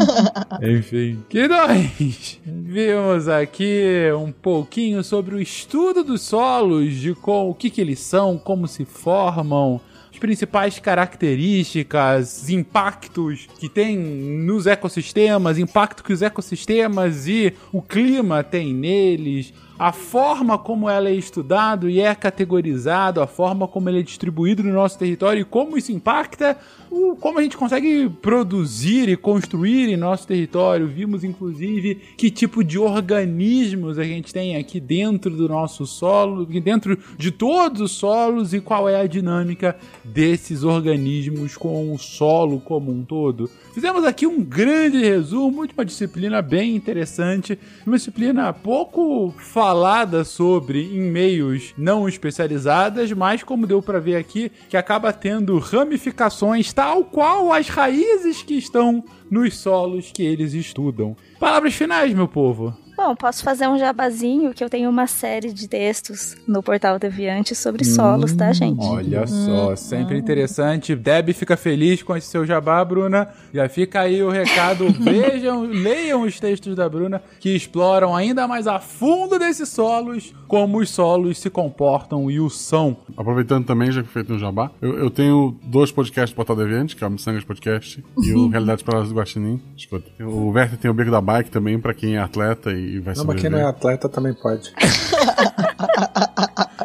Enfim, 0.62 1.22
que 1.28 1.48
nós 1.48 2.38
vimos 2.44 3.28
aqui 3.28 4.10
um 4.18 4.30
pouquinho 4.32 5.02
sobre 5.02 5.34
o 5.34 5.40
estudo 5.40 6.04
dos 6.04 6.22
solos, 6.22 6.94
de 6.94 7.14
com, 7.14 7.50
o 7.50 7.54
que, 7.54 7.70
que 7.70 7.80
eles 7.80 8.00
são, 8.00 8.38
como 8.38 8.68
se 8.68 8.84
formam, 8.84 9.80
as 10.16 10.18
principais 10.18 10.78
características, 10.78 12.48
impactos 12.48 13.46
que 13.58 13.68
tem 13.68 13.96
nos 13.96 14.66
ecossistemas, 14.66 15.58
impacto 15.58 16.02
que 16.02 16.12
os 16.12 16.22
ecossistemas 16.22 17.28
e 17.28 17.52
o 17.70 17.82
clima 17.82 18.42
têm 18.42 18.72
neles, 18.72 19.52
a 19.78 19.92
forma 19.92 20.58
como 20.58 20.88
ela 20.88 21.08
é 21.08 21.14
estudado 21.14 21.88
e 21.88 22.00
é 22.00 22.14
categorizado, 22.14 23.20
a 23.20 23.26
forma 23.26 23.68
como 23.68 23.88
ele 23.88 24.00
é 24.00 24.02
distribuído 24.02 24.62
no 24.62 24.72
nosso 24.72 24.98
território 24.98 25.40
e 25.40 25.44
como 25.44 25.76
isso 25.76 25.92
impacta 25.92 26.56
o, 26.90 27.16
como 27.16 27.38
a 27.38 27.42
gente 27.42 27.56
consegue 27.56 28.08
produzir 28.08 29.08
e 29.08 29.16
construir 29.16 29.88
em 29.90 29.96
nosso 29.96 30.26
território. 30.26 30.86
Vimos, 30.86 31.24
inclusive, 31.24 31.96
que 32.16 32.30
tipo 32.30 32.64
de 32.64 32.78
organismos 32.78 33.98
a 33.98 34.04
gente 34.04 34.32
tem 34.32 34.56
aqui 34.56 34.80
dentro 34.80 35.30
do 35.30 35.48
nosso 35.48 35.86
solo, 35.86 36.46
dentro 36.46 36.98
de 37.18 37.30
todos 37.30 37.80
os 37.80 37.92
solos 37.92 38.54
e 38.54 38.60
qual 38.60 38.88
é 38.88 39.00
a 39.00 39.06
dinâmica 39.06 39.76
desses 40.04 40.62
organismos 40.62 41.56
com 41.56 41.92
o 41.92 41.98
solo 41.98 42.60
como 42.60 42.90
um 42.90 43.04
todo. 43.04 43.50
Fizemos 43.76 44.06
aqui 44.06 44.26
um 44.26 44.42
grande 44.42 44.96
resumo 45.02 45.66
de 45.66 45.74
uma 45.74 45.84
disciplina 45.84 46.40
bem 46.40 46.74
interessante, 46.74 47.58
uma 47.86 47.98
disciplina 47.98 48.50
pouco 48.50 49.34
falada 49.36 50.24
sobre 50.24 50.96
em 50.96 51.02
meios 51.02 51.74
não 51.76 52.08
especializadas, 52.08 53.12
mas 53.12 53.42
como 53.42 53.66
deu 53.66 53.82
para 53.82 54.00
ver 54.00 54.16
aqui, 54.16 54.50
que 54.70 54.78
acaba 54.78 55.12
tendo 55.12 55.58
ramificações 55.58 56.72
tal 56.72 57.04
qual 57.04 57.52
as 57.52 57.68
raízes 57.68 58.42
que 58.42 58.54
estão 58.54 59.04
nos 59.30 59.58
solos 59.58 60.10
que 60.10 60.24
eles 60.24 60.54
estudam. 60.54 61.14
Palavras 61.38 61.74
finais, 61.74 62.14
meu 62.14 62.26
povo. 62.26 62.85
Bom, 62.96 63.14
posso 63.14 63.44
fazer 63.44 63.68
um 63.68 63.78
jabazinho 63.78 64.54
que 64.54 64.64
eu 64.64 64.70
tenho 64.70 64.88
uma 64.88 65.06
série 65.06 65.52
de 65.52 65.68
textos 65.68 66.34
no 66.48 66.62
portal 66.62 66.98
Deviante 66.98 67.54
sobre 67.54 67.84
solos, 67.84 68.32
tá, 68.32 68.50
gente? 68.54 68.82
Olha 68.82 69.26
só, 69.26 69.76
sempre 69.76 70.16
interessante. 70.16 70.94
Deb 70.96 71.34
fica 71.34 71.58
feliz 71.58 72.02
com 72.02 72.16
esse 72.16 72.28
seu 72.28 72.46
jabá, 72.46 72.82
Bruna. 72.82 73.28
Já 73.52 73.68
fica 73.68 74.00
aí 74.00 74.22
o 74.22 74.30
recado. 74.30 74.86
Vejam, 74.98 75.64
leiam 75.64 76.22
os 76.22 76.40
textos 76.40 76.74
da 76.74 76.88
Bruna 76.88 77.22
que 77.38 77.54
exploram 77.54 78.16
ainda 78.16 78.48
mais 78.48 78.66
a 78.66 78.80
fundo 78.80 79.38
desses 79.38 79.68
solos, 79.68 80.34
como 80.48 80.78
os 80.78 80.88
solos 80.88 81.38
se 81.38 81.50
comportam 81.50 82.30
e 82.30 82.40
o 82.40 82.48
são. 82.48 82.96
Aproveitando 83.14 83.66
também, 83.66 83.92
já 83.92 84.02
que 84.02 84.08
feito 84.08 84.32
um 84.32 84.38
jabá, 84.38 84.70
eu, 84.80 84.98
eu 84.98 85.10
tenho 85.10 85.54
dois 85.64 85.92
podcasts 85.92 86.32
do 86.32 86.36
Portal 86.36 86.56
Deviante, 86.56 86.96
que 86.96 87.04
é 87.04 87.06
o 87.06 87.10
Missangas 87.10 87.44
Podcast 87.44 88.02
e 88.22 88.32
o 88.32 88.48
Realidades 88.50 88.82
Paradas 88.82 89.10
do 89.10 89.14
Guaxinim. 89.14 89.60
Escuta. 89.76 90.10
O 90.24 90.48
Werther 90.48 90.78
tem 90.78 90.90
o 90.90 90.94
Beco 90.94 91.10
da 91.10 91.20
Bike 91.20 91.50
também, 91.50 91.78
pra 91.78 91.92
quem 91.92 92.16
é 92.16 92.20
atleta 92.20 92.72
e 92.72 92.85
vai 93.00 93.14
Não, 93.14 93.24
mas 93.24 93.40
quem 93.40 93.50
não 93.50 93.58
é 93.58 93.64
atleta 93.64 94.08
também 94.08 94.32
pode. 94.34 94.72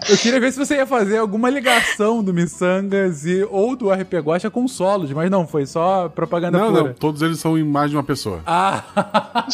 Eu 0.10 0.18
queria 0.18 0.40
ver 0.40 0.52
se 0.52 0.58
você 0.58 0.76
ia 0.76 0.86
fazer 0.86 1.18
alguma 1.18 1.50
ligação 1.50 2.24
do 2.24 2.34
Missangas 2.34 3.26
e, 3.26 3.48
ou 3.50 3.76
do 3.76 3.90
RP 3.92 4.16
Guacha 4.16 4.50
com 4.50 4.68
solos, 4.68 5.12
mas 5.12 5.30
não, 5.30 5.48
foi 5.48 5.66
só 5.66 6.10
propaganda 6.10 6.58
Não, 6.58 6.72
pura. 6.72 6.84
não, 6.86 6.94
todos 6.94 7.22
eles 7.22 7.40
são 7.40 7.58
em 7.58 7.64
mais 7.64 7.92
de 7.92 7.96
uma 7.98 8.04
pessoa. 8.04 8.42
Ah, 8.46 8.84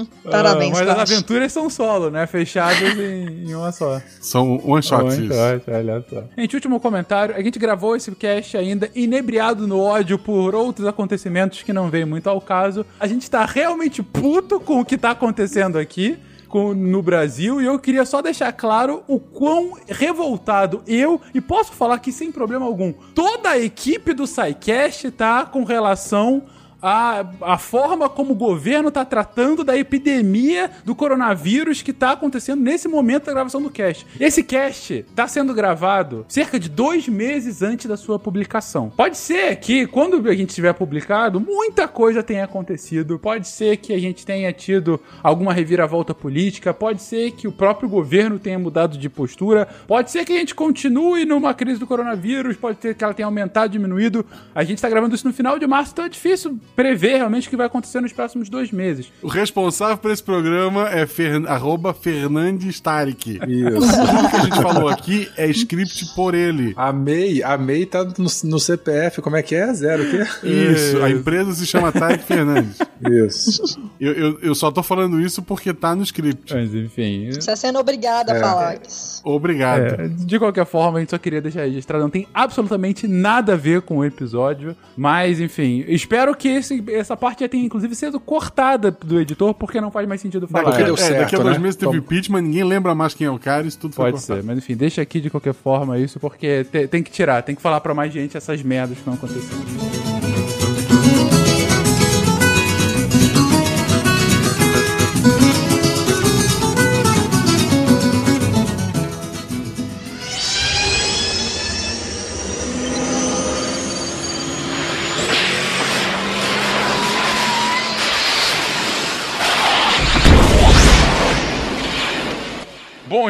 Hum, 0.00 0.30
Parabéns, 0.30 0.72
mas 0.72 0.88
as 0.88 0.98
aventuras 0.98 1.52
são 1.52 1.68
solo, 1.70 2.10
né? 2.10 2.26
Fechadas 2.26 2.98
em, 2.98 3.48
em 3.48 3.54
uma 3.54 3.72
só. 3.72 4.00
São 4.20 4.60
one 4.64 4.82
shots 4.82 5.14
One 5.14 5.26
isso. 5.26 5.34
shot, 5.34 5.70
olha 5.70 6.04
só. 6.08 6.24
Gente, 6.36 6.54
último 6.54 6.80
comentário. 6.80 7.34
A 7.36 7.42
gente 7.42 7.58
gravou 7.58 7.96
esse 7.96 8.10
cast 8.12 8.56
ainda 8.56 8.90
inebriado 8.94 9.66
no 9.66 9.80
ódio 9.80 10.18
por 10.18 10.54
outros 10.54 10.86
acontecimentos 10.86 11.62
que 11.62 11.72
não 11.72 11.88
veio 11.90 12.06
muito 12.06 12.28
ao 12.28 12.40
caso. 12.40 12.84
A 12.98 13.06
gente 13.06 13.30
tá 13.30 13.44
realmente 13.44 14.02
puto 14.02 14.58
com 14.60 14.80
o 14.80 14.84
que 14.84 14.96
tá 14.98 15.10
acontecendo 15.10 15.78
aqui. 15.78 16.18
no 16.52 17.00
Brasil 17.00 17.60
e 17.62 17.64
eu 17.66 17.78
queria 17.78 18.04
só 18.04 18.20
deixar 18.20 18.50
claro 18.52 19.04
o 19.06 19.20
quão 19.20 19.78
revoltado 19.88 20.82
eu, 20.84 21.20
e 21.32 21.40
posso 21.40 21.72
falar 21.72 22.00
que 22.00 22.10
sem 22.10 22.32
problema 22.32 22.66
algum, 22.66 22.92
toda 23.14 23.50
a 23.50 23.58
equipe 23.58 24.12
do 24.12 24.26
SciCast 24.26 25.12
tá 25.12 25.44
com 25.46 25.62
relação 25.62 26.42
a, 26.82 27.24
a 27.40 27.58
forma 27.58 28.08
como 28.08 28.32
o 28.32 28.36
governo 28.36 28.88
está 28.88 29.04
tratando 29.04 29.62
da 29.62 29.76
epidemia 29.76 30.70
do 30.84 30.94
coronavírus 30.94 31.82
que 31.82 31.90
está 31.90 32.12
acontecendo 32.12 32.62
nesse 32.62 32.88
momento 32.88 33.26
da 33.26 33.32
gravação 33.32 33.60
do 33.62 33.70
cast. 33.70 34.06
Esse 34.18 34.42
cast 34.42 34.94
está 35.08 35.26
sendo 35.28 35.52
gravado 35.52 36.24
cerca 36.28 36.58
de 36.58 36.68
dois 36.68 37.08
meses 37.08 37.62
antes 37.62 37.86
da 37.86 37.96
sua 37.96 38.18
publicação. 38.18 38.90
Pode 38.90 39.16
ser 39.16 39.56
que 39.56 39.86
quando 39.86 40.28
a 40.28 40.34
gente 40.34 40.54
tiver 40.54 40.72
publicado, 40.72 41.40
muita 41.40 41.86
coisa 41.86 42.22
tenha 42.22 42.44
acontecido. 42.44 43.18
Pode 43.18 43.48
ser 43.48 43.76
que 43.76 43.92
a 43.92 43.98
gente 43.98 44.24
tenha 44.24 44.52
tido 44.52 45.00
alguma 45.22 45.52
reviravolta 45.52 46.14
política. 46.14 46.72
Pode 46.72 47.02
ser 47.02 47.32
que 47.32 47.46
o 47.46 47.52
próprio 47.52 47.88
governo 47.88 48.38
tenha 48.38 48.58
mudado 48.58 48.96
de 48.96 49.08
postura. 49.08 49.68
Pode 49.86 50.10
ser 50.10 50.24
que 50.24 50.32
a 50.32 50.36
gente 50.36 50.54
continue 50.54 51.24
numa 51.24 51.52
crise 51.54 51.78
do 51.78 51.86
coronavírus. 51.86 52.56
Pode 52.56 52.80
ser 52.80 52.94
que 52.94 53.04
ela 53.04 53.14
tenha 53.14 53.26
aumentado, 53.26 53.72
diminuído. 53.72 54.24
A 54.54 54.64
gente 54.64 54.78
está 54.78 54.88
gravando 54.88 55.14
isso 55.14 55.26
no 55.26 55.32
final 55.32 55.58
de 55.58 55.66
março, 55.66 55.92
então 55.92 56.04
é 56.04 56.08
difícil 56.08 56.58
prever 56.80 57.16
realmente 57.16 57.46
o 57.46 57.50
que 57.50 57.56
vai 57.56 57.66
acontecer 57.66 58.00
nos 58.00 58.12
próximos 58.12 58.48
dois 58.48 58.72
meses. 58.72 59.12
O 59.22 59.28
responsável 59.28 59.98
por 59.98 60.10
esse 60.10 60.22
programa 60.22 60.88
é 60.88 61.06
fer... 61.06 61.46
arroba 61.46 61.92
Fernandes 61.92 62.80
Tarek. 62.80 63.38
Isso. 63.46 63.80
Tudo 63.80 64.30
que 64.30 64.36
a 64.36 64.40
gente 64.40 64.62
falou 64.62 64.88
aqui 64.88 65.28
é 65.36 65.46
script 65.50 66.14
por 66.14 66.34
ele. 66.34 66.72
A 66.76 66.92
MEI, 66.92 67.42
a 67.42 67.58
MEI 67.58 67.84
tá 67.86 68.02
no, 68.04 68.26
no 68.44 68.58
CPF, 68.58 69.20
como 69.20 69.36
é 69.36 69.42
que 69.42 69.54
é? 69.54 69.72
Zero 69.74 70.04
o 70.04 70.10
quê? 70.10 70.22
Isso, 70.46 71.02
a 71.02 71.10
empresa 71.10 71.52
se 71.52 71.66
chama 71.66 71.92
Tarek 71.92 72.24
Fernandes. 72.24 72.78
Isso. 73.26 73.78
Eu, 74.00 74.12
eu, 74.12 74.38
eu 74.40 74.54
só 74.54 74.70
tô 74.70 74.82
falando 74.82 75.20
isso 75.20 75.42
porque 75.42 75.74
tá 75.74 75.94
no 75.94 76.02
script. 76.02 76.54
Mas 76.54 76.74
enfim. 76.74 77.30
Você 77.32 77.54
sendo 77.56 77.78
obrigado 77.78 78.30
a 78.30 78.36
É. 78.36 78.40
falar 78.40 78.78
isso. 78.86 79.20
Obrigado. 79.24 80.00
É, 80.00 80.08
de 80.08 80.38
qualquer 80.38 80.64
forma, 80.66 80.98
a 80.98 81.00
gente 81.00 81.10
só 81.10 81.18
queria 81.18 81.40
deixar 81.42 81.62
registrado. 81.64 82.02
Não 82.02 82.10
tem 82.10 82.26
absolutamente 82.32 83.06
nada 83.06 83.52
a 83.52 83.56
ver 83.56 83.82
com 83.82 83.98
o 83.98 84.04
episódio. 84.04 84.74
Mas, 84.96 85.40
enfim, 85.40 85.84
espero 85.88 86.34
que 86.34 86.48
esse- 86.48 86.69
essa 86.92 87.16
parte 87.16 87.40
já 87.40 87.48
tenha, 87.48 87.64
inclusive, 87.64 87.94
sido 87.94 88.18
cortada 88.20 88.90
do 88.90 89.20
editor, 89.20 89.54
porque 89.54 89.80
não 89.80 89.90
faz 89.90 90.06
mais 90.08 90.20
sentido 90.20 90.46
falar. 90.48 90.64
Porque 90.64 90.82
É, 90.82 90.84
deu 90.86 90.94
é, 90.94 90.98
certo, 90.98 91.18
daqui 91.20 91.34
a 91.36 91.38
dois 91.38 91.56
né? 91.56 91.62
meses 91.62 91.76
teve 91.76 91.96
impeachment, 91.96 92.42
ninguém 92.42 92.64
lembra 92.64 92.94
mais 92.94 93.14
quem 93.14 93.26
é 93.26 93.30
o 93.30 93.38
cara, 93.38 93.66
isso 93.66 93.78
tudo 93.78 93.94
foi 93.94 94.10
Pode 94.10 94.22
ser, 94.22 94.42
mas 94.42 94.58
enfim, 94.58 94.76
deixa 94.76 95.00
aqui 95.02 95.20
de 95.20 95.30
qualquer 95.30 95.54
forma 95.54 95.98
isso, 95.98 96.18
porque 96.20 96.64
te- 96.64 96.86
tem 96.88 97.02
que 97.02 97.10
tirar, 97.10 97.42
tem 97.42 97.54
que 97.54 97.62
falar 97.62 97.80
pra 97.80 97.94
mais 97.94 98.12
gente 98.12 98.36
essas 98.36 98.62
merdas 98.62 98.94
que 98.98 99.00
estão 99.00 99.14
acontecendo. 99.14 99.99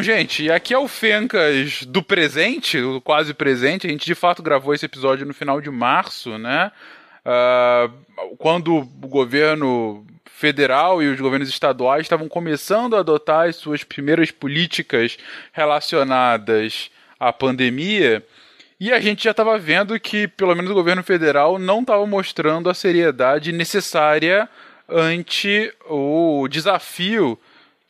Gente, 0.01 0.49
aqui 0.49 0.73
é 0.73 0.77
o 0.79 0.87
Fencas 0.87 1.83
do 1.85 2.01
presente, 2.01 2.79
o 2.81 2.99
quase 2.99 3.35
presente. 3.35 3.85
A 3.85 3.89
gente 3.89 4.05
de 4.05 4.15
fato 4.15 4.41
gravou 4.41 4.73
esse 4.73 4.85
episódio 4.85 5.27
no 5.27 5.33
final 5.33 5.61
de 5.61 5.69
março, 5.69 6.39
né? 6.39 6.71
Ah, 7.23 7.87
quando 8.39 8.77
o 8.77 8.83
governo 8.83 10.03
federal 10.25 11.03
e 11.03 11.07
os 11.07 11.19
governos 11.19 11.49
estaduais 11.49 12.01
estavam 12.01 12.27
começando 12.27 12.95
a 12.95 12.99
adotar 12.99 13.47
as 13.47 13.57
suas 13.57 13.83
primeiras 13.83 14.31
políticas 14.31 15.17
relacionadas 15.51 16.89
à 17.19 17.31
pandemia. 17.31 18.25
E 18.79 18.91
a 18.91 18.99
gente 18.99 19.23
já 19.23 19.31
estava 19.31 19.59
vendo 19.59 19.99
que, 19.99 20.27
pelo 20.27 20.55
menos, 20.55 20.71
o 20.71 20.73
governo 20.73 21.03
federal 21.03 21.59
não 21.59 21.81
estava 21.81 22.03
mostrando 22.07 22.71
a 22.71 22.73
seriedade 22.73 23.51
necessária 23.51 24.49
ante 24.89 25.71
o 25.87 26.47
desafio 26.49 27.39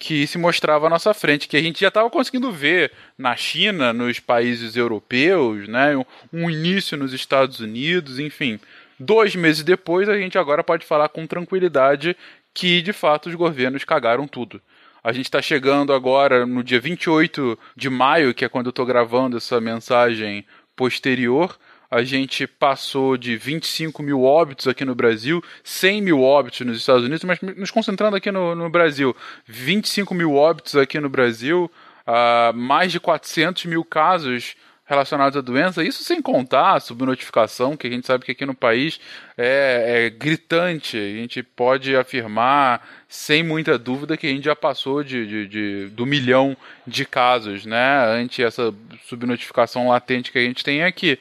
que 0.02 0.26
se 0.26 0.40
mostrava 0.40 0.88
à 0.88 0.90
nossa 0.90 1.14
frente, 1.14 1.48
que 1.48 1.56
a 1.56 1.62
gente 1.62 1.80
já 1.80 1.90
estava 1.90 2.10
conseguindo 2.10 2.52
ver 2.52 2.92
na 3.16 3.36
China, 3.36 3.94
nos 3.94 4.20
países 4.20 4.76
europeus, 4.76 5.68
né, 5.68 5.96
um, 6.34 6.50
início 6.50 6.98
nos 6.98 7.14
Estados 7.14 7.60
Unidos, 7.60 8.18
enfim. 8.18 8.60
Dois 9.00 9.36
meses 9.36 9.64
depois, 9.64 10.10
a 10.10 10.18
gente 10.18 10.40
agora 10.40 10.64
pode 10.64 10.88
falar 10.88 11.08
com 11.10 11.28
tranquilidade 11.28 12.18
que, 12.52 12.82
de 12.82 12.92
fato, 12.92 13.30
os 13.30 13.36
governos 13.36 13.84
cagaram 13.84 14.28
tudo. 14.28 14.60
A 15.04 15.12
gente 15.12 15.26
está 15.26 15.40
chegando 15.40 15.94
agora 15.94 16.48
no 16.48 16.64
dia 16.64 16.80
28 16.80 17.58
de 17.76 17.90
maio, 17.90 18.34
que 18.34 18.44
é 18.44 18.50
quando 18.50 18.66
eu 18.66 18.72
estou 18.72 18.88
gravando 18.88 19.38
essa 19.38 19.62
mensagem 19.62 20.44
posterior. 20.76 21.60
A 21.92 22.04
gente 22.04 22.48
passou 22.48 23.18
de 23.18 23.36
25 23.36 24.02
mil 24.02 24.24
óbitos 24.24 24.66
aqui 24.66 24.86
no 24.86 24.96
Brasil, 24.96 25.44
100 25.62 26.02
mil 26.02 26.22
óbitos 26.24 26.62
nos 26.62 26.78
Estados 26.78 27.04
Unidos, 27.04 27.26
mas 27.26 27.42
nos 27.42 27.70
concentrando 27.70 28.16
aqui 28.16 28.32
no, 28.32 28.56
no 28.56 28.70
Brasil. 28.70 29.14
25 29.46 30.14
mil 30.16 30.34
óbitos 30.36 30.78
aqui 30.78 31.02
no 31.02 31.10
Brasil, 31.10 31.70
ah, 32.08 32.54
mais 32.56 32.94
de 32.94 33.00
400 33.02 33.66
mil 33.66 33.84
casos 33.84 34.56
relacionados 34.86 35.38
à 35.38 35.42
doença, 35.42 35.84
isso 35.84 36.04
sem 36.04 36.22
contar 36.22 36.76
a 36.76 36.80
subnotificação, 36.80 37.78
que 37.78 37.88
a 37.88 37.90
gente 37.90 38.06
sabe 38.08 38.26
que 38.26 38.32
aqui 38.32 38.46
no 38.46 38.54
país 38.56 39.00
é, 39.38 40.06
é 40.06 40.10
gritante. 40.10 40.98
A 40.98 41.20
gente 41.20 41.44
pode 41.44 41.96
afirmar, 41.96 42.86
sem 43.08 43.42
muita 43.44 43.78
dúvida, 43.78 44.16
que 44.18 44.28
a 44.28 44.30
gente 44.30 44.44
já 44.46 44.56
passou 44.56 45.04
de, 45.04 45.26
de, 45.26 45.48
de- 45.48 45.86
do 45.92 46.06
milhão 46.06 46.56
de 46.88 47.06
casos, 47.06 47.66
né? 47.66 48.06
Ante 48.06 48.44
essa 48.44 48.74
subnotificação 49.08 49.88
latente 49.90 50.32
que 50.32 50.38
a 50.40 50.44
gente 50.44 50.64
tem 50.64 50.84
aqui. 50.84 51.20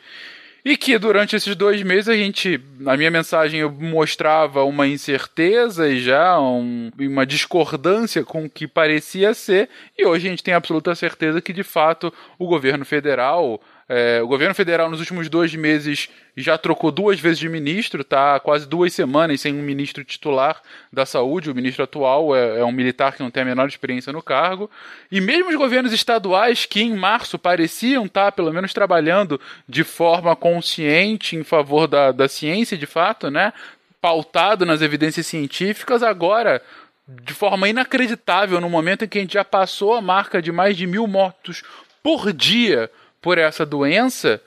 E 0.64 0.76
que 0.76 0.98
durante 0.98 1.34
esses 1.34 1.56
dois 1.56 1.82
meses 1.82 2.08
a 2.08 2.14
gente, 2.14 2.60
na 2.78 2.96
minha 2.96 3.10
mensagem, 3.10 3.60
eu 3.60 3.70
mostrava 3.70 4.62
uma 4.64 4.86
incerteza 4.86 5.88
e 5.88 6.00
já 6.00 6.38
um- 6.38 6.90
uma 6.98 7.24
discordância 7.24 8.22
com 8.24 8.44
o 8.44 8.50
que 8.50 8.66
parecia 8.66 9.32
ser, 9.32 9.68
e 9.98 10.04
hoje 10.04 10.26
a 10.26 10.30
gente 10.30 10.42
tem 10.44 10.52
absoluta 10.54 10.94
certeza 10.94 11.40
que 11.40 11.52
de 11.52 11.62
fato 11.62 12.12
o 12.38 12.46
governo 12.46 12.84
federal. 12.84 13.60
É, 13.92 14.22
o 14.22 14.28
governo 14.28 14.54
federal 14.54 14.88
nos 14.88 15.00
últimos 15.00 15.28
dois 15.28 15.52
meses 15.52 16.08
já 16.36 16.56
trocou 16.56 16.92
duas 16.92 17.18
vezes 17.18 17.40
de 17.40 17.48
ministro, 17.48 18.04
tá 18.04 18.38
quase 18.38 18.64
duas 18.64 18.92
semanas 18.92 19.40
sem 19.40 19.52
um 19.52 19.62
ministro 19.62 20.04
titular 20.04 20.62
da 20.92 21.04
saúde. 21.04 21.50
O 21.50 21.54
ministro 21.56 21.82
atual 21.82 22.36
é, 22.36 22.60
é 22.60 22.64
um 22.64 22.70
militar 22.70 23.16
que 23.16 23.20
não 23.20 23.32
tem 23.32 23.42
a 23.42 23.46
menor 23.46 23.66
experiência 23.66 24.12
no 24.12 24.22
cargo. 24.22 24.70
E 25.10 25.20
mesmo 25.20 25.50
os 25.50 25.56
governos 25.56 25.92
estaduais, 25.92 26.66
que 26.66 26.80
em 26.80 26.94
março 26.94 27.36
pareciam 27.36 28.06
estar, 28.06 28.30
pelo 28.30 28.52
menos, 28.52 28.72
trabalhando 28.72 29.40
de 29.68 29.82
forma 29.82 30.36
consciente 30.36 31.34
em 31.34 31.42
favor 31.42 31.88
da, 31.88 32.12
da 32.12 32.28
ciência, 32.28 32.78
de 32.78 32.86
fato, 32.86 33.28
né? 33.28 33.52
Pautado 34.00 34.64
nas 34.64 34.82
evidências 34.82 35.26
científicas, 35.26 36.04
agora 36.04 36.62
de 37.08 37.34
forma 37.34 37.68
inacreditável, 37.68 38.60
no 38.60 38.70
momento 38.70 39.04
em 39.04 39.08
que 39.08 39.18
a 39.18 39.20
gente 39.20 39.34
já 39.34 39.44
passou 39.44 39.94
a 39.94 40.00
marca 40.00 40.40
de 40.40 40.52
mais 40.52 40.76
de 40.76 40.86
mil 40.86 41.08
mortos 41.08 41.64
por 42.04 42.32
dia 42.32 42.88
por 43.20 43.38
essa 43.38 43.66
doença, 43.66 44.42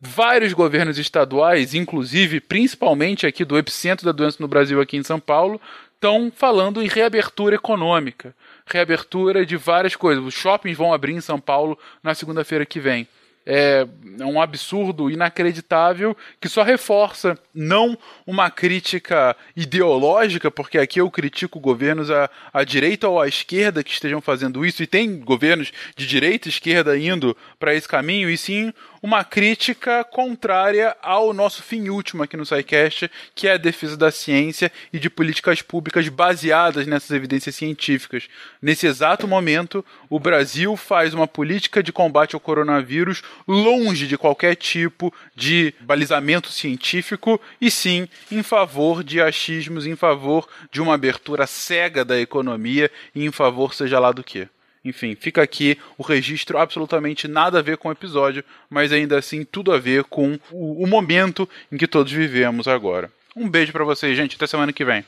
vários 0.00 0.52
governos 0.52 0.98
estaduais, 0.98 1.74
inclusive 1.74 2.40
principalmente 2.40 3.26
aqui 3.26 3.44
do 3.44 3.58
epicentro 3.58 4.04
da 4.04 4.12
doença 4.12 4.38
no 4.40 4.48
Brasil, 4.48 4.80
aqui 4.80 4.96
em 4.96 5.02
São 5.02 5.18
Paulo, 5.18 5.60
estão 5.94 6.30
falando 6.34 6.82
em 6.82 6.88
reabertura 6.88 7.56
econômica, 7.56 8.34
reabertura 8.66 9.46
de 9.46 9.56
várias 9.56 9.96
coisas. 9.96 10.24
Os 10.24 10.34
shoppings 10.34 10.76
vão 10.76 10.92
abrir 10.92 11.14
em 11.14 11.20
São 11.20 11.40
Paulo 11.40 11.78
na 12.02 12.14
segunda-feira 12.14 12.66
que 12.66 12.80
vem. 12.80 13.08
É 13.48 13.86
um 14.22 14.40
absurdo 14.40 15.08
inacreditável 15.08 16.16
que 16.40 16.48
só 16.48 16.64
reforça 16.64 17.38
não 17.54 17.96
uma 18.26 18.50
crítica 18.50 19.36
ideológica, 19.54 20.50
porque 20.50 20.78
aqui 20.78 21.00
eu 21.00 21.08
critico 21.08 21.60
governos 21.60 22.10
à, 22.10 22.28
à 22.52 22.64
direita 22.64 23.08
ou 23.08 23.20
à 23.20 23.28
esquerda 23.28 23.84
que 23.84 23.92
estejam 23.92 24.20
fazendo 24.20 24.66
isso, 24.66 24.82
e 24.82 24.86
tem 24.86 25.20
governos 25.20 25.72
de 25.96 26.06
direita 26.06 26.48
e 26.48 26.50
esquerda 26.50 26.98
indo 26.98 27.36
para 27.58 27.72
esse 27.72 27.86
caminho, 27.86 28.28
e 28.28 28.36
sim 28.36 28.72
uma 29.02 29.24
crítica 29.24 30.04
contrária 30.04 30.96
ao 31.02 31.32
nosso 31.32 31.62
fim 31.62 31.88
último 31.88 32.22
aqui 32.22 32.36
no 32.36 32.46
SciCast, 32.46 33.10
que 33.34 33.48
é 33.48 33.52
a 33.52 33.56
defesa 33.56 33.96
da 33.96 34.10
ciência 34.10 34.70
e 34.92 34.98
de 34.98 35.10
políticas 35.10 35.62
públicas 35.62 36.08
baseadas 36.08 36.86
nessas 36.86 37.10
evidências 37.10 37.54
científicas. 37.54 38.28
Nesse 38.60 38.86
exato 38.86 39.28
momento, 39.28 39.84
o 40.08 40.18
Brasil 40.18 40.76
faz 40.76 41.14
uma 41.14 41.26
política 41.26 41.82
de 41.82 41.92
combate 41.92 42.34
ao 42.34 42.40
coronavírus 42.40 43.22
longe 43.46 44.06
de 44.06 44.18
qualquer 44.18 44.56
tipo 44.56 45.12
de 45.34 45.74
balizamento 45.80 46.50
científico 46.50 47.40
e 47.60 47.70
sim 47.70 48.08
em 48.30 48.42
favor 48.42 49.02
de 49.02 49.20
achismos, 49.20 49.86
em 49.86 49.96
favor 49.96 50.48
de 50.70 50.80
uma 50.80 50.94
abertura 50.94 51.46
cega 51.46 52.04
da 52.04 52.18
economia 52.18 52.90
e 53.14 53.24
em 53.24 53.30
favor 53.30 53.74
seja 53.74 53.98
lá 53.98 54.12
do 54.12 54.24
que. 54.24 54.48
Enfim, 54.86 55.16
fica 55.18 55.42
aqui 55.42 55.76
o 55.98 56.02
registro 56.04 56.58
absolutamente 56.58 57.26
nada 57.26 57.58
a 57.58 57.62
ver 57.62 57.76
com 57.76 57.88
o 57.88 57.92
episódio, 57.92 58.44
mas 58.70 58.92
ainda 58.92 59.18
assim 59.18 59.44
tudo 59.44 59.72
a 59.72 59.78
ver 59.78 60.04
com 60.04 60.38
o, 60.52 60.84
o 60.84 60.86
momento 60.86 61.48
em 61.72 61.76
que 61.76 61.88
todos 61.88 62.12
vivemos 62.12 62.68
agora. 62.68 63.10
Um 63.34 63.48
beijo 63.48 63.72
pra 63.72 63.84
vocês, 63.84 64.16
gente. 64.16 64.36
Até 64.36 64.46
semana 64.46 64.72
que 64.72 64.84
vem. 64.84 65.04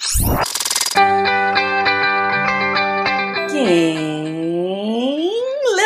Quem 3.50 4.18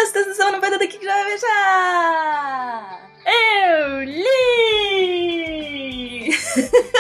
esta 0.03 0.25
sessão 0.25 0.51
não 0.53 0.61
vai 0.61 0.71
dar 0.71 0.79
daqui 0.79 0.99
que 0.99 1.05
já 1.05 1.15
vai 1.15 1.25
beijar? 1.27 3.11
Eu 3.27 4.03
li! 4.05 4.23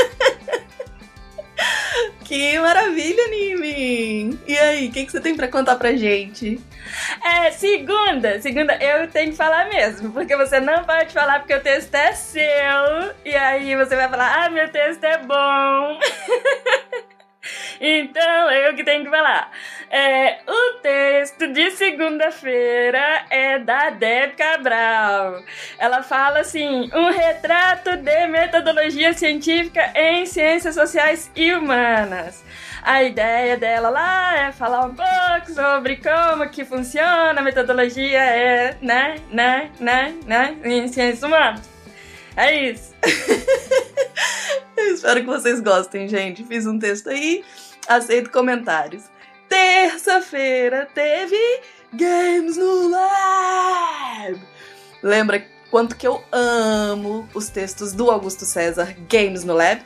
maravilha, 2.61 3.29
Nimi! 3.29 4.39
E 4.47 4.59
aí, 4.59 4.89
o 4.89 4.93
que, 4.93 5.05
que 5.05 5.13
você 5.13 5.21
tem 5.21 5.37
pra 5.37 5.49
contar 5.49 5.77
pra 5.77 5.93
gente? 5.93 6.59
É, 7.23 7.51
segunda, 7.51 8.41
segunda, 8.41 8.75
eu 8.83 9.07
tenho 9.09 9.31
que 9.31 9.37
falar 9.37 9.69
mesmo, 9.69 10.13
porque 10.13 10.37
você 10.37 10.59
não 10.59 10.85
pode 10.85 11.13
falar 11.13 11.41
porque 11.41 11.55
o 11.55 11.61
texto 11.61 11.95
é 11.95 12.13
seu, 12.13 13.15
e 13.25 13.35
aí 13.35 13.77
você 13.77 13.97
vai 13.97 14.09
falar, 14.09 14.45
ah, 14.45 14.51
meu 14.51 14.69
texto 14.71 15.05
é 15.05 15.19
bom. 15.19 15.99
Então, 17.81 18.51
eu 18.51 18.75
que 18.75 18.85
tenho 18.85 19.05
que 19.05 19.11
falar. 19.11 19.51
É, 19.91 20.39
o 20.47 20.81
texto 20.81 21.49
de 21.49 21.71
segunda-feira 21.73 23.27
é 23.29 23.59
da 23.59 23.91
Deb 23.91 24.37
Cabral. 24.37 25.43
Ela 25.79 26.03
fala 26.03 26.41
assim: 26.41 26.89
um 26.95 27.11
retrato 27.11 27.97
de 27.97 28.27
metodologia 28.29 29.13
científica 29.13 29.93
em 29.95 30.25
ciências 30.27 30.75
sociais 30.75 31.31
e 31.35 31.53
humanas. 31.53 32.45
A 32.83 33.03
ideia 33.03 33.57
dela 33.57 33.91
lá 33.91 34.37
é 34.37 34.53
falar 34.53 34.85
um 34.87 34.95
pouco 34.95 35.53
sobre 35.53 35.97
como 35.97 36.49
que 36.49 36.65
funciona 36.65 37.41
a 37.41 37.43
metodologia, 37.43 38.19
é, 38.19 38.77
né, 38.81 39.17
né, 39.31 39.71
né, 39.79 40.15
né, 40.27 40.57
em 40.65 40.89
ciências 40.89 41.23
humanas. 41.23 41.72
É 42.37 42.71
isso. 42.71 42.95
Eu 44.77 44.95
espero 44.95 45.21
que 45.21 45.27
vocês 45.27 45.61
gostem, 45.61 46.09
gente. 46.09 46.45
Fiz 46.45 46.67
um 46.67 46.79
texto 46.79 47.11
aí, 47.11 47.45
aceito 47.87 48.31
comentários. 48.31 49.05
Terça-feira 49.49 50.89
teve 50.95 51.37
Games 51.93 52.57
no 52.57 52.89
Lab. 52.89 54.41
Lembra 55.03 55.45
quanto 55.71 55.97
que 55.97 56.07
eu 56.07 56.25
amo 56.33 57.29
os 57.35 57.49
textos 57.49 57.93
do 57.93 58.11
Augusto 58.11 58.45
César 58.47 58.97
Games 59.11 59.45
no 59.45 59.53
Lab? 59.53 59.83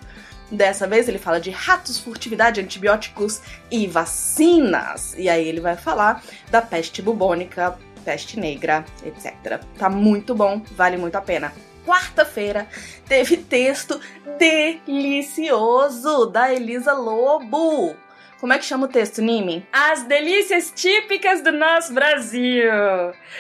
Dessa 0.51 0.86
vez 0.86 1.09
ele 1.09 1.18
fala 1.18 1.40
de 1.40 1.51
ratos, 1.51 1.98
furtividade, 1.98 2.60
antibióticos 2.60 3.43
e 3.70 3.89
vacinas. 3.89 5.14
E 5.18 5.28
aí 5.28 5.48
ele 5.48 5.60
vai 5.60 5.77
falar 5.77 6.23
da 6.48 6.62
peste 6.62 7.02
bubônica, 7.02 7.77
peste 8.05 8.39
negra, 8.39 8.85
etc. 9.05 9.60
Tá 9.77 9.90
muito 9.90 10.32
bom, 10.32 10.62
vale 10.77 10.97
muito 10.97 11.16
a 11.16 11.20
pena 11.20 11.52
quarta-feira 11.86 12.66
teve 13.08 13.36
texto 13.36 14.00
delicioso 14.38 16.26
da 16.26 16.52
Elisa 16.52 16.92
Lobo. 16.92 17.94
Como 18.40 18.52
é 18.52 18.58
que 18.58 18.66
chama 18.66 18.84
o 18.84 18.88
texto, 18.88 19.22
Nimi? 19.22 19.66
As 19.72 20.02
delícias 20.02 20.70
típicas 20.74 21.42
do 21.42 21.52
nosso 21.52 21.94
Brasil. 21.94 22.70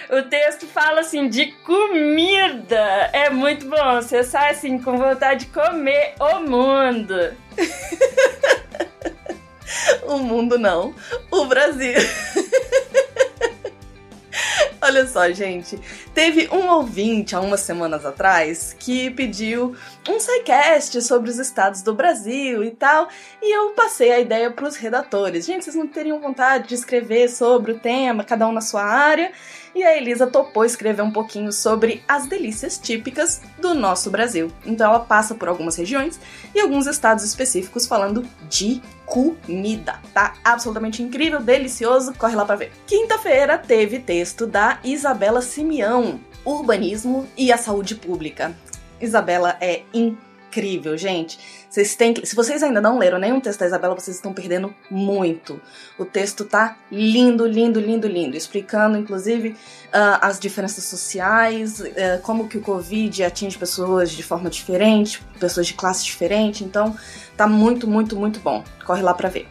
O 0.08 0.22
texto 0.22 0.66
fala 0.66 1.00
assim 1.00 1.28
de 1.28 1.52
comida. 1.64 3.10
É 3.12 3.28
muito 3.28 3.68
bom. 3.68 3.96
Você 3.96 4.24
sai 4.24 4.52
assim 4.52 4.78
com 4.78 4.96
vontade 4.96 5.44
de 5.44 5.52
comer 5.52 6.14
o 6.18 6.40
mundo. 6.40 7.34
o 10.08 10.18
mundo 10.18 10.58
não. 10.58 10.94
O 11.30 11.44
Brasil. 11.44 11.94
Olha 14.86 15.04
só, 15.04 15.28
gente. 15.32 15.80
Teve 16.14 16.48
um 16.52 16.68
ouvinte 16.68 17.34
há 17.34 17.40
umas 17.40 17.58
semanas 17.58 18.06
atrás 18.06 18.72
que 18.78 19.10
pediu 19.10 19.74
um 20.08 20.20
sidecast 20.20 21.02
sobre 21.02 21.28
os 21.28 21.40
estados 21.40 21.82
do 21.82 21.92
Brasil 21.92 22.62
e 22.62 22.70
tal, 22.70 23.08
e 23.42 23.52
eu 23.52 23.70
passei 23.70 24.12
a 24.12 24.20
ideia 24.20 24.48
para 24.48 24.64
os 24.64 24.76
redatores. 24.76 25.44
Gente, 25.44 25.64
vocês 25.64 25.74
não 25.74 25.88
teriam 25.88 26.20
vontade 26.20 26.68
de 26.68 26.74
escrever 26.76 27.28
sobre 27.28 27.72
o 27.72 27.80
tema, 27.80 28.22
cada 28.22 28.46
um 28.46 28.52
na 28.52 28.60
sua 28.60 28.84
área? 28.84 29.32
E 29.76 29.84
a 29.84 29.94
Elisa 29.94 30.26
topou 30.26 30.64
escrever 30.64 31.02
um 31.02 31.10
pouquinho 31.10 31.52
sobre 31.52 32.02
as 32.08 32.26
delícias 32.26 32.78
típicas 32.78 33.42
do 33.60 33.74
nosso 33.74 34.10
Brasil. 34.10 34.50
Então 34.64 34.88
ela 34.88 35.00
passa 35.00 35.34
por 35.34 35.48
algumas 35.48 35.76
regiões 35.76 36.18
e 36.54 36.60
alguns 36.60 36.86
estados 36.86 37.22
específicos 37.22 37.86
falando 37.86 38.26
de 38.48 38.80
comida. 39.04 40.00
Tá 40.14 40.32
absolutamente 40.42 41.02
incrível, 41.02 41.42
delicioso, 41.42 42.14
corre 42.14 42.34
lá 42.34 42.46
para 42.46 42.56
ver. 42.56 42.72
Quinta-feira 42.86 43.58
teve 43.58 43.98
texto 43.98 44.46
da 44.46 44.80
Isabela 44.82 45.42
Simeão, 45.42 46.18
Urbanismo 46.42 47.28
e 47.36 47.52
a 47.52 47.58
Saúde 47.58 47.96
Pública. 47.96 48.56
Isabela 48.98 49.58
é 49.60 49.82
incrível, 49.92 50.96
gente. 50.96 51.38
Vocês 51.76 51.94
têm 51.94 52.14
que, 52.14 52.24
se 52.24 52.34
vocês 52.34 52.62
ainda 52.62 52.80
não 52.80 52.96
leram 52.96 53.18
nenhum 53.18 53.38
texto 53.38 53.60
da 53.60 53.66
Isabela, 53.66 53.94
vocês 53.94 54.16
estão 54.16 54.32
perdendo 54.32 54.74
muito. 54.90 55.60
O 55.98 56.06
texto 56.06 56.42
tá 56.42 56.78
lindo, 56.90 57.46
lindo, 57.46 57.78
lindo, 57.78 58.08
lindo, 58.08 58.34
explicando 58.34 58.96
inclusive 58.96 59.50
uh, 59.50 60.16
as 60.22 60.40
diferenças 60.40 60.84
sociais, 60.84 61.78
uh, 61.80 61.84
como 62.22 62.48
que 62.48 62.56
o 62.56 62.62
Covid 62.62 63.24
atinge 63.24 63.58
pessoas 63.58 64.10
de 64.10 64.22
forma 64.22 64.48
diferente, 64.48 65.22
pessoas 65.38 65.66
de 65.66 65.74
classe 65.74 66.02
diferente. 66.02 66.64
Então, 66.64 66.96
tá 67.36 67.46
muito, 67.46 67.86
muito, 67.86 68.16
muito 68.16 68.40
bom. 68.40 68.64
Corre 68.86 69.02
lá 69.02 69.12
para 69.12 69.28
ver. 69.28 69.46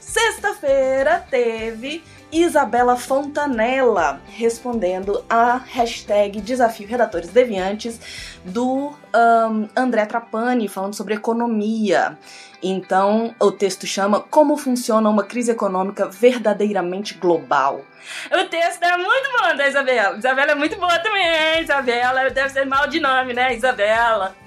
Sexta-feira 0.00 1.22
teve 1.30 2.02
Isabela 2.30 2.96
Fontanella 2.96 4.20
respondendo 4.28 5.24
a 5.30 5.56
hashtag 5.56 6.40
Desafio 6.40 6.86
Redatores 6.86 7.30
Deviantes 7.30 7.98
do 8.44 8.92
um, 9.14 9.68
André 9.74 10.04
Trapani 10.04 10.68
falando 10.68 10.94
sobre 10.94 11.14
economia. 11.14 12.18
Então 12.62 13.34
o 13.40 13.50
texto 13.50 13.86
chama 13.86 14.20
Como 14.20 14.56
funciona 14.56 15.08
uma 15.08 15.24
crise 15.24 15.52
econômica 15.52 16.06
verdadeiramente 16.06 17.14
global. 17.14 17.82
O 18.30 18.44
texto 18.44 18.82
é 18.82 18.96
muito 18.96 19.30
bom 19.40 19.56
da 19.56 19.68
Isabela. 19.68 20.18
Isabela 20.18 20.52
é 20.52 20.54
muito 20.54 20.76
boa 20.76 20.98
também, 20.98 21.62
Isabela. 21.62 22.28
Deve 22.30 22.50
ser 22.50 22.66
mal 22.66 22.86
de 22.88 23.00
nome, 23.00 23.32
né? 23.32 23.54
Isabela. 23.54 24.34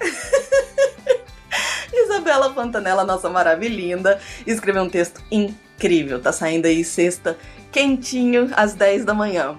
Isabela 1.92 2.52
Fontanella, 2.54 3.04
nossa 3.04 3.28
maravilhinda, 3.28 4.20
escreveu 4.46 4.82
um 4.82 4.88
texto 4.88 5.22
incrível. 5.30 6.20
Tá 6.20 6.32
saindo 6.32 6.66
aí 6.66 6.82
sexta 6.84 7.36
quentinho 7.72 8.50
às 8.54 8.74
10 8.74 9.04
da 9.04 9.14
manhã. 9.14 9.58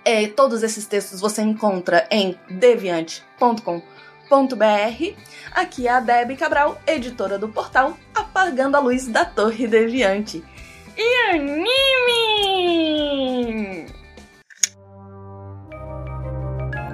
É, 0.05 0.27
todos 0.29 0.63
esses 0.63 0.87
textos 0.87 1.21
você 1.21 1.43
encontra 1.43 2.07
em 2.11 2.39
deviante.com.br. 2.51 3.83
Aqui 5.53 5.89
é 5.89 5.91
a 5.91 6.01
Debbie 6.01 6.37
Cabral, 6.37 6.79
editora 6.87 7.39
do 7.39 7.49
portal 7.49 7.97
Apagando 8.15 8.77
a 8.77 8.81
Luz 8.81 9.07
da 9.07 9.25
Torre 9.25 9.67
Deviante. 9.67 10.45
E 10.97 11.31
anime! 11.31 11.67